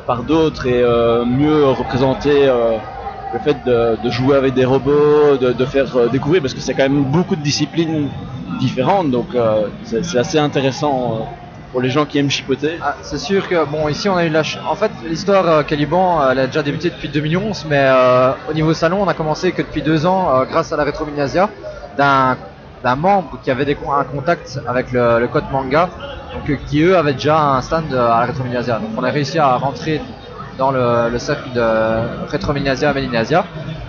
par, 0.00 0.22
d'autres 0.22 0.66
et 0.66 0.82
euh, 0.82 1.24
mieux 1.24 1.66
représenter 1.66 2.48
euh, 2.48 2.78
le 3.32 3.38
fait 3.38 3.56
de, 3.64 4.10
jouer 4.10 4.36
avec 4.36 4.54
des 4.54 4.64
robots, 4.64 5.36
de, 5.40 5.64
faire 5.64 5.96
euh, 5.96 6.08
découvrir, 6.08 6.40
parce 6.42 6.54
que 6.54 6.60
c'est 6.60 6.74
quand 6.74 6.82
même 6.82 7.04
beaucoup 7.04 7.36
de 7.36 7.42
disciplines 7.42 8.08
différentes, 8.66 9.10
donc 9.10 9.28
euh, 9.34 9.68
c'est 9.84 10.18
assez 10.24 10.38
intéressant 10.38 10.94
euh, 10.94 11.24
pour 11.72 11.80
les 11.80 11.90
gens 11.90 12.04
qui 12.06 12.18
aiment 12.18 12.30
chipoter. 12.30 12.78
Ah, 12.82 12.96
c'est 13.02 13.18
sûr 13.18 13.48
que 13.48 13.64
bon 13.64 13.88
ici 13.88 14.08
on 14.08 14.16
a 14.16 14.24
eu 14.24 14.28
la 14.28 14.42
en 14.68 14.74
fait 14.74 14.92
l'histoire 15.08 15.46
euh, 15.48 15.62
Caliban 15.62 16.06
elle 16.30 16.38
a 16.38 16.46
déjà 16.46 16.62
débuté 16.62 16.90
depuis 16.90 17.08
2011 17.08 17.66
mais 17.70 17.84
au 18.50 18.52
niveau 18.52 18.72
salon 18.74 18.98
on 19.02 19.08
a 19.08 19.14
commencé 19.14 19.52
que 19.52 19.62
depuis 19.62 19.82
deux 19.82 20.00
ans 20.06 20.44
grâce 20.50 20.72
à 20.72 20.76
la 20.76 20.84
Retrominiasia 20.84 21.48
d'un 21.98 22.36
d'un 22.84 22.96
membre 22.96 23.38
qui 23.42 23.50
avait 23.54 23.64
des, 23.64 23.76
un 24.00 24.04
contact 24.04 24.46
avec 24.72 24.92
le, 24.92 25.20
le 25.20 25.28
code 25.28 25.48
manga 25.52 25.88
donc 26.34 26.46
qui 26.66 26.82
eux 26.82 26.96
avaient 26.96 27.14
déjà 27.20 27.38
un 27.56 27.62
stand 27.62 27.86
à 27.94 28.20
la 28.20 28.26
Retrominiasia 28.26 28.74
donc 28.78 28.90
on 28.98 29.04
a 29.04 29.10
réussi 29.18 29.38
à 29.38 29.56
rentrer 29.56 30.00
dans 30.58 30.70
le, 30.70 31.10
le 31.10 31.18
cercle 31.18 31.50
de 31.54 32.30
Retrominiasia 32.30 32.92
Melinasia 32.92 33.44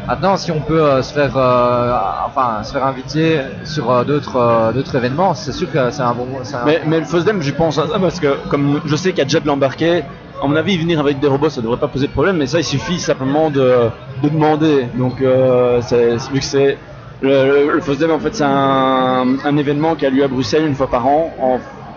maintenant 0.08 0.38
si 0.38 0.52
on 0.52 0.60
peut 0.60 0.82
euh, 0.82 1.02
se 1.02 1.14
faire 1.14 1.36
euh, 1.36 1.94
enfin 2.26 2.64
se 2.64 2.74
faire 2.74 2.86
inviter 2.86 3.40
sur 3.64 3.92
euh, 3.92 4.04
d'autres 4.04 4.96
événements 4.96 5.34
c'est 5.34 5.52
sûr 5.52 5.72
que 5.72 5.92
c'est 5.92 6.02
un 6.02 6.14
bon 6.14 6.28
un 6.54 6.66
Mais, 6.66 7.00
le 7.00 7.06
FOSDEM, 7.06 7.42
je 7.42 7.52
pense 7.52 7.78
à 7.78 7.88
ça 7.88 8.00
parce 8.00 8.20
que 8.20 8.48
comme 8.50 8.82
je 8.86 8.96
sais 8.96 9.10
qu'il 9.10 9.20
y 9.20 9.22
a 9.22 9.26
déjà 9.26 9.40
l'embarqué, 9.46 10.04
à 10.42 10.48
mon 10.48 10.56
avis, 10.56 10.78
venir 10.78 11.00
avec 11.00 11.20
des 11.20 11.28
robots, 11.28 11.50
ça 11.50 11.62
devrait 11.62 11.78
pas 11.78 11.88
poser 11.88 12.08
de 12.08 12.12
problème, 12.12 12.38
mais 12.38 12.48
ça, 12.48 12.60
il 12.60 12.66
suffit 12.66 13.00
simplement 13.00 13.50
de, 13.50 13.90
de 14.22 14.30
demander. 14.30 14.88
Donc, 14.98 15.20
vu 15.20 15.26
que 15.26 16.46
c'est 16.46 16.78
le, 17.22 17.72
le, 17.72 17.82
FOSDEM, 17.82 18.12
en 18.12 18.20
fait, 18.20 18.36
c'est 18.36 18.44
un, 18.44 19.58
événement 19.58 19.96
qui 19.96 20.06
a 20.06 20.10
lieu 20.10 20.24
à 20.24 20.28
Bruxelles 20.28 20.66
une 20.66 20.76
fois 20.76 20.90
par 20.90 21.08
an, 21.08 21.32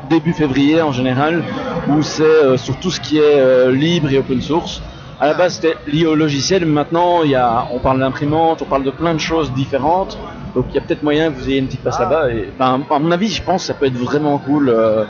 début 0.09 0.33
février 0.33 0.81
en 0.83 0.93
général, 0.93 1.43
où 1.89 2.03
c'est 2.03 2.23
euh, 2.23 2.57
sur 2.57 2.77
tout 2.79 2.91
ce 2.91 3.01
qui 3.01 3.19
est 3.19 3.23
euh, 3.41 3.71
libre 3.73 4.11
et 4.11 4.19
open 4.19 4.41
source. 4.41 4.83
À 5.21 5.27
la 5.29 5.35
base, 5.35 5.55
c'était 5.55 5.77
lié 5.87 6.05
au 6.07 6.15
logiciel, 6.15 6.65
mais 6.67 6.73
maintenant, 6.73 7.23
il 7.23 7.31
y 7.31 7.35
a, 7.37 7.67
on 7.73 7.79
parle 7.79 8.01
d'imprimante, 8.01 8.61
on 8.63 8.67
parle 8.67 8.85
de 8.85 8.91
plein 8.91 9.15
de 9.15 9.19
choses 9.21 9.51
différentes. 9.53 10.19
Donc, 10.55 10.67
il 10.71 10.75
y 10.75 10.79
a 10.79 10.83
peut-être 10.83 11.03
moyen 11.03 11.31
que 11.31 11.37
vous 11.39 11.49
ayez 11.49 11.59
une 11.59 11.67
petite 11.67 11.83
place 11.83 11.99
là-bas. 11.99 12.31
Et, 12.31 12.53
ben, 12.59 12.81
à 12.91 12.99
mon 12.99 13.11
avis, 13.11 13.29
je 13.29 13.43
pense 13.43 13.63
que 13.63 13.67
ça 13.69 13.75
peut 13.75 13.87
être 13.87 13.97
vraiment 13.97 14.37
cool 14.39 14.69
euh, 14.69 15.05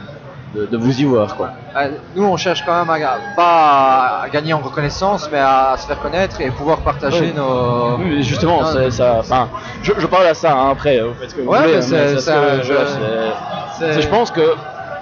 de, 0.54 0.66
de 0.66 0.76
vous 0.76 1.00
y 1.00 1.04
voir, 1.04 1.36
quoi. 1.36 1.50
Euh, 1.76 1.90
Nous, 2.14 2.24
on 2.24 2.36
cherche 2.36 2.64
quand 2.64 2.72
même 2.84 2.88
à, 3.04 3.16
pas 3.34 4.20
à 4.24 4.28
gagner 4.28 4.52
en 4.54 4.60
reconnaissance, 4.60 5.28
mais 5.30 5.38
à 5.40 5.74
se 5.76 5.86
faire 5.86 5.98
connaître 6.00 6.40
et 6.40 6.50
pouvoir 6.50 6.78
partager 6.78 7.20
Oui. 7.20 7.32
nos. 7.36 7.96
Oui, 7.98 8.22
justement, 8.22 8.64
c'est 8.66 8.90
ça. 8.92 9.16
Enfin, 9.18 9.48
je, 9.82 9.92
je 9.98 10.06
parle 10.06 10.26
à 10.26 10.34
ça 10.34 10.52
hein, 10.54 10.70
après. 10.70 11.00
Vous 11.00 11.14
faites 11.20 11.30
ce 11.30 11.34
que 11.34 11.40
vous 11.42 11.48
Ouais, 11.50 11.58
voulez, 11.58 11.72
mais 11.72 11.78
hein, 11.78 11.86
mais 11.90 12.18
c'est- 12.18 12.20
c'est- 13.78 14.00
Je 14.02 14.08
pense 14.08 14.30
que, 14.30 14.54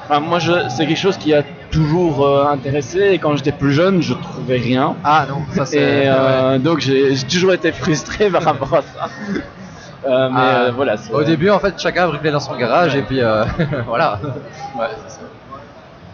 enfin, 0.08 0.20
moi, 0.20 0.38
je, 0.38 0.52
c'est 0.68 0.86
quelque 0.86 0.98
chose 0.98 1.16
qui 1.16 1.32
a 1.34 1.42
toujours 1.70 2.26
euh, 2.26 2.46
intéressé. 2.46 3.00
Et 3.12 3.18
quand 3.18 3.36
j'étais 3.36 3.52
plus 3.52 3.72
jeune, 3.72 4.02
je 4.02 4.14
trouvais 4.14 4.58
rien. 4.58 4.94
Ah 5.04 5.26
non, 5.28 5.38
ça 5.54 5.66
c'est. 5.66 5.76
Et 5.78 6.02
euh, 6.06 6.58
donc 6.66 6.80
j'ai 6.80 7.14
j'ai 7.14 7.26
toujours 7.26 7.52
été 7.52 7.72
frustré 7.72 8.30
par 8.30 8.42
rapport 8.42 8.74
à 8.74 8.82
ça. 8.82 9.08
Euh, 10.06 10.28
mais 10.30 10.40
Ah, 10.40 10.60
euh, 10.66 10.72
voilà. 10.76 10.96
c'est- 10.98 11.12
Au 11.12 11.22
début, 11.24 11.48
en 11.50 11.58
fait, 11.58 11.74
chacun 11.78 12.06
bricolait 12.08 12.30
dans 12.30 12.40
son 12.40 12.54
garage 12.56 12.94
et 12.94 13.02
puis 13.02 13.20
euh, 13.22 13.44
voilà. 13.86 14.20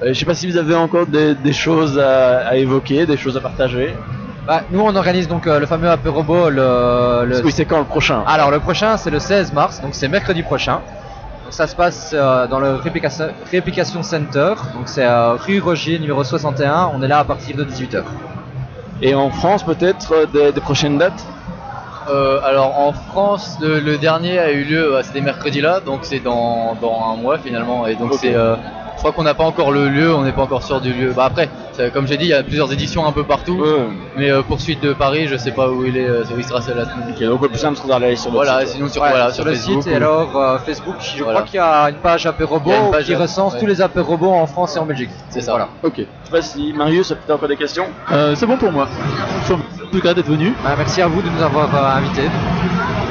Euh, 0.03 0.09
je 0.09 0.13
sais 0.19 0.25
pas 0.25 0.35
si 0.35 0.51
vous 0.51 0.57
avez 0.57 0.75
encore 0.75 1.07
des, 1.07 1.35
des 1.35 1.53
choses 1.53 1.99
à, 1.99 2.39
à 2.49 2.55
évoquer, 2.57 3.05
des 3.07 3.17
choses 3.17 3.37
à 3.37 3.41
partager. 3.41 3.95
Bah, 4.47 4.63
nous, 4.71 4.81
on 4.81 4.95
organise 4.97 5.29
donc 5.29 5.47
euh, 5.47 5.59
le 5.61 5.67
fameux 5.67 5.89
AP 5.91 6.07
Robot. 6.07 6.49
Le, 6.51 7.25
le- 7.27 7.43
Oui, 7.45 7.53
c'est 7.53 7.67
quand 7.67 7.79
le 7.79 7.85
prochain? 7.85 8.23
Alors, 8.27 8.51
le 8.51 8.61
prochain, 8.61 8.97
c'est 8.97 9.11
le 9.11 9.19
16 9.19 9.53
mars, 9.53 9.81
donc 9.83 9.91
c'est 9.95 10.09
mercredi 10.09 10.43
prochain. 10.43 10.81
Ça 11.51 11.67
se 11.67 11.75
passe 11.75 12.13
euh, 12.15 12.47
dans 12.47 12.61
le 12.61 12.75
Réplication, 12.75 14.03
Center, 14.03 14.55
donc 14.75 14.87
c'est 14.87 15.05
euh, 15.05 15.35
rue 15.35 15.61
Rogier, 15.61 15.99
numéro 15.99 16.23
61. 16.23 16.93
On 16.95 17.03
est 17.03 17.09
là 17.09 17.19
à 17.19 17.25
partir 17.25 17.57
de 17.57 17.65
18h. 17.65 18.05
Et 19.03 19.15
en 19.15 19.31
France, 19.31 19.65
peut-être 19.65 20.13
euh, 20.13 20.27
des, 20.27 20.53
des 20.53 20.61
prochaines 20.61 20.99
dates? 20.99 21.27
Alors 22.45 22.77
en 22.81 22.93
France, 22.93 23.59
le, 23.61 23.79
le 23.79 23.97
dernier 23.97 24.41
a 24.41 24.51
eu 24.51 24.65
lieu, 24.65 24.99
c'était 25.05 25.21
mercredi 25.21 25.61
là, 25.61 25.79
donc 25.79 26.01
c'est 26.03 26.19
dans, 26.19 26.75
dans 26.81 27.13
un 27.13 27.15
mois 27.15 27.39
finalement, 27.39 27.87
et 27.87 27.95
donc 27.95 28.15
c'est, 28.15 28.35
euh, 28.35 28.57
crois 29.01 29.13
qu'on 29.13 29.23
n'a 29.25 29.35
pas 29.35 29.45
encore 29.45 29.73
le 29.73 29.89
lieu, 29.89 30.15
on 30.15 30.23
n'est 30.23 30.33
pas 30.33 30.43
encore 30.43 30.63
sûr 30.63 30.81
du 30.81 30.93
lieu. 30.93 31.13
Bah 31.15 31.25
après, 31.27 31.49
c'est- 31.73 31.93
comme 31.93 32.07
j'ai 32.07 32.17
dit, 32.17 32.25
il 32.27 32.31
y 32.31 32.35
a 32.35 32.43
plusieurs 32.43 32.73
éditions 32.73 33.07
un 33.07 33.13
peu 33.13 33.25
partout, 33.25 33.63
mais 34.17 34.31
euh, 34.31 34.43
poursuite 34.43 34.83
de 34.83 34.93
Paris, 34.93 35.27
je 35.29 35.37
sais 35.37 35.51
pas 35.53 35.69
où 35.69 35.85
il 35.85 35.97
est, 35.97 36.07
euh, 36.09 36.23
où 36.35 36.39
il 36.39 36.45
sera 36.45 36.61
la 36.61 36.65
semaine. 36.85 36.89
Ok, 37.11 37.23
donc 37.25 37.43
le 37.43 37.49
plus 37.49 37.59
simple 37.59 37.77
sera 37.77 37.99
d'aller 37.99 38.17
sur 38.17 38.31
le 38.31 38.37
Voilà, 38.37 38.61
site. 38.61 38.69
sinon 38.77 38.89
sur, 38.89 39.03
Ouais, 39.03 39.11
voilà, 39.11 39.33
sur, 39.33 39.45
le 39.45 39.53
Facebook, 39.55 39.83
site 39.83 39.93
et 39.93 39.97
alors 39.97 40.37
euh, 40.37 40.59
Facebook, 40.59 40.95
je 41.01 41.23
Voilà. 41.25 41.41
crois 41.41 41.49
qu'il 41.51 41.57
y 41.57 41.63
a 41.63 41.89
une 41.91 41.97
page 41.97 42.27
AP 42.27 42.37
Il 42.39 42.43
y 42.43 42.45
a 42.45 42.49
Robot 42.49 42.71
une 42.87 42.91
page 42.93 43.05
qui 43.07 43.15
recense 43.15 43.55
ouais. 43.55 43.61
tous 43.61 43.67
les 43.67 43.81
AP 43.83 43.99
robots 43.99 44.33
en 44.33 44.47
France 44.47 44.77
et 44.77 44.79
en 44.79 44.85
Belgique. 44.87 45.11
C'est 45.31 45.41
ça. 45.41 45.53
Voilà. 45.53 45.69
Ok. 45.83 45.95
Je 45.97 46.03
sais 46.03 46.31
pas 46.31 46.43
si 46.43 46.73
Marius 46.75 47.11
a 47.11 47.15
peut-être 47.17 47.35
encore 47.37 47.49
des 47.49 47.57
questions. 47.57 47.87
Euh, 48.13 48.35
c'est 48.37 48.47
bon 48.47 48.57
pour 48.59 48.71
moi. 48.73 48.87
En 49.51 49.91
tout 49.91 50.01
cas 50.01 50.15
d'être 50.15 50.29
venu. 50.29 50.53
Bah, 50.63 50.71
merci 50.77 51.01
à 51.03 51.09
vous 51.09 51.21
de 51.23 51.29
nous 51.29 51.43
avoir 51.43 51.69
euh, 51.75 51.97
invités. 51.99 52.29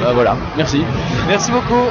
Euh, 0.05 0.11
voilà, 0.13 0.37
merci. 0.55 0.83
Merci 1.27 1.51
beaucoup. 1.51 1.89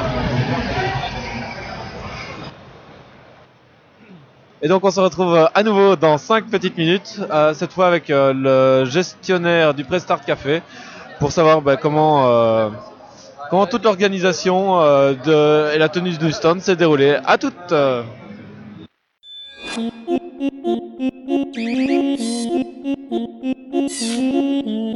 Et 4.61 4.67
donc 4.67 4.83
on 4.83 4.91
se 4.91 4.99
retrouve 4.99 5.35
euh, 5.35 5.45
à 5.53 5.63
nouveau 5.63 5.95
dans 5.95 6.17
5 6.17 6.47
petites 6.47 6.77
minutes, 6.77 7.21
euh, 7.31 7.53
cette 7.53 7.71
fois 7.71 7.87
avec 7.87 8.09
euh, 8.09 8.33
le 8.33 8.89
gestionnaire 8.89 9.73
du 9.73 9.85
Prestart 9.85 10.25
Café, 10.25 10.61
pour 11.19 11.31
savoir 11.31 11.61
bah, 11.61 11.77
comment, 11.77 12.71
comment 13.49 13.65
toute 13.67 13.83
l'organisation 13.83 14.81
et 14.81 15.77
la 15.77 15.89
tenue 15.89 16.17
du 16.17 16.31
stand 16.31 16.61
s'est 16.61 16.77
déroulée. 16.77 17.17
À 17.25 17.37
toutes. 17.37 17.73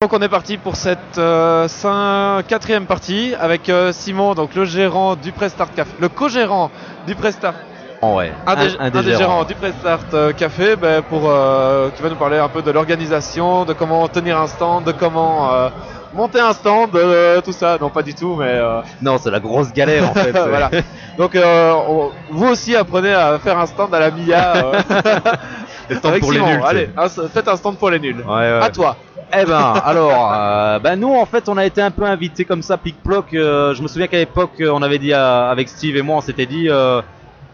Donc 0.00 0.12
on 0.12 0.20
est 0.22 0.28
parti 0.28 0.58
pour 0.58 0.76
cette 0.76 1.18
euh, 1.18 1.66
cin- 1.66 2.44
quatrième 2.44 2.86
partie 2.86 3.34
avec 3.40 3.68
euh, 3.68 3.90
Simon, 3.92 4.34
donc 4.34 4.54
le 4.54 4.64
gérant 4.64 5.16
du 5.16 5.32
Prestart 5.32 5.74
Café, 5.74 5.90
le 5.98 6.08
co-gérant 6.08 6.70
du 7.08 7.16
Prestart. 7.16 7.54
ouais. 8.02 8.32
Un, 8.46 8.54
des, 8.54 8.60
Un- 8.60 8.78
un 8.78 8.90
des 8.90 8.98
un 8.98 9.02
des 9.02 9.08
gérants. 9.08 9.18
gérants 9.18 9.44
du 9.44 9.54
Prestart 9.56 9.98
euh, 10.14 10.32
Café, 10.32 10.76
ben, 10.76 11.02
pour 11.02 11.22
euh, 11.28 11.90
qui 11.96 12.00
va 12.04 12.10
nous 12.10 12.14
parler 12.14 12.38
un 12.38 12.46
peu 12.46 12.62
de 12.62 12.70
l'organisation, 12.70 13.64
de 13.64 13.72
comment 13.72 14.06
tenir 14.06 14.38
un 14.38 14.46
stand, 14.46 14.84
de 14.84 14.92
comment 14.92 15.52
euh, 15.52 15.68
monter 16.14 16.38
un 16.38 16.52
stand, 16.52 16.94
euh, 16.94 17.40
tout 17.40 17.50
ça. 17.50 17.76
Non, 17.80 17.90
pas 17.90 18.02
du 18.04 18.14
tout, 18.14 18.36
mais 18.36 18.50
euh, 18.52 18.80
Non, 19.02 19.18
c'est 19.18 19.32
la 19.32 19.40
grosse 19.40 19.72
galère 19.72 20.08
en 20.08 20.14
fait. 20.14 20.30
voilà. 20.48 20.70
Donc 21.18 21.34
euh, 21.34 21.72
on- 21.88 22.12
vous 22.30 22.46
aussi 22.46 22.76
apprenez 22.76 23.14
à 23.14 23.36
faire 23.40 23.58
un 23.58 23.66
stand 23.66 23.92
à 23.92 23.98
la 23.98 24.12
MIA. 24.12 24.56
euh, 24.64 24.72
Des 25.88 25.96
stands 25.96 26.10
avec 26.10 26.20
pour 26.22 26.30
les 26.32 26.40
nuls, 26.40 26.60
Allez, 26.64 26.88
un- 26.96 27.08
faites 27.08 27.48
un 27.48 27.56
stand 27.56 27.78
pour 27.78 27.90
les 27.90 27.98
nuls. 27.98 28.22
Ouais, 28.24 28.32
ouais. 28.36 28.60
À 28.62 28.68
toi. 28.70 28.94
Eh 29.30 29.44
ben, 29.44 29.74
alors, 29.84 30.32
euh, 30.32 30.78
ben 30.78 30.96
nous 30.98 31.14
en 31.14 31.26
fait, 31.26 31.48
on 31.50 31.56
a 31.58 31.66
été 31.66 31.82
un 31.82 31.90
peu 31.90 32.04
invités 32.04 32.44
comme 32.46 32.62
ça, 32.62 32.78
pic-ploc. 32.78 33.34
euh, 33.34 33.74
je 33.74 33.82
me 33.82 33.88
souviens 33.88 34.06
qu'à 34.06 34.16
l'époque, 34.16 34.52
euh, 34.60 34.70
on 34.72 34.80
avait 34.80 34.98
dit 34.98 35.12
avec 35.12 35.68
Steve 35.68 35.96
et 35.96 36.02
moi, 36.02 36.16
on 36.16 36.20
s'était 36.22 36.46
dit, 36.46 36.68
euh, 36.70 37.02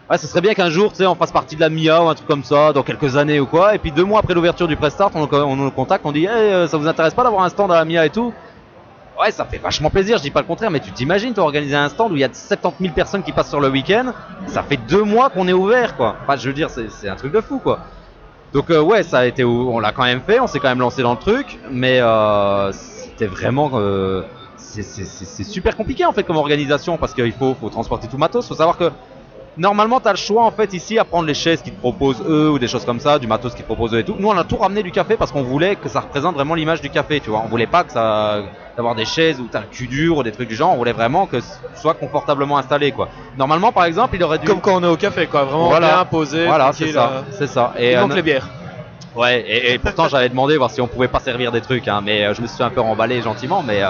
ouais, 0.09 0.17
ce 0.17 0.25
serait 0.25 0.39
bien 0.39 0.53
qu'un 0.53 0.69
jour, 0.69 0.91
tu 0.91 0.99
sais, 0.99 1.05
on 1.05 1.15
fasse 1.15 1.33
partie 1.33 1.55
de 1.57 1.61
la 1.61 1.69
MIA 1.69 2.01
ou 2.01 2.07
un 2.07 2.15
truc 2.15 2.27
comme 2.27 2.45
ça, 2.45 2.71
dans 2.71 2.83
quelques 2.83 3.17
années 3.17 3.41
ou 3.41 3.45
quoi. 3.45 3.75
Et 3.75 3.77
puis 3.77 3.91
deux 3.91 4.05
mois 4.05 4.19
après 4.19 4.33
l'ouverture 4.33 4.69
du 4.69 4.77
Prestart, 4.77 5.11
on, 5.15 5.27
on 5.33 5.55
nous 5.57 5.71
contacte, 5.71 6.05
on 6.05 6.13
dit, 6.13 6.25
hey, 6.25 6.29
euh, 6.53 6.67
ça 6.67 6.77
vous 6.77 6.87
intéresse 6.87 7.13
pas 7.13 7.23
d'avoir 7.23 7.43
un 7.43 7.49
stand 7.49 7.69
à 7.71 7.75
la 7.75 7.83
MIA 7.85 8.05
et 8.05 8.09
tout? 8.09 8.33
Ouais, 9.19 9.31
ça 9.31 9.43
fait 9.45 9.57
vachement 9.57 9.89
plaisir, 9.89 10.17
je 10.17 10.23
dis 10.23 10.31
pas 10.31 10.41
le 10.41 10.47
contraire, 10.47 10.71
mais 10.71 10.79
tu 10.81 10.91
t'imagines, 10.91 11.33
toi, 11.33 11.43
organiser 11.45 11.75
un 11.75 11.89
stand 11.89 12.11
où 12.11 12.15
il 12.15 12.21
y 12.21 12.25
a 12.25 12.29
70 12.33 12.81
000 12.83 12.93
personnes 12.93 13.23
qui 13.23 13.31
passent 13.33 13.49
sur 13.49 13.61
le 13.61 13.69
week-end, 13.69 14.13
ça 14.47 14.61
fait 14.63 14.77
deux 14.77 15.03
mois 15.03 15.29
qu'on 15.29 15.47
est 15.47 15.53
ouvert, 15.53 15.95
quoi. 15.95 16.15
Enfin, 16.23 16.37
je 16.37 16.47
veux 16.47 16.53
dire, 16.53 16.69
c'est 16.69 17.09
un 17.09 17.15
truc 17.15 17.31
de 17.33 17.41
fou, 17.41 17.59
quoi. 17.59 17.79
Donc 18.53 18.69
euh, 18.69 18.81
ouais, 18.81 19.03
ça 19.03 19.19
a 19.19 19.25
été, 19.25 19.43
on 19.43 19.79
l'a 19.79 19.91
quand 19.91 20.03
même 20.03 20.21
fait, 20.21 20.39
on 20.39 20.47
s'est 20.47 20.59
quand 20.59 20.69
même 20.69 20.79
lancé 20.79 21.01
dans 21.01 21.11
le 21.11 21.17
truc, 21.19 21.59
mais 21.69 21.99
euh, 21.99 22.71
c'était 22.71 23.27
vraiment, 23.27 23.71
euh, 23.73 24.23
c'est- 24.55 25.43
super 25.43 25.75
compliqué 25.75 26.05
en 26.05 26.13
fait 26.13 26.23
comme 26.23 26.37
organisation 26.37 26.97
parce 26.97 27.13
qu'il 27.13 27.33
faut, 27.33 27.53
faut 27.55 27.69
transporter 27.69 28.07
tout 28.07 28.17
matos. 28.17 28.47
Faut 28.47 28.55
savoir 28.55 28.77
que 28.77 28.91
normalement 29.57 29.99
t'as 29.99 30.11
le 30.11 30.17
choix 30.17 30.43
en 30.43 30.51
fait 30.51 30.73
ici 30.73 30.97
à 30.99 31.05
prendre 31.05 31.25
les 31.27 31.33
chaises 31.33 31.61
qu'ils 31.61 31.73
te 31.73 31.79
proposent 31.79 32.21
eux 32.27 32.49
ou 32.51 32.59
des 32.59 32.67
choses 32.67 32.85
comme 32.85 32.99
ça, 32.99 33.19
du 33.19 33.27
matos 33.27 33.53
qu'ils 33.53 33.63
te 33.63 33.67
proposent 33.67 33.93
eux 33.93 33.99
et 33.99 34.03
tout. 34.03 34.15
Nous 34.19 34.27
on 34.27 34.37
a 34.37 34.43
tout 34.43 34.57
ramené 34.57 34.83
du 34.83 34.91
café 34.91 35.15
parce 35.17 35.31
qu'on 35.31 35.43
voulait 35.43 35.75
que 35.75 35.89
ça 35.89 36.01
représente 36.01 36.35
vraiment 36.35 36.55
l'image 36.55 36.81
du 36.81 36.89
café, 36.89 37.19
tu 37.19 37.29
vois. 37.29 37.41
On 37.43 37.47
voulait 37.47 37.67
pas 37.67 37.83
que 37.83 37.91
ça 37.91 38.43
d'avoir 38.75 38.93
des 38.95 39.05
chaises 39.05 39.39
où 39.39 39.47
t'as 39.49 39.61
le 39.61 39.67
cul 39.67 39.87
dur 39.87 40.17
ou 40.17 40.23
des 40.23 40.31
trucs 40.33 40.49
du 40.49 40.55
genre. 40.55 40.73
On 40.73 40.77
voulait 40.77 40.91
vraiment 40.91 41.25
que 41.27 41.39
ce 41.39 41.47
soit 41.75 41.93
confortablement 41.93 42.57
installé 42.57 42.91
quoi. 42.91 43.09
Normalement 43.37 43.71
par 43.71 43.85
exemple 43.85 44.15
il 44.15 44.23
aurait 44.23 44.39
dû 44.39 44.47
Comme 44.47 44.61
quand 44.61 44.75
on 44.75 44.83
est 44.83 44.87
au 44.87 44.97
café, 44.97 45.27
quoi. 45.27 45.43
Vraiment 45.45 45.69
Voilà. 45.69 45.95
bien 45.95 46.05
posé. 46.05 46.45
Voilà, 46.45 46.73
c'est 46.73 46.91
ça, 46.91 47.09
euh. 47.11 47.21
c'est 47.31 47.47
ça. 47.47 47.73
Il 47.79 47.85
euh, 47.85 48.01
manque 48.01 48.15
les 48.15 48.21
bières. 48.21 48.49
Ouais, 49.15 49.39
et, 49.47 49.71
et 49.73 49.77
pourtant 49.79 50.09
j'avais 50.09 50.27
demandé 50.27 50.57
voir 50.57 50.69
si 50.69 50.81
on 50.81 50.87
pouvait 50.87 51.07
pas 51.07 51.21
servir 51.21 51.53
des 51.53 51.61
trucs, 51.61 51.87
hein, 51.87 52.01
mais 52.03 52.25
euh, 52.25 52.33
je 52.33 52.41
me 52.41 52.47
suis 52.47 52.61
un 52.61 52.69
peu 52.69 52.81
remballé 52.81 53.21
gentiment, 53.21 53.63
mais 53.65 53.81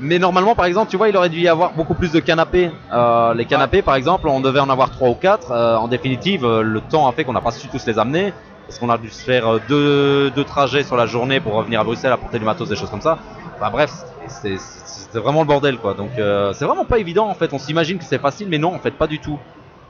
mais 0.00 0.18
normalement 0.18 0.54
par 0.54 0.66
exemple, 0.66 0.90
tu 0.90 0.96
vois, 0.96 1.08
il 1.08 1.16
aurait 1.16 1.28
dû 1.28 1.40
y 1.40 1.48
avoir 1.48 1.74
beaucoup 1.74 1.94
plus 1.94 2.12
de 2.12 2.20
canapés. 2.20 2.70
Euh, 2.92 3.34
les 3.34 3.44
canapés, 3.46 3.82
par 3.82 3.94
exemple, 3.96 4.28
on 4.28 4.40
devait 4.40 4.60
en 4.60 4.70
avoir 4.70 4.90
trois 4.90 5.08
ou 5.10 5.14
quatre. 5.14 5.50
Euh, 5.50 5.76
en 5.76 5.88
définitive, 5.88 6.44
euh, 6.44 6.62
le 6.62 6.80
temps 6.80 7.08
a 7.08 7.12
fait 7.12 7.24
qu'on 7.24 7.32
n'a 7.32 7.40
pas 7.40 7.50
su 7.50 7.68
tous 7.68 7.84
les 7.86 7.98
amener, 7.98 8.32
parce 8.66 8.78
qu'on 8.78 8.90
a 8.90 8.98
dû 8.98 9.10
se 9.10 9.22
faire 9.24 9.46
euh, 9.54 9.60
deux, 9.68 10.30
deux 10.30 10.44
trajets 10.44 10.84
sur 10.84 10.96
la 10.96 11.06
journée 11.06 11.40
pour 11.40 11.54
revenir 11.54 11.80
à 11.80 11.84
Bruxelles, 11.84 12.12
apporter 12.12 12.38
du 12.38 12.44
matos, 12.44 12.68
des 12.68 12.76
choses 12.76 12.90
comme 12.90 13.00
ça. 13.00 13.18
Enfin 13.60 13.70
bref, 13.70 13.90
c'est- 14.28 14.56
c'est- 14.58 14.58
c'était 14.58 15.18
vraiment 15.18 15.40
le 15.40 15.46
bordel, 15.46 15.78
quoi. 15.78 15.94
Donc 15.94 16.10
euh, 16.18 16.52
c'est 16.52 16.64
vraiment 16.64 16.84
pas 16.84 16.98
évident 16.98 17.28
en 17.28 17.34
fait. 17.34 17.52
On 17.52 17.58
s'imagine 17.58 17.98
que 17.98 18.04
c'est 18.04 18.18
facile, 18.20 18.48
mais 18.48 18.58
non, 18.58 18.74
en 18.74 18.78
fait, 18.78 18.92
pas 18.92 19.06
du 19.06 19.20
tout. 19.20 19.38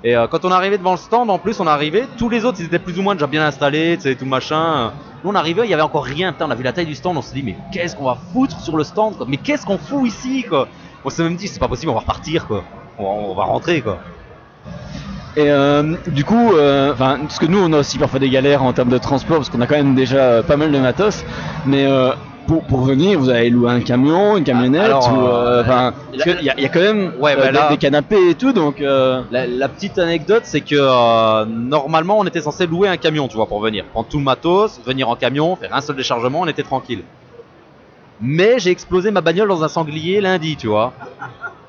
Et 0.04 0.16
euh, 0.16 0.28
quand 0.28 0.44
on 0.44 0.52
arrivé 0.52 0.78
devant 0.78 0.92
le 0.92 0.98
stand, 0.98 1.28
en 1.28 1.38
plus, 1.38 1.58
on 1.58 1.66
arrivé, 1.66 2.04
tous 2.16 2.28
les 2.28 2.44
autres, 2.44 2.58
ils 2.60 2.66
étaient 2.66 2.78
plus 2.78 2.98
ou 2.98 3.02
moins 3.02 3.14
déjà 3.14 3.26
bien 3.26 3.44
installés, 3.44 3.98
tu 4.00 4.14
tout 4.16 4.26
machin. 4.26 4.92
Nous, 5.24 5.30
on 5.30 5.34
arrivait, 5.34 5.62
il 5.64 5.70
y 5.70 5.74
avait 5.74 5.82
encore 5.82 6.04
rien. 6.04 6.32
Putain, 6.32 6.46
on 6.46 6.50
a 6.50 6.54
vu 6.54 6.62
la 6.62 6.72
taille 6.72 6.86
du 6.86 6.94
stand, 6.94 7.16
on 7.16 7.22
s'est 7.22 7.34
dit, 7.34 7.42
mais 7.42 7.56
qu'est-ce 7.72 7.96
qu'on 7.96 8.04
va 8.04 8.16
foutre 8.32 8.60
sur 8.60 8.76
le 8.76 8.84
stand, 8.84 9.16
Mais 9.26 9.38
qu'est-ce 9.38 9.66
qu'on 9.66 9.78
fout 9.78 10.06
ici, 10.06 10.44
quoi? 10.48 10.68
On 11.04 11.10
s'est 11.10 11.24
même 11.24 11.36
dit, 11.36 11.48
c'est 11.48 11.58
pas 11.58 11.68
possible, 11.68 11.90
on 11.90 11.94
va 11.94 12.00
repartir, 12.00 12.46
quoi. 12.46 12.64
On 12.98 13.34
va, 13.34 13.44
rentrer, 13.44 13.80
quoi. 13.80 13.98
Et 15.36 15.50
euh, 15.50 15.96
du 16.08 16.24
coup, 16.24 16.52
euh, 16.52 16.94
parce 16.94 17.38
que 17.38 17.46
nous, 17.46 17.58
on 17.58 17.72
a 17.72 17.78
aussi 17.78 17.98
parfois 17.98 18.18
des 18.20 18.30
galères 18.30 18.62
en 18.62 18.72
termes 18.72 18.88
de 18.88 18.98
transport, 18.98 19.38
parce 19.38 19.50
qu'on 19.50 19.60
a 19.60 19.66
quand 19.66 19.76
même 19.76 19.94
déjà 19.94 20.42
pas 20.44 20.56
mal 20.56 20.70
de 20.70 20.78
matos. 20.78 21.24
Mais 21.66 21.86
euh, 21.86 22.12
pour, 22.48 22.64
pour 22.64 22.80
venir, 22.80 23.18
vous 23.18 23.28
avez 23.28 23.50
loué 23.50 23.70
un 23.70 23.80
camion, 23.80 24.36
une 24.38 24.42
camionnette, 24.42 24.90
ou 24.90 25.26
euh, 25.26 25.58
euh, 25.58 25.62
enfin, 25.62 25.92
y, 26.14 26.22
il 26.40 26.62
y 26.62 26.64
a 26.64 26.68
quand 26.68 26.80
même 26.80 27.12
Ouais, 27.20 27.34
euh, 27.34 27.36
bah 27.36 27.46
des- 27.48 27.52
là- 27.52 27.68
des, 27.68 27.76
canapés 27.76 28.30
et 28.30 28.34
tout, 28.34 28.52
donc. 28.52 28.80
La, 28.80 29.46
la 29.46 29.68
petite 29.68 29.98
anecdote, 29.98 30.42
c'est 30.44 30.62
que 30.62 31.44
normalement, 31.44 32.18
on 32.18 32.24
était 32.24 32.40
censé 32.40 32.66
louer 32.66 32.88
un 32.88 32.96
camion, 32.96 33.28
tu 33.28 33.36
vois, 33.36 33.46
pour 33.46 33.60
venir. 33.60 33.84
Prendre 33.92 34.08
tout 34.08 34.18
le 34.18 34.24
matos, 34.24 34.80
venir 34.84 35.08
en 35.08 35.14
camion, 35.14 35.54
faire 35.56 35.74
un 35.74 35.80
seul 35.82 35.94
déchargement, 35.94 36.40
on 36.40 36.46
était 36.46 36.62
tranquille. 36.62 37.02
Mais 38.20 38.58
j'ai 38.58 38.70
explosé 38.70 39.10
ma 39.12 39.20
bagnole 39.20 39.48
dans 39.48 39.62
un 39.62 39.68
sanglier 39.68 40.20
lundi, 40.20 40.56
tu 40.56 40.66
vois. 40.66 40.92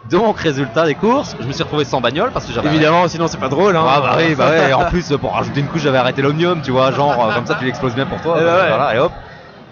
Donc, 0.09 0.39
résultat 0.39 0.85
des 0.87 0.95
courses, 0.95 1.35
je 1.39 1.45
me 1.45 1.51
suis 1.51 1.61
retrouvé 1.61 1.83
sans 1.83 2.01
bagnole 2.01 2.31
parce 2.31 2.45
que 2.45 2.53
j'avais. 2.53 2.69
Évidemment, 2.69 3.07
sinon 3.07 3.27
c'est 3.27 3.37
pas 3.37 3.49
drôle. 3.49 3.75
Hein. 3.75 3.83
Ah 3.85 3.99
bah 4.01 4.15
oui, 4.17 4.33
bah 4.33 4.49
ouais, 4.49 4.73
en 4.73 4.85
plus, 4.85 5.07
pour 5.21 5.33
rajouter 5.33 5.59
une 5.59 5.67
couche, 5.67 5.81
j'avais 5.81 5.99
arrêté 5.99 6.21
l'omnium, 6.23 6.61
tu 6.63 6.71
vois, 6.71 6.91
genre, 6.91 7.31
comme 7.35 7.45
ça 7.45 7.55
tu 7.55 7.65
l'exploses 7.65 7.93
bien 7.93 8.05
pour 8.07 8.19
toi. 8.21 8.37
Eh 8.39 8.43
bah 8.43 8.55
ouais. 8.61 8.67
Voilà, 8.69 8.95
et 8.95 8.99
hop. 8.99 9.11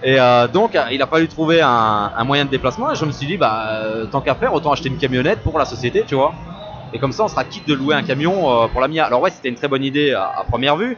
Et 0.03 0.19
euh, 0.19 0.47
donc, 0.47 0.77
il 0.91 1.01
a 1.01 1.07
fallu 1.07 1.27
trouver 1.27 1.61
un, 1.61 2.23
moyen 2.23 2.45
de 2.45 2.49
déplacement, 2.49 2.91
et 2.91 2.95
je 2.95 3.05
me 3.05 3.11
suis 3.11 3.25
dit, 3.25 3.37
bah, 3.37 3.67
euh, 3.69 4.05
tant 4.05 4.21
qu'à 4.21 4.35
faire, 4.35 4.53
autant 4.53 4.71
acheter 4.71 4.89
une 4.89 4.97
camionnette 4.97 5.39
pour 5.39 5.57
la 5.57 5.65
société, 5.65 6.03
tu 6.05 6.15
vois. 6.15 6.33
Et 6.93 6.99
comme 6.99 7.11
ça, 7.11 7.23
on 7.23 7.27
sera 7.27 7.43
quitte 7.43 7.67
de 7.67 7.73
louer 7.73 7.95
un 7.95 8.03
camion 8.03 8.63
euh, 8.63 8.67
pour 8.67 8.79
la 8.79 8.87
MIA. 8.87 9.05
Alors 9.05 9.21
ouais, 9.21 9.31
c'était 9.31 9.49
une 9.49 9.55
très 9.55 9.67
bonne 9.67 9.83
idée 9.83 10.13
à, 10.13 10.45
première 10.47 10.77
vue, 10.77 10.97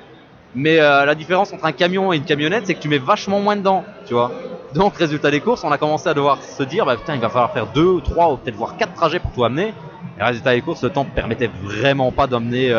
mais 0.53 0.77
la 0.77 1.15
différence 1.15 1.53
entre 1.53 1.65
un 1.65 1.71
camion 1.71 2.11
et 2.11 2.17
une 2.17 2.25
camionnette, 2.25 2.65
c'est 2.65 2.73
que 2.73 2.79
tu 2.79 2.89
mets 2.89 2.97
vachement 2.97 3.39
moins 3.39 3.55
dedans, 3.55 3.85
tu 4.05 4.13
vois. 4.13 4.31
Donc, 4.73 4.95
résultat 4.97 5.31
des 5.31 5.39
courses, 5.39 5.63
on 5.63 5.71
a 5.71 5.77
commencé 5.77 6.09
à 6.09 6.13
devoir 6.13 6.41
se 6.43 6.63
dire, 6.63 6.85
bah 6.85 6.95
putain, 6.95 7.15
il 7.15 7.21
va 7.21 7.29
falloir 7.29 7.51
faire 7.51 7.67
deux, 7.67 8.01
trois, 8.01 8.31
ou 8.31 8.37
peut-être 8.37 8.55
voire 8.55 8.75
quatre 8.77 8.93
trajets 8.93 9.19
pour 9.19 9.31
tout 9.31 9.43
amener. 9.43 9.73
Et 10.19 10.23
résultat 10.23 10.53
des 10.53 10.61
courses, 10.61 10.83
le 10.83 10.89
temps 10.89 11.05
ne 11.05 11.09
permettait 11.09 11.49
vraiment 11.63 12.11
pas 12.11 12.27
d'emmener 12.27 12.69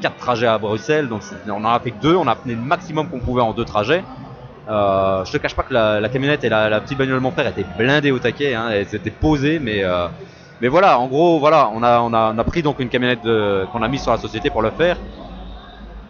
quatre 0.00 0.16
trajets 0.16 0.46
à 0.46 0.58
Bruxelles, 0.58 1.08
donc 1.08 1.22
on 1.48 1.64
en 1.64 1.74
a 1.74 1.80
fait 1.80 1.90
que 1.90 2.00
deux, 2.00 2.16
on 2.16 2.26
a 2.26 2.32
amené 2.32 2.54
le 2.54 2.66
maximum 2.66 3.08
qu'on 3.08 3.20
pouvait 3.20 3.42
en 3.42 3.52
deux 3.52 3.64
trajets. 3.64 4.04
Euh, 4.68 5.24
je 5.24 5.32
te 5.32 5.36
cache 5.36 5.54
pas 5.54 5.62
que 5.62 5.72
la, 5.72 6.08
camionnette 6.08 6.44
et 6.44 6.48
la, 6.48 6.80
petite 6.80 6.98
bagnole 6.98 7.16
de 7.16 7.22
mon 7.22 7.30
frère 7.30 7.46
étaient 7.46 7.66
blindées 7.78 8.10
au 8.10 8.18
taquet, 8.18 8.54
hein, 8.54 8.68
elles 8.70 8.94
étaient 8.94 9.10
posées, 9.10 9.58
mais 9.58 9.84
euh, 9.84 10.08
voilà, 10.62 10.98
en 10.98 11.06
gros, 11.06 11.38
voilà, 11.38 11.70
on 11.72 11.82
a 11.82 12.44
pris 12.44 12.62
donc 12.62 12.80
une 12.80 12.88
camionnette 12.88 13.22
qu'on 13.72 13.82
a 13.82 13.88
mise 13.88 14.02
sur 14.02 14.12
la 14.12 14.18
société 14.18 14.50
pour 14.50 14.62
le 14.62 14.70
faire. 14.70 14.96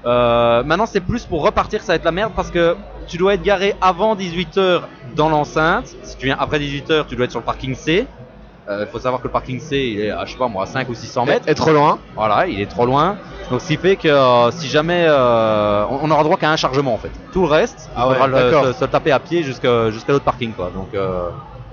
Euh, 0.06 0.62
maintenant, 0.62 0.86
c'est 0.86 1.00
plus 1.00 1.26
pour 1.26 1.42
repartir, 1.42 1.82
ça 1.82 1.92
va 1.92 1.96
être 1.96 2.04
la 2.04 2.12
merde 2.12 2.32
parce 2.34 2.50
que 2.50 2.76
tu 3.08 3.16
dois 3.16 3.34
être 3.34 3.42
garé 3.42 3.74
avant 3.80 4.14
18h 4.14 4.82
dans 5.16 5.28
l'enceinte. 5.28 5.96
Si 6.02 6.16
tu 6.16 6.26
viens 6.26 6.36
après 6.38 6.60
18h, 6.60 7.06
tu 7.08 7.16
dois 7.16 7.24
être 7.24 7.32
sur 7.32 7.40
le 7.40 7.44
parking 7.44 7.74
C. 7.74 8.06
Il 8.68 8.86
faut 8.90 8.98
savoir 8.98 9.20
que 9.22 9.28
le 9.28 9.32
parking 9.32 9.60
C, 9.60 9.76
il 9.76 10.00
est, 10.00 10.10
à, 10.10 10.24
je 10.24 10.32
sais 10.32 10.38
pas 10.38 10.48
moi, 10.48 10.64
à 10.64 10.66
5 10.66 10.88
ou 10.88 10.94
600 10.94 11.24
mètres. 11.26 11.48
Est 11.48 11.54
trop 11.54 11.72
loin. 11.72 11.98
Voilà, 12.16 12.46
il 12.48 12.60
est 12.60 12.66
trop 12.66 12.84
loin. 12.86 13.16
Donc, 13.50 13.60
ce 13.60 13.68
qui 13.68 13.76
fait 13.76 13.94
que 13.96 14.08
euh, 14.08 14.50
si 14.50 14.66
jamais. 14.68 15.04
euh, 15.08 15.84
on, 15.88 16.00
on 16.02 16.10
aura 16.10 16.24
droit 16.24 16.36
qu'à 16.36 16.50
un 16.50 16.56
chargement 16.56 16.92
en 16.94 16.98
fait. 16.98 17.12
Tout 17.32 17.42
le 17.42 17.48
reste, 17.48 17.88
Ah 17.94 18.06
il 18.06 18.08
ouais, 18.10 18.14
faudra 18.26 18.62
le- 18.62 18.72
se, 18.72 18.78
se 18.80 18.84
taper 18.86 19.12
à 19.12 19.20
pied 19.20 19.44
jusqu'à 19.44 19.90
jusqu'à 19.92 20.12
l'autre 20.12 20.24
parking 20.24 20.52
quoi. 20.52 20.70
Donc. 20.74 20.88
euh, 20.94 21.28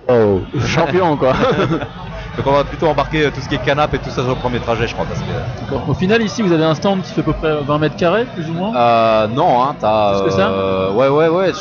Oh, 0.09 0.41
champion 0.67 1.15
quoi. 1.17 1.33
Donc 2.35 2.47
on 2.47 2.51
va 2.51 2.63
plutôt 2.63 2.87
embarquer 2.87 3.25
euh, 3.25 3.31
tout 3.31 3.41
ce 3.41 3.47
qui 3.47 3.53
est 3.55 3.59
canap 3.59 3.93
et 3.93 3.99
tout 3.99 4.09
ça 4.09 4.21
sur 4.23 4.29
le 4.29 4.35
premier 4.35 4.59
trajet, 4.59 4.87
je 4.87 4.93
crois. 4.93 5.05
Parce 5.05 5.21
que... 5.21 5.25
D'accord. 5.61 5.87
Au 5.87 5.93
final, 5.93 6.19
ici, 6.23 6.41
vous 6.41 6.51
avez 6.51 6.63
un 6.63 6.73
stand 6.73 7.03
qui 7.03 7.13
fait 7.13 7.21
à 7.21 7.23
peu 7.23 7.33
près 7.33 7.61
20 7.61 7.77
mètres 7.77 7.95
carrés, 7.95 8.25
plus 8.25 8.49
ou 8.49 8.53
moins 8.53 8.75
Euh, 8.75 9.27
non, 9.27 9.61
hein, 9.61 9.75
t'as. 9.79 10.19
Plus 10.21 10.29
que 10.29 10.35
ça 10.35 10.49
euh, 10.49 10.91
Ouais, 10.93 11.09
ouais, 11.09 11.27
ouais. 11.27 11.51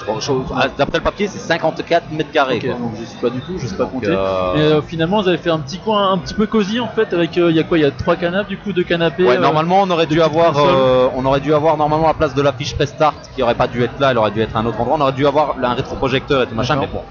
ah, 0.57 0.66
D'après 0.79 0.99
le 0.99 1.05
papier, 1.05 1.27
c'est 1.29 1.39
54 1.39 2.11
mètres 2.12 2.31
carrés. 2.33 2.57
Ok, 2.57 2.66
quoi. 2.66 2.75
donc 2.79 2.93
je 2.99 3.05
sais 3.05 3.18
pas 3.20 3.29
du 3.29 3.41
tout, 3.41 3.59
je 3.59 3.66
sais 3.66 3.77
pas 3.77 3.85
Donc, 3.85 3.93
compter. 3.93 4.07
euh, 4.09 4.53
Mais 4.55 4.61
euh, 4.62 4.81
finalement, 4.81 5.20
vous 5.20 5.29
avez 5.29 5.37
fait 5.37 5.51
un 5.51 5.59
petit 5.59 5.79
coin 5.79 6.12
un 6.12 6.16
petit 6.18 6.33
peu 6.35 6.47
cosy 6.47 6.81
en 6.81 6.89
fait, 6.89 7.12
avec 7.12 7.37
euh, 7.37 7.51
il 7.51 7.57
y 7.57 7.61
a 7.61 7.64
quoi 7.64 7.77
Il 7.77 7.83
y 7.83 7.85
a 7.85 7.91
trois 7.91 8.16
canapes, 8.16 8.49
du 8.49 8.57
coup, 8.57 8.73
deux 8.73 8.85
canapés. 8.85 9.25
Ouais, 9.25 9.37
euh, 9.37 9.41
normalement 9.41 9.83
on 9.83 9.91
aurait 9.91 10.07
dû 10.07 10.23
avoir, 10.23 10.55
euh, 10.57 11.09
on 11.14 11.25
aurait 11.27 11.41
dû 11.41 11.53
avoir 11.53 11.77
normalement 11.77 12.07
la 12.07 12.14
place 12.14 12.35
de 12.35 12.41
l'affiche 12.41 12.75
Prestart 12.77 13.14
qui 13.35 13.43
aurait 13.43 13.55
pas 13.55 13.66
dû 13.66 13.83
être 13.83 13.99
là, 14.01 14.12
elle 14.12 14.18
aurait 14.18 14.31
dû 14.31 14.41
être 14.41 14.57
à 14.57 14.61
un 14.61 14.66
autre 14.66 14.81
endroit. 14.81 14.97
On 14.99 15.01
aurait 15.03 15.12
dû 15.12 15.27
avoir 15.27 15.55
un 15.62 15.75
rétroprojecteur 15.75 16.43
et 16.43 16.47
tout 16.47 16.55
machin, 16.55 16.77
mais 16.81 16.87
bon. 16.87 17.03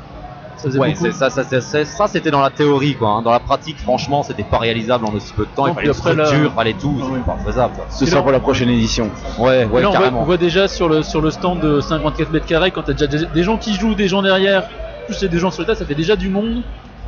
Ça 0.63 0.69
Ouais, 0.77 0.93
c'est 0.95 1.11
ça, 1.11 1.29
ça, 1.29 1.43
ça 1.43 2.07
c'était 2.07 2.31
dans 2.31 2.41
la 2.41 2.49
théorie 2.51 2.95
quoi. 2.95 3.09
hein. 3.09 3.21
Dans 3.21 3.31
la 3.31 3.39
pratique, 3.39 3.79
franchement, 3.79 4.23
c'était 4.23 4.43
pas 4.43 4.57
réalisable 4.59 5.05
en 5.05 5.13
aussi 5.13 5.33
peu 5.33 5.43
de 5.45 5.49
temps. 5.55 5.65
Non, 5.67 5.73
il 5.73 5.75
fallait 5.75 5.87
une 5.87 5.93
puis 5.93 5.99
après, 5.99 6.15
là- 6.15 6.25
structure, 6.25 6.51
il 6.51 6.55
fallait 6.55 6.73
tout, 6.73 6.95
Ah 7.01 7.05
oui. 7.11 7.19
pas 7.25 7.37
faisable. 7.45 7.73
Quoi. 7.75 7.85
Ce 7.89 8.05
sera 8.05 8.21
pour 8.21 8.31
la 8.31 8.39
prochaine 8.39 8.69
édition. 8.69 9.09
Ouais, 9.39 9.63
Et 9.63 9.65
ouais, 9.65 9.81
là, 9.81 9.87
on 9.89 9.91
voit, 9.91 9.99
carrément. 9.99 10.21
on 10.21 10.25
voit 10.25 10.37
déjà 10.37 10.67
sur 10.67 10.87
le, 10.89 11.03
sur 11.03 11.21
le 11.21 11.31
stand 11.31 11.59
de 11.59 11.81
54 11.81 12.31
mètres 12.31 12.45
carrés, 12.45 12.71
quand 12.71 12.83
t'as 12.83 12.93
déjà 12.93 13.07
des, 13.07 13.25
des 13.25 13.43
gens 13.43 13.57
qui 13.57 13.73
jouent, 13.73 13.95
des 13.95 14.07
gens 14.07 14.21
derrière, 14.21 14.63
plus 15.07 15.19
des 15.23 15.39
gens 15.39 15.51
sur 15.51 15.61
le 15.61 15.67
tas, 15.67 15.75
ça 15.75 15.85
fait 15.85 15.95
déjà 15.95 16.15
du 16.15 16.29
monde. 16.29 16.61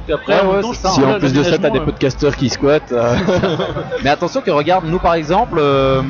Donc 0.08 0.20
après, 0.20 0.41
Ouais, 0.41 0.56
ouais, 0.56 0.62
temps, 0.62 0.74
ça. 0.74 0.89
Si 0.89 1.01
en 1.01 1.08
là, 1.12 1.20
plus 1.20 1.32
de 1.32 1.43
ça, 1.43 1.51
t'as 1.51 1.58
des 1.58 1.64
l'aménagement, 1.64 1.86
podcasteurs 1.86 2.36
qui 2.36 2.49
squattent. 2.49 2.91
euh, 2.91 3.16
Mais 4.04 4.10
attention 4.10 4.41
que 4.41 4.51
regarde, 4.51 4.86
nous 4.86 4.99
par 4.99 5.14
exemple, 5.14 5.58
euh, 5.60 6.01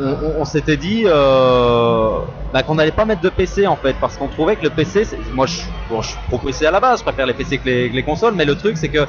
on, 0.00 0.44
s'était 0.44 0.76
dit 0.76 1.02
euh, 1.06 2.20
bah, 2.52 2.62
qu'on 2.62 2.74
n'allait 2.76 2.92
pas 2.92 3.04
mettre 3.04 3.22
de 3.22 3.28
PC 3.28 3.66
en 3.66 3.76
fait, 3.76 3.96
parce 4.00 4.16
qu'on 4.16 4.28
trouvait 4.28 4.56
que 4.56 4.64
le 4.64 4.70
PC, 4.70 5.06
moi 5.32 5.46
je, 5.46 5.60
bon, 5.90 6.00
je 6.02 6.52
suis 6.52 6.66
à 6.66 6.70
la 6.70 6.80
base, 6.80 7.00
je 7.00 7.04
préfère 7.04 7.26
les 7.26 7.34
PC 7.34 7.58
que 7.58 7.68
les 7.68 8.02
consoles, 8.02 8.34
mais 8.34 8.44
le 8.44 8.56
truc 8.56 8.76
c'est 8.76 8.88
que 8.88 9.06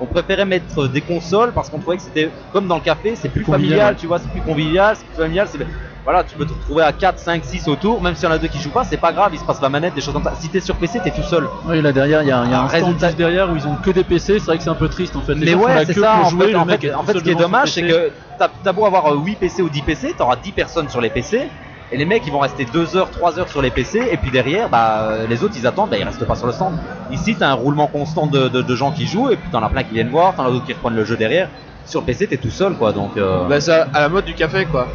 on 0.00 0.06
préférait 0.06 0.44
mettre 0.46 0.88
des 0.88 1.02
consoles 1.02 1.52
parce 1.52 1.68
qu'on 1.68 1.78
trouvait 1.78 1.96
que 1.98 2.02
c'était 2.02 2.30
comme 2.52 2.66
dans 2.66 2.76
le 2.76 2.80
café, 2.80 3.14
c'est 3.16 3.28
plus, 3.28 3.44
convivial, 3.44 3.70
familial, 3.78 3.96
tu 3.96 4.06
vois, 4.06 4.18
c'est 4.18 4.30
plus 4.30 4.40
convivial, 4.40 4.96
c'est 4.96 5.06
plus 5.06 5.22
familial, 5.22 5.46
c'est 5.50 5.58
voilà, 6.02 6.24
tu 6.24 6.34
peux 6.34 6.46
te 6.46 6.52
retrouver 6.54 6.82
à 6.82 6.92
4, 6.92 7.18
5, 7.18 7.44
6 7.44 7.68
autour, 7.68 8.00
même 8.02 8.14
s'il 8.14 8.24
y 8.24 8.32
en 8.32 8.34
a 8.34 8.38
deux 8.38 8.48
qui 8.48 8.58
jouent 8.58 8.70
pas, 8.70 8.84
c'est 8.84 8.96
pas 8.96 9.12
grave, 9.12 9.32
il 9.34 9.38
se 9.38 9.44
passe 9.44 9.60
la 9.60 9.68
manette, 9.68 9.94
des 9.94 10.00
choses 10.00 10.14
comme 10.14 10.24
ça. 10.24 10.32
Si 10.40 10.48
t'es 10.48 10.60
sur 10.60 10.76
PC, 10.76 10.98
t'es 11.04 11.10
tout 11.10 11.22
seul. 11.22 11.46
Oui, 11.66 11.82
là 11.82 11.92
derrière, 11.92 12.22
il 12.22 12.28
y 12.28 12.32
a, 12.32 12.42
y 12.46 12.54
a 12.54 12.62
un 12.62 12.66
Résultat- 12.66 13.08
juste 13.08 13.18
derrière 13.18 13.50
où 13.52 13.56
ils 13.56 13.66
ont 13.68 13.76
que 13.76 13.90
des 13.90 14.02
PC. 14.02 14.38
C'est 14.38 14.46
vrai 14.46 14.56
que 14.56 14.62
c'est 14.64 14.70
un 14.70 14.74
peu 14.74 14.88
triste 14.88 15.14
en 15.14 15.20
fait. 15.20 15.34
Les 15.34 15.54
Mais 15.54 15.62
ouais, 15.62 15.84
c'est 15.84 15.92
ça. 15.92 16.20
En 16.22 16.30
jouer, 16.30 16.46
fait, 16.46 16.54
en 16.54 16.64
fait, 16.64 16.94
en 16.94 17.06
ce 17.06 17.18
qui 17.18 17.30
est 17.30 17.34
dommage, 17.34 17.72
c'est 17.72 17.82
que 17.82 18.10
t'as 18.38 18.72
beau 18.72 18.86
avoir 18.86 19.12
euh, 19.12 19.18
8 19.18 19.36
PC 19.36 19.60
ou 19.62 19.68
10 19.68 19.82
PC, 19.82 20.14
t'auras 20.16 20.36
10 20.36 20.52
personnes 20.52 20.88
sur 20.88 21.02
les 21.02 21.10
PC. 21.10 21.50
Et 21.92 21.96
les 21.96 22.04
mecs 22.04 22.24
ils 22.26 22.30
vont 22.30 22.38
rester 22.38 22.64
2 22.66 22.96
heures, 22.96 23.10
3 23.10 23.38
heures 23.38 23.48
sur 23.48 23.62
les 23.62 23.70
PC 23.70 24.08
et 24.10 24.16
puis 24.16 24.30
derrière 24.30 24.70
bah 24.70 25.10
euh, 25.10 25.26
les 25.26 25.42
autres 25.42 25.56
ils 25.56 25.66
attendent, 25.66 25.90
bah, 25.90 25.98
ils 25.98 26.04
restent 26.04 26.24
pas 26.24 26.36
sur 26.36 26.46
le 26.46 26.52
stand. 26.52 26.78
Ici 27.08 27.36
t'as 27.36 27.48
un 27.48 27.54
roulement 27.54 27.88
constant 27.88 28.26
de, 28.28 28.48
de- 28.48 28.62
de 28.62 28.76
gens 28.76 28.92
qui 28.92 29.06
jouent 29.06 29.30
et 29.30 29.36
puis 29.36 29.50
t'en 29.50 29.62
as 29.62 29.70
plein 29.70 29.82
qui 29.82 29.94
viennent 29.94 30.08
voir, 30.10 30.34
t'en 30.36 30.44
as 30.44 30.50
d'autres 30.50 30.66
qui 30.66 30.72
reprennent 30.72 30.94
le 30.94 31.04
jeu 31.04 31.16
derrière. 31.16 31.50
Sur 31.86 32.00
le 32.00 32.06
PC 32.06 32.26
t'es 32.26 32.36
tout 32.36 32.50
seul 32.50 32.74
quoi 32.74 32.92
donc. 32.92 33.16
euh, 33.16 33.44
Bah, 33.48 33.60
c'est 33.60 33.72
à 33.72 34.00
la 34.00 34.08
mode 34.08 34.24
du 34.24 34.34
café 34.34 34.64
quoi. 34.66 34.86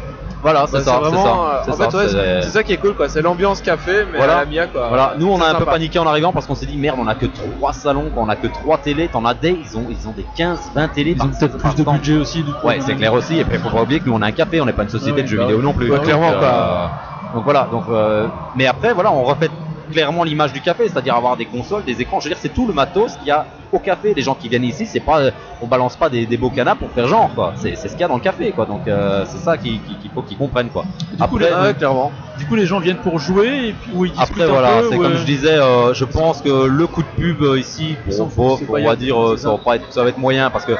Voilà, 0.42 0.66
c'est 0.66 0.74
Bah, 0.74 0.82
ça, 0.84 0.92
c'est 0.92 0.98
vraiment, 1.00 1.24
ça, 1.24 1.30
euh, 1.30 1.60
c'est 1.64 2.50
ça, 2.50 2.58
ouais, 2.58 2.64
qui 2.64 2.72
est 2.72 2.76
cool 2.76 2.94
quoi. 2.94 3.08
C'est 3.08 3.22
l'ambiance 3.22 3.60
café 3.60 4.04
mais 4.12 4.18
Voilà. 4.18 4.36
à 4.38 4.44
la 4.44 4.46
Mia 4.46 4.66
quoi. 4.66 4.88
Voilà, 4.88 5.14
nous 5.18 5.28
on 5.28 5.40
a 5.40 5.48
un 5.48 5.54
peu 5.54 5.64
paniqué 5.64 5.98
en 5.98 6.06
arrivant 6.06 6.32
parce 6.32 6.46
qu'on 6.46 6.54
s'est 6.54 6.66
dit 6.66 6.76
merde, 6.76 6.98
on 7.00 7.06
a 7.08 7.14
que 7.14 7.26
3 7.26 7.72
salons, 7.72 8.10
quoi, 8.14 8.22
on 8.22 8.28
a 8.28 8.36
que 8.36 8.46
3 8.46 8.78
télés, 8.78 9.08
t'en 9.08 9.24
as 9.24 9.34
des, 9.34 9.50
ils 9.60 9.76
ont, 9.76 9.86
ils 9.90 10.06
ont 10.06 10.12
des 10.12 10.26
15, 10.36 10.70
20 10.74 10.88
télés. 10.88 11.16
Ils 11.16 11.22
ont 11.22 11.28
peut-être 11.28 11.56
plus 11.58 11.74
de 11.74 11.82
budget 11.90 12.16
aussi. 12.16 12.42
Du 12.42 12.52
coup, 12.52 12.66
ouais, 12.66 12.78
c'est 12.80 12.94
clair 12.94 13.12
aussi. 13.12 13.38
Et 13.38 13.44
puis 13.44 13.58
faut 13.58 13.70
pas 13.70 13.82
oublier 13.82 14.00
que 14.00 14.06
nous 14.06 14.14
on 14.14 14.22
a 14.22 14.26
un 14.26 14.32
café, 14.32 14.60
on 14.60 14.66
n'est 14.66 14.72
pas 14.72 14.82
une 14.84 14.88
société 14.88 15.16
Ouais, 15.16 15.22
de 15.22 15.26
jeux 15.28 15.38
bah 15.38 15.44
vidéo 15.44 15.62
non 15.62 15.72
plus. 15.72 15.90
Ouais, 15.90 15.96
Donc, 15.96 16.04
clairement, 16.04 16.30
euh, 16.32 16.38
quoi. 16.38 16.90
Donc 17.34 17.44
voilà, 17.44 17.66
donc 17.70 17.84
euh, 17.88 18.28
mais 18.54 18.66
après 18.66 18.92
voilà, 18.92 19.10
on 19.12 19.24
refait 19.24 19.50
clairement 19.90 20.24
l'image 20.24 20.52
du 20.52 20.60
café, 20.60 20.88
c'est-à-dire 20.88 21.14
avoir 21.14 21.36
des 21.36 21.46
consoles, 21.46 21.84
des 21.84 22.00
écrans. 22.00 22.20
Je 22.20 22.28
veux 22.28 22.34
dire, 22.34 22.38
c'est 22.40 22.52
tout 22.52 22.66
le 22.66 22.72
matos 22.72 23.16
qu'il 23.16 23.28
y 23.28 23.30
a 23.30 23.46
au 23.72 23.78
café. 23.78 24.14
Les 24.14 24.22
gens 24.22 24.34
qui 24.34 24.48
viennent 24.48 24.64
ici, 24.64 24.86
c'est 24.86 25.00
pas, 25.00 25.20
on 25.60 25.66
balance 25.66 25.96
pas 25.96 26.08
des, 26.08 26.26
des 26.26 26.36
beaux 26.36 26.50
canapes 26.50 26.78
pour 26.78 26.90
faire 26.90 27.08
genre 27.08 27.30
quoi. 27.34 27.54
C'est 27.56 27.76
ce 27.76 27.88
qu'il 27.88 28.00
y 28.00 28.04
a 28.04 28.08
dans 28.08 28.16
le 28.16 28.20
café 28.20 28.52
quoi. 28.52 28.66
Donc 28.66 28.86
euh, 28.86 29.24
c'est 29.26 29.38
ça 29.38 29.56
qu'il 29.56 29.80
faut 30.14 30.22
qu'ils 30.22 30.38
comprennent 30.38 30.70
quoi. 30.70 30.84
Du 31.12 31.22
coup, 31.24 31.38
les, 31.38 31.48
clairement. 31.76 32.12
Du 32.38 32.46
coup, 32.46 32.54
les 32.54 32.66
gens 32.66 32.80
viennent 32.80 32.98
pour 32.98 33.18
jouer 33.18 33.68
et 33.68 33.72
puis 33.72 33.90
où 33.94 34.04
ils 34.04 34.12
discutent 34.12 34.30
Après 34.30 34.44
un 34.44 34.48
voilà, 34.48 34.82
c'est 34.90 34.96
comme 34.96 35.12
euh, 35.12 35.16
je 35.16 35.24
disais, 35.24 35.56
euh, 35.58 35.94
je 35.94 36.04
pense 36.04 36.42
que 36.42 36.66
le 36.66 36.86
coup 36.86 37.02
de 37.02 37.08
pub 37.16 37.42
euh, 37.42 37.58
ici, 37.58 37.96
bon, 38.36 38.58
on 38.68 38.84
va 38.84 38.96
dire, 38.96 39.20
euh, 39.20 39.36
ça 39.36 39.50
va 39.50 39.58
pas 39.58 39.76
être, 39.76 39.90
ça 39.90 40.02
va 40.02 40.10
être 40.10 40.18
moyen 40.18 40.50
parce 40.50 40.66
que 40.66 40.72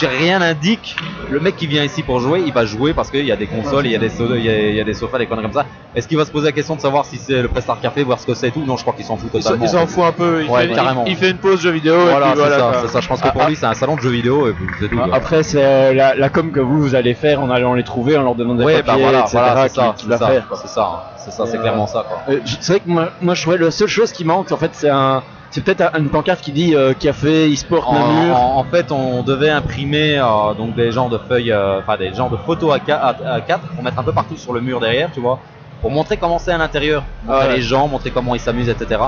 j'ai 0.00 0.06
rien 0.06 0.38
n'indique. 0.38 0.96
Le 1.28 1.38
mec 1.40 1.56
qui 1.56 1.66
vient 1.66 1.84
ici 1.84 2.02
pour 2.02 2.20
jouer, 2.20 2.42
il 2.46 2.52
va 2.52 2.64
jouer 2.64 2.94
parce 2.94 3.10
qu'il 3.10 3.24
y 3.24 3.32
a 3.32 3.36
des 3.36 3.46
consoles, 3.46 3.86
il 3.86 3.92
y 3.92 3.96
a 3.96 3.98
des 3.98 4.08
sodas, 4.08 4.36
il 4.36 4.44
y 4.44 4.48
a, 4.48 4.68
il 4.70 4.74
y 4.74 4.80
a 4.80 4.84
des 4.84 4.94
sofas, 4.94 5.18
des 5.18 5.26
conneries 5.26 5.44
comme 5.44 5.52
ça. 5.52 5.66
Est-ce 5.94 6.08
qu'il 6.08 6.16
va 6.16 6.24
se 6.24 6.30
poser 6.30 6.46
la 6.46 6.52
question 6.52 6.76
de 6.76 6.80
savoir 6.80 7.04
si 7.04 7.18
c'est 7.18 7.42
le 7.42 7.48
Prestar 7.48 7.80
Café, 7.80 8.02
voir 8.04 8.18
ce 8.18 8.26
que 8.26 8.34
c'est 8.34 8.48
et 8.48 8.50
tout? 8.50 8.64
Non, 8.64 8.76
je 8.76 8.82
crois 8.82 8.94
qu'il 8.94 9.04
s'en 9.04 9.16
fout 9.16 9.30
Il 9.34 9.42
s'en- 9.42 9.50
totalement. 9.50 9.64
il 9.64 9.68
s'en 9.68 9.86
fout 9.86 10.04
un 10.04 10.12
peu. 10.12 10.42
Il, 10.44 10.50
Ouais, 10.50 10.68
fait, 10.68 10.74
carrément. 10.74 11.04
il, 11.06 11.12
il 11.12 11.16
fait 11.16 11.30
une 11.30 11.38
pause 11.38 11.60
jeu 11.60 11.70
vidéo 11.70 11.94
et 11.94 12.10
Voilà, 12.10 12.26
puis 12.32 12.38
voilà. 12.40 12.58
ça, 12.58 12.88
ça. 12.88 13.00
Je 13.00 13.08
pense 13.08 13.20
que 13.20 13.28
pour 13.28 13.42
Ah, 13.42 13.48
lui, 13.48 13.56
c'est 13.56 13.66
un 13.66 13.74
salon 13.74 13.96
de 13.96 14.00
jeux 14.00 14.10
vidéo 14.10 14.48
et 14.48 14.52
puis 14.52 14.66
tout. 14.88 14.96
Après, 15.12 15.42
c'est 15.42 15.62
euh, 15.64 15.92
la, 15.92 16.14
la 16.14 16.28
com 16.28 16.50
que 16.52 16.60
vous, 16.60 16.80
vous 16.80 16.94
allez 16.94 17.14
faire 17.14 17.40
en 17.42 17.50
allant 17.50 17.74
les 17.74 17.84
trouver, 17.84 18.16
en 18.16 18.22
leur 18.22 18.34
donnant 18.34 18.54
des 18.54 18.64
Ouais, 18.64 18.82
papiers, 18.82 18.92
bah 18.94 18.98
voilà, 19.00 19.18
etc. 19.20 19.30
voilà, 19.32 19.68
c'est 19.68 19.74
ça, 19.74 19.94
c'est 19.98 20.06
va 20.06 20.18
ça, 20.18 20.30
c'est 20.62 20.68
ça, 20.68 20.90
c'est 21.24 21.30
ça, 21.30 21.46
c'est 21.46 21.56
Euh, 21.58 21.60
clairement 21.60 21.86
ça. 21.86 22.04
Euh, 22.28 22.40
c'est 22.60 22.72
vrai 22.72 22.80
que 22.80 22.88
moi, 22.88 23.10
moi, 23.20 23.34
je 23.34 23.42
trouvais 23.42 23.58
la 23.58 23.70
seule 23.70 23.88
chose 23.88 24.12
qui 24.12 24.24
manque, 24.24 24.50
en 24.52 24.56
fait, 24.56 24.70
c'est 24.72 24.88
un, 24.88 25.22
c'est 25.50 25.62
peut-être 25.64 25.80
un- 25.94 25.98
une 25.98 26.08
pancarte 26.10 26.40
qui 26.42 26.52
dit 26.52 26.74
euh, 26.74 26.94
café, 26.94 27.52
e-sport, 27.52 27.92
Namur. 27.92 28.36
en- 28.36 28.58
en 28.60 28.64
fait, 28.64 28.92
on 28.92 29.22
devait 29.22 29.50
imprimer 29.50 30.18
euh, 30.18 30.54
donc 30.54 30.74
des 30.74 30.92
genres 30.92 31.08
de 31.10 31.18
feuilles, 31.18 31.52
euh, 31.52 31.80
enfin 31.80 31.96
des 31.96 32.12
genres 32.14 32.30
de 32.30 32.36
photos 32.36 32.72
à 32.74 32.78
4 32.78 33.60
pour 33.74 33.82
mettre 33.82 33.98
un 33.98 34.02
peu 34.04 34.12
partout 34.12 34.36
sur 34.36 34.52
le 34.52 34.60
mur 34.60 34.80
derrière, 34.80 35.10
tu 35.12 35.20
vois, 35.20 35.40
pour 35.80 35.90
montrer 35.90 36.16
comment 36.16 36.38
c'est 36.38 36.52
à 36.52 36.58
l'intérieur, 36.58 37.04
montrer 37.24 37.48
ouais. 37.48 37.56
les 37.56 37.62
gens, 37.62 37.88
montrer 37.88 38.10
comment 38.10 38.34
ils 38.34 38.40
s'amusent, 38.40 38.68
etc. 38.68 39.00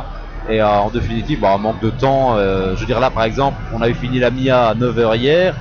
Et 0.48 0.60
euh, 0.60 0.66
en 0.68 0.90
définitive, 0.90 1.40
bah, 1.40 1.56
manque 1.58 1.80
de 1.80 1.90
temps. 1.90 2.36
euh, 2.36 2.74
je 2.74 2.80
veux 2.80 2.86
dire 2.86 2.98
là, 2.98 3.10
par 3.10 3.22
exemple, 3.24 3.58
on 3.72 3.80
a 3.80 3.88
eu 3.88 3.94
fini 3.94 4.18
la 4.18 4.30
MIA 4.30 4.68
à 4.70 4.74
9h 4.74 5.16
hier. 5.16 5.54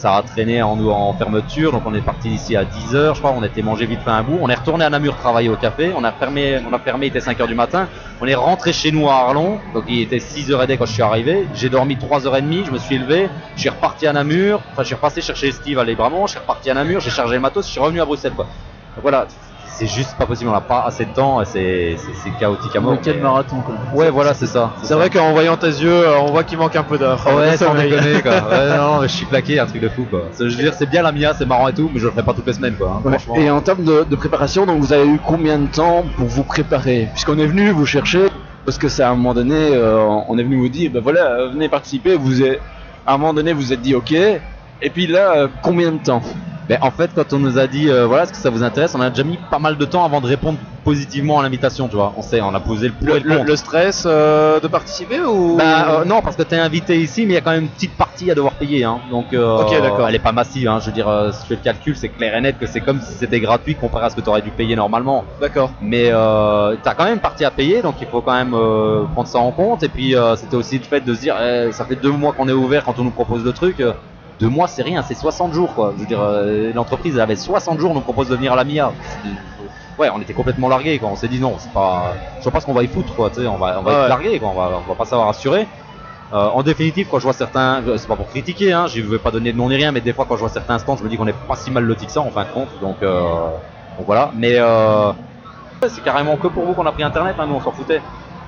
Ça 0.00 0.16
a 0.16 0.22
traîné 0.22 0.62
en, 0.62 0.80
en 0.80 1.12
fermeture, 1.12 1.72
donc 1.72 1.82
on 1.84 1.92
est 1.92 2.00
parti 2.00 2.30
ici 2.30 2.56
à 2.56 2.64
10h, 2.64 3.16
je 3.16 3.18
crois, 3.18 3.34
on 3.36 3.42
était 3.42 3.60
mangé 3.60 3.84
vite 3.84 4.00
fait 4.00 4.08
un 4.08 4.22
bout. 4.22 4.38
On 4.40 4.48
est 4.48 4.54
retourné 4.54 4.82
à 4.82 4.88
Namur 4.88 5.14
travailler 5.14 5.50
au 5.50 5.56
café, 5.56 5.92
on 5.94 6.02
a 6.04 6.10
fermé, 6.10 6.58
on 6.66 6.72
a 6.72 6.78
fermé, 6.78 7.08
il 7.08 7.10
était 7.10 7.18
5h 7.18 7.46
du 7.46 7.54
matin. 7.54 7.86
On 8.22 8.26
est 8.26 8.34
rentré 8.34 8.72
chez 8.72 8.92
nous 8.92 9.10
à 9.10 9.16
Arlon, 9.16 9.60
donc 9.74 9.84
il 9.88 10.00
était 10.00 10.16
6h30 10.16 10.78
quand 10.78 10.86
je 10.86 10.92
suis 10.94 11.02
arrivé. 11.02 11.46
J'ai 11.52 11.68
dormi 11.68 11.96
3h30, 11.96 12.64
je 12.64 12.70
me 12.70 12.78
suis 12.78 12.94
élevé, 12.94 13.28
je 13.56 13.60
suis 13.60 13.68
reparti 13.68 14.06
à 14.06 14.14
Namur, 14.14 14.62
enfin 14.72 14.80
je 14.80 14.86
suis 14.86 14.94
repassé 14.94 15.20
chercher 15.20 15.52
Steve 15.52 15.78
à 15.78 15.84
Libramont, 15.84 16.26
je 16.26 16.30
suis 16.30 16.40
reparti 16.40 16.70
à 16.70 16.74
Namur, 16.74 17.00
j'ai 17.00 17.10
chargé 17.10 17.34
le 17.34 17.40
matos, 17.42 17.66
je 17.66 17.72
suis 17.72 17.80
revenu 17.80 18.00
à 18.00 18.06
Bruxelles. 18.06 18.32
Donc 18.34 18.46
voilà, 19.02 19.26
c'est 19.72 19.86
juste 19.86 20.14
pas 20.18 20.26
possible, 20.26 20.50
on 20.50 20.52
n'a 20.52 20.60
pas 20.60 20.84
assez 20.86 21.04
de 21.06 21.12
temps, 21.12 21.40
et 21.40 21.44
c'est 21.46 21.96
chaotique 22.38 22.74
à 22.76 22.80
mort. 22.80 22.96
Quel 23.02 23.16
mais- 23.16 23.22
marathon 23.22 23.56
quoi. 23.60 23.74
Ouais, 23.94 24.10
voilà, 24.10 24.34
c'est 24.34 24.46
ça. 24.46 24.72
C'est 24.82 24.94
vrai 24.94 25.08
qu'en 25.10 25.32
voyant 25.32 25.56
tes 25.56 25.68
yeux, 25.68 25.90
euh, 26.06 26.18
on 26.20 26.26
voit 26.32 26.44
qu'il 26.44 26.58
manque 26.58 26.76
un 26.76 26.82
peu 26.82 26.98
d'heure. 26.98 27.24
Ouais, 27.34 27.52
De 27.52 27.56
sans 27.56 27.74
déconner 27.74 28.20
quoi. 28.22 28.32
Ouais, 28.50 28.76
non, 28.76 29.00
mais 29.00 29.08
je 29.08 29.12
suis 29.14 29.26
claqué, 29.26 29.58
un 29.58 29.66
truc 29.66 29.80
de 29.82 29.88
fou 29.88 30.06
quoi. 30.10 30.24
Je 30.38 30.44
veux 30.44 30.50
dire, 30.50 30.74
c'est 30.74 30.88
bien 30.88 31.02
la 31.02 31.12
Mia, 31.12 31.32
c'est 31.34 31.46
marrant 31.46 31.68
et 31.68 31.72
tout, 31.72 31.90
mais 31.92 31.98
je 32.00 32.06
le 32.06 32.10
ferai 32.12 32.22
pas 32.22 32.34
toutes 32.34 32.46
les 32.46 32.52
semaines 32.52 32.74
quoi. 32.76 32.96
hein, 32.98 33.00
Ouais. 33.04 33.18
franchement. 33.18 33.34
Et 33.36 33.50
en 33.50 33.60
termes 33.60 33.84
de, 33.84 34.04
de 34.04 34.16
préparation, 34.16 34.66
donc 34.66 34.80
vous 34.80 34.92
avez 34.92 35.06
eu 35.06 35.18
combien 35.24 35.58
de 35.58 35.66
temps 35.68 36.04
pour 36.16 36.26
vous 36.26 36.44
préparer? 36.44 37.08
Puisqu'on 37.12 37.38
est 37.38 37.46
venu 37.46 37.70
vous 37.70 37.86
chercher, 37.86 38.26
parce 38.66 38.76
que 38.76 38.88
c'est 38.88 39.02
à 39.02 39.10
un 39.10 39.14
moment 39.14 39.34
donné, 39.34 39.54
euh, 39.72 40.04
on 40.28 40.36
est 40.38 40.42
venu 40.42 40.56
vous 40.58 40.68
dire, 40.68 40.90
ben 40.92 41.00
voilà, 41.02 41.20
euh, 41.26 41.50
venez 41.52 41.68
participer, 41.68 42.16
vous 42.16 42.42
êtes, 42.42 42.60
à 43.06 43.14
un 43.14 43.18
moment 43.18 43.32
donné 43.34 43.52
vous 43.54 43.72
êtes 43.72 43.80
dit 43.80 43.94
ok, 43.94 44.12
et 44.12 44.90
puis 44.90 45.06
là, 45.06 45.32
euh, 45.36 45.48
combien 45.62 45.90
de 45.92 45.98
temps? 45.98 46.22
Ben, 46.70 46.78
en 46.82 46.92
fait, 46.92 47.10
quand 47.14 47.32
on 47.32 47.40
nous 47.40 47.58
a 47.58 47.66
dit 47.66 47.90
euh, 47.90 48.06
voilà, 48.06 48.22
est-ce 48.22 48.32
que 48.32 48.38
ça 48.38 48.48
vous 48.48 48.62
intéresse, 48.62 48.94
on 48.94 49.00
a 49.00 49.10
déjà 49.10 49.24
mis 49.24 49.38
pas 49.50 49.58
mal 49.58 49.76
de 49.76 49.84
temps 49.84 50.04
avant 50.04 50.20
de 50.20 50.26
répondre 50.28 50.56
positivement 50.84 51.40
à 51.40 51.42
l'invitation, 51.42 51.88
tu 51.88 51.96
vois. 51.96 52.14
On 52.16 52.22
sait, 52.22 52.40
on 52.40 52.54
a 52.54 52.60
posé 52.60 52.86
le 52.86 52.94
pour 52.94 53.08
Le, 53.08 53.16
et 53.16 53.20
le 53.20 53.28
le- 53.28 53.34
contre. 53.38 53.48
le 53.48 53.56
stress 53.56 54.04
euh, 54.06 54.60
de 54.60 54.68
participer 54.68 55.20
ou? 55.20 55.56
Bah, 55.56 56.00
euh, 56.00 56.04
non, 56.04 56.22
parce 56.22 56.36
que 56.36 56.42
t'es 56.44 56.56
invité 56.56 56.96
ici, 57.00 57.22
mais 57.26 57.32
il 57.32 57.34
y 57.34 57.38
a 57.38 57.40
quand 57.40 57.50
même 57.50 57.64
une 57.64 57.68
petite 57.70 57.96
partie 57.96 58.30
à 58.30 58.36
devoir 58.36 58.52
payer. 58.54 58.84
Hein. 58.84 59.00
Donc, 59.10 59.32
euh, 59.32 59.58
Ok, 59.62 59.72
d'accord. 59.82 60.08
elle 60.08 60.14
est 60.14 60.20
pas 60.20 60.30
massive. 60.30 60.68
Hein. 60.68 60.78
Je 60.80 60.86
veux 60.86 60.92
dire, 60.92 61.08
euh, 61.08 61.32
si 61.32 61.40
tu 61.42 61.46
fais 61.48 61.54
le 61.56 61.60
calcul, 61.60 61.96
c'est 61.96 62.08
clair 62.08 62.36
et 62.36 62.40
net 62.40 62.56
que 62.56 62.66
c'est 62.66 62.80
comme 62.80 63.00
si 63.00 63.14
c'était 63.14 63.40
gratuit 63.40 63.74
comparé 63.74 64.06
à 64.06 64.10
ce 64.10 64.14
que 64.14 64.20
tu 64.20 64.28
aurais 64.28 64.40
dû 64.42 64.50
payer 64.50 64.76
normalement. 64.76 65.24
D'accord. 65.40 65.72
Mais 65.82 66.10
euh, 66.12 66.76
t'as 66.84 66.94
quand 66.94 67.02
même 67.04 67.14
une 67.14 67.20
partie 67.20 67.44
à 67.44 67.50
payer, 67.50 67.82
donc 67.82 67.96
il 68.00 68.06
faut 68.06 68.20
quand 68.20 68.32
même 68.34 68.54
euh, 68.54 69.02
prendre 69.12 69.26
ça 69.28 69.38
en 69.40 69.50
compte. 69.50 69.82
Et 69.82 69.88
puis, 69.88 70.14
euh, 70.14 70.36
c'était 70.36 70.56
aussi 70.56 70.78
le 70.78 70.84
fait 70.84 71.00
de 71.00 71.14
se 71.14 71.20
dire, 71.20 71.34
eh, 71.42 71.72
ça 71.72 71.84
fait 71.84 71.96
deux 71.96 72.12
mois 72.12 72.32
qu'on 72.32 72.48
est 72.48 72.52
ouvert 72.52 72.84
quand 72.84 72.96
on 73.00 73.04
nous 73.04 73.10
propose 73.10 73.44
le 73.44 73.52
truc. 73.52 73.82
Euh, 74.40 74.44
deux 74.44 74.48
mois, 74.48 74.68
c'est 74.68 74.82
rien, 74.82 75.02
c'est 75.02 75.14
60 75.14 75.52
jours, 75.52 75.74
quoi. 75.74 75.92
Je 75.96 76.00
veux 76.00 76.06
dire, 76.06 76.20
euh, 76.20 76.72
l'entreprise 76.74 77.18
avait 77.18 77.36
60 77.36 77.78
jours, 77.78 77.94
nous 77.94 78.00
propose 78.00 78.28
de 78.28 78.36
venir 78.36 78.52
à 78.52 78.56
la 78.56 78.64
MIA. 78.64 78.92
Ouais, 79.98 80.08
on 80.14 80.20
était 80.20 80.32
complètement 80.32 80.68
largués, 80.68 80.98
quoi. 80.98 81.10
On 81.12 81.16
s'est 81.16 81.28
dit 81.28 81.40
non, 81.40 81.56
c'est 81.58 81.72
pas, 81.72 82.14
je 82.38 82.44
sais 82.44 82.50
pas 82.50 82.60
ce 82.60 82.66
qu'on 82.66 82.72
va 82.72 82.82
y 82.82 82.86
foutre, 82.88 83.14
quoi. 83.14 83.28
Tu 83.30 83.42
sais, 83.42 83.46
on 83.46 83.56
va, 83.58 83.78
on 83.78 83.82
va 83.82 83.90
Ouais. 83.92 83.98
être 84.04 84.08
largués, 84.08 84.38
quoi. 84.38 84.48
On 84.48 84.58
va, 84.58 84.70
on 84.86 84.88
va 84.88 84.94
pas 84.94 85.04
savoir 85.04 85.28
assurer. 85.28 85.66
Euh, 86.32 86.46
en 86.48 86.62
définitive, 86.62 87.08
quand 87.10 87.18
je 87.18 87.24
vois 87.24 87.32
certains, 87.32 87.82
c'est 87.96 88.06
pas 88.06 88.14
pour 88.16 88.28
critiquer, 88.28 88.72
hein, 88.72 88.86
je 88.86 89.00
veux 89.02 89.18
pas 89.18 89.32
donner 89.32 89.52
de 89.52 89.58
nom 89.58 89.68
ni 89.68 89.74
rien, 89.74 89.90
mais 89.90 90.00
des 90.00 90.12
fois 90.12 90.26
quand 90.28 90.36
je 90.36 90.40
vois 90.40 90.48
certains 90.48 90.78
stands, 90.78 90.96
je 90.96 91.02
me 91.02 91.08
dis 91.08 91.16
qu'on 91.16 91.26
est 91.26 91.32
pas 91.48 91.56
si 91.56 91.72
mal 91.72 91.82
loti 91.82 92.06
que 92.06 92.12
ça 92.12 92.20
en 92.20 92.30
fin 92.30 92.44
de 92.44 92.48
compte, 92.54 92.68
donc, 92.80 92.98
euh, 93.02 93.20
donc 93.98 94.06
voilà. 94.06 94.30
Mais 94.36 94.52
euh, 94.56 95.10
c'est 95.88 96.04
carrément 96.04 96.36
que 96.36 96.46
pour 96.46 96.64
vous 96.64 96.72
qu'on 96.74 96.86
a 96.86 96.92
pris 96.92 97.02
internet, 97.02 97.34
hein, 97.36 97.46
nous 97.48 97.56
on 97.56 97.60
s'en 97.60 97.72
foutait. 97.72 98.00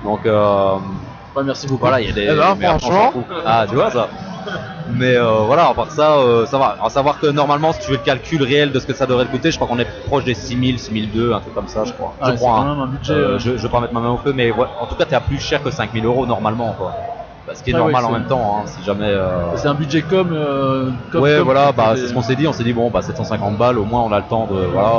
Donc 0.05 0.25
euh, 0.25 0.75
merci 1.43 1.67
beaucoup. 1.67 1.81
Voilà, 1.81 1.99
il 1.99 2.07
y 2.07 2.11
a 2.11 2.13
des. 2.13 2.29
Eh 2.31 2.35
ben, 2.35 2.55
franchement. 2.79 3.11
Ah, 3.45 3.65
tu 3.67 3.75
vois 3.75 3.91
ça. 3.91 4.07
Mais 4.91 5.15
euh, 5.15 5.39
voilà, 5.45 5.67
à 5.69 5.73
part 5.73 5.91
ça, 5.91 6.17
euh, 6.17 6.45
ça 6.45 6.57
va. 6.57 6.77
À 6.83 6.89
savoir 6.89 7.19
que 7.19 7.27
normalement, 7.27 7.71
si 7.73 7.79
tu 7.79 7.91
veux 7.91 7.97
le 7.97 8.03
calcul 8.03 8.43
réel 8.43 8.71
de 8.71 8.79
ce 8.79 8.85
que 8.85 8.93
ça 8.93 9.05
devrait 9.05 9.25
te 9.25 9.31
coûter, 9.31 9.49
je 9.51 9.55
crois 9.57 9.67
qu'on 9.67 9.79
est 9.79 9.87
proche 10.07 10.23
des 10.25 10.33
6000, 10.33 10.77
6002, 10.79 11.33
un 11.33 11.39
truc 11.39 11.53
comme 11.53 11.67
ça, 11.67 11.83
je 11.85 11.93
crois. 11.93 12.13
Ah, 12.21 12.31
je 12.31 12.35
crois. 12.37 12.51
quand 12.55 12.61
hein. 12.61 12.75
même 12.75 12.83
un 12.83 12.87
budget, 12.87 13.13
Euh, 13.13 13.39
je, 13.39 13.57
je 13.57 13.63
vais 13.63 13.69
pas 13.69 13.79
mettre 13.79 13.93
ma 13.93 14.01
main 14.01 14.11
au 14.11 14.17
feu, 14.17 14.33
mais 14.35 14.51
ouais, 14.51 14.67
en 14.81 14.85
tout 14.85 14.95
cas, 14.95 15.05
t'es 15.05 15.15
à 15.15 15.21
plus 15.21 15.39
cher 15.39 15.63
que 15.63 15.71
5000 15.71 16.05
euros 16.05 16.25
normalement, 16.25 16.73
quoi. 16.77 16.93
Bah, 17.47 17.53
ce 17.55 17.63
qui 17.63 17.71
est 17.71 17.73
Ouais, 17.73 17.79
normal 17.79 18.03
ouais, 18.03 18.09
en 18.09 18.13
même 18.13 18.27
temps, 18.27 18.57
hein, 18.59 18.67
si 18.67 18.83
jamais. 18.83 19.13
C'est 19.55 19.67
un 19.67 19.73
budget 19.73 20.01
comme. 20.01 20.31
euh, 20.33 20.89
comme 21.11 21.21
ouais, 21.21 21.39
voilà, 21.39 21.71
bah, 21.71 21.93
c'est 21.95 22.07
ce 22.07 22.13
qu'on 22.13 22.21
s'est 22.21 22.35
dit. 22.35 22.47
On 22.47 22.53
s'est 22.53 22.63
dit, 22.63 22.73
bon, 22.73 22.89
bah, 22.89 23.01
750 23.01 23.57
balles, 23.57 23.77
au 23.79 23.85
moins, 23.85 24.01
on 24.01 24.11
a 24.11 24.19
le 24.19 24.25
temps 24.29 24.47
de. 24.47 24.55
Voilà. 24.65 24.91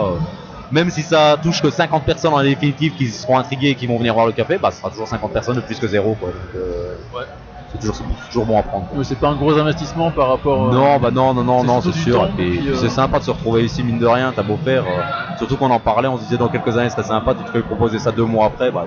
même 0.71 0.91
si 0.91 1.03
ça 1.03 1.37
touche 1.43 1.61
que 1.63 1.71
50 1.71 2.05
personnes 2.05 2.33
en 2.35 2.43
définitive 2.43 2.95
qui 2.95 3.07
seront 3.09 3.39
intriguées 3.39 3.69
et 3.71 3.75
qui 3.75 3.87
vont 3.87 3.99
venir 3.99 4.15
voir 4.15 4.27
le 4.27 4.33
café, 4.33 4.59
bah, 4.59 4.71
ce 4.71 4.79
sera 4.81 4.91
toujours 4.91 5.07
50 5.09 5.33
personnes 5.33 5.57
de 5.57 5.61
plus 5.61 5.79
que 5.79 5.87
zéro, 5.87 6.15
quoi. 6.19 6.29
Donc, 6.31 6.55
euh, 6.57 6.95
C'est 7.81 7.93
toujours, 8.27 8.47
bon 8.47 8.59
à 8.59 8.63
prendre. 8.63 8.87
quoi. 8.89 8.99
Ouais, 8.99 9.05
c'est 9.05 9.19
pas 9.19 9.29
un 9.29 9.37
gros 9.37 9.57
investissement 9.59 10.11
par 10.11 10.29
rapport. 10.29 10.69
euh, 10.69 10.73
Non, 10.73 10.99
bah 10.99 11.11
non, 11.11 11.35
non, 11.35 11.43
non, 11.45 11.61
c'est 11.61 11.67
non, 11.67 11.81
c'est 11.81 11.93
sûr. 11.93 12.19
temps, 12.19 12.27
Et 12.27 12.29
puis, 12.37 12.51
puis, 12.51 12.59
puis 12.61 12.69
euh, 12.71 12.75
c'est 12.77 12.89
sympa 12.89 13.19
de 13.19 13.25
se 13.25 13.31
retrouver 13.31 13.65
ici, 13.65 13.83
mine 13.83 13.99
de 13.99 14.07
rien, 14.07 14.33
t'as 14.35 14.43
beau 14.43 14.57
faire. 14.57 14.85
euh, 14.89 15.03
surtout 15.39 15.57
qu'on 15.57 15.71
en 15.71 15.81
parlait, 15.81 16.09
on 16.09 16.17
se 16.17 16.23
disait 16.23 16.39
dans 16.39 16.49
quelques 16.49 16.77
années, 16.77 16.89
ce 16.89 16.95
serait 16.97 17.09
sympa, 17.09 17.35
tu 17.35 17.45
te 17.45 17.51
fais 17.51 17.63
proposer 17.63 17.99
ça 17.99 18.13
deux 18.13 18.25
mois 18.25 18.47
après, 18.47 18.71
bah, 18.71 18.87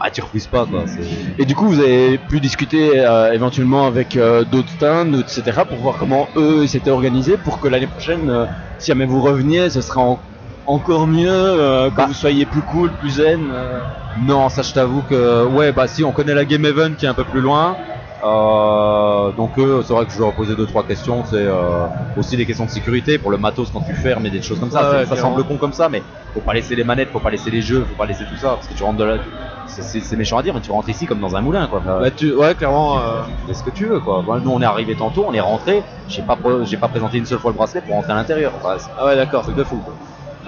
bah 0.00 0.10
tu 0.10 0.20
refuses 0.22 0.46
pas, 0.46 0.66
quoi. 0.66 0.84
c'est- 0.86 1.02
Et 1.38 1.44
du 1.44 1.54
coup, 1.54 1.66
vous 1.68 1.80
avez 1.80 2.18
pu 2.18 2.40
discuter 2.40 2.98
euh, 3.00 3.32
éventuellement 3.32 3.86
avec 3.86 4.16
euh, 4.16 4.44
d'autres 4.44 4.70
stands, 4.70 5.12
etc., 5.12 5.62
pour 5.68 5.78
voir 5.78 5.96
comment 5.98 6.28
eux 6.36 6.60
ils 6.62 6.68
s'étaient 6.68 6.90
organisés 6.90 7.36
pour 7.36 7.60
que 7.60 7.68
l'année 7.68 7.86
prochaine, 7.86 8.28
euh, 8.30 8.46
si 8.78 8.86
jamais 8.86 9.06
vous 9.06 9.20
reveniez, 9.20 9.70
ce 9.70 9.80
sera 9.82 10.00
en- 10.00 10.20
encore 10.66 11.06
mieux, 11.06 11.28
euh, 11.30 11.90
que 11.90 12.02
vous 12.06 12.14
soyez 12.14 12.46
plus 12.46 12.62
cool, 12.62 12.90
plus 12.90 13.10
zen. 13.10 13.50
euh. 13.52 13.80
Non, 14.16 14.48
ça 14.48 14.62
je 14.62 14.72
t'avoue 14.72 15.02
que 15.02 15.44
ouais 15.46 15.72
bah 15.72 15.88
si 15.88 16.04
on 16.04 16.12
connaît 16.12 16.34
la 16.34 16.44
Game 16.44 16.64
Event 16.64 16.92
qui 16.96 17.04
est 17.04 17.08
un 17.08 17.14
peu 17.14 17.24
plus 17.24 17.40
loin. 17.40 17.76
Euh, 18.24 19.32
donc 19.32 19.58
eux, 19.58 19.82
c'est 19.86 19.92
vrai 19.92 20.06
que 20.06 20.12
je 20.12 20.18
leur 20.18 20.30
ai 20.30 20.32
posé 20.32 20.56
deux 20.56 20.66
trois 20.66 20.84
questions, 20.84 21.24
c'est 21.24 21.36
euh, 21.36 21.86
aussi 22.16 22.36
des 22.36 22.46
questions 22.46 22.64
de 22.64 22.70
sécurité 22.70 23.18
pour 23.18 23.30
le 23.30 23.36
matos 23.38 23.70
quand 23.70 23.82
tu 23.82 23.94
fermes 23.94 24.24
et 24.26 24.30
des 24.30 24.40
choses 24.40 24.58
comme 24.60 24.70
ça. 24.70 24.80
Ouais, 24.82 24.88
C'est- 24.90 24.96
ouais, 24.96 25.06
ça 25.06 25.16
semble 25.16 25.44
con 25.44 25.58
comme 25.58 25.72
ça, 25.74 25.88
mais 25.90 26.02
faut 26.32 26.40
pas 26.40 26.54
laisser 26.54 26.74
les 26.74 26.84
manettes, 26.84 27.10
faut 27.10 27.20
pas 27.20 27.30
laisser 27.30 27.50
les 27.50 27.60
jeux, 27.60 27.84
faut 27.84 27.94
pas 27.94 28.06
laisser 28.06 28.24
tout 28.24 28.36
ça 28.36 28.50
parce 28.54 28.66
que 28.68 28.74
tu 28.74 28.82
rentres 28.82 28.98
de 28.98 29.04
là. 29.04 29.18
c'est- 29.66 29.82
C'est 29.82 30.00
c'est 30.00 30.16
méchant 30.16 30.38
à 30.38 30.42
dire, 30.42 30.54
mais 30.54 30.60
tu 30.60 30.70
rentres 30.70 30.88
ici 30.88 31.04
comme 31.06 31.20
dans 31.20 31.36
un 31.36 31.40
moulin 31.40 31.66
quoi. 31.68 31.80
Bah, 31.84 32.10
tu, 32.10 32.34
ouais, 32.34 32.54
clairement. 32.54 32.98
euh, 33.00 33.22
Tu 33.40 33.46
fais 33.46 33.54
ce 33.54 33.62
que 33.62 33.70
tu 33.70 33.86
veux 33.86 34.00
quoi. 34.00 34.22
Nous 34.42 34.50
on 34.50 34.60
est 34.60 34.64
arrivé 34.64 34.94
tantôt, 34.94 35.24
on 35.26 35.32
est 35.32 35.40
rentré, 35.40 35.82
j'ai 36.08 36.22
pas 36.22 36.38
j'ai 36.64 36.76
pas 36.76 36.88
présenté 36.88 37.18
une 37.18 37.26
seule 37.26 37.38
fois 37.38 37.50
le 37.50 37.56
bracelet 37.56 37.80
pour 37.82 37.94
rentrer 37.94 38.12
à 38.12 38.16
l'intérieur. 38.16 38.52
C'est- 38.78 38.90
Ah 38.96 39.06
ouais, 39.06 39.16
d'accord. 39.16 39.42
truc 39.42 39.56
de 39.56 39.64
fou. 39.64 39.80
quoi. 39.84 39.94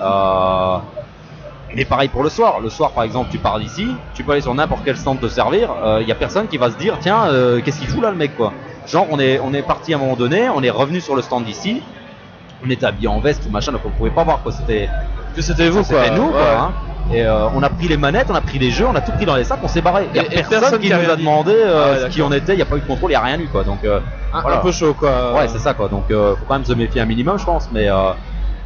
Euh, 0.02 0.78
Mais 1.74 1.84
pareil 1.84 2.08
pour 2.08 2.22
le 2.22 2.28
soir. 2.30 2.60
Le 2.60 2.70
soir, 2.70 2.92
par 2.92 3.04
exemple, 3.04 3.28
tu 3.30 3.38
pars 3.38 3.58
d'ici, 3.58 3.86
tu 4.14 4.22
peux 4.24 4.32
aller 4.32 4.40
sur 4.40 4.54
n'importe 4.54 4.82
quel 4.84 4.96
stand 4.96 5.20
te 5.20 5.28
servir. 5.28 5.70
Il 6.00 6.06
y 6.08 6.12
a 6.12 6.14
personne 6.14 6.46
qui 6.48 6.56
va 6.58 6.70
se 6.70 6.76
dire, 6.76 6.96
tiens, 7.00 7.26
euh, 7.28 7.60
qu'est-ce 7.60 7.78
qu'il 7.80 7.88
fout 7.88 8.02
là 8.02 8.10
le 8.10 8.16
mec 8.16 8.36
quoi. 8.36 8.52
Genre, 8.86 9.06
on 9.10 9.18
est, 9.18 9.40
on 9.40 9.52
est 9.52 9.62
parti 9.62 9.92
à 9.92 9.96
un 9.96 10.00
moment 10.00 10.14
donné, 10.16 10.48
on 10.48 10.62
est 10.62 10.70
revenu 10.70 11.00
sur 11.00 11.16
le 11.16 11.22
stand 11.22 11.44
d'ici, 11.44 11.82
on 12.64 12.70
était 12.70 12.86
habillé 12.86 13.08
en 13.08 13.18
veste, 13.18 13.50
machin, 13.50 13.72
donc 13.72 13.80
on 13.84 13.90
pouvait 13.90 14.10
pas 14.10 14.22
voir 14.24 14.42
quoi. 14.42 14.52
C'était, 14.52 14.88
que 15.34 15.42
c'était 15.42 15.68
vous 15.68 15.82
quoi. 15.84 16.04
C'était 16.04 16.14
nous 16.16 16.26
Ouais. 16.26 16.32
quoi. 16.32 16.58
hein. 16.60 16.72
Et 17.12 17.22
euh, 17.22 17.48
on 17.54 17.62
a 17.62 17.68
pris 17.68 17.86
les 17.88 17.96
manettes, 17.96 18.26
on 18.30 18.34
a 18.34 18.40
pris 18.40 18.58
les 18.58 18.70
jeux, 18.70 18.86
on 18.86 18.94
a 18.96 19.00
tout 19.00 19.12
pris 19.12 19.26
dans 19.26 19.36
les 19.36 19.44
sacs, 19.44 19.60
on 19.62 19.68
s'est 19.68 19.80
barré. 19.80 20.06
Il 20.12 20.16
y 20.16 20.20
a 20.20 20.24
Et- 20.24 20.28
personne, 20.28 20.60
personne 20.60 20.80
qui 20.80 20.88
nous 20.90 21.10
a 21.10 21.14
demandé 21.16 21.52
Ah 21.64 21.68
euh, 21.68 22.02
ouais, 22.04 22.08
qui 22.10 22.20
on 22.22 22.32
était. 22.32 22.52
Il 22.54 22.56
n'y 22.56 22.62
a 22.62 22.66
pas 22.66 22.76
eu 22.76 22.80
de 22.80 22.86
contrôle, 22.86 23.10
il 23.10 23.14
n'y 23.14 23.16
a 23.16 23.20
rien 23.20 23.38
eu 23.38 23.46
quoi. 23.46 23.62
Donc 23.62 23.84
euh, 23.84 24.00
Un, 24.32 24.40
voilà. 24.40 24.56
un 24.56 24.60
peu 24.60 24.72
chaud 24.72 24.92
quoi. 24.94 25.34
Ouais, 25.34 25.46
c'est 25.46 25.58
ça 25.60 25.74
quoi. 25.74 25.86
Donc 25.88 26.10
euh, 26.10 26.34
faut 26.34 26.44
quand 26.48 26.54
même 26.54 26.64
se 26.64 26.72
méfier 26.72 27.00
un 27.00 27.04
minimum, 27.06 27.38
je 27.38 27.44
pense. 27.44 27.68
Mais 27.70 27.88
euh, 27.88 28.10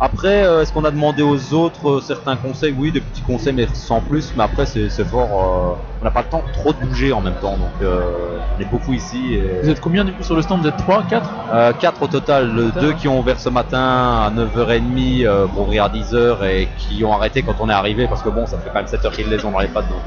après, 0.01 0.45
euh, 0.45 0.63
est-ce 0.63 0.73
qu'on 0.73 0.85
a 0.85 0.91
demandé 0.91 1.23
aux 1.23 1.53
autres 1.53 1.89
euh, 1.91 2.01
certains 2.01 2.37
conseils? 2.37 2.75
Oui, 2.77 2.91
des 2.91 3.01
petits 3.01 3.21
conseils, 3.23 3.53
mais 3.53 3.67
sans 3.75 4.01
plus. 4.01 4.33
Mais 4.37 4.43
après, 4.45 4.65
c'est 4.67 4.89
fort. 5.05 5.29
euh, 5.31 5.75
on 6.01 6.05
n'a 6.05 6.11
pas 6.11 6.23
le 6.23 6.29
temps 6.29 6.43
trop 6.55 6.73
de 6.73 6.79
bouger 6.79 7.13
en 7.13 7.21
même 7.21 7.35
temps. 7.35 7.59
Donc 7.59 7.69
euh, 7.83 8.39
on 8.57 8.61
est 8.63 8.65
beaucoup 8.65 8.95
ici. 8.95 9.35
Et... 9.35 9.61
Vous 9.63 9.69
êtes 9.69 9.81
combien 9.81 10.05
du 10.05 10.13
coup 10.13 10.23
sur 10.23 10.35
le 10.35 10.43
stand? 10.43 10.63
Vous 10.63 10.69
êtes 10.69 10.77
3, 10.79 11.05
4 11.11 11.31
Euh, 11.53 11.73
4 11.75 12.03
au 12.03 12.07
total, 12.07 12.51
le 12.55 12.71
deux 12.81 12.93
qui 12.95 13.09
ont 13.09 13.21
ouvert 13.21 13.39
ce 13.39 13.51
matin 13.51 14.23
à 14.25 14.33
9h30 14.35 15.27
euh, 15.27 15.47
pour 15.47 15.63
ouvrir 15.65 15.85
à 15.85 15.89
10h 15.91 16.45
et 16.49 16.69
qui 16.79 17.05
ont 17.05 17.13
arrêté 17.13 17.43
quand 17.43 17.57
on 17.61 17.69
est 17.69 17.73
arrivé 17.75 18.07
parce 18.09 18.23
que 18.23 18.31
bon, 18.31 18.47
ça 18.47 18.57
fait 18.59 18.71
quand 18.73 18.77
même 18.83 18.87
7h 18.87 19.11
qu'ils 19.15 19.29
les 19.29 19.45
ont 19.45 19.51
dans 19.51 19.59
les 19.61 19.69
pattes 19.69 19.89
donc 19.89 20.01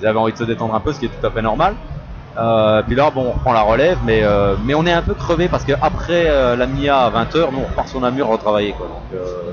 ils 0.00 0.06
avaient 0.06 0.18
envie 0.18 0.32
de 0.32 0.38
se 0.38 0.42
détendre 0.44 0.74
un 0.74 0.80
peu, 0.80 0.92
ce 0.92 0.98
qui 0.98 1.06
est 1.06 1.08
tout 1.10 1.24
à 1.24 1.30
fait 1.30 1.42
normal. 1.42 1.74
Euh, 2.38 2.82
puis 2.82 2.94
là, 2.96 3.10
bon, 3.14 3.26
on 3.28 3.32
reprend 3.32 3.52
la 3.52 3.60
relève, 3.62 3.98
mais, 4.04 4.22
euh, 4.22 4.54
mais 4.64 4.74
on 4.74 4.86
est 4.86 4.92
un 4.92 5.02
peu 5.02 5.12
crevé 5.14 5.48
parce 5.48 5.64
que 5.64 5.72
après 5.82 6.24
euh, 6.28 6.56
la 6.56 6.66
MIA 6.66 6.96
à 6.98 7.10
20h, 7.10 7.50
nous 7.52 7.58
on 7.60 7.66
repart 7.68 7.88
sur 7.88 8.00
Namur 8.00 8.28
retravailler 8.28 8.72
quoi. 8.72 8.86
Donc, 8.86 9.02
euh, 9.12 9.52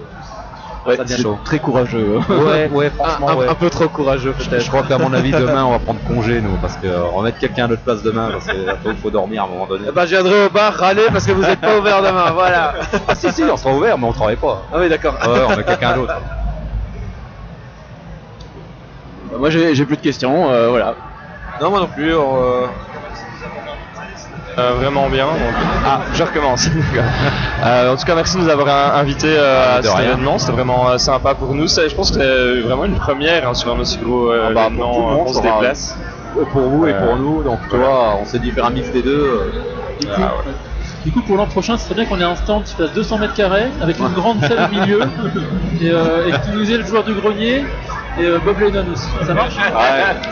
ça 0.95 1.03
devient 1.03 1.15
c'est 1.17 1.21
chaud. 1.23 1.37
très 1.43 1.59
courageux. 1.59 2.19
Ouais, 2.29 2.69
ouais, 2.71 2.89
franchement, 2.95 3.27
Un, 3.27 3.31
un- 3.33 3.35
ouais. 3.35 3.49
un 3.49 3.55
peu 3.55 3.69
trop 3.69 3.89
courageux 3.89 4.33
Je, 4.39 4.45
peut-être. 4.49 4.63
je 4.63 4.69
crois 4.69 4.83
qu'à 4.83 4.97
mon 4.97 5.11
avis, 5.11 5.31
demain 5.33 5.65
on 5.65 5.71
va 5.71 5.79
prendre 5.79 5.99
congé 6.07 6.39
nous 6.39 6.55
parce 6.61 6.77
va 7.17 7.21
mettre 7.21 7.37
quelqu'un 7.39 7.65
à 7.65 7.67
notre 7.67 7.81
place 7.83 8.01
demain 8.01 8.29
parce 8.31 8.45
qu'il 8.47 8.95
faut 9.01 9.09
dormir 9.11 9.43
à 9.43 9.45
un 9.45 9.49
moment 9.49 9.67
donné. 9.67 9.83
Eh 9.89 9.91
ben, 9.91 10.05
je 10.05 10.11
viendrai 10.11 10.45
au 10.45 10.49
bar 10.49 10.73
râler 10.73 11.07
parce 11.11 11.25
que 11.25 11.33
vous 11.33 11.41
n'êtes 11.41 11.59
pas 11.59 11.77
ouvert 11.77 12.01
demain. 12.01 12.31
Voilà. 12.33 12.75
Ah 13.09 13.13
si, 13.15 13.29
si, 13.33 13.43
on 13.43 13.57
sera 13.57 13.73
ouvert, 13.73 13.97
mais 13.97 14.07
on 14.07 14.13
travaille 14.13 14.37
pas. 14.37 14.63
Ah 14.73 14.77
oui, 14.79 14.87
d'accord. 14.87 15.15
Ouais, 15.15 15.41
on 15.49 15.57
met 15.57 15.63
quelqu'un 15.65 15.95
d'autre. 15.95 16.13
Moi 19.37 19.49
j'ai 19.49 19.85
plus 19.85 19.97
de 19.97 20.01
questions, 20.01 20.47
voilà. 20.69 20.95
Non, 21.61 21.69
moi 21.71 21.79
non 21.81 21.87
plus. 21.87 22.13
euh, 22.13 22.67
Euh, 24.57 24.73
vraiment 24.73 25.07
bien. 25.09 25.25
donc- 25.27 25.37
Ah, 25.85 26.01
je 26.13 26.23
recommence. 26.23 26.67
Euh, 27.65 27.91
en 27.93 27.97
tout 27.97 28.05
cas, 28.05 28.15
merci 28.15 28.37
de 28.37 28.41
nous 28.43 28.49
avoir 28.49 28.69
in- 28.69 28.99
invités 29.01 29.35
euh, 29.37 29.75
à 29.77 29.81
de 29.81 29.85
cet 29.87 29.95
rien. 29.95 30.11
événement. 30.13 30.37
C'était 30.37 30.53
vraiment 30.53 30.97
sympa 30.97 31.33
pour 31.35 31.53
nous. 31.53 31.67
Je 31.67 31.93
pense 31.93 32.11
que 32.11 32.17
c'est 32.19 32.61
vraiment 32.61 32.85
une 32.85 32.95
première 32.95 33.49
hein, 33.49 33.53
sur 33.53 33.73
un 33.75 33.79
aussi 33.79 33.97
gros 33.99 34.31
Ah 34.31 34.49
bah, 34.53 34.69
pour 34.69 34.71
événement 34.71 35.15
monde, 35.25 35.27
se 35.35 35.41
va. 35.41 35.41
déplace. 35.41 35.97
Pour 36.53 36.69
vous 36.69 36.87
et 36.87 36.93
pour 36.93 37.17
nous, 37.17 37.43
donc 37.43 37.59
tu 37.69 37.75
vois, 37.75 38.15
on 38.21 38.23
s'est 38.23 38.39
dit 38.39 38.51
faire 38.51 38.65
un 38.65 38.69
mix 38.69 38.89
des 38.91 39.01
deux. 39.03 39.51
coup, 40.07 40.49
du 41.05 41.11
coup, 41.11 41.21
pour 41.21 41.37
l'an 41.37 41.45
prochain, 41.47 41.77
ce 41.77 41.85
serait 41.85 41.95
bien 41.95 42.05
qu'on 42.05 42.19
ait 42.19 42.23
un 42.23 42.35
stand 42.35 42.63
qui 42.65 42.75
fasse 42.75 42.91
200 42.93 43.17
mètres 43.19 43.33
carrés 43.33 43.67
avec 43.81 43.99
une 43.99 44.09
grande 44.09 44.41
salle 44.43 44.69
au 44.71 44.75
milieu 44.79 44.99
et, 45.81 45.89
euh, 45.89 46.27
et 46.27 46.31
qui 46.31 46.51
nous 46.51 46.69
ait 46.71 46.77
le 46.77 46.85
joueur 46.85 47.03
du 47.03 47.13
grenier 47.13 47.63
et 48.17 48.25
euh, 48.25 48.39
Bob 48.43 48.59
Lennon 48.59 48.85
aussi. 48.91 49.07
Ça 49.25 49.33
marche? 49.33 49.55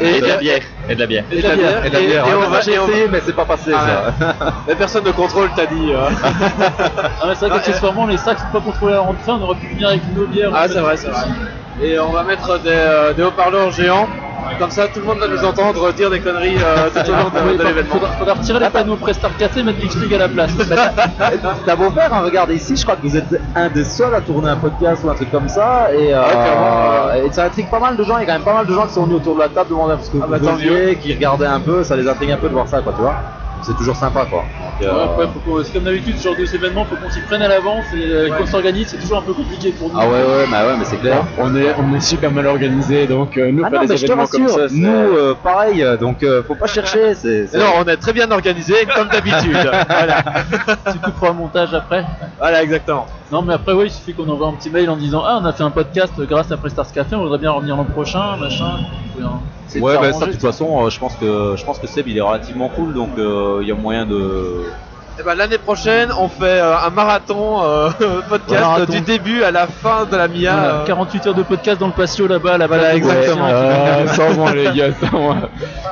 Et, 0.02 0.20
de 0.22 0.26
la 0.28 0.38
bière. 0.38 0.62
Et 0.90 0.96
de 0.96 1.00
la 1.00 1.08
bière. 1.08 1.24
Et 1.32 1.38
de 1.38 1.42
la 1.48 1.56
bière. 1.56 1.86
Et, 1.86 2.12
et 2.12 2.20
on 2.36 2.50
va 2.50 2.62
J'ai 2.62 2.74
et 2.74 2.80
on 2.80 2.86
va- 2.86 2.92
essayé, 2.92 3.08
mais 3.08 3.22
c'est 3.22 3.34
pas 3.36 3.46
passé 3.46 3.72
Ah 3.74 4.14
ça. 4.20 4.54
Mais 4.68 4.76
personne 4.76 5.06
ne 5.06 5.12
contrôle, 5.12 5.50
t'as 5.56 5.66
dit. 5.68 5.92
euh. 5.94 6.10
Ah 7.22 7.28
ouais, 7.30 7.36
c'est 7.36 7.48
vrai 7.48 7.58
qu'accessoirement, 7.58 8.06
les 8.06 8.18
sacs 8.18 8.40
sont 8.40 8.48
pas 8.52 8.60
contrôlés 8.62 8.94
à 8.94 8.98
la 8.98 9.02
rentrée, 9.02 9.32
on 9.32 9.42
aurait 9.42 9.58
pu 9.60 9.68
venir 9.68 9.88
avec 9.90 10.02
nos 10.16 10.28
bières. 10.28 10.52
Ah, 10.54 10.68
c'est 10.68 10.80
vrai, 10.80 10.98
c'est 10.98 11.08
vrai. 11.08 11.22
Et 11.82 12.00
on 12.00 12.12
va 12.12 12.24
mettre 12.24 12.60
des, 12.62 12.70
euh, 12.70 13.14
des 13.14 13.24
haut-parleurs 13.24 13.72
géants. 13.72 14.08
Comme 14.60 14.72
ça, 14.72 14.88
tout 14.88 15.00
le 15.00 15.06
monde 15.06 15.20
va 15.20 15.28
nous 15.28 15.44
entendre 15.44 15.92
dire 15.94 16.10
des 16.10 16.20
conneries 16.20 16.56
euh, 16.58 16.90
tout 16.90 17.12
au 17.12 17.14
long 17.14 17.30
de, 17.30 17.64
l'événement. 17.64 17.92
faudra, 17.92 18.10
faudra 18.18 18.34
retirer 18.34 18.60
les 18.60 18.70
panneaux 18.70 18.96
Prestar 18.96 19.36
cassés 19.38 19.60
et 19.60 19.64
mettre 19.64 19.82
Geeks 19.82 19.96
League 19.96 20.14
à 20.16 20.18
la 20.20 20.30
place. 20.30 20.52
T'as 21.66 21.76
beau 21.76 21.92
faire, 21.92 22.14
hein, 22.14 22.22
regardez 22.24 22.56
ici, 22.56 22.76
je 22.76 22.84
crois 22.84 22.96
que 22.96 23.02
vous 23.02 23.18
êtes 23.18 23.28
un 23.56 23.70
des 23.70 23.84
seuls 23.84 24.16
à 24.16 24.22
tourner 24.22 24.50
un 24.50 24.56
podcast 24.56 25.04
ou 25.04 25.10
un 25.10 25.16
truc 25.16 25.30
comme 25.32 25.50
ça, 25.50 25.90
et, 25.94 26.14
euh, 26.14 26.22
Ouais, 26.22 27.28
et 27.28 27.32
ça 27.32 27.46
intrigue 27.46 27.70
pas 27.70 27.80
mal 27.80 27.96
de 27.98 28.04
gens. 28.04 28.18
Il 28.18 28.22
y 28.22 28.24
a 28.24 28.26
quand 28.26 28.34
même 28.34 28.44
pas 28.44 28.54
mal 28.54 28.66
de 28.66 28.74
gens 28.74 28.88
qui 28.88 28.94
sont 28.94 29.04
venus 29.04 29.18
autour 29.18 29.36
de 29.36 29.42
la 29.42 29.50
table 29.50 29.70
demander 29.70 29.94
un 29.94 29.98
peu 29.98 30.04
ce 30.04 30.12
que 30.12 30.18
Ah 30.22 30.28
bah, 30.28 30.38
vous 30.40 30.48
faisiez, 30.48 30.96
qui 30.96 31.14
regardaient 31.14 31.46
un 31.46 31.60
peu, 31.60 31.84
ça 31.84 31.96
les 31.96 32.08
intrigue 32.08 32.32
un 32.32 32.38
peu 32.38 32.48
de 32.48 32.54
voir 32.54 32.68
ça, 32.68 32.82
quoi, 32.82 32.94
tu 32.94 33.02
vois. 33.02 33.16
C'est 33.68 33.76
toujours 33.76 33.98
sympa, 33.98 34.26
quoi. 34.26 34.46
Donc, 34.80 34.88
euh, 34.88 34.94
Ouais, 34.96 35.04
après, 35.04 35.28
faut 35.28 35.40
qu'on- 35.40 35.62
c'est 35.62 35.74
comme 35.74 35.84
d'habitude, 35.84 36.18
ce 36.18 36.24
genre 36.24 36.38
de 36.38 36.46
événements, 36.56 36.86
faut 36.86 36.96
qu'on 36.96 37.12
s'y 37.12 37.20
prenne 37.20 37.42
à 37.42 37.50
l'avance 37.50 37.84
et 37.94 37.98
euh, 38.02 38.30
qu'on 38.38 38.46
s'organise, 38.46 38.88
c'est 38.88 38.98
toujours 38.98 39.18
un 39.18 39.22
peu 39.24 39.34
compliqué 39.34 39.72
pour 39.72 39.90
nous. 39.90 39.96
Ah 40.00 40.08
ouais, 40.08 40.14
ouais, 40.14 40.46
bah 40.50 40.66
ouais, 40.68 40.78
mais 40.80 40.86
c'est 40.86 40.96
clair. 40.96 41.26
On 41.38 41.54
est, 41.54 41.76
on 41.78 41.94
est 41.94 42.00
super 42.00 42.32
mal 42.32 42.48
organisé, 42.48 43.08
donc 43.08 43.38
euh, 43.38 43.52
nous 43.52 43.66
Ah 43.66 43.70
faire 43.70 43.82
non, 43.82 43.88
des 43.88 44.04
événements 44.06 44.26
comme 44.26 44.48
ça, 44.48 44.70
c'est- 44.70 44.76
nous, 44.76 44.90
euh, 44.90 45.36
pareil, 45.44 45.86
donc 46.00 46.24
euh, 46.24 46.42
faut 46.44 46.56
pas 46.56 46.68
chercher, 46.68 47.14
c'est... 47.16 47.48
c'est- 47.48 47.58
Non, 47.58 47.66
on 47.78 47.84
est 47.90 47.98
très 47.98 48.14
bien 48.14 48.32
organisé, 48.32 48.74
comme 48.96 49.10
d'habitude. 49.10 49.52
voilà. 49.90 50.24
Tu 50.94 51.00
couperas 51.00 51.32
au 51.32 51.34
montage 51.34 51.74
après. 51.74 52.06
voilà, 52.40 52.64
exactement. 52.64 53.06
Non, 53.34 53.42
mais 53.42 53.54
après, 53.56 53.74
oui, 53.74 53.88
il 53.88 53.92
suffit 53.92 54.14
qu'on 54.14 54.30
envoie 54.30 54.48
un 54.48 54.54
petit 54.54 54.70
mail 54.70 54.90
en 54.90 54.96
disant 54.96 55.24
Ah, 55.26 55.40
on 55.42 55.46
a 55.46 55.52
fait 55.52 55.64
un 55.64 55.72
podcast 55.72 56.14
grâce 56.22 56.50
à 56.54 56.56
Prestars 56.58 56.90
Café, 56.94 57.16
on 57.18 57.24
voudrait 57.24 57.40
bien 57.40 57.52
revenir 57.52 57.76
l'an 57.76 57.84
prochain, 57.84 58.38
machin. 58.38 58.78
Hein, 59.22 59.40
Ouais, 59.76 59.98
bah 59.98 60.14
ça, 60.14 60.26
de 60.26 60.32
toute 60.32 60.42
façon, 60.42 60.86
euh, 60.86 60.90
je 60.90 61.00
pense 61.00 61.16
que 61.16 61.56
je 61.58 61.66
pense 61.66 61.80
que 61.80 61.88
Seb, 61.88 62.08
il 62.08 62.18
est 62.18 62.22
relativement 62.22 62.70
cool, 62.70 62.94
donc 62.94 63.10
euh, 63.18 63.60
il 63.62 63.68
y 63.68 63.72
a 63.72 63.76
moyen 63.76 64.06
de... 64.06 64.66
Et 65.20 65.24
ben, 65.24 65.34
l'année 65.34 65.58
prochaine, 65.58 66.12
on 66.18 66.30
fait 66.30 66.46
euh, 66.46 66.78
un 66.78 66.92
marathon 66.92 67.64
euh, 67.64 67.90
podcast 68.30 68.62
marathon. 68.62 68.92
du 68.94 69.02
début 69.02 69.42
à 69.42 69.50
la 69.50 69.66
fin 69.66 70.06
de 70.06 70.16
la 70.16 70.28
MIA. 70.28 70.54
Voilà, 70.54 70.76
euh. 70.82 70.86
48 70.86 71.28
heures 71.28 71.34
de 71.34 71.42
podcast 71.42 71.80
dans 71.80 71.88
le 71.88 71.94
patio 71.94 72.28
là-bas, 72.28 72.58
la 72.60 72.68
Voilà, 72.68 72.96
exactement. 72.96 73.48
Euh, 73.50 74.08
sans 74.10 74.34
moi 74.36 74.54
les 74.54 74.72
gars, 74.74 74.90
sans 74.94 75.20
moi. 75.20 75.38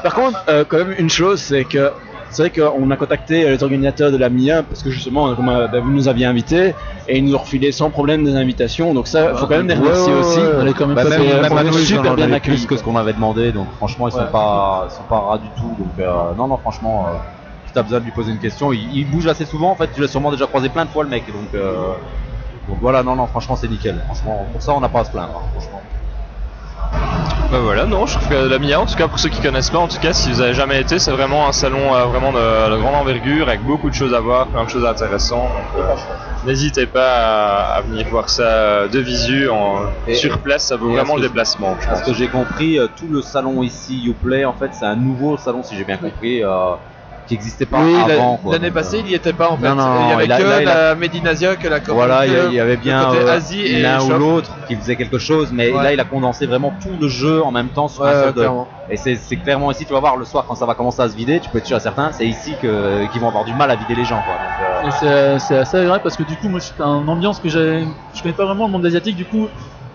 Par 0.03 0.13
contre, 0.13 0.43
euh, 0.47 0.63
quand 0.67 0.77
même 0.77 0.93
une 0.99 1.09
chose, 1.09 1.41
c'est 1.41 1.65
que 1.65 1.91
c'est 2.35 2.49
vrai 2.49 2.51
qu'on 2.51 2.91
a 2.91 2.95
contacté 2.97 3.47
les 3.49 3.63
organisateurs 3.63 4.11
de 4.11 4.17
la 4.17 4.29
MIA 4.29 4.63
parce 4.63 4.83
que 4.83 4.89
justement, 4.89 5.33
comme 5.35 5.49
euh, 5.49 5.67
bah, 5.67 5.79
vous 5.79 5.91
nous 5.91 6.07
aviez 6.07 6.25
invités 6.25 6.75
et 7.07 7.17
ils 7.17 7.23
nous 7.23 7.33
ont 7.35 7.39
refilé 7.39 7.71
sans 7.71 7.89
problème 7.89 8.23
des 8.25 8.35
invitations. 8.35 8.93
Donc 8.93 9.07
ça, 9.07 9.33
faut 9.35 9.47
quand 9.47 9.57
même 9.57 9.67
les 9.67 9.75
remercier 9.75 10.13
aussi. 10.13 10.39
On 10.59 10.67
est 10.67 10.73
quand 10.73 10.87
même 10.87 10.95
Bah, 10.95 11.03
même, 11.05 11.21
même 11.21 11.45
est 11.57 11.63
nous, 11.63 11.79
ils 11.79 11.85
super 11.85 12.15
bien 12.15 12.31
accueillis, 12.33 12.67
que 12.67 12.77
ce 12.77 12.83
qu'on 12.83 12.97
avait 12.97 13.13
demandé, 13.13 13.51
donc 13.51 13.67
franchement, 13.77 14.07
ils 14.09 14.11
sont 14.11 14.27
pas, 14.31 14.87
sont 14.89 15.03
pas 15.03 15.19
ras 15.19 15.37
du 15.37 15.49
tout. 15.57 15.75
Donc 15.79 15.97
euh, 15.99 16.33
non, 16.37 16.47
non, 16.47 16.57
franchement, 16.57 17.07
euh, 17.07 17.17
si 17.73 17.81
besoin 17.81 17.99
de 17.99 18.05
lui 18.05 18.11
poser 18.11 18.31
une 18.31 18.39
question, 18.39 18.73
il, 18.73 18.89
il 18.93 19.09
bouge 19.09 19.27
assez 19.27 19.45
souvent. 19.45 19.71
En 19.71 19.75
fait, 19.75 19.89
tu 19.93 20.01
l'as 20.01 20.07
sûrement 20.07 20.31
déjà 20.31 20.45
croisé 20.45 20.69
plein 20.69 20.85
de 20.85 20.89
fois 20.89 21.03
le 21.03 21.09
mec, 21.09 21.25
donc. 21.27 21.53
euh, 21.53 21.93
donc 22.67 22.79
voilà, 22.81 23.03
non, 23.03 23.15
non, 23.15 23.27
franchement, 23.27 23.55
c'est 23.55 23.67
nickel. 23.67 24.01
Franchement, 24.05 24.47
pour 24.51 24.61
ça, 24.61 24.73
on 24.73 24.79
n'a 24.79 24.89
pas 24.89 25.01
à 25.01 25.05
se 25.05 25.11
plaindre. 25.11 25.33
hein, 25.37 25.49
franchement. 25.51 25.81
Bah 27.51 27.59
voilà, 27.61 27.85
non, 27.85 28.05
je 28.05 28.17
trouve 28.17 28.27
que 28.27 28.33
la 28.49 28.57
MIA, 28.59 28.79
en 28.81 28.85
tout 28.85 28.95
cas 28.95 29.07
pour 29.07 29.19
ceux 29.19 29.29
qui 29.29 29.39
connaissent 29.39 29.69
pas, 29.69 29.77
en 29.77 29.87
tout 29.87 29.99
cas 29.99 30.13
si 30.13 30.29
vous 30.31 30.41
avez 30.41 30.53
jamais 30.53 30.81
été, 30.81 30.97
c'est 30.99 31.11
vraiment 31.11 31.47
un 31.47 31.51
salon 31.51 31.93
euh, 31.93 32.05
vraiment 32.05 32.31
de, 32.31 32.37
de 32.71 32.77
grande 32.81 32.95
envergure 32.95 33.47
avec 33.47 33.61
beaucoup 33.61 33.89
de 33.89 33.95
choses 33.95 34.13
à 34.13 34.19
voir, 34.19 34.47
plein 34.47 34.65
de 34.65 34.69
choses 34.69 34.85
intéressantes. 34.85 35.51
donc, 35.53 35.83
euh, 35.83 35.93
N'hésitez 36.43 36.85
pas 36.87 37.13
à, 37.71 37.75
à 37.77 37.81
venir 37.81 38.07
voir 38.09 38.29
ça 38.29 38.43
euh, 38.43 38.87
de 38.87 38.99
visu, 38.99 39.47
en, 39.49 39.77
Et- 40.07 40.15
sur 40.15 40.39
place, 40.39 40.65
ça 40.67 40.75
vaut 40.75 40.91
vraiment 40.91 41.15
le 41.15 41.21
déplacement. 41.21 41.77
Je 41.79 41.85
À 41.85 41.89
pense. 41.91 41.99
ce 42.01 42.05
que 42.11 42.13
j'ai 42.17 42.27
compris, 42.27 42.77
tout 42.97 43.07
le 43.09 43.21
salon 43.21 43.61
ici, 43.63 44.03
Uplay, 44.05 44.43
en 44.43 44.53
fait, 44.53 44.73
c'est 44.73 44.85
un 44.85 44.95
nouveau 44.95 45.37
salon, 45.37 45.61
si 45.63 45.75
j'ai 45.77 45.85
bien 45.85 45.97
compris, 45.97 46.41
qui 47.27 47.33
n'existait 47.33 47.65
pas 47.65 47.79
Oui, 47.83 47.93
la- 48.07 48.13
avant. 48.15 48.39
l'année 48.51 48.71
passée, 48.71 48.97
euh, 48.97 49.01
il 49.03 49.05
n'y 49.07 49.13
était 49.15 49.33
pas 49.33 49.49
en 49.49 49.57
fait. 49.57 49.67
Non, 49.67 49.75
non, 49.75 50.05
il 50.05 50.09
y 50.09 50.13
avait 50.13 50.25
que 50.25 50.29
là, 50.43 50.61
il 50.61 50.67
a- 50.67 50.89
la 50.89 50.95
Medinasia, 50.95 51.55
que 51.55 51.67
la 51.67 51.79
Voilà, 51.79 52.25
il 52.27 52.53
y, 52.53 52.59
avait 52.59 52.77
bien 52.77 53.11
euh, 53.13 53.39
l'un 53.81 54.01
ou 54.03 54.09
l'autre 54.17 54.51
qui 54.67 54.75
faisait 54.75 54.95
quelque 54.95 55.17
chose, 55.17 55.49
mais 55.51 55.71
Ouais. 55.71 55.83
là 55.83 55.93
il 55.93 55.99
a 55.99 56.03
condensé 56.05 56.45
vraiment 56.45 56.73
tout 56.81 56.95
le 56.99 57.07
jeu 57.07 57.41
en 57.43 57.51
même 57.51 57.69
temps 57.69 57.87
sur 57.87 58.03
Ouais, 58.03 58.09
un 58.09 58.23
seul 58.25 58.33
de-. 58.33 58.47
Et 58.89 58.97
c'est 58.97 59.37
clairement 59.37 59.71
ici, 59.71 59.85
tu 59.85 59.93
vas 59.93 59.99
voir 59.99 60.15
le 60.17 60.25
soir 60.25 60.45
quand 60.47 60.53
ça 60.55 60.65
va 60.67 60.75
commencer 60.75 61.01
à 61.01 61.09
se 61.09 61.15
vider, 61.15 61.39
tu 61.39 61.49
peux 61.49 61.57
être 61.57 61.65
sûr 61.65 61.77
à 61.77 61.79
certains, 61.79 62.11
c'est 62.11 62.27
ici 62.27 62.55
qu'ils 62.59 63.19
vont 63.19 63.27
avoir 63.27 63.43
du 63.45 63.53
mal 63.53 63.71
à 63.71 63.75
vider 63.75 63.95
les 63.95 64.05
gens. 64.05 64.21
Quoi. 64.21 64.37
Euh, 64.83 64.91
c'est- 64.91 65.39
c'est 65.39 65.57
assez 65.57 65.77
agréable 65.77 66.03
parce 66.03 66.15
que 66.15 66.23
du 66.23 66.37
coup, 66.37 66.47
moi, 66.49 66.59
c'est 66.59 66.79
une 66.79 67.09
ambiance 67.09 67.39
que 67.39 67.49
j'ai. 67.49 67.87
Je 68.13 68.21
connais 68.21 68.33
pas 68.35 68.45
vraiment 68.45 68.67
le 68.67 68.71
monde 68.71 68.85
asiatique, 68.85 69.15
du 69.15 69.25
coup, 69.25 69.47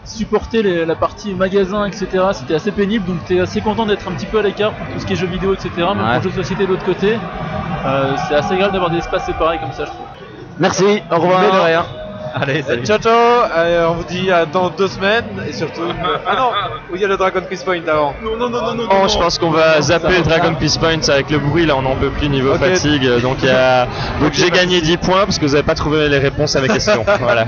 supporter 0.04 0.62
les- 0.62 0.84
la 0.84 0.94
partie 0.96 1.34
magasin, 1.34 1.84
etc., 1.86 2.08
c'était 2.32 2.54
assez 2.54 2.72
pénible. 2.72 3.04
Donc, 3.06 3.24
t'es 3.26 3.40
assez 3.40 3.60
content 3.60 3.86
d'être 3.86 4.08
un 4.08 4.12
petit 4.12 4.26
peu 4.26 4.38
à 4.38 4.42
l'écart 4.42 4.72
pour 4.74 4.86
tout 4.92 4.98
ce 4.98 5.06
qui 5.06 5.12
est 5.12 5.16
jeux 5.16 5.26
vidéo, 5.26 5.54
etc., 5.54 5.70
même 5.76 5.98
Ouais. 6.04 6.14
pour 6.14 6.22
jeux 6.24 6.30
de 6.30 6.34
société 6.34 6.64
de 6.64 6.68
l'autre 6.68 6.84
côté. 6.84 7.18
Euh, 7.86 8.16
c'est 8.28 8.34
assez 8.34 8.52
agréable 8.52 8.72
d'avoir 8.72 8.90
des 8.90 8.98
espaces 8.98 9.24
séparés 9.24 9.58
comme 9.58 9.72
ça, 9.72 9.84
je 9.84 9.90
trouve. 9.92 10.06
Merci, 10.58 11.02
au 11.10 11.16
revoir. 11.16 11.66
Allez, 12.34 12.62
salut. 12.62 12.84
Ciao 12.86 12.98
ciao, 12.98 13.12
euh, 13.56 13.88
on 13.88 13.94
vous 13.94 14.04
dit 14.04 14.30
à 14.30 14.46
dans 14.46 14.70
deux 14.70 14.88
semaines 14.88 15.24
et 15.48 15.52
surtout. 15.52 15.82
Ah 16.26 16.36
non, 16.36 16.50
où 16.90 16.94
il 16.96 17.00
y 17.00 17.04
a 17.04 17.08
le 17.08 17.16
Dragon 17.16 17.40
Quiz 17.46 17.62
Point 17.62 17.82
avant. 17.88 18.14
Non, 18.22 18.36
non, 18.36 18.48
non, 18.48 18.62
non, 18.62 18.74
non. 18.74 18.86
Bon, 18.86 19.08
je 19.08 19.18
pense 19.18 19.38
qu'on 19.38 19.50
va 19.50 19.80
zapper 19.80 20.18
va. 20.18 20.22
Dragon 20.22 20.54
Peace 20.54 20.78
Point 20.78 21.08
avec 21.08 21.30
le 21.30 21.38
bruit 21.38 21.66
là, 21.66 21.76
on 21.76 21.82
n'en 21.82 21.96
peut 21.96 22.10
plus 22.10 22.28
niveau 22.28 22.52
Ok. 22.54 22.60
fatigue. 22.60 23.08
Donc, 23.20 23.38
il 23.42 23.48
y 23.48 23.52
a... 23.52 23.86
donc 24.20 24.32
j'ai 24.32 24.50
gagné 24.50 24.80
10 24.80 24.96
points 24.98 25.24
parce 25.24 25.38
que 25.38 25.46
vous 25.46 25.52
n'avez 25.52 25.64
pas 25.66 25.74
trouvé 25.74 26.08
les 26.08 26.18
réponses 26.18 26.54
à 26.56 26.60
mes 26.60 26.68
questions. 26.68 27.04
voilà. 27.20 27.46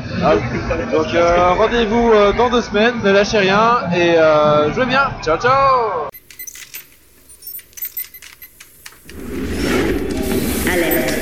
Donc 0.92 1.14
euh, 1.14 1.50
rendez-vous 1.59 2.12
euh, 2.12 2.32
dans 2.32 2.50
deux 2.50 2.62
semaines, 2.62 2.94
ne 3.02 3.12
lâchez 3.12 3.38
rien 3.38 3.80
et 3.94 4.16
euh, 4.16 4.72
jouez 4.72 4.86
bien. 4.86 5.10
Ciao 5.22 5.36
ciao. 5.38 6.09
Alerte. 10.72 11.22